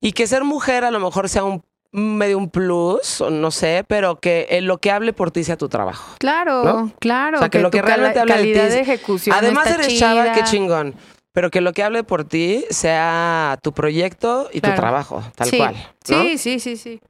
Y 0.01 0.11
que 0.11 0.27
ser 0.27 0.43
mujer 0.43 0.83
a 0.83 0.91
lo 0.91 0.99
mejor 0.99 1.29
sea 1.29 1.45
un 1.45 1.63
medio 1.95 2.37
un 2.37 2.49
plus, 2.49 3.21
o 3.21 3.29
no 3.29 3.51
sé, 3.51 3.83
pero 3.87 4.19
que 4.19 4.47
eh, 4.49 4.61
lo 4.61 4.77
que 4.79 4.91
hable 4.91 5.13
por 5.13 5.31
ti 5.31 5.43
sea 5.43 5.57
tu 5.57 5.69
trabajo. 5.69 6.15
Claro, 6.19 6.63
¿No? 6.63 6.91
claro. 6.99 7.37
O 7.37 7.39
sea, 7.39 7.49
que, 7.49 7.59
lo 7.59 7.71
que 7.71 7.81
realmente 7.81 8.19
hable 8.19 8.33
de 8.33 8.37
ti. 8.43 8.43
calidad 8.53 8.67
es- 8.67 8.73
de 8.73 8.79
ejecución. 8.81 9.35
Además 9.37 9.67
eres 9.67 9.97
chava, 9.97 10.31
qué 10.33 10.43
chingón. 10.43 10.95
Pero 11.31 11.51
que 11.51 11.59
lo 11.59 11.73
que 11.73 11.83
hable 11.83 12.03
por 12.03 12.23
ti 12.23 12.63
sea 12.69 13.57
tu 13.61 13.73
proyecto 13.73 14.49
y 14.53 14.61
Claro. 14.61 14.75
tu 14.75 14.81
trabajo, 14.81 15.23
tal 15.35 15.49
sí. 15.49 15.57
cual. 15.57 15.75
¿no? 15.75 16.21
Sí, 16.23 16.37
sí, 16.37 16.59
sí, 16.59 16.77
sí. 16.77 17.01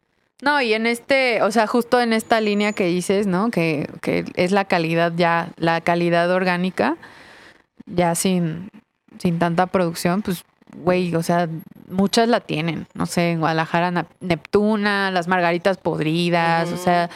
No, 0.41 0.61
y 0.61 0.73
en 0.73 0.85
este, 0.87 1.41
o 1.43 1.51
sea, 1.51 1.65
justo 1.67 2.01
en 2.01 2.11
esta 2.11 2.41
línea 2.41 2.73
que 2.73 2.85
dices, 2.87 3.25
¿no? 3.27 3.51
Que, 3.51 3.87
que 4.01 4.25
es 4.35 4.51
la 4.51 4.65
calidad 4.65 5.13
ya, 5.15 5.49
la 5.57 5.79
calidad 5.81 6.29
orgánica, 6.31 6.97
ya 7.85 8.15
sin, 8.15 8.69
sin 9.19 9.39
tanta 9.39 9.67
producción, 9.67 10.21
pues, 10.23 10.43
güey, 10.83 11.15
o 11.15 11.23
sea, 11.23 11.47
muchas 11.89 12.27
la 12.27 12.39
tienen. 12.39 12.87
No 12.93 13.05
sé, 13.05 13.31
en 13.31 13.39
Guadalajara, 13.39 13.91
Na- 13.91 14.07
Neptuna, 14.19 15.11
las 15.11 15.27
margaritas 15.27 15.77
podridas, 15.77 16.71
o 16.71 16.77
sea, 16.77 17.09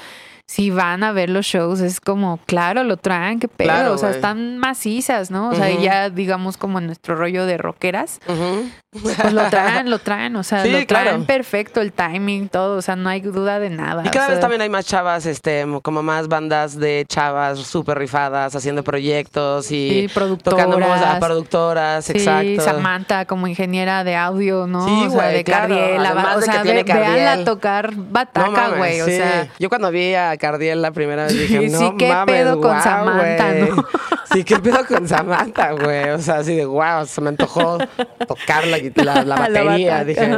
si 0.45 0.71
van 0.71 1.03
a 1.03 1.11
ver 1.11 1.29
los 1.29 1.45
shows, 1.45 1.79
es 1.79 1.99
como, 2.01 2.39
claro, 2.47 2.83
lo 2.83 2.97
traen, 2.97 3.39
qué 3.39 3.47
pedo. 3.47 3.67
Claro, 3.67 3.93
o 3.93 3.97
sea, 3.99 4.09
están 4.09 4.57
macizas, 4.57 5.29
¿no? 5.29 5.49
O 5.49 5.55
sea, 5.55 5.69
y 5.69 5.75
Ujú. 5.75 5.83
ya, 5.83 6.09
digamos, 6.09 6.57
como 6.57 6.79
en 6.79 6.87
nuestro 6.87 7.15
rollo 7.15 7.45
de 7.45 7.57
rockeras, 7.59 8.19
Ujú. 8.27 8.67
Pues 8.91 9.33
lo 9.33 9.43
traen, 9.49 9.89
lo 9.89 9.99
traen, 9.99 10.35
o 10.35 10.43
sea, 10.43 10.63
Sí, 10.63 10.69
lo 10.71 10.83
traen 10.85 11.05
claro. 11.05 11.23
perfecto, 11.25 11.79
el 11.79 11.91
timing, 11.93 12.49
todo, 12.49 12.77
o 12.77 12.81
sea, 12.81 12.95
no 12.95 13.07
hay 13.09 13.21
duda 13.21 13.59
de 13.59 13.69
nada. 13.69 14.03
Y 14.05 14.09
cada 14.09 14.27
vez 14.27 14.35
sea, 14.37 14.41
también 14.41 14.61
hay 14.61 14.69
más 14.69 14.85
chavas, 14.85 15.25
este, 15.27 15.65
como 15.83 16.01
más 16.01 16.27
bandas 16.27 16.75
de 16.79 17.05
chavas 17.07 17.59
súper 17.59 17.99
rifadas, 17.99 18.55
haciendo 18.55 18.83
proyectos 18.83 19.71
y 19.71 20.07
Sí, 20.09 20.13
tocando 20.43 20.79
música, 20.79 21.19
productoras. 21.19 21.19
productoras, 21.19 22.05
Sí, 22.05 22.11
exacto. 22.13 22.61
Samantha 22.63 23.25
como 23.25 23.47
ingeniera 23.47 24.03
de 24.03 24.15
audio, 24.15 24.65
¿no? 24.65 24.85
Sí, 24.87 25.05
o 25.07 25.11
sea, 25.11 25.25
de 25.27 25.43
claro, 25.43 25.75
Cardiel, 25.75 26.01
la- 26.03 26.35
o 26.35 26.39
de 26.39 26.45
que 26.45 26.51
sea, 26.51 26.61
tiene 26.63 26.83
ve- 26.83 26.91
Cardiel. 26.91 27.45
tocar 27.45 27.95
No 27.95 28.05
bataca, 28.09 28.69
güey, 28.77 29.01
o 29.01 29.05
sí. 29.05 29.17
sea, 29.17 29.49
Yo 29.59 29.69
cuando 29.69 29.91
vi 29.91 30.15
a 30.15 30.35
Cardiel 30.37 30.81
la 30.81 30.91
primera 30.91 31.25
vez 31.25 31.33
dije, 31.37 31.59
Sí, 31.69 31.75
no 31.83 31.95
qué 31.97 32.09
mames, 32.11 32.35
pedo 32.35 32.59
con 32.59 32.81
Samantha, 32.81 33.51
güey". 33.53 33.69
¿no? 33.69 33.85
Sí, 34.31 34.43
qué 34.43 34.59
pedo 34.59 34.85
con 34.85 35.07
Samantha, 35.07 35.71
güey. 35.71 36.09
O 36.11 36.19
sea, 36.19 36.35
así 36.37 36.55
de 36.55 36.63
wow, 36.65 37.03
se 37.07 37.19
me 37.19 37.29
antojó 37.29 37.79
tocar 38.27 38.63
la, 39.03 39.23
batería. 39.23 40.03
dije, 40.03 40.29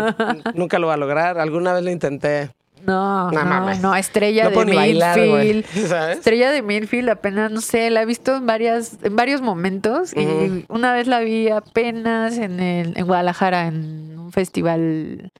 nunca 0.53 0.79
lo 0.79 0.87
voy 0.87 0.93
a 0.93 0.97
lograr. 0.97 1.39
Alguna 1.39 1.73
vez 1.73 1.83
lo 1.83 1.91
intenté. 1.91 2.49
no, 2.85 3.31
No 3.31 3.43
no, 3.43 3.45
mames. 3.49 3.79
no, 3.81 3.95
estrella 3.95 4.49
No 4.49 4.65
de. 4.65 5.65
¿Sabes? 5.87 6.17
Estrella 6.17 6.51
de 6.51 6.61
Midfield 6.61 7.09
apenas, 7.09 7.51
no 7.51 7.61
sé, 7.61 7.89
la 7.89 8.01
he 8.01 8.05
visto 8.05 8.35
en 8.35 8.45
varias, 8.45 8.97
en 9.03 9.15
varios 9.15 9.41
momentos 9.41 10.13
y 10.15 10.65
una 10.67 10.93
vez 10.93 11.07
la 11.07 11.19
vi 11.19 11.49
apenas 11.49 12.37
en 12.37 12.59
el, 12.59 12.93
en 12.97 13.05
Guadalajara 13.05 13.67
en 13.67 14.17
un 14.19 14.31
festival, 14.31 15.31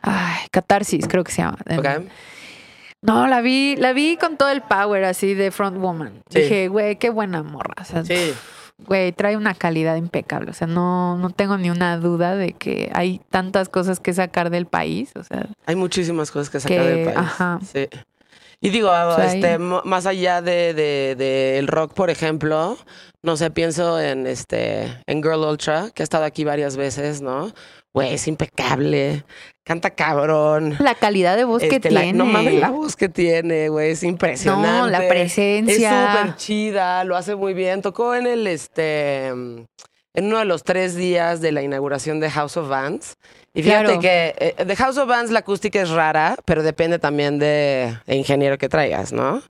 ay, 0.00 0.46
Catarsis 0.50 1.06
creo 1.08 1.24
que 1.24 1.32
se 1.32 1.42
llama. 1.42 1.58
No, 3.04 3.26
la 3.26 3.40
vi, 3.40 3.74
la 3.76 3.92
vi 3.92 4.16
con 4.16 4.36
todo 4.36 4.48
el 4.50 4.62
power 4.62 5.02
así 5.04 5.34
de 5.34 5.50
front 5.50 5.76
woman. 5.78 6.22
Sí. 6.30 6.40
Dije, 6.42 6.68
güey, 6.68 6.96
qué 6.96 7.10
buena 7.10 7.42
morra. 7.42 7.74
O 7.80 7.84
sea, 7.84 8.04
Sí. 8.04 8.32
Güey, 8.86 9.12
trae 9.12 9.36
una 9.36 9.54
calidad 9.54 9.96
impecable. 9.96 10.50
O 10.50 10.54
sea, 10.54 10.66
no, 10.66 11.16
no 11.18 11.30
tengo 11.30 11.56
ni 11.58 11.70
una 11.70 11.96
duda 11.98 12.34
de 12.36 12.52
que 12.52 12.90
hay 12.94 13.20
tantas 13.30 13.68
cosas 13.68 14.00
que 14.00 14.12
sacar 14.12 14.50
del 14.50 14.66
país. 14.66 15.10
O 15.16 15.22
sea, 15.24 15.46
Hay 15.66 15.76
muchísimas 15.76 16.30
cosas 16.30 16.50
que 16.50 16.60
sacar 16.60 16.78
Que, 16.78 16.82
del 16.84 17.04
país. 17.06 17.16
ajá. 17.18 17.58
Sí. 17.72 17.88
Y 18.60 18.70
digo, 18.70 18.88
sea, 18.88 19.32
este, 19.34 19.52
hay- 19.54 19.58
más 19.58 20.06
allá 20.06 20.40
de, 20.40 20.72
de, 20.74 21.16
de 21.16 21.58
el 21.58 21.66
rock, 21.66 21.94
por 21.94 22.10
ejemplo, 22.10 22.78
no 23.22 23.36
sé, 23.36 23.50
pienso 23.50 24.00
en 24.00 24.26
este, 24.28 24.84
en 25.06 25.20
Girl 25.22 25.40
Ultra, 25.44 25.90
que 25.92 26.02
ha 26.02 26.04
estado 26.04 26.24
aquí 26.24 26.44
varias 26.44 26.76
veces, 26.76 27.20
¿no? 27.22 27.52
Güey, 27.92 28.14
es 28.14 28.26
impecable, 28.28 29.24
canta 29.64 29.90
cabrón. 29.90 30.76
la 30.80 30.94
calidad 30.94 31.36
de 31.36 31.44
voz 31.44 31.62
que 31.62 31.76
Este, 31.76 31.90
la- 31.90 32.02
tiene. 32.02 32.18
no 32.18 32.24
mames 32.26 32.54
la 32.54 32.70
voz 32.70 32.96
que 32.96 33.08
tiene, 33.08 33.68
güey, 33.68 33.90
es 33.92 34.02
impresionante. 34.02 34.68
No, 34.68 34.86
la 34.88 35.06
presencia. 35.08 36.12
Es 36.14 36.18
súper 36.18 36.36
chida, 36.36 37.04
lo 37.04 37.16
hace 37.16 37.34
muy 37.36 37.54
bien. 37.54 37.82
Tocó 37.82 38.14
en 38.14 38.26
el, 38.26 38.46
este, 38.46 39.26
en 39.28 39.66
uno 40.14 40.38
de 40.38 40.44
los 40.44 40.62
tres 40.64 40.94
días 40.94 41.40
de 41.40 41.52
la 41.52 41.62
inauguración 41.62 42.20
de 42.20 42.30
House 42.30 42.56
of 42.56 42.68
Bands. 42.68 43.14
Y 43.54 43.62
fíjate 43.62 43.84
Claro. 43.84 44.00
que 44.00 44.34
eh, 44.58 44.64
de 44.64 44.76
House 44.76 44.96
of 44.98 45.08
Bands 45.08 45.30
la 45.30 45.40
acústica 45.40 45.80
es 45.80 45.90
rara, 45.90 46.36
pero 46.44 46.62
depende 46.62 46.98
también 46.98 47.38
de, 47.38 47.96
de 48.06 48.16
ingeniero 48.16 48.58
que 48.58 48.68
traigas, 48.68 49.12
¿no? 49.12 49.42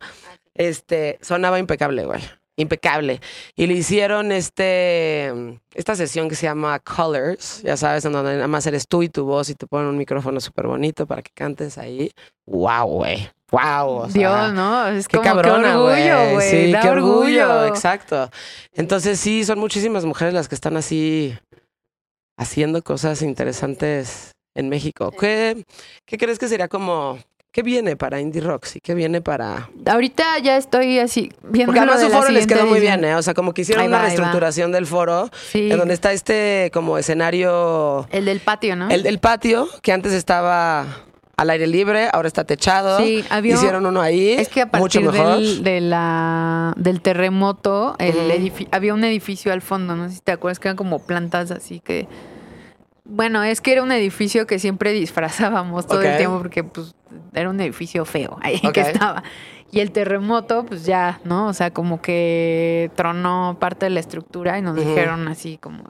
Este, 0.54 1.18
sonaba 1.22 1.58
impecable, 1.58 2.04
güey. 2.04 2.20
Impecable. 2.56 3.20
Y 3.56 3.66
le 3.66 3.74
hicieron 3.74 4.30
este 4.30 5.32
esta 5.74 5.96
sesión 5.96 6.28
que 6.28 6.34
se 6.34 6.44
llama 6.44 6.78
Colors, 6.80 7.62
ya 7.62 7.76
sabes, 7.76 8.04
en 8.04 8.12
donde 8.12 8.34
nada 8.34 8.48
más 8.48 8.66
eres 8.66 8.86
tú 8.86 9.02
y 9.02 9.08
tu 9.08 9.24
voz 9.24 9.48
y 9.48 9.54
te 9.54 9.66
ponen 9.66 9.88
un 9.88 9.96
micrófono 9.96 10.38
súper 10.40 10.66
bonito 10.66 11.06
para 11.06 11.22
que 11.22 11.30
cantes 11.34 11.78
ahí. 11.78 12.12
¡Wow, 12.46 12.86
güey! 12.86 13.30
¡Wow! 13.50 13.88
o 13.88 14.10
sea, 14.10 14.18
Dios, 14.18 14.52
¿no? 14.54 14.88
Es 14.88 15.08
Qué 15.08 15.16
como 15.16 15.28
cabrona, 15.28 15.70
qué 15.70 15.76
orgullo, 15.76 16.32
güey. 16.34 16.50
Sí, 16.50 16.72
da 16.72 16.80
qué 16.80 16.90
orgullo. 16.90 17.50
orgullo. 17.50 17.66
Exacto. 17.66 18.30
Entonces 18.72 19.18
sí, 19.18 19.44
son 19.44 19.58
muchísimas 19.58 20.04
mujeres 20.04 20.34
las 20.34 20.48
que 20.48 20.54
están 20.54 20.76
así 20.76 21.34
haciendo 22.36 22.82
cosas 22.82 23.22
interesantes 23.22 24.32
en 24.54 24.68
México. 24.68 25.10
¿Qué, 25.18 25.64
qué 26.06 26.18
crees 26.18 26.38
que 26.38 26.48
sería 26.48 26.68
como 26.68 27.18
qué 27.52 27.62
viene 27.62 27.96
para 27.96 28.18
Indie 28.20 28.40
Rocks 28.40 28.76
y 28.76 28.80
qué 28.80 28.94
viene 28.94 29.20
para 29.20 29.68
Ahorita 29.86 30.38
ya 30.42 30.56
estoy 30.56 30.98
así 30.98 31.30
viendo 31.42 31.66
porque 31.72 31.80
además 31.80 32.00
su 32.00 32.08
foro 32.10 32.30
les 32.30 32.46
quedó 32.46 32.66
muy 32.66 32.80
bien, 32.80 33.04
¿eh? 33.04 33.14
O 33.14 33.22
sea, 33.22 33.34
como 33.34 33.52
que 33.52 33.62
hicieron 33.62 33.86
una 33.86 34.02
reestructuración 34.02 34.72
del 34.72 34.86
foro 34.86 35.30
Sí. 35.50 35.70
en 35.70 35.78
donde 35.78 35.94
está 35.94 36.12
este 36.12 36.70
como 36.72 36.98
escenario 36.98 38.06
El 38.10 38.24
del 38.24 38.40
patio, 38.40 38.74
¿no? 38.76 38.88
el 38.90 39.02
del 39.02 39.18
patio 39.18 39.68
que 39.82 39.92
antes 39.92 40.12
estaba 40.12 40.86
al 41.36 41.50
aire 41.50 41.66
libre, 41.66 42.08
ahora 42.12 42.28
está 42.28 42.44
techado. 42.44 42.98
Sí, 43.00 43.24
había- 43.30 43.54
Hicieron 43.54 43.84
uno 43.86 44.00
ahí. 44.00 44.32
Es 44.32 44.48
que 44.48 44.60
a 44.62 44.66
mucho 44.66 45.00
partir 45.00 45.02
mejor. 45.20 45.36
del, 45.38 45.64
de 45.64 45.80
la, 45.80 46.72
del 46.76 47.00
terremoto, 47.00 47.96
el 47.98 48.14
edifi- 48.30 48.68
había 48.70 48.94
un 48.94 49.02
edificio 49.02 49.52
al 49.52 49.60
fondo, 49.62 49.96
no 49.96 50.08
sé 50.08 50.16
si 50.16 50.20
te 50.20 50.30
acuerdas 50.32 50.58
que 50.60 50.68
eran 50.68 50.76
como 50.76 51.00
plantas 51.00 51.50
así 51.50 51.80
que... 51.80 52.06
Bueno, 53.14 53.42
es 53.42 53.60
que 53.60 53.72
era 53.72 53.82
un 53.82 53.92
edificio 53.92 54.46
que 54.46 54.58
siempre 54.58 54.92
disfrazábamos 54.92 55.86
todo 55.86 56.00
el 56.00 56.16
tiempo 56.16 56.38
porque 56.38 56.64
pues 56.64 56.94
era 57.34 57.50
un 57.50 57.60
edificio 57.60 58.06
feo 58.06 58.38
ahí 58.40 58.58
Ok. 58.64 58.72
que 58.72 58.80
estaba. 58.80 59.22
Y 59.70 59.80
el 59.80 59.90
terremoto, 59.92 60.64
pues 60.66 60.84
ya, 60.86 61.20
¿no? 61.24 61.46
O 61.46 61.52
sea, 61.52 61.70
como 61.72 62.00
que 62.00 62.90
tronó 62.94 63.58
parte 63.60 63.86
de 63.86 63.90
la 63.90 64.00
estructura 64.00 64.58
y 64.58 64.62
nos 64.62 64.76
dijeron 64.76 65.28
así 65.28 65.58
como, 65.58 65.84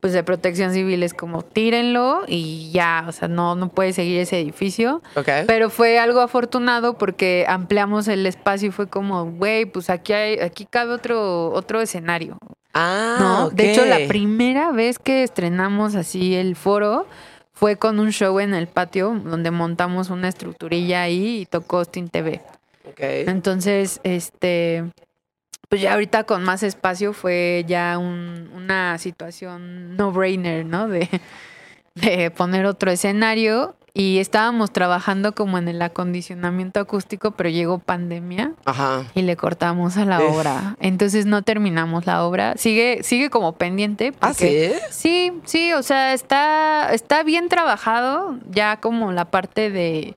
pues 0.00 0.12
de 0.12 0.22
protección 0.24 0.72
civil 0.72 1.02
es 1.02 1.14
como 1.14 1.42
tírenlo 1.42 2.22
y 2.26 2.70
ya, 2.72 3.04
o 3.08 3.12
sea, 3.12 3.28
no, 3.28 3.54
no 3.54 3.68
puede 3.68 3.92
seguir 3.92 4.20
ese 4.20 4.40
edificio. 4.40 5.02
Pero 5.46 5.70
fue 5.70 5.98
algo 5.98 6.20
afortunado 6.20 6.98
porque 6.98 7.46
ampliamos 7.48 8.08
el 8.08 8.26
espacio 8.26 8.68
y 8.68 8.72
fue 8.72 8.88
como, 8.88 9.24
güey, 9.30 9.64
pues 9.64 9.88
aquí 9.90 10.12
hay, 10.12 10.38
aquí 10.40 10.66
cabe 10.66 10.92
otro, 10.92 11.50
otro 11.52 11.80
escenario. 11.80 12.36
Ah, 12.74 13.16
¿no? 13.20 13.50
De 13.50 13.70
hecho, 13.72 13.84
la 13.84 13.98
primera 14.08 14.70
vez 14.72 14.98
que 14.98 15.22
estrenamos 15.22 15.94
así 15.94 16.34
el 16.34 16.56
foro 16.56 17.06
fue 17.52 17.76
con 17.76 18.00
un 18.00 18.10
show 18.12 18.40
en 18.40 18.54
el 18.54 18.66
patio 18.66 19.20
donde 19.24 19.50
montamos 19.50 20.10
una 20.10 20.28
estructurilla 20.28 21.02
ahí 21.02 21.40
y 21.42 21.46
tocó 21.46 21.78
Austin 21.78 22.08
TV. 22.08 22.40
Entonces, 23.28 24.00
este, 24.02 24.84
pues 25.68 25.80
ya 25.80 25.92
ahorita 25.94 26.24
con 26.24 26.42
más 26.44 26.62
espacio 26.62 27.12
fue 27.12 27.64
ya 27.68 27.98
un- 27.98 28.50
una 28.54 28.98
situación 28.98 29.96
no-brainer, 29.96 30.64
¿no? 30.64 30.88
De, 30.88 31.08
de 31.94 32.30
poner 32.30 32.64
otro 32.66 32.90
escenario 32.90 33.76
y 33.94 34.18
estábamos 34.18 34.72
trabajando 34.72 35.34
como 35.34 35.58
en 35.58 35.68
el 35.68 35.82
acondicionamiento 35.82 36.80
acústico, 36.80 37.32
pero 37.32 37.50
llegó 37.50 37.78
pandemia 37.78 38.52
Ajá. 38.64 39.04
y 39.14 39.20
le 39.22 39.36
cortamos 39.36 39.96
a 39.98 40.06
la 40.06 40.20
Uf. 40.20 40.36
obra. 40.36 40.76
Entonces 40.80 41.26
no 41.26 41.42
terminamos 41.42 42.06
la 42.06 42.24
obra. 42.24 42.54
Sigue, 42.56 43.00
sigue 43.02 43.28
como 43.28 43.52
pendiente. 43.52 44.14
Ah, 44.20 44.28
porque- 44.28 44.76
sí. 44.90 45.30
Sí, 45.30 45.40
sí, 45.44 45.72
o 45.74 45.82
sea, 45.82 46.14
está, 46.14 46.88
está 46.94 47.22
bien 47.22 47.48
trabajado, 47.50 48.38
ya 48.50 48.78
como 48.80 49.12
la 49.12 49.26
parte 49.26 49.70
de, 49.70 50.16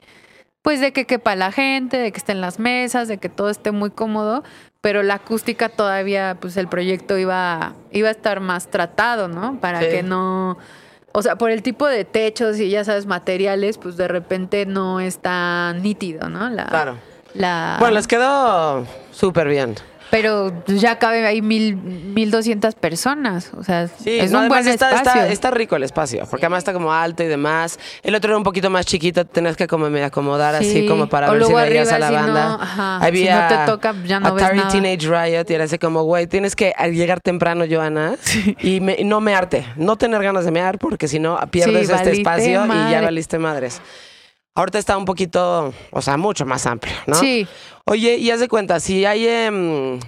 pues 0.61 0.80
de 0.80 0.93
que 0.93 1.05
quepa 1.05 1.36
la 1.36 1.51
gente, 1.51 1.97
de 1.97 2.11
que 2.13 2.17
estén 2.17 2.39
las 2.39 2.59
mesas, 2.59 3.07
de 3.09 3.17
que 3.17 3.28
todo 3.30 3.49
esté 3.49 3.71
muy 3.71 3.89
cómodo, 3.91 4.43
pero 4.80 5.03
la 5.03 5.15
acústica 5.15 5.67
todavía, 5.67 6.38
pues 6.39 6.55
el 6.57 6.67
proyecto 6.69 7.17
iba, 7.17 7.73
iba 7.91 8.07
a 8.07 8.11
estar 8.11 8.39
más 8.39 8.67
tratado, 8.69 9.28
¿no? 9.28 9.59
Para 9.59 9.82
Sí. 9.82 9.88
que 9.89 10.01
no, 10.03 10.57
o 11.16 11.22
sea, 11.22 11.38
por 11.38 11.49
el 11.49 11.63
tipo 11.63 11.88
de 11.88 12.03
techos 12.03 12.59
y 12.59 12.70
ya 12.70 12.84
sabes, 12.84 13.05
materiales, 13.05 13.78
pues 13.78 13.95
de 13.95 14.09
repente 14.09 14.66
no 14.66 14.99
es 14.99 15.20
tan 15.20 15.82
nítido, 15.82 16.28
¿no? 16.28 16.49
La, 16.49 16.66
Claro. 16.66 16.97
la, 17.34 17.78
Bueno, 17.80 17.95
les 17.95 18.05
quedó 18.05 18.86
súper 19.13 19.47
bien. 19.47 19.76
Pero 20.12 20.53
ya 20.68 20.97
cabe 20.99 21.26
ahí 21.26 21.41
mil, 21.41 21.76
mil 21.76 22.32
doscientas 22.32 22.76
personas, 22.76 23.51
o 23.58 23.64
sea, 23.64 23.88
Sí, 23.88 24.18
es 24.20 24.32
no, 24.32 24.41
un 24.41 24.47
buen 24.47 24.68
está, 24.68 24.91
espacio. 24.91 25.22
está, 25.22 25.28
está 25.34 25.51
rico 25.51 25.76
el 25.76 25.84
espacio, 25.84 26.26
porque 26.30 26.45
además 26.45 26.60
está 26.60 26.74
como 26.74 26.93
alto 26.93 27.24
y 27.24 27.28
demás. 27.28 27.80
El 28.03 28.16
otro 28.16 28.30
era 28.32 28.38
un 28.38 28.43
poquito 28.43 28.70
más 28.70 28.86
chiquito, 28.86 29.26
tenías 29.26 29.58
que 29.58 29.68
como 29.68 29.89
medio 29.89 30.06
acomodar 30.06 30.56
así 30.56 30.72
Sí. 30.82 30.88
como 30.88 31.08
para 31.08 31.28
O 31.30 31.34
ver 31.34 31.43
si 31.43 31.51
luego 31.51 31.68
veías 31.68 31.91
a 31.91 31.99
la 31.99 32.08
si 32.10 32.14
banda. 32.14 32.45
no, 32.49 32.53
ajá, 32.62 32.97
Había 32.97 33.49
si 33.49 33.53
no 33.56 33.60
te 33.66 33.72
toca, 33.72 33.95
ya 34.06 34.20
no 34.20 34.34
ves 34.34 34.43
Atari 34.43 34.58
nada. 34.60 34.70
Teenage 34.72 35.08
Riot 35.08 35.45
y 35.49 35.53
era 35.53 35.64
así 35.66 35.78
como, 35.80 36.03
güey, 36.03 36.28
tienes 36.28 36.56
que 36.56 36.74
llegar 36.91 37.20
temprano, 37.22 37.66
Joana, 37.70 38.16
y, 38.62 38.80
me- 38.80 38.95
y 38.97 39.03
no 39.03 39.20
mearte, 39.22 39.66
no 39.76 39.97
tener 39.97 40.22
ganas 40.24 40.45
de 40.45 40.51
mear, 40.51 40.78
porque 40.78 41.08
si 41.08 41.20
no 41.20 41.38
pierdes 41.51 41.84
este 41.89 41.93
valiste 41.93 42.18
espacio 42.22 42.66
y 42.66 42.91
ya 42.91 43.01
valiste 43.01 43.38
madres. 43.39 43.82
Ahorita 44.56 44.80
está 44.80 44.97
un 44.97 45.03
poquito, 45.06 45.74
o 45.91 46.01
sea, 46.01 46.16
mucho 46.18 46.45
más 46.45 46.66
amplio, 46.66 46.95
¿no? 47.08 47.16
Sí. 47.16 47.45
Oye, 47.86 48.16
y 48.16 48.32
haz 48.32 48.39
de 48.39 48.47
cuenta, 48.47 48.80
si 48.80 49.03
hay 49.06 49.28
em, 49.28 49.99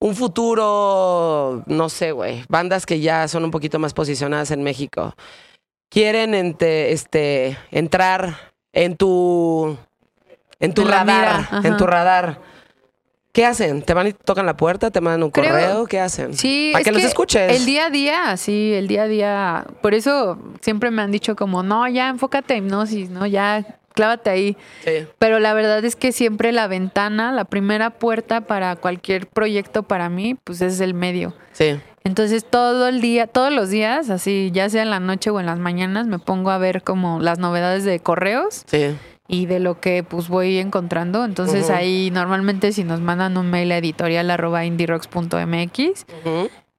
un 0.00 0.16
futuro, 0.16 1.62
no 1.66 1.88
sé, 1.90 2.12
güey, 2.12 2.44
bandas 2.48 2.86
que 2.86 3.00
ya 3.00 3.28
son 3.28 3.44
un 3.44 3.50
poquito 3.50 3.78
más 3.78 3.92
posicionadas 3.92 4.50
en 4.50 4.62
México, 4.62 5.14
quieren 5.90 6.32
ente- 6.34 6.92
este, 6.92 7.58
entrar 7.70 8.52
en 8.72 8.96
tu, 8.96 9.76
en 10.58 10.72
tu 10.72 10.82
radar, 10.90 11.48
en 11.66 11.76
tu 11.76 11.86
radar. 11.86 12.40
¿Qué 13.32 13.46
hacen? 13.46 13.82
¿Te 13.82 13.94
van 13.94 14.08
y 14.08 14.12
tocan 14.12 14.44
la 14.44 14.56
puerta? 14.56 14.90
¿Te 14.90 15.00
mandan 15.00 15.22
un 15.22 15.30
Creo- 15.30 15.50
correo? 15.50 15.86
¿Qué 15.86 16.00
hacen? 16.00 16.34
Sí, 16.34 16.70
Para 16.72 16.80
es 16.80 16.84
que 16.84 16.92
los 16.92 17.04
escuches. 17.04 17.56
El 17.56 17.64
día 17.64 17.86
a 17.86 17.90
día, 17.90 18.36
sí, 18.36 18.72
el 18.74 18.88
día 18.88 19.04
a 19.04 19.06
día. 19.08 19.66
Por 19.82 19.94
eso 19.94 20.38
siempre 20.60 20.90
me 20.90 21.02
han 21.02 21.12
dicho 21.12 21.36
como, 21.36 21.62
no, 21.62 21.86
ya 21.88 22.08
enfócate 22.08 22.54
en 22.54 22.64
hipnosis, 22.66 23.08
¿no? 23.10 23.26
Ya 23.26 23.64
clávate 23.94 24.30
ahí. 24.30 24.56
Sí. 24.84 25.06
Pero 25.20 25.38
la 25.38 25.54
verdad 25.54 25.84
es 25.84 25.94
que 25.94 26.10
siempre 26.10 26.50
la 26.50 26.66
ventana, 26.66 27.30
la 27.32 27.44
primera 27.44 27.90
puerta 27.90 28.40
para 28.40 28.74
cualquier 28.76 29.28
proyecto 29.28 29.84
para 29.84 30.08
mí, 30.08 30.34
pues 30.42 30.60
es 30.60 30.80
el 30.80 30.94
medio. 30.94 31.32
Sí. 31.52 31.78
Entonces 32.02 32.44
todo 32.44 32.88
el 32.88 33.00
día, 33.00 33.26
todos 33.26 33.52
los 33.52 33.68
días, 33.68 34.10
así 34.10 34.50
ya 34.52 34.68
sea 34.70 34.82
en 34.82 34.90
la 34.90 35.00
noche 35.00 35.30
o 35.30 35.38
en 35.38 35.46
las 35.46 35.58
mañanas, 35.58 36.06
me 36.06 36.18
pongo 36.18 36.50
a 36.50 36.58
ver 36.58 36.82
como 36.82 37.20
las 37.20 37.38
novedades 37.38 37.84
de 37.84 38.00
correos 38.00 38.62
Sí. 38.66 38.96
Y 39.30 39.46
de 39.46 39.60
lo 39.60 39.80
que 39.80 40.02
pues 40.02 40.28
voy 40.28 40.58
encontrando. 40.58 41.24
Entonces 41.24 41.70
ahí 41.70 42.10
normalmente 42.10 42.72
si 42.72 42.84
nos 42.84 43.00
mandan 43.00 43.36
un 43.36 43.48
mail 43.48 43.70
a 43.72 43.78
editorial 43.78 44.30
arroba 44.30 44.64
indierocks.mx. 44.64 46.06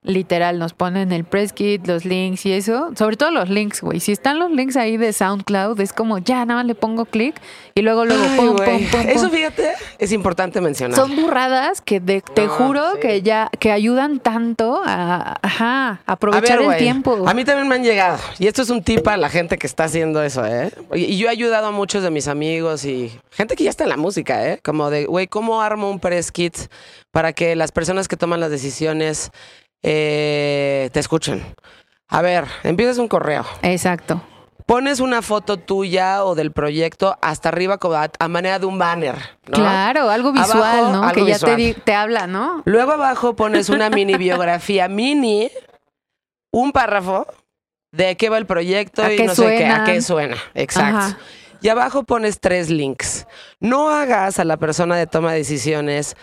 literal 0.03 0.57
nos 0.57 0.73
ponen 0.73 1.11
el 1.11 1.25
press 1.25 1.53
kit, 1.53 1.85
los 1.85 2.05
links 2.05 2.45
y 2.47 2.53
eso. 2.53 2.89
Sobre 2.97 3.17
todo 3.17 3.29
los 3.29 3.49
links, 3.49 3.81
güey. 3.81 3.99
Si 3.99 4.11
están 4.11 4.39
los 4.39 4.49
links 4.49 4.75
ahí 4.75 4.97
de 4.97 5.13
SoundCloud, 5.13 5.79
es 5.79 5.93
como 5.93 6.17
ya 6.17 6.43
nada 6.45 6.59
más 6.61 6.65
le 6.65 6.73
pongo 6.73 7.05
clic 7.05 7.35
y 7.75 7.81
luego 7.83 8.05
luego 8.05 8.23
Ay, 8.27 8.37
pum, 8.37 8.55
güey. 8.55 8.69
pum, 8.69 8.87
pum, 8.91 9.01
Eso 9.09 9.29
fíjate, 9.29 9.73
es 9.99 10.11
importante 10.11 10.59
mencionar. 10.59 10.95
Son 10.97 11.15
burradas 11.15 11.81
que 11.81 11.99
de- 11.99 12.21
te 12.21 12.47
No, 12.47 12.51
juro 12.53 12.93
sí. 12.93 12.99
que 12.99 13.21
ya 13.21 13.49
que 13.59 13.71
ayudan 13.71 14.19
tanto 14.19 14.81
a, 14.83 15.37
ajá, 15.41 15.89
a 15.89 15.99
A 16.07 16.13
aprovechar 16.13 16.59
ver, 16.59 16.71
el 16.71 16.77
tiempo. 16.77 17.23
A 17.27 17.33
mí 17.35 17.45
también 17.45 17.67
me 17.67 17.75
han 17.75 17.83
llegado. 17.83 18.17
Y 18.39 18.47
esto 18.47 18.63
es 18.63 18.71
un 18.71 18.83
tip 18.83 19.07
a 19.07 19.17
la 19.17 19.29
gente 19.29 19.57
que 19.59 19.67
está 19.67 19.83
haciendo 19.83 20.23
eso, 20.23 20.43
¿eh? 20.45 20.71
Y 20.95 21.17
yo 21.19 21.27
he 21.27 21.29
ayudado 21.29 21.67
a 21.67 21.71
muchos 21.71 22.01
de 22.01 22.09
mis 22.09 22.27
amigos 22.27 22.85
y 22.85 23.11
gente 23.29 23.55
que 23.55 23.65
ya 23.65 23.69
está 23.69 23.83
en 23.83 23.89
la 23.91 23.97
música, 23.97 24.47
¿eh? 24.49 24.59
Como 24.63 24.89
de, 24.89 25.05
güey, 25.05 25.27
¿cómo 25.27 25.61
armo 25.61 25.91
un 25.91 25.99
press 25.99 26.31
kit 26.31 26.57
para 27.11 27.33
que 27.33 27.55
las 27.55 27.71
personas 27.71 28.07
que 28.07 28.15
toman 28.17 28.39
las 28.39 28.49
decisiones 28.51 29.31
eh, 29.83 30.89
te 30.91 30.99
escuchen? 30.99 31.55
A 32.07 32.21
ver, 32.21 32.45
empiezas 32.63 32.97
un 32.97 33.07
correo. 33.07 33.45
Exacto. 33.61 34.21
Pones 34.65 34.99
una 34.99 35.21
foto 35.21 35.57
tuya 35.57 36.23
o 36.23 36.35
del 36.35 36.51
proyecto 36.51 37.17
hasta 37.21 37.49
arriba 37.49 37.79
a, 38.19 38.27
manera 38.27 38.59
de 38.59 38.65
un 38.65 38.77
banner, 38.77 39.15
¿no? 39.47 39.53
Claro, 39.53 40.09
algo 40.09 40.31
visual, 40.31 40.61
Abajo, 40.61 40.91
¿no? 40.91 41.03
algo 41.03 41.25
que 41.25 41.31
ya 41.31 41.39
te, 41.39 41.55
visual. 41.55 41.83
te 41.83 41.93
habla, 41.93 42.27
¿no? 42.27 42.61
Luego 42.65 42.91
abajo 42.91 43.35
pones 43.35 43.69
una 43.69 43.89
mini 43.89 44.15
biografía 44.15 44.87
mini, 44.87 45.49
un 46.51 46.71
párrafo 46.71 47.27
de 47.91 48.15
qué 48.15 48.29
va 48.29 48.37
el 48.37 48.45
proyecto 48.45 49.03
¿A 49.03 49.11
y 49.11 49.17
no 49.23 49.35
sé 49.35 49.57
qué, 49.57 49.65
a 49.65 49.83
qué 49.83 50.01
suena. 50.01 50.37
Exacto. 50.53 50.97
Ajá. 50.97 51.17
Y 51.61 51.69
abajo 51.69 52.03
pones 52.03 52.39
tres 52.39 52.69
links. 52.69 53.27
No 53.59 53.89
hagas 53.89 54.39
a 54.39 54.45
la 54.45 54.57
persona 54.57 54.95
de 54.95 55.05
toma 55.05 55.31
de 55.31 55.39
decisiones 55.39 56.15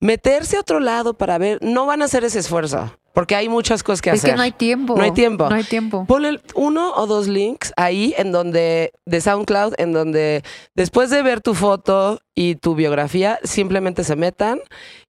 meterse 0.00 0.56
a 0.56 0.60
otro 0.60 0.80
lado 0.80 1.14
para 1.14 1.38
ver, 1.38 1.58
no 1.62 1.86
van 1.86 2.02
a 2.02 2.04
hacer 2.04 2.24
ese 2.24 2.38
esfuerzo, 2.38 2.96
porque 3.14 3.36
hay 3.36 3.48
muchas 3.48 3.82
cosas 3.82 4.02
que 4.02 4.10
Es 4.10 4.18
hacer. 4.18 4.30
que 4.32 4.36
no 4.36 4.42
hay 4.42 4.52
tiempo. 4.52 4.96
No 4.96 5.02
hay 5.04 5.12
tiempo. 5.12 5.48
No 5.48 5.54
hay 5.54 5.64
tiempo. 5.64 6.04
Ponle 6.06 6.40
uno 6.54 6.92
o 6.94 7.06
dos 7.06 7.28
links 7.28 7.72
ahí 7.76 8.12
en 8.18 8.32
donde, 8.32 8.92
de 9.06 9.20
SoundCloud, 9.20 9.74
en 9.78 9.92
donde 9.92 10.42
después 10.74 11.08
de 11.10 11.22
ver 11.22 11.40
tu 11.40 11.54
foto 11.54 12.20
y 12.34 12.56
tu 12.56 12.74
biografía, 12.74 13.38
simplemente 13.44 14.02
se 14.02 14.16
metan 14.16 14.58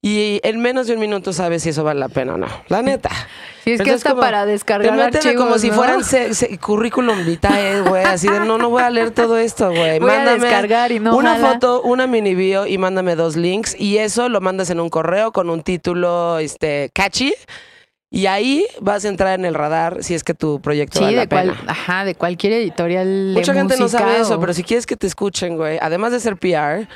y 0.01 0.39
en 0.43 0.61
menos 0.61 0.85
de 0.85 0.93
un 0.93 0.99
minuto 0.99 1.33
sabes 1.33 1.63
si 1.63 1.69
eso 1.69 1.83
vale 1.83 1.99
la 1.99 2.07
pena 2.09 2.35
o 2.35 2.37
no. 2.37 2.45
La 2.67 2.83
neta. 2.83 3.09
Sí, 3.63 3.71
es 3.71 3.81
que 3.81 3.89
hasta 3.89 4.11
como- 4.11 4.21
para 4.21 4.45
Te 4.45 4.51
descargar 4.51 4.91
meten 4.91 5.03
a 5.15 5.17
archivos, 5.17 5.43
como 5.43 5.57
si 5.57 5.69
¿no? 5.69 5.73
fueran 5.75 6.03
se- 6.03 6.35
se- 6.35 6.55
currículum 6.59 7.25
vitae, 7.25 7.81
güey. 7.81 8.03
Así 8.05 8.27
de, 8.27 8.39
no, 8.41 8.59
no 8.59 8.69
voy 8.69 8.83
a 8.83 8.91
leer 8.91 9.09
todo 9.09 9.39
esto, 9.39 9.69
güey. 9.69 9.97
Voy 9.97 10.11
a 10.11 10.17
Mándame 10.17 10.39
descargar 10.41 10.91
y 10.91 10.99
no 10.99 11.17
una 11.17 11.37
jala. 11.37 11.53
foto, 11.53 11.81
una 11.81 12.05
mini 12.05 12.35
bio 12.35 12.67
y 12.67 12.77
mándame 12.77 13.15
dos 13.15 13.35
links. 13.35 13.75
Y 13.79 13.97
eso 13.97 14.29
lo 14.29 14.39
mandas 14.41 14.69
en 14.69 14.79
un 14.79 14.89
correo 14.89 15.31
con 15.31 15.49
un 15.49 15.63
título 15.63 16.37
este, 16.37 16.91
catchy. 16.93 17.33
Y 18.11 18.27
ahí 18.27 18.65
vas 18.79 19.03
a 19.03 19.09
entrar 19.09 19.37
en 19.37 19.45
el 19.45 19.53
radar 19.55 20.03
si 20.03 20.13
es 20.13 20.23
que 20.23 20.33
tu 20.33 20.61
proyecto 20.61 20.99
Sí, 20.99 21.05
vale 21.05 21.15
la 21.17 21.21
de 21.23 21.27
cual, 21.27 21.49
pena. 21.57 21.71
ajá, 21.71 22.05
de 22.05 22.15
cualquier 22.15 22.53
editorial. 22.53 23.33
de 23.33 23.39
Mucha 23.39 23.53
gente 23.53 23.77
no 23.77 23.89
sabe 23.89 24.19
eso, 24.21 24.35
o- 24.35 24.39
pero 24.39 24.53
si 24.53 24.63
quieres 24.63 24.85
que 24.85 24.95
te 24.95 25.07
escuchen, 25.07 25.57
güey, 25.57 25.77
además 25.81 26.11
de 26.11 26.19
ser 26.19 26.37
PR, 26.37 26.87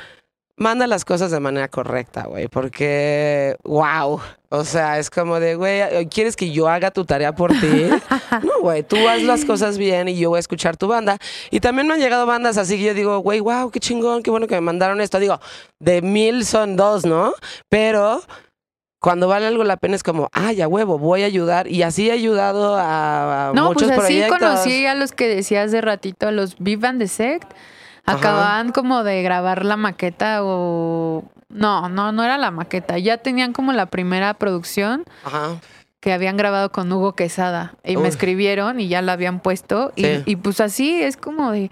manda 0.56 0.86
las 0.86 1.04
cosas 1.04 1.30
de 1.30 1.40
manera 1.40 1.68
correcta, 1.68 2.24
güey, 2.24 2.46
porque, 2.48 3.56
wow, 3.64 4.20
o 4.50 4.64
sea, 4.64 4.98
es 4.98 5.10
como 5.10 5.40
de, 5.40 5.54
güey, 5.56 6.06
¿quieres 6.08 6.36
que 6.36 6.50
yo 6.52 6.68
haga 6.68 6.90
tu 6.90 7.04
tarea 7.04 7.34
por 7.34 7.50
ti? 7.52 7.58
no, 8.42 8.60
güey, 8.60 8.82
tú 8.82 8.96
haz 9.08 9.22
las 9.22 9.44
cosas 9.44 9.78
bien 9.78 10.08
y 10.08 10.16
yo 10.18 10.30
voy 10.30 10.36
a 10.36 10.40
escuchar 10.40 10.76
tu 10.76 10.86
banda. 10.86 11.16
Y 11.50 11.60
también 11.60 11.86
me 11.88 11.94
han 11.94 12.00
llegado 12.00 12.24
bandas 12.26 12.56
así 12.56 12.76
que 12.78 12.84
yo 12.84 12.94
digo, 12.94 13.18
güey, 13.20 13.40
wow, 13.40 13.70
qué 13.70 13.80
chingón, 13.80 14.22
qué 14.22 14.30
bueno 14.30 14.46
que 14.46 14.54
me 14.54 14.60
mandaron 14.60 15.00
esto. 15.00 15.18
Digo, 15.18 15.40
de 15.80 16.02
mil 16.02 16.44
son 16.46 16.76
dos, 16.76 17.04
¿no? 17.06 17.32
Pero 17.70 18.22
cuando 19.00 19.28
vale 19.28 19.46
algo 19.46 19.64
la 19.64 19.78
pena 19.78 19.96
es 19.96 20.02
como, 20.02 20.28
ay, 20.32 20.60
a 20.60 20.68
huevo, 20.68 20.98
voy 20.98 21.22
a 21.22 21.26
ayudar. 21.26 21.66
Y 21.66 21.82
así 21.82 22.08
he 22.10 22.12
ayudado 22.12 22.76
a, 22.76 23.48
a 23.48 23.52
No, 23.54 23.68
muchos 23.68 23.88
pues 23.88 23.98
así 23.98 24.20
proyectos. 24.20 24.38
conocí 24.38 24.86
a 24.86 24.94
los 24.94 25.12
que 25.12 25.26
decías 25.26 25.72
de 25.72 25.80
ratito, 25.80 26.28
a 26.28 26.32
los 26.32 26.56
Vivan 26.58 26.98
de 26.98 27.08
Sect. 27.08 27.50
Ajá. 28.04 28.18
Acababan 28.18 28.72
como 28.72 29.02
de 29.02 29.22
grabar 29.22 29.64
la 29.64 29.76
maqueta 29.76 30.40
o... 30.42 31.24
No, 31.48 31.88
no, 31.88 32.12
no 32.12 32.22
era 32.22 32.38
la 32.38 32.50
maqueta. 32.50 32.98
Ya 32.98 33.16
tenían 33.18 33.52
como 33.52 33.72
la 33.72 33.86
primera 33.86 34.34
producción 34.34 35.04
Ajá. 35.24 35.56
que 36.00 36.12
habían 36.12 36.36
grabado 36.36 36.70
con 36.70 36.92
Hugo 36.92 37.14
Quesada. 37.14 37.74
Y 37.82 37.96
me 37.96 38.06
escribieron 38.08 38.78
y 38.80 38.88
ya 38.88 39.02
la 39.02 39.14
habían 39.14 39.40
puesto. 39.40 39.92
Y, 39.96 40.06
y 40.30 40.36
pues 40.36 40.60
así 40.60 41.02
es 41.02 41.16
como 41.16 41.50
de... 41.52 41.70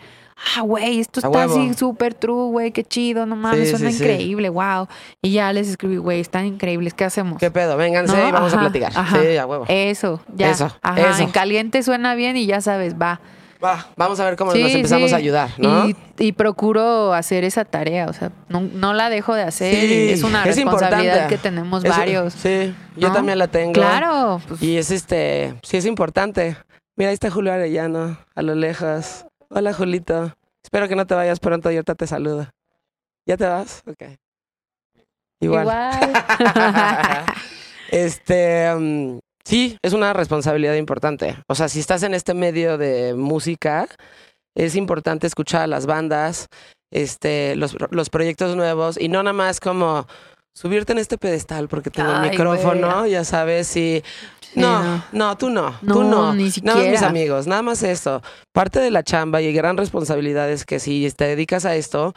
Ah, 0.57 0.61
güey, 0.61 1.01
esto 1.01 1.19
está 1.21 1.45
así 1.45 1.75
súper 1.75 2.15
true, 2.15 2.47
güey, 2.51 2.71
qué 2.71 2.85
chido, 2.85 3.27
no 3.27 3.35
mames, 3.37 3.71
Sí, 3.71 3.77
suena 3.77 3.91
sí, 3.91 3.99
sí. 3.99 4.05
increíble, 4.05 4.49
wow. 4.51 4.87
Y 5.21 5.33
ya 5.33 5.53
les 5.53 5.69
escribí, 5.69 5.97
güey, 5.97 6.21
están 6.21 6.47
increíbles, 6.47 6.95
¿qué 6.95 7.05
hacemos? 7.05 7.39
¿Qué 7.39 7.51
pedo? 7.51 7.77
Vénganse 7.77 8.17
¿No? 8.17 8.29
y 8.29 8.33
vamos 8.33 8.55
a 8.55 8.61
platicar. 8.61 8.93
ajá. 8.95 9.21
Sí, 9.21 9.37
a 9.37 9.47
huevo. 9.47 9.65
Eso, 9.69 10.21
ya. 10.35 10.51
Eso, 10.51 10.71
Ajá, 10.81 11.11
eso. 11.11 11.23
en 11.25 11.31
caliente 11.31 11.83
suena 11.83 12.15
bien 12.15 12.37
y 12.37 12.47
ya 12.47 12.61
sabes, 12.61 12.95
va. 12.95 13.21
Va, 13.63 13.89
vamos 13.97 14.21
a 14.21 14.25
ver 14.27 14.37
cómo 14.37 14.55
nos 14.55 14.71
empezamos 14.71 15.13
a 15.13 15.17
ayudar, 15.17 15.51
¿no? 15.59 15.89
Y, 15.89 15.97
y 16.21 16.31
procuro 16.31 17.13
hacer 17.13 17.43
esa 17.43 17.65
tarea, 17.65 18.07
o 18.07 18.13
sea, 18.13 18.31
no, 18.49 18.61
no 18.61 18.95
la 18.95 19.11
dejo 19.11 19.35
de 19.35 19.43
hacer. 19.43 19.75
Es 19.75 20.23
una 20.23 20.45
es 20.45 20.55
responsabilidad 20.55 21.15
importante. 21.15 21.35
que 21.35 21.43
tenemos 21.43 21.85
Eso- 21.85 21.93
varios. 21.99 22.35
Sí, 22.35 22.73
yo 22.97 23.11
también 23.11 23.37
la 23.39 23.49
tengo. 23.49 23.73
Claro, 23.73 24.41
pues, 24.47 24.63
Y 24.63 24.77
es 24.79 24.93
este, 24.93 25.55
sí 25.65 25.77
es 25.77 25.87
importante. 25.87 26.57
Mira, 26.95 27.11
ahí 27.11 27.15
está 27.15 27.31
Julio 27.33 27.53
Arellano, 27.53 28.17
a 28.37 28.43
lo 28.43 28.55
lejos. 28.55 29.25
Hola, 29.51 29.73
Julito. 29.73 30.35
Espero 30.63 30.89
que 30.89 30.97
no 30.97 31.07
te 31.07 31.15
vayas 31.15 31.41
pronto 31.41 31.71
y 31.71 31.77
ahorita 31.77 31.95
te 31.95 32.07
saludo. 32.07 32.49
¿Ya 33.27 33.39
te 33.39 33.47
vas? 33.47 33.83
Ok. 33.87 34.19
Igual. 35.41 35.63
igual. 35.63 35.95
este, 37.91 38.75
mm, 38.75 39.19
sí, 39.45 39.79
es 39.83 39.95
una 39.95 40.13
responsabilidad 40.13 40.75
importante. 40.75 41.37
O 41.49 41.55
sea, 41.55 41.69
si 41.69 41.81
estás 41.81 42.03
en 42.03 42.13
este 42.13 42.35
medio 42.35 42.77
de 42.77 43.15
música, 43.15 43.89
es 44.55 44.77
importante 44.77 45.27
escuchar 45.27 45.63
a 45.63 45.67
las 45.67 45.87
bandas, 45.87 46.49
este, 46.93 47.57
los, 47.57 47.75
los 47.91 48.11
proyectos 48.11 48.55
nuevos 48.55 49.01
y 49.01 49.09
no 49.09 49.23
nada 49.23 49.33
más 49.33 49.61
como 49.61 50.07
subirte 50.55 50.93
en 50.93 50.99
este 50.99 51.17
pedestal 51.17 51.69
porque 51.69 51.91
tengo 51.91 52.11
el 52.11 52.17
Ay, 52.17 52.31
micrófono, 52.31 53.07
ya 53.07 53.25
sabes, 53.25 53.75
y 53.77 54.03
no, 54.55 54.83
no. 54.83 55.03
no, 55.13 55.37
tú 55.37 55.51
no, 55.51 55.75
No, 55.83 55.95
tú 55.95 56.03
no. 56.05 56.35
ni 56.35 56.45
Nada 56.45 56.45
más 56.45 56.45
mis 56.45 56.55
siquiera. 56.55 57.07
amigos, 57.09 57.47
nada 57.47 57.63
más 57.63 57.83
esto. 57.83 58.23
Parte 58.53 58.81
de 58.81 58.91
la 58.91 59.03
chamba 59.03 59.41
y 59.43 59.53
gran 59.53 59.77
responsabilidad 59.77 60.51
es 60.51 60.65
que 60.65 60.79
si 60.81 61.11
te 61.13 61.25
dedicas 61.27 61.65
a 61.65 61.75
esto, 61.77 62.15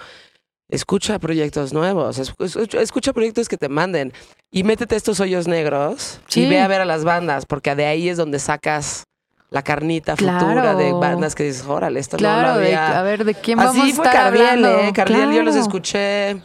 escucha 0.70 1.20
proyectos 1.20 1.74
nuevos, 1.74 2.18
es- 2.18 2.34
es- 2.40 2.56
escucha 2.76 3.12
proyectos 3.14 3.50
que 3.50 3.58
te 3.58 3.68
manden 3.70 4.14
y 4.52 4.64
métete 4.64 4.96
estos 4.96 5.20
hoyos 5.20 5.48
negros 5.48 6.20
y 6.30 6.34
Sí. 6.34 6.46
ve 6.48 6.60
a 6.62 6.68
ver 6.68 6.82
a 6.82 6.86
las 6.86 7.04
bandas, 7.04 7.46
porque 7.46 7.76
de 7.76 7.86
ahí 7.86 8.08
es 8.08 8.18
donde 8.18 8.40
sacas 8.40 9.04
la 9.50 9.64
carnita 9.64 10.16
futura 10.16 10.76
de 10.76 10.94
bandas 10.94 11.36
que 11.36 11.44
dices, 11.44 11.66
órale, 11.68 12.00
esto 12.00 12.16
claro, 12.16 12.48
no 12.50 12.54
lo 12.56 12.60
de- 12.62 12.68
había... 12.68 13.00
a 13.00 13.04
ver, 13.04 13.26
¿de 13.26 13.34
quién 13.34 13.58
vamos 13.58 13.76
Así 13.76 13.92
a 13.92 13.96
fue 13.96 14.06
estar 14.06 14.14
Cardiel, 14.24 14.48
hablando? 14.48 14.80
¿eh? 14.80 14.94
Cardiel 14.94 15.32
yo 15.34 15.44
los 15.44 15.56
escuché... 15.58 16.42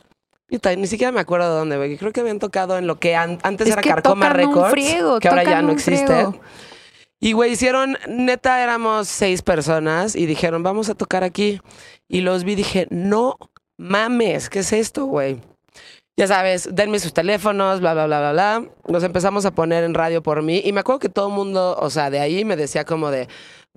puta, 0.49 0.75
Ni 0.77 0.87
siquiera 0.87 1.13
me 1.13 1.21
acuerdo 1.21 1.51
de 1.53 1.59
dónde, 1.59 1.77
güey. 1.77 1.97
Creo 1.97 2.13
que 2.13 2.21
habían 2.21 2.39
tocado 2.39 2.79
en 2.79 2.87
lo 2.87 2.99
que 2.99 3.15
an- 3.17 3.39
antes 3.43 3.67
Es 3.67 3.73
era 3.75 3.83
que 3.83 3.89
Carcoma 3.91 4.29
Records, 4.31 4.71
friego, 4.71 5.19
que 5.21 5.29
ahora 5.29 5.45
ya 5.45 5.63
no 5.63 5.73
existe. 5.73 6.07
friego. 6.07 6.41
Y, 7.19 7.33
güey, 7.33 7.53
hicieron, 7.53 7.97
neta, 8.09 8.63
éramos 8.63 9.09
seis 9.09 9.41
personas 9.43 10.15
y 10.15 10.27
dijeron, 10.27 10.63
vamos 10.63 10.91
a 10.91 10.95
tocar 10.95 11.25
aquí. 11.25 11.61
Y 12.09 12.21
los 12.21 12.45
vi, 12.45 12.55
dije, 12.55 12.87
no 12.91 13.37
mames, 13.79 14.51
¿qué 14.51 14.59
es 14.61 14.73
esto, 14.73 15.07
güey? 15.07 15.41
Ya 16.19 16.27
sabes, 16.27 16.69
denme 16.75 16.99
sus 16.99 17.13
teléfonos, 17.13 17.81
bla, 17.81 17.93
bla, 17.95 18.07
bla, 18.07 18.21
bla, 18.21 18.33
bla. 18.33 18.65
Nos 18.89 19.03
empezamos 19.03 19.45
a 19.47 19.51
poner 19.55 19.85
en 19.85 19.95
radio 19.95 20.23
por 20.23 20.43
mí. 20.43 20.63
Y 20.65 20.73
me 20.73 20.81
acuerdo 20.81 20.99
que 20.99 21.09
todo 21.09 21.29
el 21.29 21.35
mundo, 21.35 21.77
o 21.81 21.91
sea, 21.91 22.09
de 22.11 22.21
ahí 22.21 22.45
me 22.45 22.57
decía 22.57 22.85
como 22.85 23.11
de, 23.11 23.29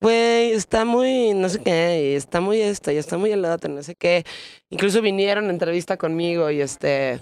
güey, 0.01 0.51
está 0.51 0.85
muy, 0.85 1.33
no 1.33 1.49
sé 1.49 1.61
qué, 1.61 2.11
y 2.11 2.15
está 2.15 2.41
muy 2.41 2.61
esto, 2.61 2.91
y 2.91 2.97
está 2.97 3.17
muy 3.17 3.31
el 3.31 3.45
otro, 3.45 3.71
no 3.71 3.83
sé 3.83 3.95
qué. 3.95 4.25
Incluso 4.69 5.01
vinieron 5.01 5.47
a 5.47 5.49
entrevista 5.49 5.97
conmigo 5.97 6.49
y 6.51 6.61
este, 6.61 7.19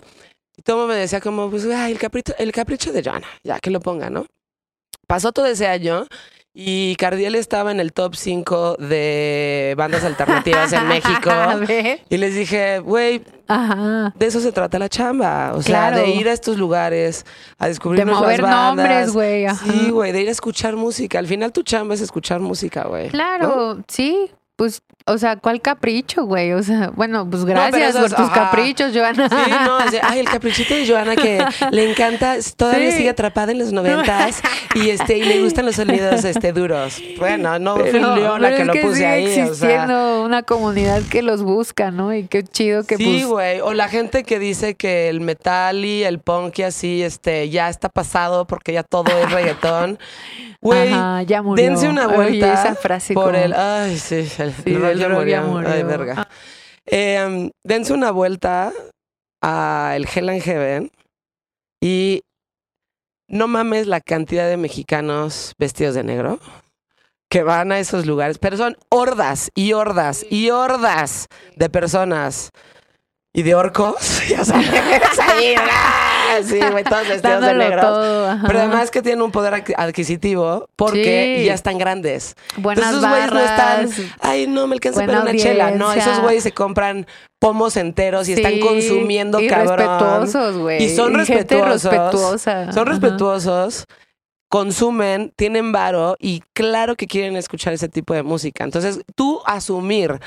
y 0.58 0.62
todo 0.62 0.88
me 0.88 0.96
decía 0.96 1.22
como, 1.22 1.50
pues, 1.50 1.66
ay, 1.66 1.92
el 1.92 2.00
capricho, 2.00 2.34
el 2.38 2.52
capricho 2.52 2.92
de 2.92 3.04
Joana, 3.04 3.28
ya 3.44 3.60
que 3.60 3.72
lo 3.72 3.80
ponga, 3.80 4.10
¿no? 4.10 4.26
Pasó 5.08 5.32
todo 5.32 5.46
ese 5.46 5.68
año 5.68 6.06
y 6.60 6.96
Cardiel 6.96 7.36
estaba 7.36 7.70
en 7.72 7.80
el 7.80 7.94
top 7.94 8.16
5 8.16 8.78
de 8.80 9.76
bandas 9.78 10.04
alternativas 10.04 10.74
en 10.74 10.88
México. 10.88 11.30
Y 12.10 12.18
les 12.18 12.34
dije, 12.34 12.80
güey, 12.80 13.22
de 13.48 14.26
eso 14.26 14.40
se 14.40 14.52
trata 14.52 14.80
la 14.80 14.90
chamba. 14.90 15.52
O 15.54 15.62
sea, 15.62 15.90
Claro. 15.90 15.98
de 15.98 16.10
ir 16.10 16.28
a 16.28 16.34
estos 16.34 16.58
lugares, 16.58 17.28
a 17.60 17.68
descubrir 17.68 18.00
De 18.00 18.06
nuevas 18.06 18.24
mover 18.24 18.42
bandas. 18.42 18.76
nombres, 18.76 19.14
güey. 19.14 19.46
Sí, 19.50 19.92
güey, 19.92 20.12
de 20.12 20.22
ir 20.24 20.30
a 20.30 20.32
escuchar 20.32 20.76
música. 20.76 21.20
Al 21.20 21.28
final 21.28 21.52
tu 21.52 21.62
chamba 21.62 21.94
es 21.94 22.02
escuchar 22.02 22.40
música, 22.40 22.86
güey. 22.88 23.10
Claro, 23.10 23.78
sí. 23.88 24.32
Pues, 24.56 24.82
o 25.08 25.18
sea, 25.18 25.36
¿cuál 25.38 25.62
capricho, 25.62 26.26
güey? 26.26 26.54
O 26.54 26.62
sea, 26.64 26.92
bueno, 26.96 27.28
pues 27.30 27.46
gracias 27.46 27.90
eso 27.90 28.00
por 28.00 28.08
es- 28.08 28.16
tus 28.16 28.26
ajá. 28.26 28.34
caprichos, 28.52 28.92
Joana. 28.94 29.30
Sí, 29.30 29.52
no, 29.66 29.78
así, 29.78 29.98
ay, 30.02 30.20
el 30.20 30.30
caprichito 30.30 30.74
de 30.76 30.88
Joana 30.88 31.16
que 31.16 31.44
le 31.72 31.90
encanta, 31.92 32.36
todavía 32.56 32.92
Sí. 32.92 32.98
sigue 32.98 33.10
atrapada 33.10 33.52
en 33.52 33.60
los 33.60 33.72
noventas 33.74 34.42
y 34.76 34.90
este, 34.90 35.18
y 35.18 35.24
le 35.24 35.42
gustan 35.44 35.66
los 35.66 35.76
sonidos 35.76 36.24
este 36.26 36.52
duros. 36.54 37.02
Bueno, 37.18 37.58
no 37.60 37.78
fui 37.78 37.92
yo 38.00 38.38
la 38.38 38.50
que 38.50 38.62
es 38.62 38.68
lo 38.68 38.74
que 38.74 38.82
puse 38.82 38.96
sigue 38.96 39.08
ahí. 39.08 39.26
O 39.26 39.34
sea. 39.34 39.46
existiendo 39.46 40.24
una 40.24 40.44
comunidad 40.44 41.02
que 41.10 41.22
los 41.22 41.42
busca, 41.44 41.92
¿no? 41.92 42.14
Y 42.14 42.28
qué 42.28 42.44
chido 42.44 42.84
que 42.84 42.98
Sí, 42.98 43.04
pues 43.22 43.26
güey. 43.28 43.60
O 43.62 43.74
la 43.74 43.88
gente 43.90 44.24
que 44.24 44.40
dice 44.40 44.76
que 44.76 45.10
el 45.10 45.22
metal 45.22 45.86
y 45.86 46.04
el 46.04 46.20
punk 46.20 46.60
y 46.60 46.64
así, 46.64 47.02
este, 47.04 47.50
ya 47.50 47.70
está 47.70 47.90
pasado 47.90 48.46
porque 48.46 48.74
ya 48.74 48.84
todo 48.84 49.12
es 49.24 49.32
reggaetón. 49.32 50.00
Güey, 50.60 50.92
Ajá, 50.92 51.22
ya 51.22 51.44
murió. 51.44 51.64
dense 51.64 51.88
una 51.88 52.08
Oye, 52.08 52.16
vuelta 52.16 52.54
esa 52.54 52.76
frase 52.76 53.14
por 53.14 53.26
como- 53.34 53.38
el. 53.38 53.54
Ay, 53.54 53.96
sí, 54.00 54.16
el, 54.16 54.52
Sí, 54.52 54.74
el 54.74 54.97
rock 55.06 55.26
ya 55.26 55.42
murió. 55.42 55.54
murió. 55.54 55.70
Ay, 55.70 55.84
verga. 55.84 56.28
Eh, 56.86 57.52
dense 57.64 57.94
una 57.94 58.12
vuelta 58.12 58.72
a 59.42 59.94
el 59.96 60.08
Hell 60.08 60.30
and 60.30 60.42
Heaven 60.42 60.92
y 61.82 62.24
no 63.28 63.48
mames 63.48 63.88
la 63.88 64.02
cantidad 64.02 64.48
de 64.48 64.58
mexicanos 64.58 65.54
vestidos 65.58 65.96
de 65.96 66.04
negro 66.04 66.40
que 67.30 67.44
van 67.44 67.72
a 67.72 67.80
esos 67.80 68.06
lugares, 68.06 68.38
pero 68.38 68.56
son 68.56 68.78
hordas 68.90 69.52
y 69.54 69.74
hordas 69.74 70.26
y 70.30 70.50
hordas 70.50 71.28
de 71.56 71.70
personas 71.70 72.52
y 73.34 73.44
de 73.44 73.54
orcos, 73.54 74.22
ya 74.30 74.46
sabes, 74.46 74.70
ahí, 75.20 75.56
¡ah! 75.58 76.14
sí, 76.44 76.60
güey, 76.72 76.84
todos 76.84 77.08
vestidos 77.08 77.22
de 77.22 77.30
dándolo 77.48 77.58
negro. 77.58 77.82
todo. 77.82 78.30
ajá. 78.30 78.44
Pero 78.48 78.60
además 78.60 78.92
que 78.92 79.02
tienen 79.02 79.22
un 79.22 79.32
poder 79.32 79.54
adqu- 79.54 79.74
adquisitivo 79.78 80.70
porque 80.76 81.38
Sí. 81.40 81.46
ya 81.46 81.54
están 81.54 81.78
grandes. 81.78 82.36
buenas 82.58 82.86
Entonces 82.92 83.04
esos 83.04 83.10
güeyes 83.10 83.32
no 83.34 83.40
están, 83.40 84.12
ay, 84.22 84.48
no, 84.48 84.68
me 84.68 84.76
alcanza 84.76 85.06
para 85.06 85.22
una 85.22 85.36
chela. 85.36 85.72
No, 85.72 85.92
esos 85.94 86.20
güeyes 86.22 86.44
se 86.44 86.52
compran 86.52 87.08
pomos 87.40 87.78
enteros 87.78 88.28
y 88.30 88.34
están 88.34 88.60
consumiendo 88.60 89.40
y 89.40 89.48
cabrón. 89.48 89.78
respetuosos, 89.78 90.58
güey. 90.58 90.84
Y 90.84 90.96
son 90.96 91.14
respetuosos. 91.14 91.84
respetuosa. 91.92 92.72
Son 92.74 92.88
Ajá. 92.88 92.92
respetuosos, 92.92 93.86
consumen, 94.50 95.34
tienen 95.36 95.72
varo 95.72 96.16
y 96.20 96.42
claro 96.54 96.96
que 96.96 97.08
quieren 97.08 97.36
escuchar 97.36 97.74
ese 97.74 97.90
tipo 97.90 98.14
de 98.14 98.24
música. 98.24 98.64
Entonces, 98.64 99.02
tú 99.16 99.42
asumir 99.46 100.20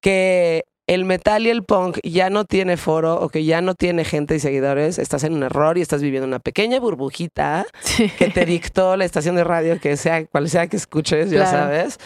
que 0.00 0.64
el 0.88 1.04
metal 1.04 1.46
y 1.46 1.50
el 1.50 1.62
punk 1.62 1.98
ya 2.02 2.30
no 2.30 2.44
tiene 2.44 2.76
foro 2.76 3.20
o 3.20 3.28
que 3.28 3.44
ya 3.44 3.60
no 3.60 3.74
tiene 3.74 4.04
gente 4.04 4.34
y 4.34 4.40
seguidores, 4.40 4.98
estás 4.98 5.22
en 5.24 5.34
un 5.34 5.42
error 5.44 5.78
y 5.78 5.82
estás 5.82 6.02
viviendo 6.02 6.26
una 6.26 6.40
pequeña 6.40 6.80
burbujita 6.80 7.66
Sí. 7.80 8.08
que 8.10 8.28
te 8.30 8.44
dictó 8.44 8.96
la 8.96 9.04
estación 9.04 9.36
de 9.36 9.44
radio 9.44 9.78
que 9.80 9.96
sea 9.96 10.26
cual 10.26 10.48
sea 10.48 10.66
que 10.66 10.76
escuches, 10.76 11.30
ya 11.30 11.46
sabes. 11.46 11.98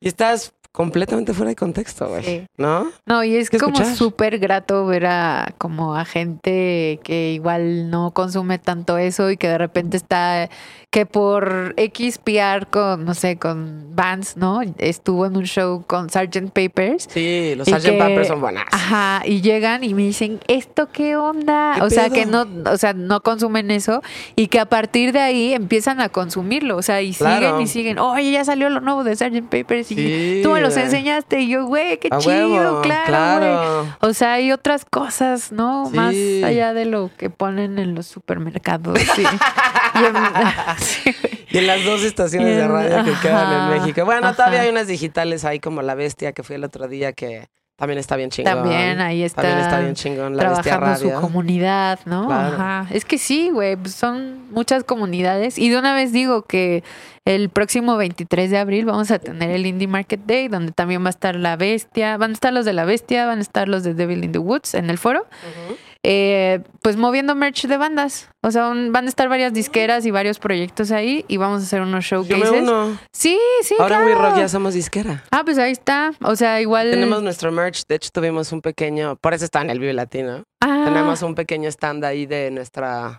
Y 0.00 0.08
estás 0.08 0.52
completamente 0.74 1.32
fuera 1.32 1.50
de 1.50 1.54
contexto, 1.56 2.08
güey. 2.08 2.24
Sí. 2.24 2.46
¿No? 2.56 2.90
No, 3.06 3.22
y 3.22 3.36
es 3.36 3.48
como 3.48 3.84
súper 3.84 4.40
grato 4.40 4.84
ver 4.86 5.06
a 5.06 5.54
como 5.56 5.94
a 5.94 6.04
gente 6.04 6.98
que 7.04 7.30
igual 7.32 7.90
no 7.90 8.10
consume 8.10 8.58
tanto 8.58 8.98
eso 8.98 9.30
y 9.30 9.36
que 9.36 9.46
de 9.46 9.56
repente 9.58 9.96
está 9.96 10.50
que 10.90 11.06
por 11.06 11.74
X 11.76 12.18
PR 12.18 12.66
con, 12.70 13.04
no 13.04 13.14
sé, 13.14 13.36
con 13.36 13.96
Vans, 13.96 14.36
¿no? 14.36 14.60
Estuvo 14.78 15.26
en 15.26 15.36
un 15.36 15.44
show 15.44 15.84
con 15.86 16.08
Sgt. 16.08 16.50
Papers. 16.52 17.08
Sí, 17.10 17.54
los 17.56 17.66
Sgt. 17.68 17.84
Pepper 17.98 18.26
son 18.26 18.40
buenas. 18.40 18.64
Ajá, 18.70 19.22
y 19.26 19.40
llegan 19.42 19.82
y 19.84 19.92
me 19.94 20.02
dicen, 20.02 20.38
¿esto 20.48 20.88
qué 20.92 21.16
onda? 21.16 21.74
¿Qué 21.76 21.82
o 21.82 21.90
sea, 21.90 22.04
pedo? 22.04 22.14
que 22.14 22.26
no, 22.26 22.46
o 22.70 22.76
sea, 22.76 22.92
no 22.94 23.20
consumen 23.22 23.70
eso 23.72 24.02
y 24.36 24.46
que 24.48 24.60
a 24.60 24.66
partir 24.66 25.12
de 25.12 25.20
ahí 25.20 25.52
empiezan 25.52 26.00
a 26.00 26.08
consumirlo, 26.10 26.76
o 26.76 26.82
sea, 26.82 27.00
y 27.02 27.12
Claro. 27.12 27.40
siguen 27.46 27.60
y 27.60 27.66
siguen, 27.66 27.98
oye, 27.98 28.30
ya 28.30 28.44
salió 28.44 28.70
lo 28.70 28.80
nuevo 28.80 29.02
de 29.04 29.16
Sgt. 29.16 29.42
Papers 29.48 29.90
y 29.92 29.94
Sí, 29.96 30.40
tú 30.44 30.54
los 30.64 30.76
enseñaste 30.76 31.40
y 31.40 31.48
yo, 31.48 31.66
güey, 31.66 31.98
qué 31.98 32.08
A 32.10 32.18
chido, 32.18 32.48
huevo, 32.52 32.80
claro, 32.80 32.80
güey. 32.80 33.04
claro. 33.06 33.96
O 34.00 34.12
sea, 34.14 34.32
hay 34.34 34.50
otras 34.52 34.84
cosas, 34.84 35.52
¿no? 35.52 35.86
Sí. 35.90 35.96
Más 35.96 36.14
allá 36.50 36.72
de 36.74 36.84
lo 36.86 37.10
que 37.16 37.30
ponen 37.30 37.78
en 37.78 37.94
los 37.94 38.06
supermercados. 38.06 38.98
Sí. 39.14 39.22
Y 39.22 40.04
en- 40.04 40.14
sí, 40.78 41.14
güey. 41.22 41.44
Y 41.50 41.58
en 41.58 41.66
las 41.68 41.84
dos 41.84 42.02
estaciones 42.02 42.56
de 42.56 42.66
radio 42.66 43.04
que 43.04 43.12
quedan 43.22 43.72
en 43.72 43.78
México. 43.78 44.04
Bueno, 44.04 44.26
ajá. 44.26 44.36
todavía 44.36 44.62
hay 44.62 44.68
unas 44.70 44.86
digitales 44.88 45.44
ahí 45.44 45.60
como 45.60 45.82
La 45.82 45.94
Bestia 45.94 46.32
que 46.32 46.42
fui 46.42 46.56
el 46.56 46.64
otro 46.64 46.88
día 46.88 47.12
que 47.12 47.46
también 47.76 47.98
está 47.98 48.16
bien 48.16 48.30
chingón. 48.30 48.54
También 48.54 49.00
ahí 49.00 49.22
está. 49.22 49.42
También 49.42 49.60
está 49.60 49.80
bien 49.80 49.94
chingón 49.94 50.36
La 50.36 50.48
Bestia 50.50 50.62
trabajando 50.72 50.98
su 51.00 51.06
Radio. 51.08 51.20
comunidad, 51.20 51.98
¿no? 52.04 52.26
Claro. 52.26 52.54
Ajá. 52.54 52.86
Es 52.90 53.04
que 53.04 53.18
sí, 53.18 53.50
güey, 53.50 53.76
pues 53.76 53.94
son 53.94 54.50
muchas 54.52 54.84
comunidades. 54.84 55.58
Y 55.58 55.70
de 55.70 55.78
una 55.78 55.94
vez 55.94 56.12
digo 56.12 56.42
que 56.42 56.84
el 57.24 57.48
próximo 57.48 57.96
23 57.96 58.50
de 58.50 58.58
abril 58.58 58.84
vamos 58.84 59.10
a 59.10 59.18
tener 59.18 59.50
el 59.50 59.66
Indie 59.66 59.88
Market 59.88 60.20
Day, 60.24 60.48
donde 60.48 60.72
también 60.72 61.02
va 61.02 61.08
a 61.08 61.10
estar 61.10 61.34
La 61.36 61.56
Bestia, 61.56 62.16
van 62.16 62.30
a 62.30 62.34
estar 62.34 62.52
los 62.52 62.64
de 62.64 62.72
La 62.74 62.84
Bestia, 62.84 63.26
van 63.26 63.38
a 63.38 63.42
estar 63.42 63.68
los 63.68 63.82
de 63.82 63.94
Devil 63.94 64.22
in 64.24 64.32
the 64.32 64.38
Woods 64.38 64.74
en 64.74 64.88
el 64.90 64.98
foro. 64.98 65.20
Ujú. 65.20 65.76
Eh, 66.06 66.60
pues 66.82 66.96
moviendo 66.98 67.34
merch 67.34 67.66
de 67.66 67.78
bandas. 67.78 68.28
O 68.42 68.50
sea, 68.50 68.68
un- 68.68 68.92
van 68.92 69.06
a 69.06 69.08
estar 69.08 69.26
varias 69.30 69.54
disqueras 69.54 70.04
y 70.04 70.10
varios 70.10 70.38
proyectos 70.38 70.90
ahí 70.90 71.24
y 71.28 71.38
vamos 71.38 71.62
a 71.62 71.64
hacer 71.64 71.80
unos 71.80 72.08
Yo 72.10 72.20
me 72.22 72.28
showcases. 72.28 72.60
uno. 72.62 72.98
Sí, 73.10 73.38
sí, 73.62 73.74
Ahora 73.78 73.96
claro. 74.02 74.06
We 74.06 74.14
Rock 74.14 74.36
ya 74.36 74.48
somos 74.50 74.74
disquera. 74.74 75.24
Ah, 75.30 75.40
pues 75.46 75.56
ahí 75.56 75.72
está. 75.72 76.12
O 76.22 76.36
sea, 76.36 76.60
igual. 76.60 76.90
Tenemos 76.90 77.22
nuestro 77.22 77.50
merch. 77.50 77.84
De 77.88 77.94
hecho, 77.94 78.10
tuvimos 78.12 78.52
un 78.52 78.60
pequeño. 78.60 79.16
Por 79.16 79.32
eso 79.32 79.46
está 79.46 79.62
en 79.62 79.70
el 79.70 79.78
Vive 79.80 79.94
Latino. 79.94 80.44
Ah, 80.60 80.82
Tenemos 80.84 81.22
un 81.22 81.34
pequeño 81.34 81.70
stand 81.70 82.04
ahí 82.04 82.26
de 82.26 82.50
nuestra. 82.50 83.18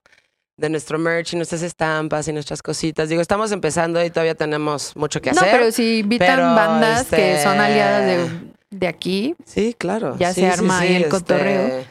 De 0.58 0.70
nuestro 0.70 0.98
merch 1.00 1.34
y 1.34 1.38
nuestras 1.38 1.64
estampas 1.64 2.28
y 2.28 2.34
nuestras 2.34 2.62
cositas. 2.62 3.10
Digo, 3.10 3.22
estamos 3.22 3.52
empezando 3.52 4.02
y 4.06 4.10
todavía 4.12 4.36
tenemos 4.36 4.96
mucho 4.96 5.20
que 5.22 5.32
No, 5.32 5.42
hacer. 5.42 5.52
pero 5.52 5.72
si 5.72 6.00
invitan 6.00 6.28
pero, 6.38 6.44
bandas 6.56 7.08
que 7.08 7.32
este, 7.34 7.44
son 7.44 7.60
aliadas 7.60 8.06
de, 8.06 8.30
de 8.70 8.88
aquí, 8.88 9.36
Sí, 9.44 9.76
claro. 9.78 10.16
Ya 10.18 10.30
Sí, 10.34 10.42
se 10.42 10.48
sí, 10.48 10.54
arma 10.60 10.80
sí, 10.80 10.86
ahí 10.86 10.96
el 10.96 11.02
este, 11.04 11.10
cotorreo. 11.10 11.84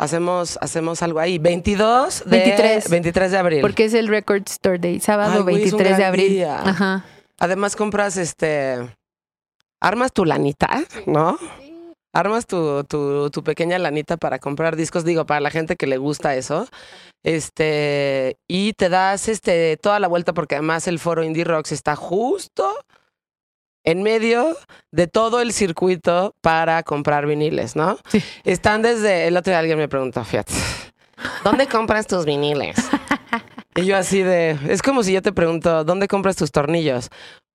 Hacemos, 0.00 0.58
hacemos 0.62 1.02
algo 1.02 1.20
ahí. 1.20 1.36
22 1.36 2.24
de, 2.24 2.30
23. 2.30 2.88
23 2.88 3.30
de 3.32 3.36
abril. 3.36 3.60
porque 3.60 3.84
es 3.84 3.92
el 3.92 4.08
Record 4.08 4.48
Store 4.48 4.78
Day, 4.78 4.98
sábado 4.98 5.32
Ay, 5.36 5.42
güey, 5.42 5.62
es 5.62 5.72
un 5.74 5.78
23 5.78 5.88
de 5.90 5.94
gran 5.94 6.08
abril. 6.08 6.28
día. 6.30 6.58
Ajá. 6.58 7.04
Además 7.38 7.76
compras 7.76 8.16
este... 8.16 8.78
Armas 9.78 10.14
tu 10.14 10.24
lanita, 10.24 10.84
¿no? 11.04 11.38
Armas 12.14 12.46
tu, 12.46 12.82
tu, 12.84 13.28
tu 13.28 13.44
pequeña 13.44 13.78
lanita 13.78 14.16
para 14.16 14.38
comprar 14.38 14.74
discos, 14.74 15.04
digo, 15.04 15.26
para 15.26 15.40
la 15.40 15.50
gente 15.50 15.76
que 15.76 15.86
le 15.86 15.98
gusta 15.98 16.34
eso. 16.34 16.66
Este, 17.22 18.38
y 18.48 18.72
te 18.72 18.88
das 18.88 19.28
este 19.28 19.76
toda 19.76 20.00
la 20.00 20.08
vuelta 20.08 20.32
porque 20.32 20.54
además 20.54 20.88
el 20.88 20.98
foro 20.98 21.24
Indie 21.24 21.44
Rocks 21.44 21.72
está 21.72 21.94
justo 21.94 22.74
en 23.84 24.02
medio 24.02 24.56
de 24.90 25.06
todo 25.06 25.40
el 25.40 25.52
circuito 25.52 26.34
para 26.40 26.82
comprar 26.82 27.26
viniles, 27.26 27.76
¿no? 27.76 27.98
Sí. 28.08 28.22
Están 28.44 28.82
desde 28.82 29.28
el 29.28 29.36
otro 29.36 29.50
día 29.50 29.58
alguien 29.58 29.78
me 29.78 29.88
preguntó, 29.88 30.24
fíjate, 30.24 30.52
¿dónde 31.44 31.66
compras 31.66 32.06
tus 32.06 32.24
viniles? 32.24 32.76
Y 33.76 33.86
yo 33.86 33.96
así 33.96 34.22
de, 34.22 34.58
es 34.68 34.82
como 34.82 35.02
si 35.02 35.12
yo 35.12 35.22
te 35.22 35.32
pregunto, 35.32 35.84
¿dónde 35.84 36.08
compras 36.08 36.36
tus 36.36 36.50
tornillos? 36.50 37.08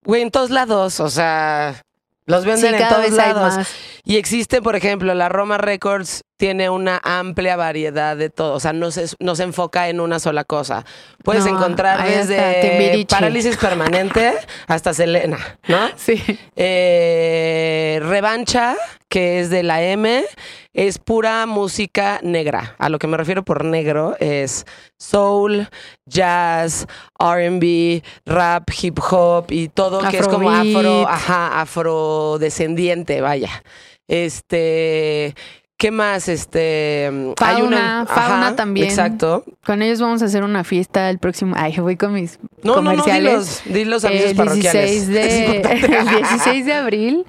Güey, 0.03 0.21
en 0.21 0.31
todos 0.31 0.49
lados, 0.49 0.99
o 0.99 1.09
sea, 1.09 1.81
los 2.25 2.43
Sí, 2.43 2.49
venden 2.49 2.75
en 2.75 2.89
todos 2.89 3.11
lados. 3.11 3.67
Y 4.03 4.17
existe, 4.17 4.61
por 4.61 4.75
ejemplo, 4.75 5.13
la 5.13 5.29
Roma 5.29 5.57
Records 5.57 6.21
tiene 6.37 6.69
una 6.69 6.99
amplia 7.03 7.55
variedad 7.55 8.15
de 8.17 8.29
todo, 8.29 8.53
o 8.53 8.59
sea, 8.59 8.73
no 8.73 8.91
se, 8.91 9.05
no 9.19 9.35
se 9.35 9.43
enfoca 9.43 9.89
en 9.89 9.99
una 9.99 10.19
sola 10.19 10.43
cosa. 10.43 10.85
Puedes 11.23 11.45
No, 11.45 11.51
encontrar 11.57 12.05
desde 12.07 13.05
parálisis 13.09 13.57
permanente 13.57 14.33
hasta 14.67 14.93
Selena, 14.93 15.37
¿no? 15.67 15.89
Sí. 15.95 16.21
Eh, 16.55 17.99
Revancha, 18.03 18.75
que 19.15 19.39
es 19.39 19.49
de 19.49 19.63
la 19.63 19.81
M, 19.81 20.25
es 20.73 20.97
pura 20.97 21.45
música 21.45 22.19
negra. 22.21 22.75
A 22.79 22.89
lo 22.89 22.99
que 22.99 23.07
me 23.07 23.15
refiero 23.15 23.45
por 23.45 23.63
negro 23.63 24.17
es 24.19 24.65
soul, 24.97 25.69
jazz, 26.05 26.85
RB, 27.17 28.01
rap, 28.25 28.69
hip 28.81 28.99
hop 29.09 29.45
y 29.51 29.69
todo 29.69 30.01
que 30.09 30.17
es 30.17 30.27
como 30.27 30.51
afro, 30.51 31.07
ajá, 31.07 31.61
afrodescendiente, 31.61 33.21
vaya. 33.21 33.63
Este 34.09 35.33
¿Qué 35.77 35.91
más? 35.91 36.27
Este. 36.27 37.07
hay 37.07 37.33
Fauna, 37.37 37.67
una- 37.67 38.05
fauna 38.05 38.47
ajá, 38.47 38.55
también. 38.57 38.87
Exacto. 38.87 39.45
Con 39.65 39.81
ellos 39.81 40.01
vamos 40.01 40.21
a 40.21 40.25
hacer 40.25 40.43
una 40.43 40.65
fiesta 40.65 41.09
el 41.09 41.19
próximo. 41.19 41.55
Ay, 41.57 41.77
voy 41.79 41.95
con 41.95 42.11
mis 42.13 42.37
No, 42.63 42.75
no, 42.75 42.81
no, 42.81 42.89
comerciales. 42.91 43.61
dilos, 43.63 43.63
dilos 43.65 44.05
avisos 44.05 44.31
el 44.31 44.35
parroquiales. 44.35 45.07
16 45.07 45.07
de, 45.07 45.61
el 45.99 46.07
16 46.09 46.65
de 46.65 46.73
abril 46.73 47.25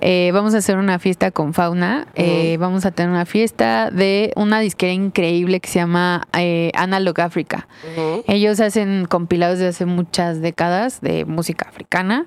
eh, 0.00 0.30
vamos 0.32 0.54
a 0.54 0.58
hacer 0.58 0.76
una 0.78 0.98
fiesta 0.98 1.30
con 1.30 1.54
Fauna. 1.54 2.06
Eh, 2.14 2.56
Vamos 2.58 2.84
a 2.86 2.90
tener 2.90 3.10
una 3.10 3.26
fiesta 3.26 3.90
de 3.90 4.32
una 4.36 4.60
disquera 4.60 4.92
increíble 4.92 5.60
que 5.60 5.68
se 5.68 5.78
llama 5.78 6.26
eh, 6.38 6.70
Analog 6.74 7.20
Africa. 7.20 7.68
Ellos 8.26 8.60
hacen 8.60 9.06
compilados 9.06 9.58
de 9.58 9.68
hace 9.68 9.84
muchas 9.86 10.40
décadas 10.40 11.00
de 11.00 11.24
música 11.24 11.68
africana. 11.68 12.26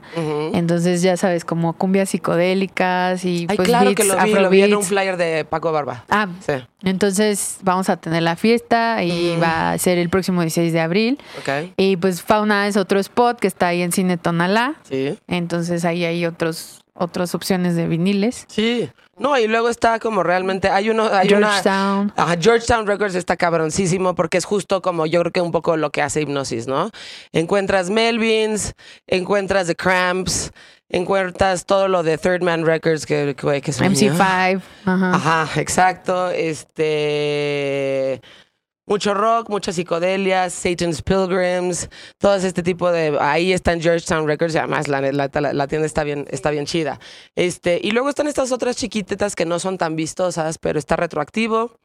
Entonces, 0.53 1.01
ya 1.01 1.17
sabes, 1.17 1.45
como 1.45 1.73
cumbias 1.73 2.09
psicodélicas 2.09 3.25
y 3.25 3.45
Ay, 3.49 3.55
pues 3.57 3.67
claro 3.67 3.93
que 3.95 4.03
lo 4.03 4.15
vi, 4.23 4.33
lo 4.33 4.49
vi 4.49 4.61
en 4.61 4.75
un 4.75 4.83
flyer 4.83 5.17
de 5.17 5.45
Paco 5.45 5.71
Barba. 5.71 6.05
Ah, 6.09 6.27
Sí, 6.45 6.53
entonces 6.83 7.57
vamos 7.63 7.89
a 7.89 7.97
tener 7.97 8.23
la 8.23 8.35
fiesta 8.35 9.03
y 9.03 9.37
va 9.37 9.71
a 9.71 9.77
ser 9.77 9.97
el 9.97 10.09
próximo 10.09 10.41
16 10.41 10.71
de 10.73 10.79
abril. 10.81 11.19
ok. 11.39 11.71
Y 11.77 11.97
pues 11.97 12.21
Fauna 12.21 12.67
es 12.67 12.77
otro 12.77 12.99
spot 12.99 13.39
que 13.39 13.47
está 13.47 13.67
ahí 13.67 13.81
en 13.81 13.91
Cine 13.91 14.17
Tonalá. 14.17 14.75
Sí. 14.83 15.17
Entonces 15.27 15.85
ahí 15.85 16.05
hay 16.05 16.25
otros 16.25 16.81
otras 16.99 17.33
opciones 17.33 17.75
de 17.75 17.87
viniles. 17.87 18.45
Sí. 18.47 18.89
No, 19.17 19.37
y 19.37 19.47
luego 19.47 19.67
está 19.69 19.99
como 19.99 20.23
realmente. 20.23 20.69
Hay 20.69 20.89
uno. 20.89 21.09
Hay 21.11 21.33
una. 21.33 21.49
Georgetown. 21.61 22.13
Ajá, 22.15 22.35
Georgetown 22.39 22.87
Records 22.87 23.15
está 23.15 23.35
cabroncísimo 23.35 24.15
porque 24.15 24.37
es 24.37 24.45
justo 24.45 24.81
como 24.81 25.05
yo 25.05 25.19
creo 25.21 25.31
que 25.33 25.41
un 25.41 25.51
poco 25.51 25.75
lo 25.75 25.89
que 25.89 26.01
hace 26.01 26.21
Hipnosis, 26.21 26.67
¿no? 26.67 26.89
Encuentras 27.33 27.89
Melvins, 27.89 28.73
encuentras 29.07 29.67
The 29.67 29.75
Cramps, 29.75 30.51
encuentras 30.87 31.65
todo 31.65 31.89
lo 31.89 32.01
de 32.03 32.17
Third 32.17 32.43
Man 32.43 32.65
Records 32.65 33.05
que, 33.05 33.35
que, 33.35 33.61
que 33.61 33.71
es 33.71 33.79
un- 33.81 33.87
MC5. 33.87 34.61
Ajá. 34.85 35.11
Ajá, 35.15 35.59
exacto. 35.61 36.29
Este. 37.09 38.21
Mucho 38.89 39.13
rock, 39.13 39.49
muchas 39.49 39.75
psicodelias, 39.75 40.51
Satan's 40.51 41.03
Pilgrims, 41.03 41.89
todo 42.17 42.33
este 42.37 42.63
tipo 42.63 42.91
de. 42.91 43.15
Ahí 43.21 43.53
está 43.53 43.71
en 43.73 43.81
Georgetown 43.81 44.25
Records, 44.27 44.55
y 44.55 44.57
además 44.57 44.87
la, 44.87 44.99
la, 44.99 45.29
la- 45.53 45.67
tienda 45.67 45.85
está 45.85 46.03
bien, 46.03 46.25
está 46.31 46.49
bien 46.49 46.65
chida. 46.65 46.99
Este, 47.35 47.79
y 47.83 47.91
luego 47.91 48.09
están 48.09 48.25
estas 48.25 48.51
otras 48.51 48.75
chiquitetas 48.77 49.35
que 49.35 49.45
no 49.45 49.59
son 49.59 49.77
tan 49.77 49.95
vistosas, 49.95 50.57
pero 50.57 50.79
está 50.79 50.95
retroactivo. 50.95 51.77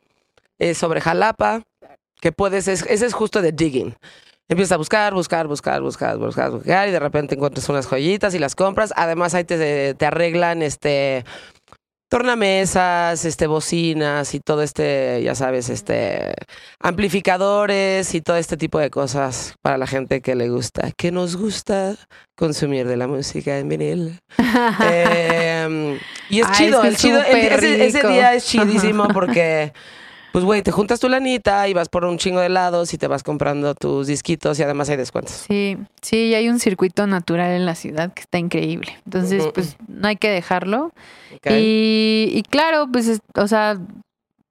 Es 0.59 0.79
sobre 0.79 1.03
Jalapa, 1.03 1.65
que 2.23 2.33
puedes. 2.33 2.69
es- 2.69 2.87
ese 2.89 3.05
es 3.05 3.13
justo 3.13 3.43
de 3.43 3.53
digging. 3.53 3.95
Empiezas 4.49 4.73
a 4.73 4.77
buscar, 4.79 5.13
buscar, 5.13 5.47
buscar, 5.47 5.83
buscar, 5.83 6.17
buscar, 6.17 6.51
buscar, 6.53 6.89
y 6.89 6.93
de 6.93 7.01
repente 7.01 7.35
encuentras 7.35 7.69
unas 7.69 7.87
joyitas 7.87 8.35
y 8.35 8.39
las 8.39 8.55
compras. 8.55 8.95
Además, 8.97 9.35
ahí 9.35 9.45
te, 9.45 9.93
te 9.95 10.07
arreglan 10.07 10.63
este 10.63 11.27
tornamesas, 12.15 13.25
este, 13.25 13.49
bocinas 13.49 14.35
y 14.37 14.39
todo 14.39 14.63
este, 14.63 15.21
ya 15.25 15.35
sabes, 15.35 15.69
este, 15.69 16.33
amplificadores 16.79 18.15
y 18.15 18.21
todo 18.21 18.37
este 18.37 18.57
tipo 18.57 18.79
de 18.79 18.89
cosas 18.89 19.57
para 19.63 19.79
la 19.79 19.89
gente 19.89 20.21
que 20.21 20.37
le 20.37 20.49
gusta, 20.49 20.93
que 20.97 21.11
nos 21.11 21.35
gusta 21.35 21.97
consumir 22.37 22.87
de 22.87 22.97
la 22.97 23.09
música 23.09 23.59
en 23.59 23.69
vinil. 23.69 24.21
Eh, 24.87 25.99
y 26.31 26.41
es 26.41 26.47
Ay, 26.47 26.55
chido, 26.57 26.83
es 26.83 26.83
que 26.83 26.89
el 26.89 26.95
es 26.95 27.01
chido, 27.01 27.21
ese, 27.21 28.09
día 28.09 28.35
es 28.35 28.47
chidísimo 28.47 29.09
porque, 29.09 29.73
pues, 30.35 30.45
güey, 30.45 30.63
te 30.63 30.73
juntas 30.73 30.99
tu 30.99 31.09
lanita 31.09 31.69
y 31.69 31.75
vas 31.75 31.89
por 31.89 32.05
un 32.05 32.19
chingo 32.19 32.41
de 32.41 32.47
helados 32.47 32.93
y 32.93 32.99
te 32.99 33.07
vas 33.07 33.23
comprando 33.23 33.73
tus 33.77 34.09
disquitos 34.09 34.59
y 34.59 34.65
además 34.65 34.89
hay 34.91 34.97
descuentos. 34.97 35.45
Sí, 35.47 35.77
sí, 36.03 36.17
y 36.27 36.35
hay 36.35 36.49
un 36.49 36.59
circuito 36.59 37.07
natural 37.07 37.53
en 37.53 37.65
la 37.65 37.77
ciudad 37.77 38.13
que 38.13 38.23
está 38.23 38.39
increíble. 38.39 38.99
Entonces, 39.05 39.45
pues 39.55 39.77
no 39.87 40.09
hay 40.09 40.17
que 40.17 40.29
dejarlo. 40.31 40.91
Y, 41.57 42.31
y 42.33 42.43
claro, 42.43 42.89
pues, 42.91 43.07
es- 43.07 43.21
o 43.37 43.47
sea, 43.47 43.79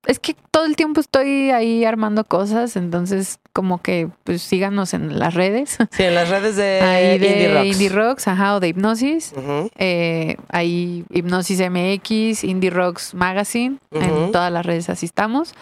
es 0.06 0.20
que 0.20 0.36
todo 0.52 0.66
el 0.66 0.76
tiempo 0.76 1.00
estoy 1.02 1.52
ahí 1.52 1.86
armando 1.86 2.24
cosas, 2.26 2.76
entonces 2.76 3.40
como 3.54 3.82
que 3.82 4.10
pues 4.24 4.42
síganos 4.42 4.94
en 4.94 5.18
las 5.20 5.34
redes. 5.34 5.78
Sí, 5.92 6.04
en 6.04 6.16
las 6.16 6.30
redes 6.30 6.56
de, 6.56 6.82
ahí 6.82 7.18
de 7.20 7.28
Indie 7.28 7.54
Rocks. 7.54 7.68
Indie 7.68 7.90
Rocks, 7.90 8.28
ajá, 8.28 8.56
o 8.56 8.60
de 8.60 8.68
Hipnosis. 8.70 9.34
Ujú. 9.36 9.70
Eh, 9.78 10.36
hay 10.50 11.06
Hipnosis 11.12 11.60
MX, 11.62 12.44
Indie 12.44 12.70
Rocks 12.70 13.14
Magazine, 13.14 13.78
en 13.92 14.32
todas 14.32 14.52
las 14.52 14.66
redes 14.66 14.90
así 14.90 15.06
estamos. 15.06 15.54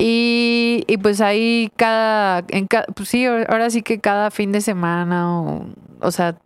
Y, 0.00 0.84
y 0.86 0.96
pues 0.98 1.20
ahí 1.20 1.72
cada, 1.76 2.44
en 2.48 2.66
ca- 2.68 2.86
pues 2.94 3.08
sí, 3.08 3.26
ahora 3.26 3.68
sí 3.70 3.82
que 3.82 3.98
cada 3.98 4.30
fin 4.30 4.52
de 4.52 4.60
semana, 4.60 5.40
o, 5.40 5.66
o 6.00 6.10
sea, 6.12 6.36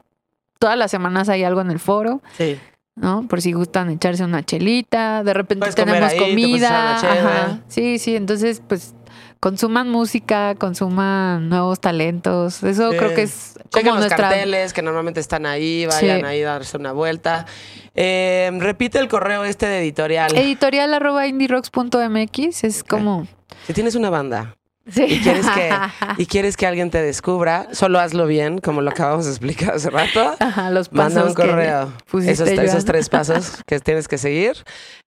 todas 0.58 0.78
las 0.78 0.90
semanas 0.90 1.28
hay 1.28 1.44
algo 1.44 1.60
en 1.60 1.70
el 1.70 1.78
foro, 1.78 2.22
Sí. 2.38 2.58
¿No? 2.96 3.26
Por 3.28 3.40
si 3.40 3.52
gustan 3.52 3.90
echarse 3.90 4.24
una 4.24 4.42
chelita, 4.44 5.22
de 5.24 5.34
repente 5.34 5.60
Puedes 5.60 5.74
tenemos 5.74 6.10
ahí, 6.12 6.18
comida. 6.18 6.96
ajá. 6.96 7.60
Sí, 7.68 7.98
sí, 7.98 8.16
entonces 8.16 8.62
pues 8.66 8.94
consuman 9.40 9.88
música, 9.90 10.54
consuman 10.54 11.48
nuevos 11.48 11.80
talentos. 11.80 12.62
Eso 12.62 12.92
Sí. 12.92 12.96
creo 12.98 13.14
que 13.14 13.22
es 13.22 13.54
Chequen 13.70 13.82
como 13.88 14.00
los 14.00 14.06
nuestra... 14.08 14.28
carteles 14.28 14.72
que 14.72 14.82
normalmente 14.82 15.20
están 15.20 15.46
ahí, 15.46 15.86
vayan 15.86 16.20
Sí. 16.20 16.26
ahí 16.26 16.42
a 16.42 16.46
darse 16.52 16.76
una 16.76 16.92
vuelta. 16.92 17.46
Eh, 17.94 18.50
repite 18.60 18.98
el 18.98 19.08
correo 19.08 19.44
este 19.44 19.66
de 19.66 19.80
editorial. 19.80 20.36
Editorial 20.36 20.94
arroba 20.94 21.26
indierocks.mx 21.26 22.64
es 22.64 22.84
como... 22.84 23.26
Si 23.66 23.72
tienes 23.72 23.94
una 23.96 24.10
banda 24.10 24.56
Sí. 24.90 25.04
y 25.04 25.20
quieres 25.20 25.46
que 25.48 25.70
y 26.18 26.26
quieres 26.26 26.56
que 26.56 26.66
alguien 26.66 26.90
te 26.90 27.00
descubra, 27.00 27.68
solo 27.72 28.00
hazlo 28.00 28.26
bien, 28.26 28.58
como 28.58 28.80
lo 28.82 28.90
acabamos 28.90 29.26
de 29.26 29.30
explicar 29.30 29.74
hace 29.74 29.90
rato. 29.90 30.34
Ajá, 30.40 30.70
los 30.70 30.88
pasos 30.88 31.14
Manda 31.14 31.28
un 31.28 31.34
correo. 31.34 31.92
Esos, 32.24 32.48
esos 32.48 32.84
tres 32.84 33.08
pasos 33.10 33.62
que 33.66 33.78
tienes 33.80 34.08
que 34.08 34.18
seguir 34.18 34.56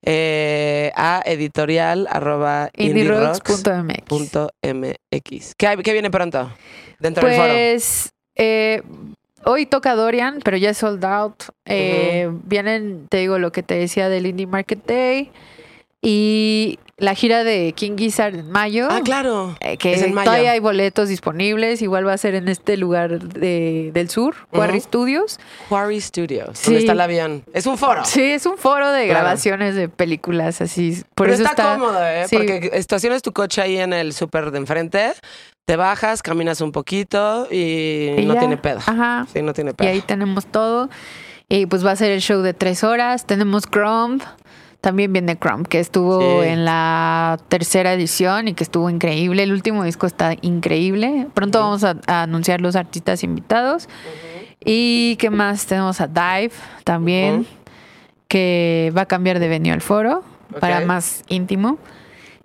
eh, 0.04 0.92
a 0.96 1.22
editorial 1.26 2.08
arroba 2.10 2.70
mx. 2.78 3.42
¿Qué, 5.58 5.78
qué 5.84 5.94
viene 5.94 6.10
pronto 6.10 6.52
dentro 7.00 7.28
del 7.28 7.36
foro? 7.36 7.50
Pues 7.50 8.12
eh, 8.36 8.82
hoy 9.44 9.66
toca 9.66 9.96
Dorian, 9.96 10.40
pero 10.44 10.58
ya 10.58 10.70
es 10.70 10.78
sold 10.78 11.04
out. 11.04 11.44
Eh, 11.66 12.30
Vienen, 12.44 13.08
te 13.10 13.18
digo, 13.18 13.40
lo 13.40 13.52
que 13.52 13.64
te 13.64 13.76
decía 13.76 14.10
del 14.10 14.26
Indie 14.26 14.48
Market 14.48 14.86
Day 14.86 15.32
y 16.08 16.78
la 16.98 17.14
gira 17.16 17.44
de 17.44 17.74
King 17.76 17.98
Gizzard 17.98 18.36
en 18.36 18.50
mayo. 18.52 18.88
Ah, 18.90 19.02
claro. 19.04 19.58
eh, 19.60 19.76
que 19.78 19.94
es 19.96 20.02
en 20.04 20.14
mayo. 20.14 20.26
todavía 20.26 20.52
hay 20.52 20.60
boletos 20.60 21.10
disponibles. 21.10 21.82
Igual 21.82 22.08
va 22.08 22.14
a 22.14 22.18
ser 22.18 22.36
en 22.36 22.48
este 22.48 22.78
lugar 22.78 23.20
de- 23.20 23.90
del 23.94 24.10
sur, 24.10 24.36
Quarry 24.52 24.78
Ujú. 24.78 24.88
Studios. 24.88 25.40
Quarry 25.68 26.00
Studios, 26.00 26.52
Sí. 26.58 26.66
donde 26.68 26.80
está 26.80 26.94
el 26.94 27.02
avión. 27.02 27.44
Es 27.54 27.66
un 27.66 27.78
foro. 27.78 28.06
Sí, 28.06 28.22
es 28.22 28.46
un 28.46 28.58
foro 28.58 28.92
de 28.92 29.06
Claro. 29.08 29.22
grabaciones 29.22 29.76
de 29.76 29.90
películas 29.90 30.62
así. 30.62 31.02
Por 31.16 31.26
Pero 31.28 31.34
eso 31.34 31.44
está, 31.44 31.52
está, 31.64 31.74
cómodo, 31.76 32.08
¿eh? 32.08 32.28
sí. 32.30 32.38
Porque 32.38 32.70
estacionas 32.74 33.22
tu 33.24 33.34
coche 33.34 33.62
ahí 33.62 33.78
en 33.78 33.92
el 33.92 34.14
súper 34.14 34.52
de 34.52 34.60
enfrente, 34.60 35.12
te 35.66 35.76
bajas, 35.76 36.22
caminas 36.22 36.62
un 36.62 36.72
poquito 36.72 37.48
y, 37.52 38.14
y 38.18 38.26
no 38.26 38.36
ya. 38.36 38.40
tiene 38.42 38.56
pedo. 38.58 38.78
Ajá. 38.86 39.26
Sí, 39.34 39.42
no 39.42 39.52
tiene 39.54 39.72
Y 39.72 39.74
pedo. 39.74 39.90
ahí 39.90 40.02
tenemos 40.02 40.46
todo. 40.46 40.90
Y 41.50 41.66
pues 41.66 41.86
va 41.86 41.92
a 41.92 41.96
ser 41.96 42.12
el 42.12 42.22
show 42.22 42.42
de 42.42 42.54
tres 42.54 42.84
horas. 42.84 43.26
Tenemos 43.28 43.68
Crumb. 43.68 44.22
También 44.86 45.12
viene 45.12 45.36
Crumb, 45.36 45.68
que 45.68 45.80
estuvo 45.80 46.20
Sí. 46.44 46.48
en 46.50 46.64
la 46.64 47.40
tercera 47.50 47.92
edición 47.94 48.48
y 48.50 48.54
que 48.54 48.64
estuvo 48.64 48.88
increíble. 48.88 49.42
El 49.42 49.52
último 49.52 49.84
disco 49.84 50.06
está 50.06 50.36
increíble. 50.42 51.26
Pronto 51.34 51.60
vamos 51.60 51.84
a, 51.84 51.96
a 52.06 52.22
anunciar 52.22 52.62
los 52.62 52.76
artistas 52.76 53.24
invitados. 53.24 53.90
Y 54.64 55.16
qué 55.16 55.32
más 55.32 55.66
tenemos 55.66 56.02
a 56.02 56.08
Dive 56.08 56.52
también, 56.84 57.48
que 58.28 58.94
va 58.96 59.02
a 59.02 59.06
cambiar 59.08 59.40
de 59.40 59.48
venue 59.48 59.72
al 59.72 59.82
foro 59.82 60.22
para 60.60 60.82
más 60.86 61.24
íntimo. 61.30 61.80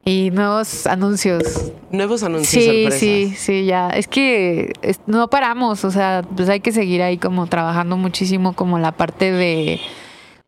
Y 0.03 0.31
nuevos 0.31 0.87
anuncios. 0.87 1.73
Nuevos 1.91 2.23
anuncios 2.23 2.65
Sí, 2.65 2.71
sorpresas. 2.85 3.01
sí, 3.01 3.35
sí, 3.37 3.65
ya. 3.67 3.91
Es 3.91 4.09
que 4.09 4.73
no 5.07 5.29
paramos, 5.29 5.85
o 5.85 5.91
sea, 5.91 6.23
pues 6.35 6.49
hay 6.49 6.61
que 6.61 6.73
seguir 6.73 7.03
ahí 7.03 7.19
como 7.19 7.47
trabajando 7.49 7.99
muchísimo 7.99 8.55
como 8.55 8.79
la 8.79 8.93
parte 8.93 9.31
de, 9.31 9.79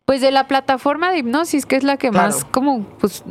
pues 0.05 0.21
de 0.21 0.31
la 0.31 0.47
plataforma 0.47 1.11
de 1.11 1.19
hipnosis, 1.19 1.65
que 1.65 1.75
es 1.75 1.83
la 1.83 1.97
que 1.97 2.09
Claro. 2.09 2.27
más 2.27 2.45
como, 2.45 2.83
pues, 2.99 3.23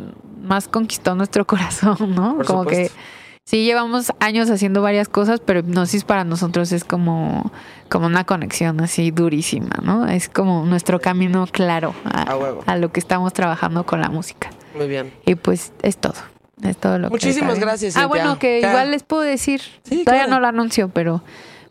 más 0.43 0.69
conquistó 0.69 1.15
nuestro 1.15 1.47
corazón, 1.47 1.97
¿no? 2.15 2.37
Por 2.37 2.47
como 2.47 2.63
supuesto. 2.65 2.95
que 2.95 3.01
sí 3.45 3.65
llevamos 3.65 4.13
años 4.21 4.49
haciendo 4.51 4.83
varias 4.83 5.09
cosas, 5.09 5.41
pero 5.41 5.61
hipnosis 5.61 6.05
para 6.05 6.25
nosotros 6.25 6.73
es 6.73 6.85
como, 6.85 7.53
como 7.89 8.07
una 8.07 8.25
conexión 8.25 8.81
así 8.81 9.11
durísima, 9.11 9.77
¿no? 9.83 10.07
Es 10.07 10.29
como 10.29 10.65
nuestro 10.65 11.01
camino 11.01 11.47
claro 11.51 11.95
a, 12.05 12.23
A 12.33 12.37
huevo. 12.37 12.63
a 12.67 12.77
lo 12.77 12.91
que 12.93 13.01
estamos 13.01 13.33
trabajando 13.33 13.85
con 13.85 14.01
la 14.01 14.09
música. 14.09 14.51
Muy 14.77 14.89
bien. 14.89 15.13
Y 15.27 15.35
pues 15.35 15.73
es 15.83 15.97
todo. 15.99 16.15
Es 16.63 16.77
todo 16.77 16.99
lo 16.99 17.09
que 17.09 17.13
Muchísimas 17.15 17.51
saben. 17.55 17.61
gracias, 17.61 17.97
Ah, 17.97 18.03
Cintia. 18.03 18.07
bueno, 18.09 18.39
que 18.39 18.61
igual 18.61 18.93
les 18.93 19.03
puedo 19.03 19.23
decir. 19.23 19.61
Sí, 19.83 20.05
todavía 20.05 20.27
claro. 20.27 20.31
no 20.31 20.41
lo 20.41 20.47
anuncio, 20.47 20.89
pero, 20.89 21.23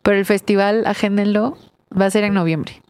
pero 0.03 0.17
el 0.17 0.25
festival, 0.25 0.85
agéndenlo, 0.85 1.57
va 1.97 2.05
a 2.07 2.11
ser 2.11 2.25
en 2.25 2.33
noviembre. 2.33 2.81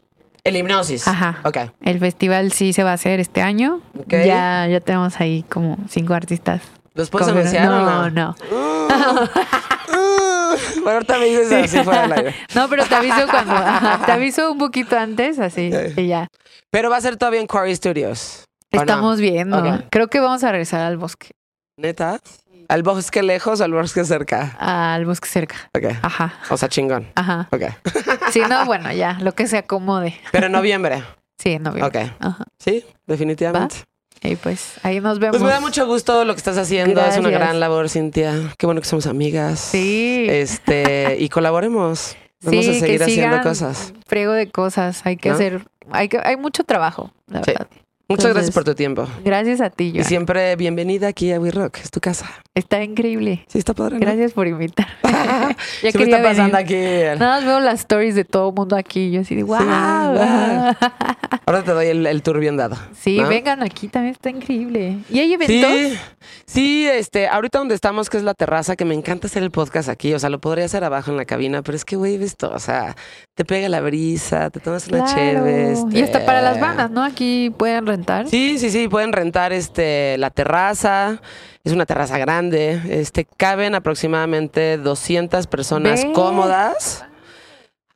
El 0.44 0.56
hipnosis. 0.56 1.08
Ajá. 1.08 1.40
Ok. 1.44 1.58
El 1.82 2.00
festival 2.00 2.52
sí 2.52 2.74
se 2.74 2.84
va 2.84 2.92
a 2.92 2.94
hacer 2.94 3.20
este 3.20 3.42
año. 3.42 3.82
Ok. 3.98 4.14
Ya, 4.26 4.68
ya 4.68 4.80
tenemos 4.80 5.20
ahí 5.20 5.44
como 5.50 5.78
cinco 5.88 6.14
artistas. 6.14 6.62
¿Los 6.94 7.10
puedes 7.10 7.28
anunciar 7.30 7.68
no, 7.68 8.02
o 8.02 8.10
no? 8.10 8.12
no. 8.12 8.36
bueno, 10.84 10.92
ahorita 10.92 11.18
me 11.20 11.26
dices 11.26 11.52
así 11.52 11.84
fuera 11.84 12.02
del 12.02 12.14
aire. 12.14 12.36
No, 12.54 12.68
pero 12.70 12.86
te 12.86 12.96
aviso 12.96 13.28
cuando. 13.30 13.54
ajá, 13.54 14.06
te 14.06 14.12
aviso 14.12 14.52
un 14.52 14.58
poquito 14.58 14.98
antes, 14.98 15.40
así. 15.40 15.72
Y 15.96 16.08
ya. 16.08 16.28
Pero 16.70 16.90
va 16.90 16.98
a 16.98 17.02
ser 17.02 17.16
todavía 17.18 17.40
en 17.40 17.48
Quarry 17.48 17.76
Studios. 17.76 18.46
¿O 18.74 18.78
no? 18.78 18.82
Estamos 18.82 19.20
viendo. 19.22 19.58
Ok. 19.58 19.86
Creo 19.90 20.08
que 20.08 20.20
vamos 20.20 20.44
a 20.44 20.52
regresar 20.52 20.82
al 20.82 20.98
bosque. 20.98 21.32
¿Neta? 21.78 22.20
¿Al 22.68 22.84
bosque 22.84 23.24
lejos 23.24 23.62
o 23.62 23.64
al 23.64 23.74
bosque 23.74 24.04
cerca? 24.06 24.56
Al 24.60 25.06
bosque 25.06 25.28
cerca. 25.28 25.56
Ok. 25.76 25.86
Ajá. 26.02 26.34
O 26.50 26.58
sea, 26.58 26.70
chingón. 26.70 27.08
Ajá. 27.16 27.48
Ok. 27.52 27.64
Sí, 28.32 28.42
no, 28.50 28.66
bueno, 28.66 28.92
ya, 28.92 29.18
lo 29.22 29.34
que 29.34 29.48
se 29.48 29.58
acomode. 29.58 30.16
Pero 30.32 30.46
en 30.48 30.52
noviembre. 30.52 31.04
Sí, 31.38 31.52
en 31.54 31.64
noviembre. 31.64 32.06
Ok. 32.06 32.12
Ajá. 32.20 32.46
Sí, 32.60 32.86
definitivamente. 33.08 33.78
Y 34.24 34.36
pues 34.36 34.76
ahí 34.84 35.00
nos 35.02 35.18
vemos. 35.20 35.38
Pues 35.38 35.44
me 35.44 35.50
da 35.52 35.60
mucho 35.60 35.88
gusto 35.88 36.24
lo 36.26 36.34
que 36.34 36.38
estás 36.38 36.58
haciendo. 36.58 37.02
Es 37.02 37.18
una 37.18 37.30
gran 37.32 37.60
labor, 37.60 37.90
Cintia. 37.90 38.54
Qué 38.58 38.66
bueno 38.68 38.80
que 38.82 38.88
somos 38.88 39.08
amigas. 39.08 39.60
Sí. 39.60 40.28
Este, 40.30 41.18
y 41.20 41.28
colaboremos. 41.30 42.16
Vamos 42.44 42.66
Sí, 42.66 42.70
a 42.70 42.74
que 42.74 42.80
seguir 42.80 43.04
haciendo 43.04 43.28
sigan 43.38 43.44
cosas. 43.44 43.94
De 44.10 44.52
cosas. 44.52 45.02
Hay 45.06 45.18
que 45.18 45.30
¿No? 45.30 45.36
hacer. 45.36 45.66
Hay, 45.92 46.10
que, 46.10 46.20
hay 46.24 46.38
mucho 46.38 46.64
trabajo, 46.64 47.12
la 47.28 47.44
Sí. 47.44 47.52
verdad. 47.52 47.68
Muchas 48.12 48.26
Entonces, 48.26 48.34
gracias 48.34 48.54
por 48.54 48.64
tu 48.64 48.76
tiempo. 48.76 49.08
Gracias 49.24 49.62
a 49.62 49.70
ti, 49.70 49.86
Y 49.86 49.92
Joan. 49.96 50.06
siempre 50.06 50.56
bienvenida 50.56 51.08
aquí 51.08 51.32
a 51.32 51.40
We 51.40 51.52
Rock. 51.52 51.78
Es 51.84 51.92
tu 51.92 52.00
casa. 52.00 52.26
Está 52.54 52.84
increíble. 52.84 53.46
Sí, 53.48 53.58
está 53.60 53.74
padre. 53.74 53.96
¿no? 53.96 54.02
Gracias 54.02 54.34
por 54.34 54.48
invitar. 54.48 54.88
ya 55.04 55.92
quería 55.92 56.18
está 56.18 56.22
pasando 56.24 56.58
venir. 56.58 57.12
aquí. 57.14 57.20
Nada 57.20 57.38
más 57.38 57.46
veo 57.46 57.60
las 57.62 57.80
stories 57.82 58.16
de 58.16 58.26
todo 58.26 58.50
el 58.50 58.56
mundo 58.56 58.76
aquí. 58.76 59.08
y 59.08 59.12
Yo 59.12 59.22
así 59.22 59.36
de 59.36 59.44
wow. 59.44 59.58
wow. 59.58 60.76
Ahora 61.46 61.64
te 61.64 61.72
doy 61.72 61.88
el, 61.88 62.06
el 62.06 62.22
tour 62.22 62.40
bien 62.40 62.58
dado. 62.58 62.76
Sí, 63.00 63.18
¿no? 63.18 63.28
vengan 63.30 63.64
aquí, 63.64 63.88
también 63.88 64.14
está 64.14 64.30
increíble. 64.30 64.98
¿Y 65.10 65.20
hay 65.20 65.34
eventos? 65.34 65.72
Sí, 65.72 65.98
sí, 66.46 66.88
este, 66.88 67.28
ahorita 67.28 67.60
donde 67.60 67.76
estamos, 67.76 68.10
que 68.10 68.18
es 68.18 68.24
la 68.24 68.34
terraza, 68.34 68.76
que 68.76 68.86
me 68.86 68.94
encanta 68.96 69.28
hacer 69.28 69.42
el 69.44 69.52
podcast 69.52 69.90
aquí, 69.90 70.14
o 70.14 70.20
sea, 70.20 70.30
lo 70.30 70.40
podría 70.40 70.66
hacer 70.66 70.84
abajo 70.84 71.10
en 71.12 71.18
la 71.18 71.26
cabina, 71.26 71.62
pero 71.62 71.76
es 71.76 71.86
que, 71.86 71.96
güey, 71.96 72.18
ves 72.18 72.36
todo, 72.38 72.52
o 72.54 72.60
sea, 72.60 72.96
te 73.36 73.44
pega 73.46 73.70
la 73.70 73.80
brisa, 73.82 74.50
te 74.50 74.60
tomas 74.60 74.88
una 74.90 75.06
Claro. 75.06 75.14
chévere. 75.16 75.74
Y 75.92 76.02
hasta 76.02 76.26
para 76.26 76.42
las 76.42 76.60
bandas, 76.60 76.92
¿no? 76.92 77.04
Aquí 77.04 77.50
pueden 77.58 77.86
rentar. 77.88 78.01
Sí, 78.28 78.58
sí, 78.58 78.70
sí, 78.70 78.88
pueden 78.88 79.14
rentar 79.14 79.54
este 79.54 80.18
la 80.18 80.30
terraza. 80.30 81.22
Es 81.64 81.74
una 81.74 81.86
terraza 81.86 82.18
grande. 82.18 82.82
Este 82.90 83.26
caben 83.26 83.76
aproximadamente 83.76 84.78
200 84.78 85.48
personas 85.48 86.06
cómodas. 86.14 87.06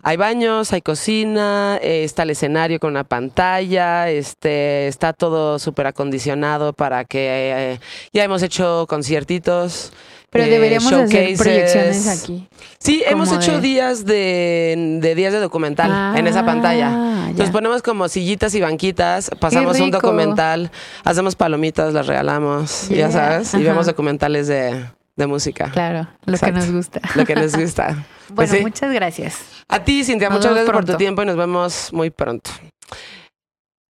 Hay 0.08 0.18
baños, 0.18 0.72
hay 0.72 0.82
cocina, 0.82 1.80
eh, 1.82 2.04
está 2.04 2.24
el 2.24 2.30
escenario 2.30 2.80
con 2.80 2.92
una 2.92 3.06
pantalla, 3.06 4.08
este 4.08 4.88
está 4.88 5.14
todo 5.14 5.58
súper 5.58 5.88
acondicionado 5.88 6.74
para 6.74 7.06
que 7.06 7.28
eh, 7.74 7.80
ya 8.14 8.24
hemos 8.24 8.44
hecho 8.44 8.86
conciertitos. 8.88 9.94
Pero 10.36 10.46
eh, 10.48 10.50
deberíamos 10.50 10.92
hacer 10.94 11.38
proyecciones 11.38 12.08
aquí. 12.08 12.48
Sí, 12.80 13.04
hemos 13.08 13.32
hecho 13.32 13.54
de- 13.54 13.62
días 13.62 14.06
de, 14.06 15.00
de 15.02 15.16
días 15.16 15.32
de 15.34 15.40
documental 15.40 16.18
en 16.18 16.28
esa 16.28 16.42
Ah, 16.42 16.46
pantalla. 16.46 16.90
ya. 16.92 17.30
Entonces 17.30 17.52
ponemos 17.52 17.82
como 17.82 18.08
sillitas 18.10 18.54
y 18.54 18.62
banquitas, 18.62 19.32
pasamos 19.40 19.80
un 19.80 19.92
documental, 19.92 20.72
hacemos 21.04 21.36
palomitas, 21.36 21.94
las 21.94 22.06
regalamos, 22.08 22.90
Yeah, 22.90 23.08
ya 23.08 23.12
sabes, 23.12 23.54
y 23.54 23.64
vemos 23.64 23.86
documentales 23.86 24.48
de, 24.48 24.86
de 25.16 25.28
música. 25.28 25.72
Claro, 25.72 26.08
lo 26.26 26.34
Exacto. 26.34 26.60
que 26.60 26.66
nos 26.66 26.72
gusta. 26.76 27.02
Lo 27.16 27.26
que 27.26 27.36
les 27.36 27.56
gusta. 27.58 28.06
Bueno, 28.28 28.36
Pues 28.36 28.50
sí. 28.50 28.60
muchas 28.62 28.92
gracias. 28.92 29.36
A 29.70 29.84
ti, 29.84 30.04
Cintia, 30.04 30.30
Nos 30.30 30.40
muchas 30.40 30.52
gracias 30.54 30.74
por 30.74 30.84
tu 30.84 30.96
tiempo 30.98 31.22
y 31.22 31.28
nos 31.28 31.38
vemos 31.38 31.94
muy 31.94 32.10
pronto. 32.10 32.50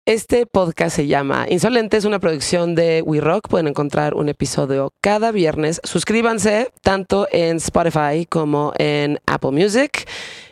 Este 0.08 0.46
podcast 0.46 0.96
se 0.96 1.08
llama 1.08 1.48
Insolente, 1.50 1.98
es 1.98 2.06
una 2.06 2.20
producción 2.20 2.76
de 2.76 3.02
We 3.02 3.20
Rock. 3.20 3.50
Pueden 3.50 3.68
encontrar 3.68 4.14
un 4.14 4.30
episodio 4.30 4.94
cada 5.02 5.34
viernes. 5.34 5.82
Suscríbanse 5.84 6.72
tanto 6.82 7.28
en 7.30 7.58
Spotify 7.58 8.26
como 8.26 8.72
en 8.78 9.20
Apple 9.26 9.52
Music 9.52 10.08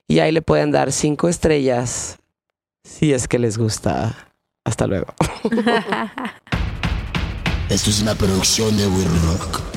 y 0.10 0.20
ahí 0.20 0.34
le 0.34 0.42
pueden 0.42 0.72
dar 0.72 0.92
cinco 0.92 1.30
estrellas 1.30 2.18
si 2.84 3.14
es 3.14 3.30
que 3.30 3.40
les 3.40 3.58
gusta. 3.58 4.28
Hasta 4.66 4.88
luego. 4.88 5.14
Esto 7.70 7.90
es 7.90 8.02
una 8.02 8.16
producción 8.16 8.76
de 8.76 8.88
We 8.88 9.06
Rock. 9.06 9.75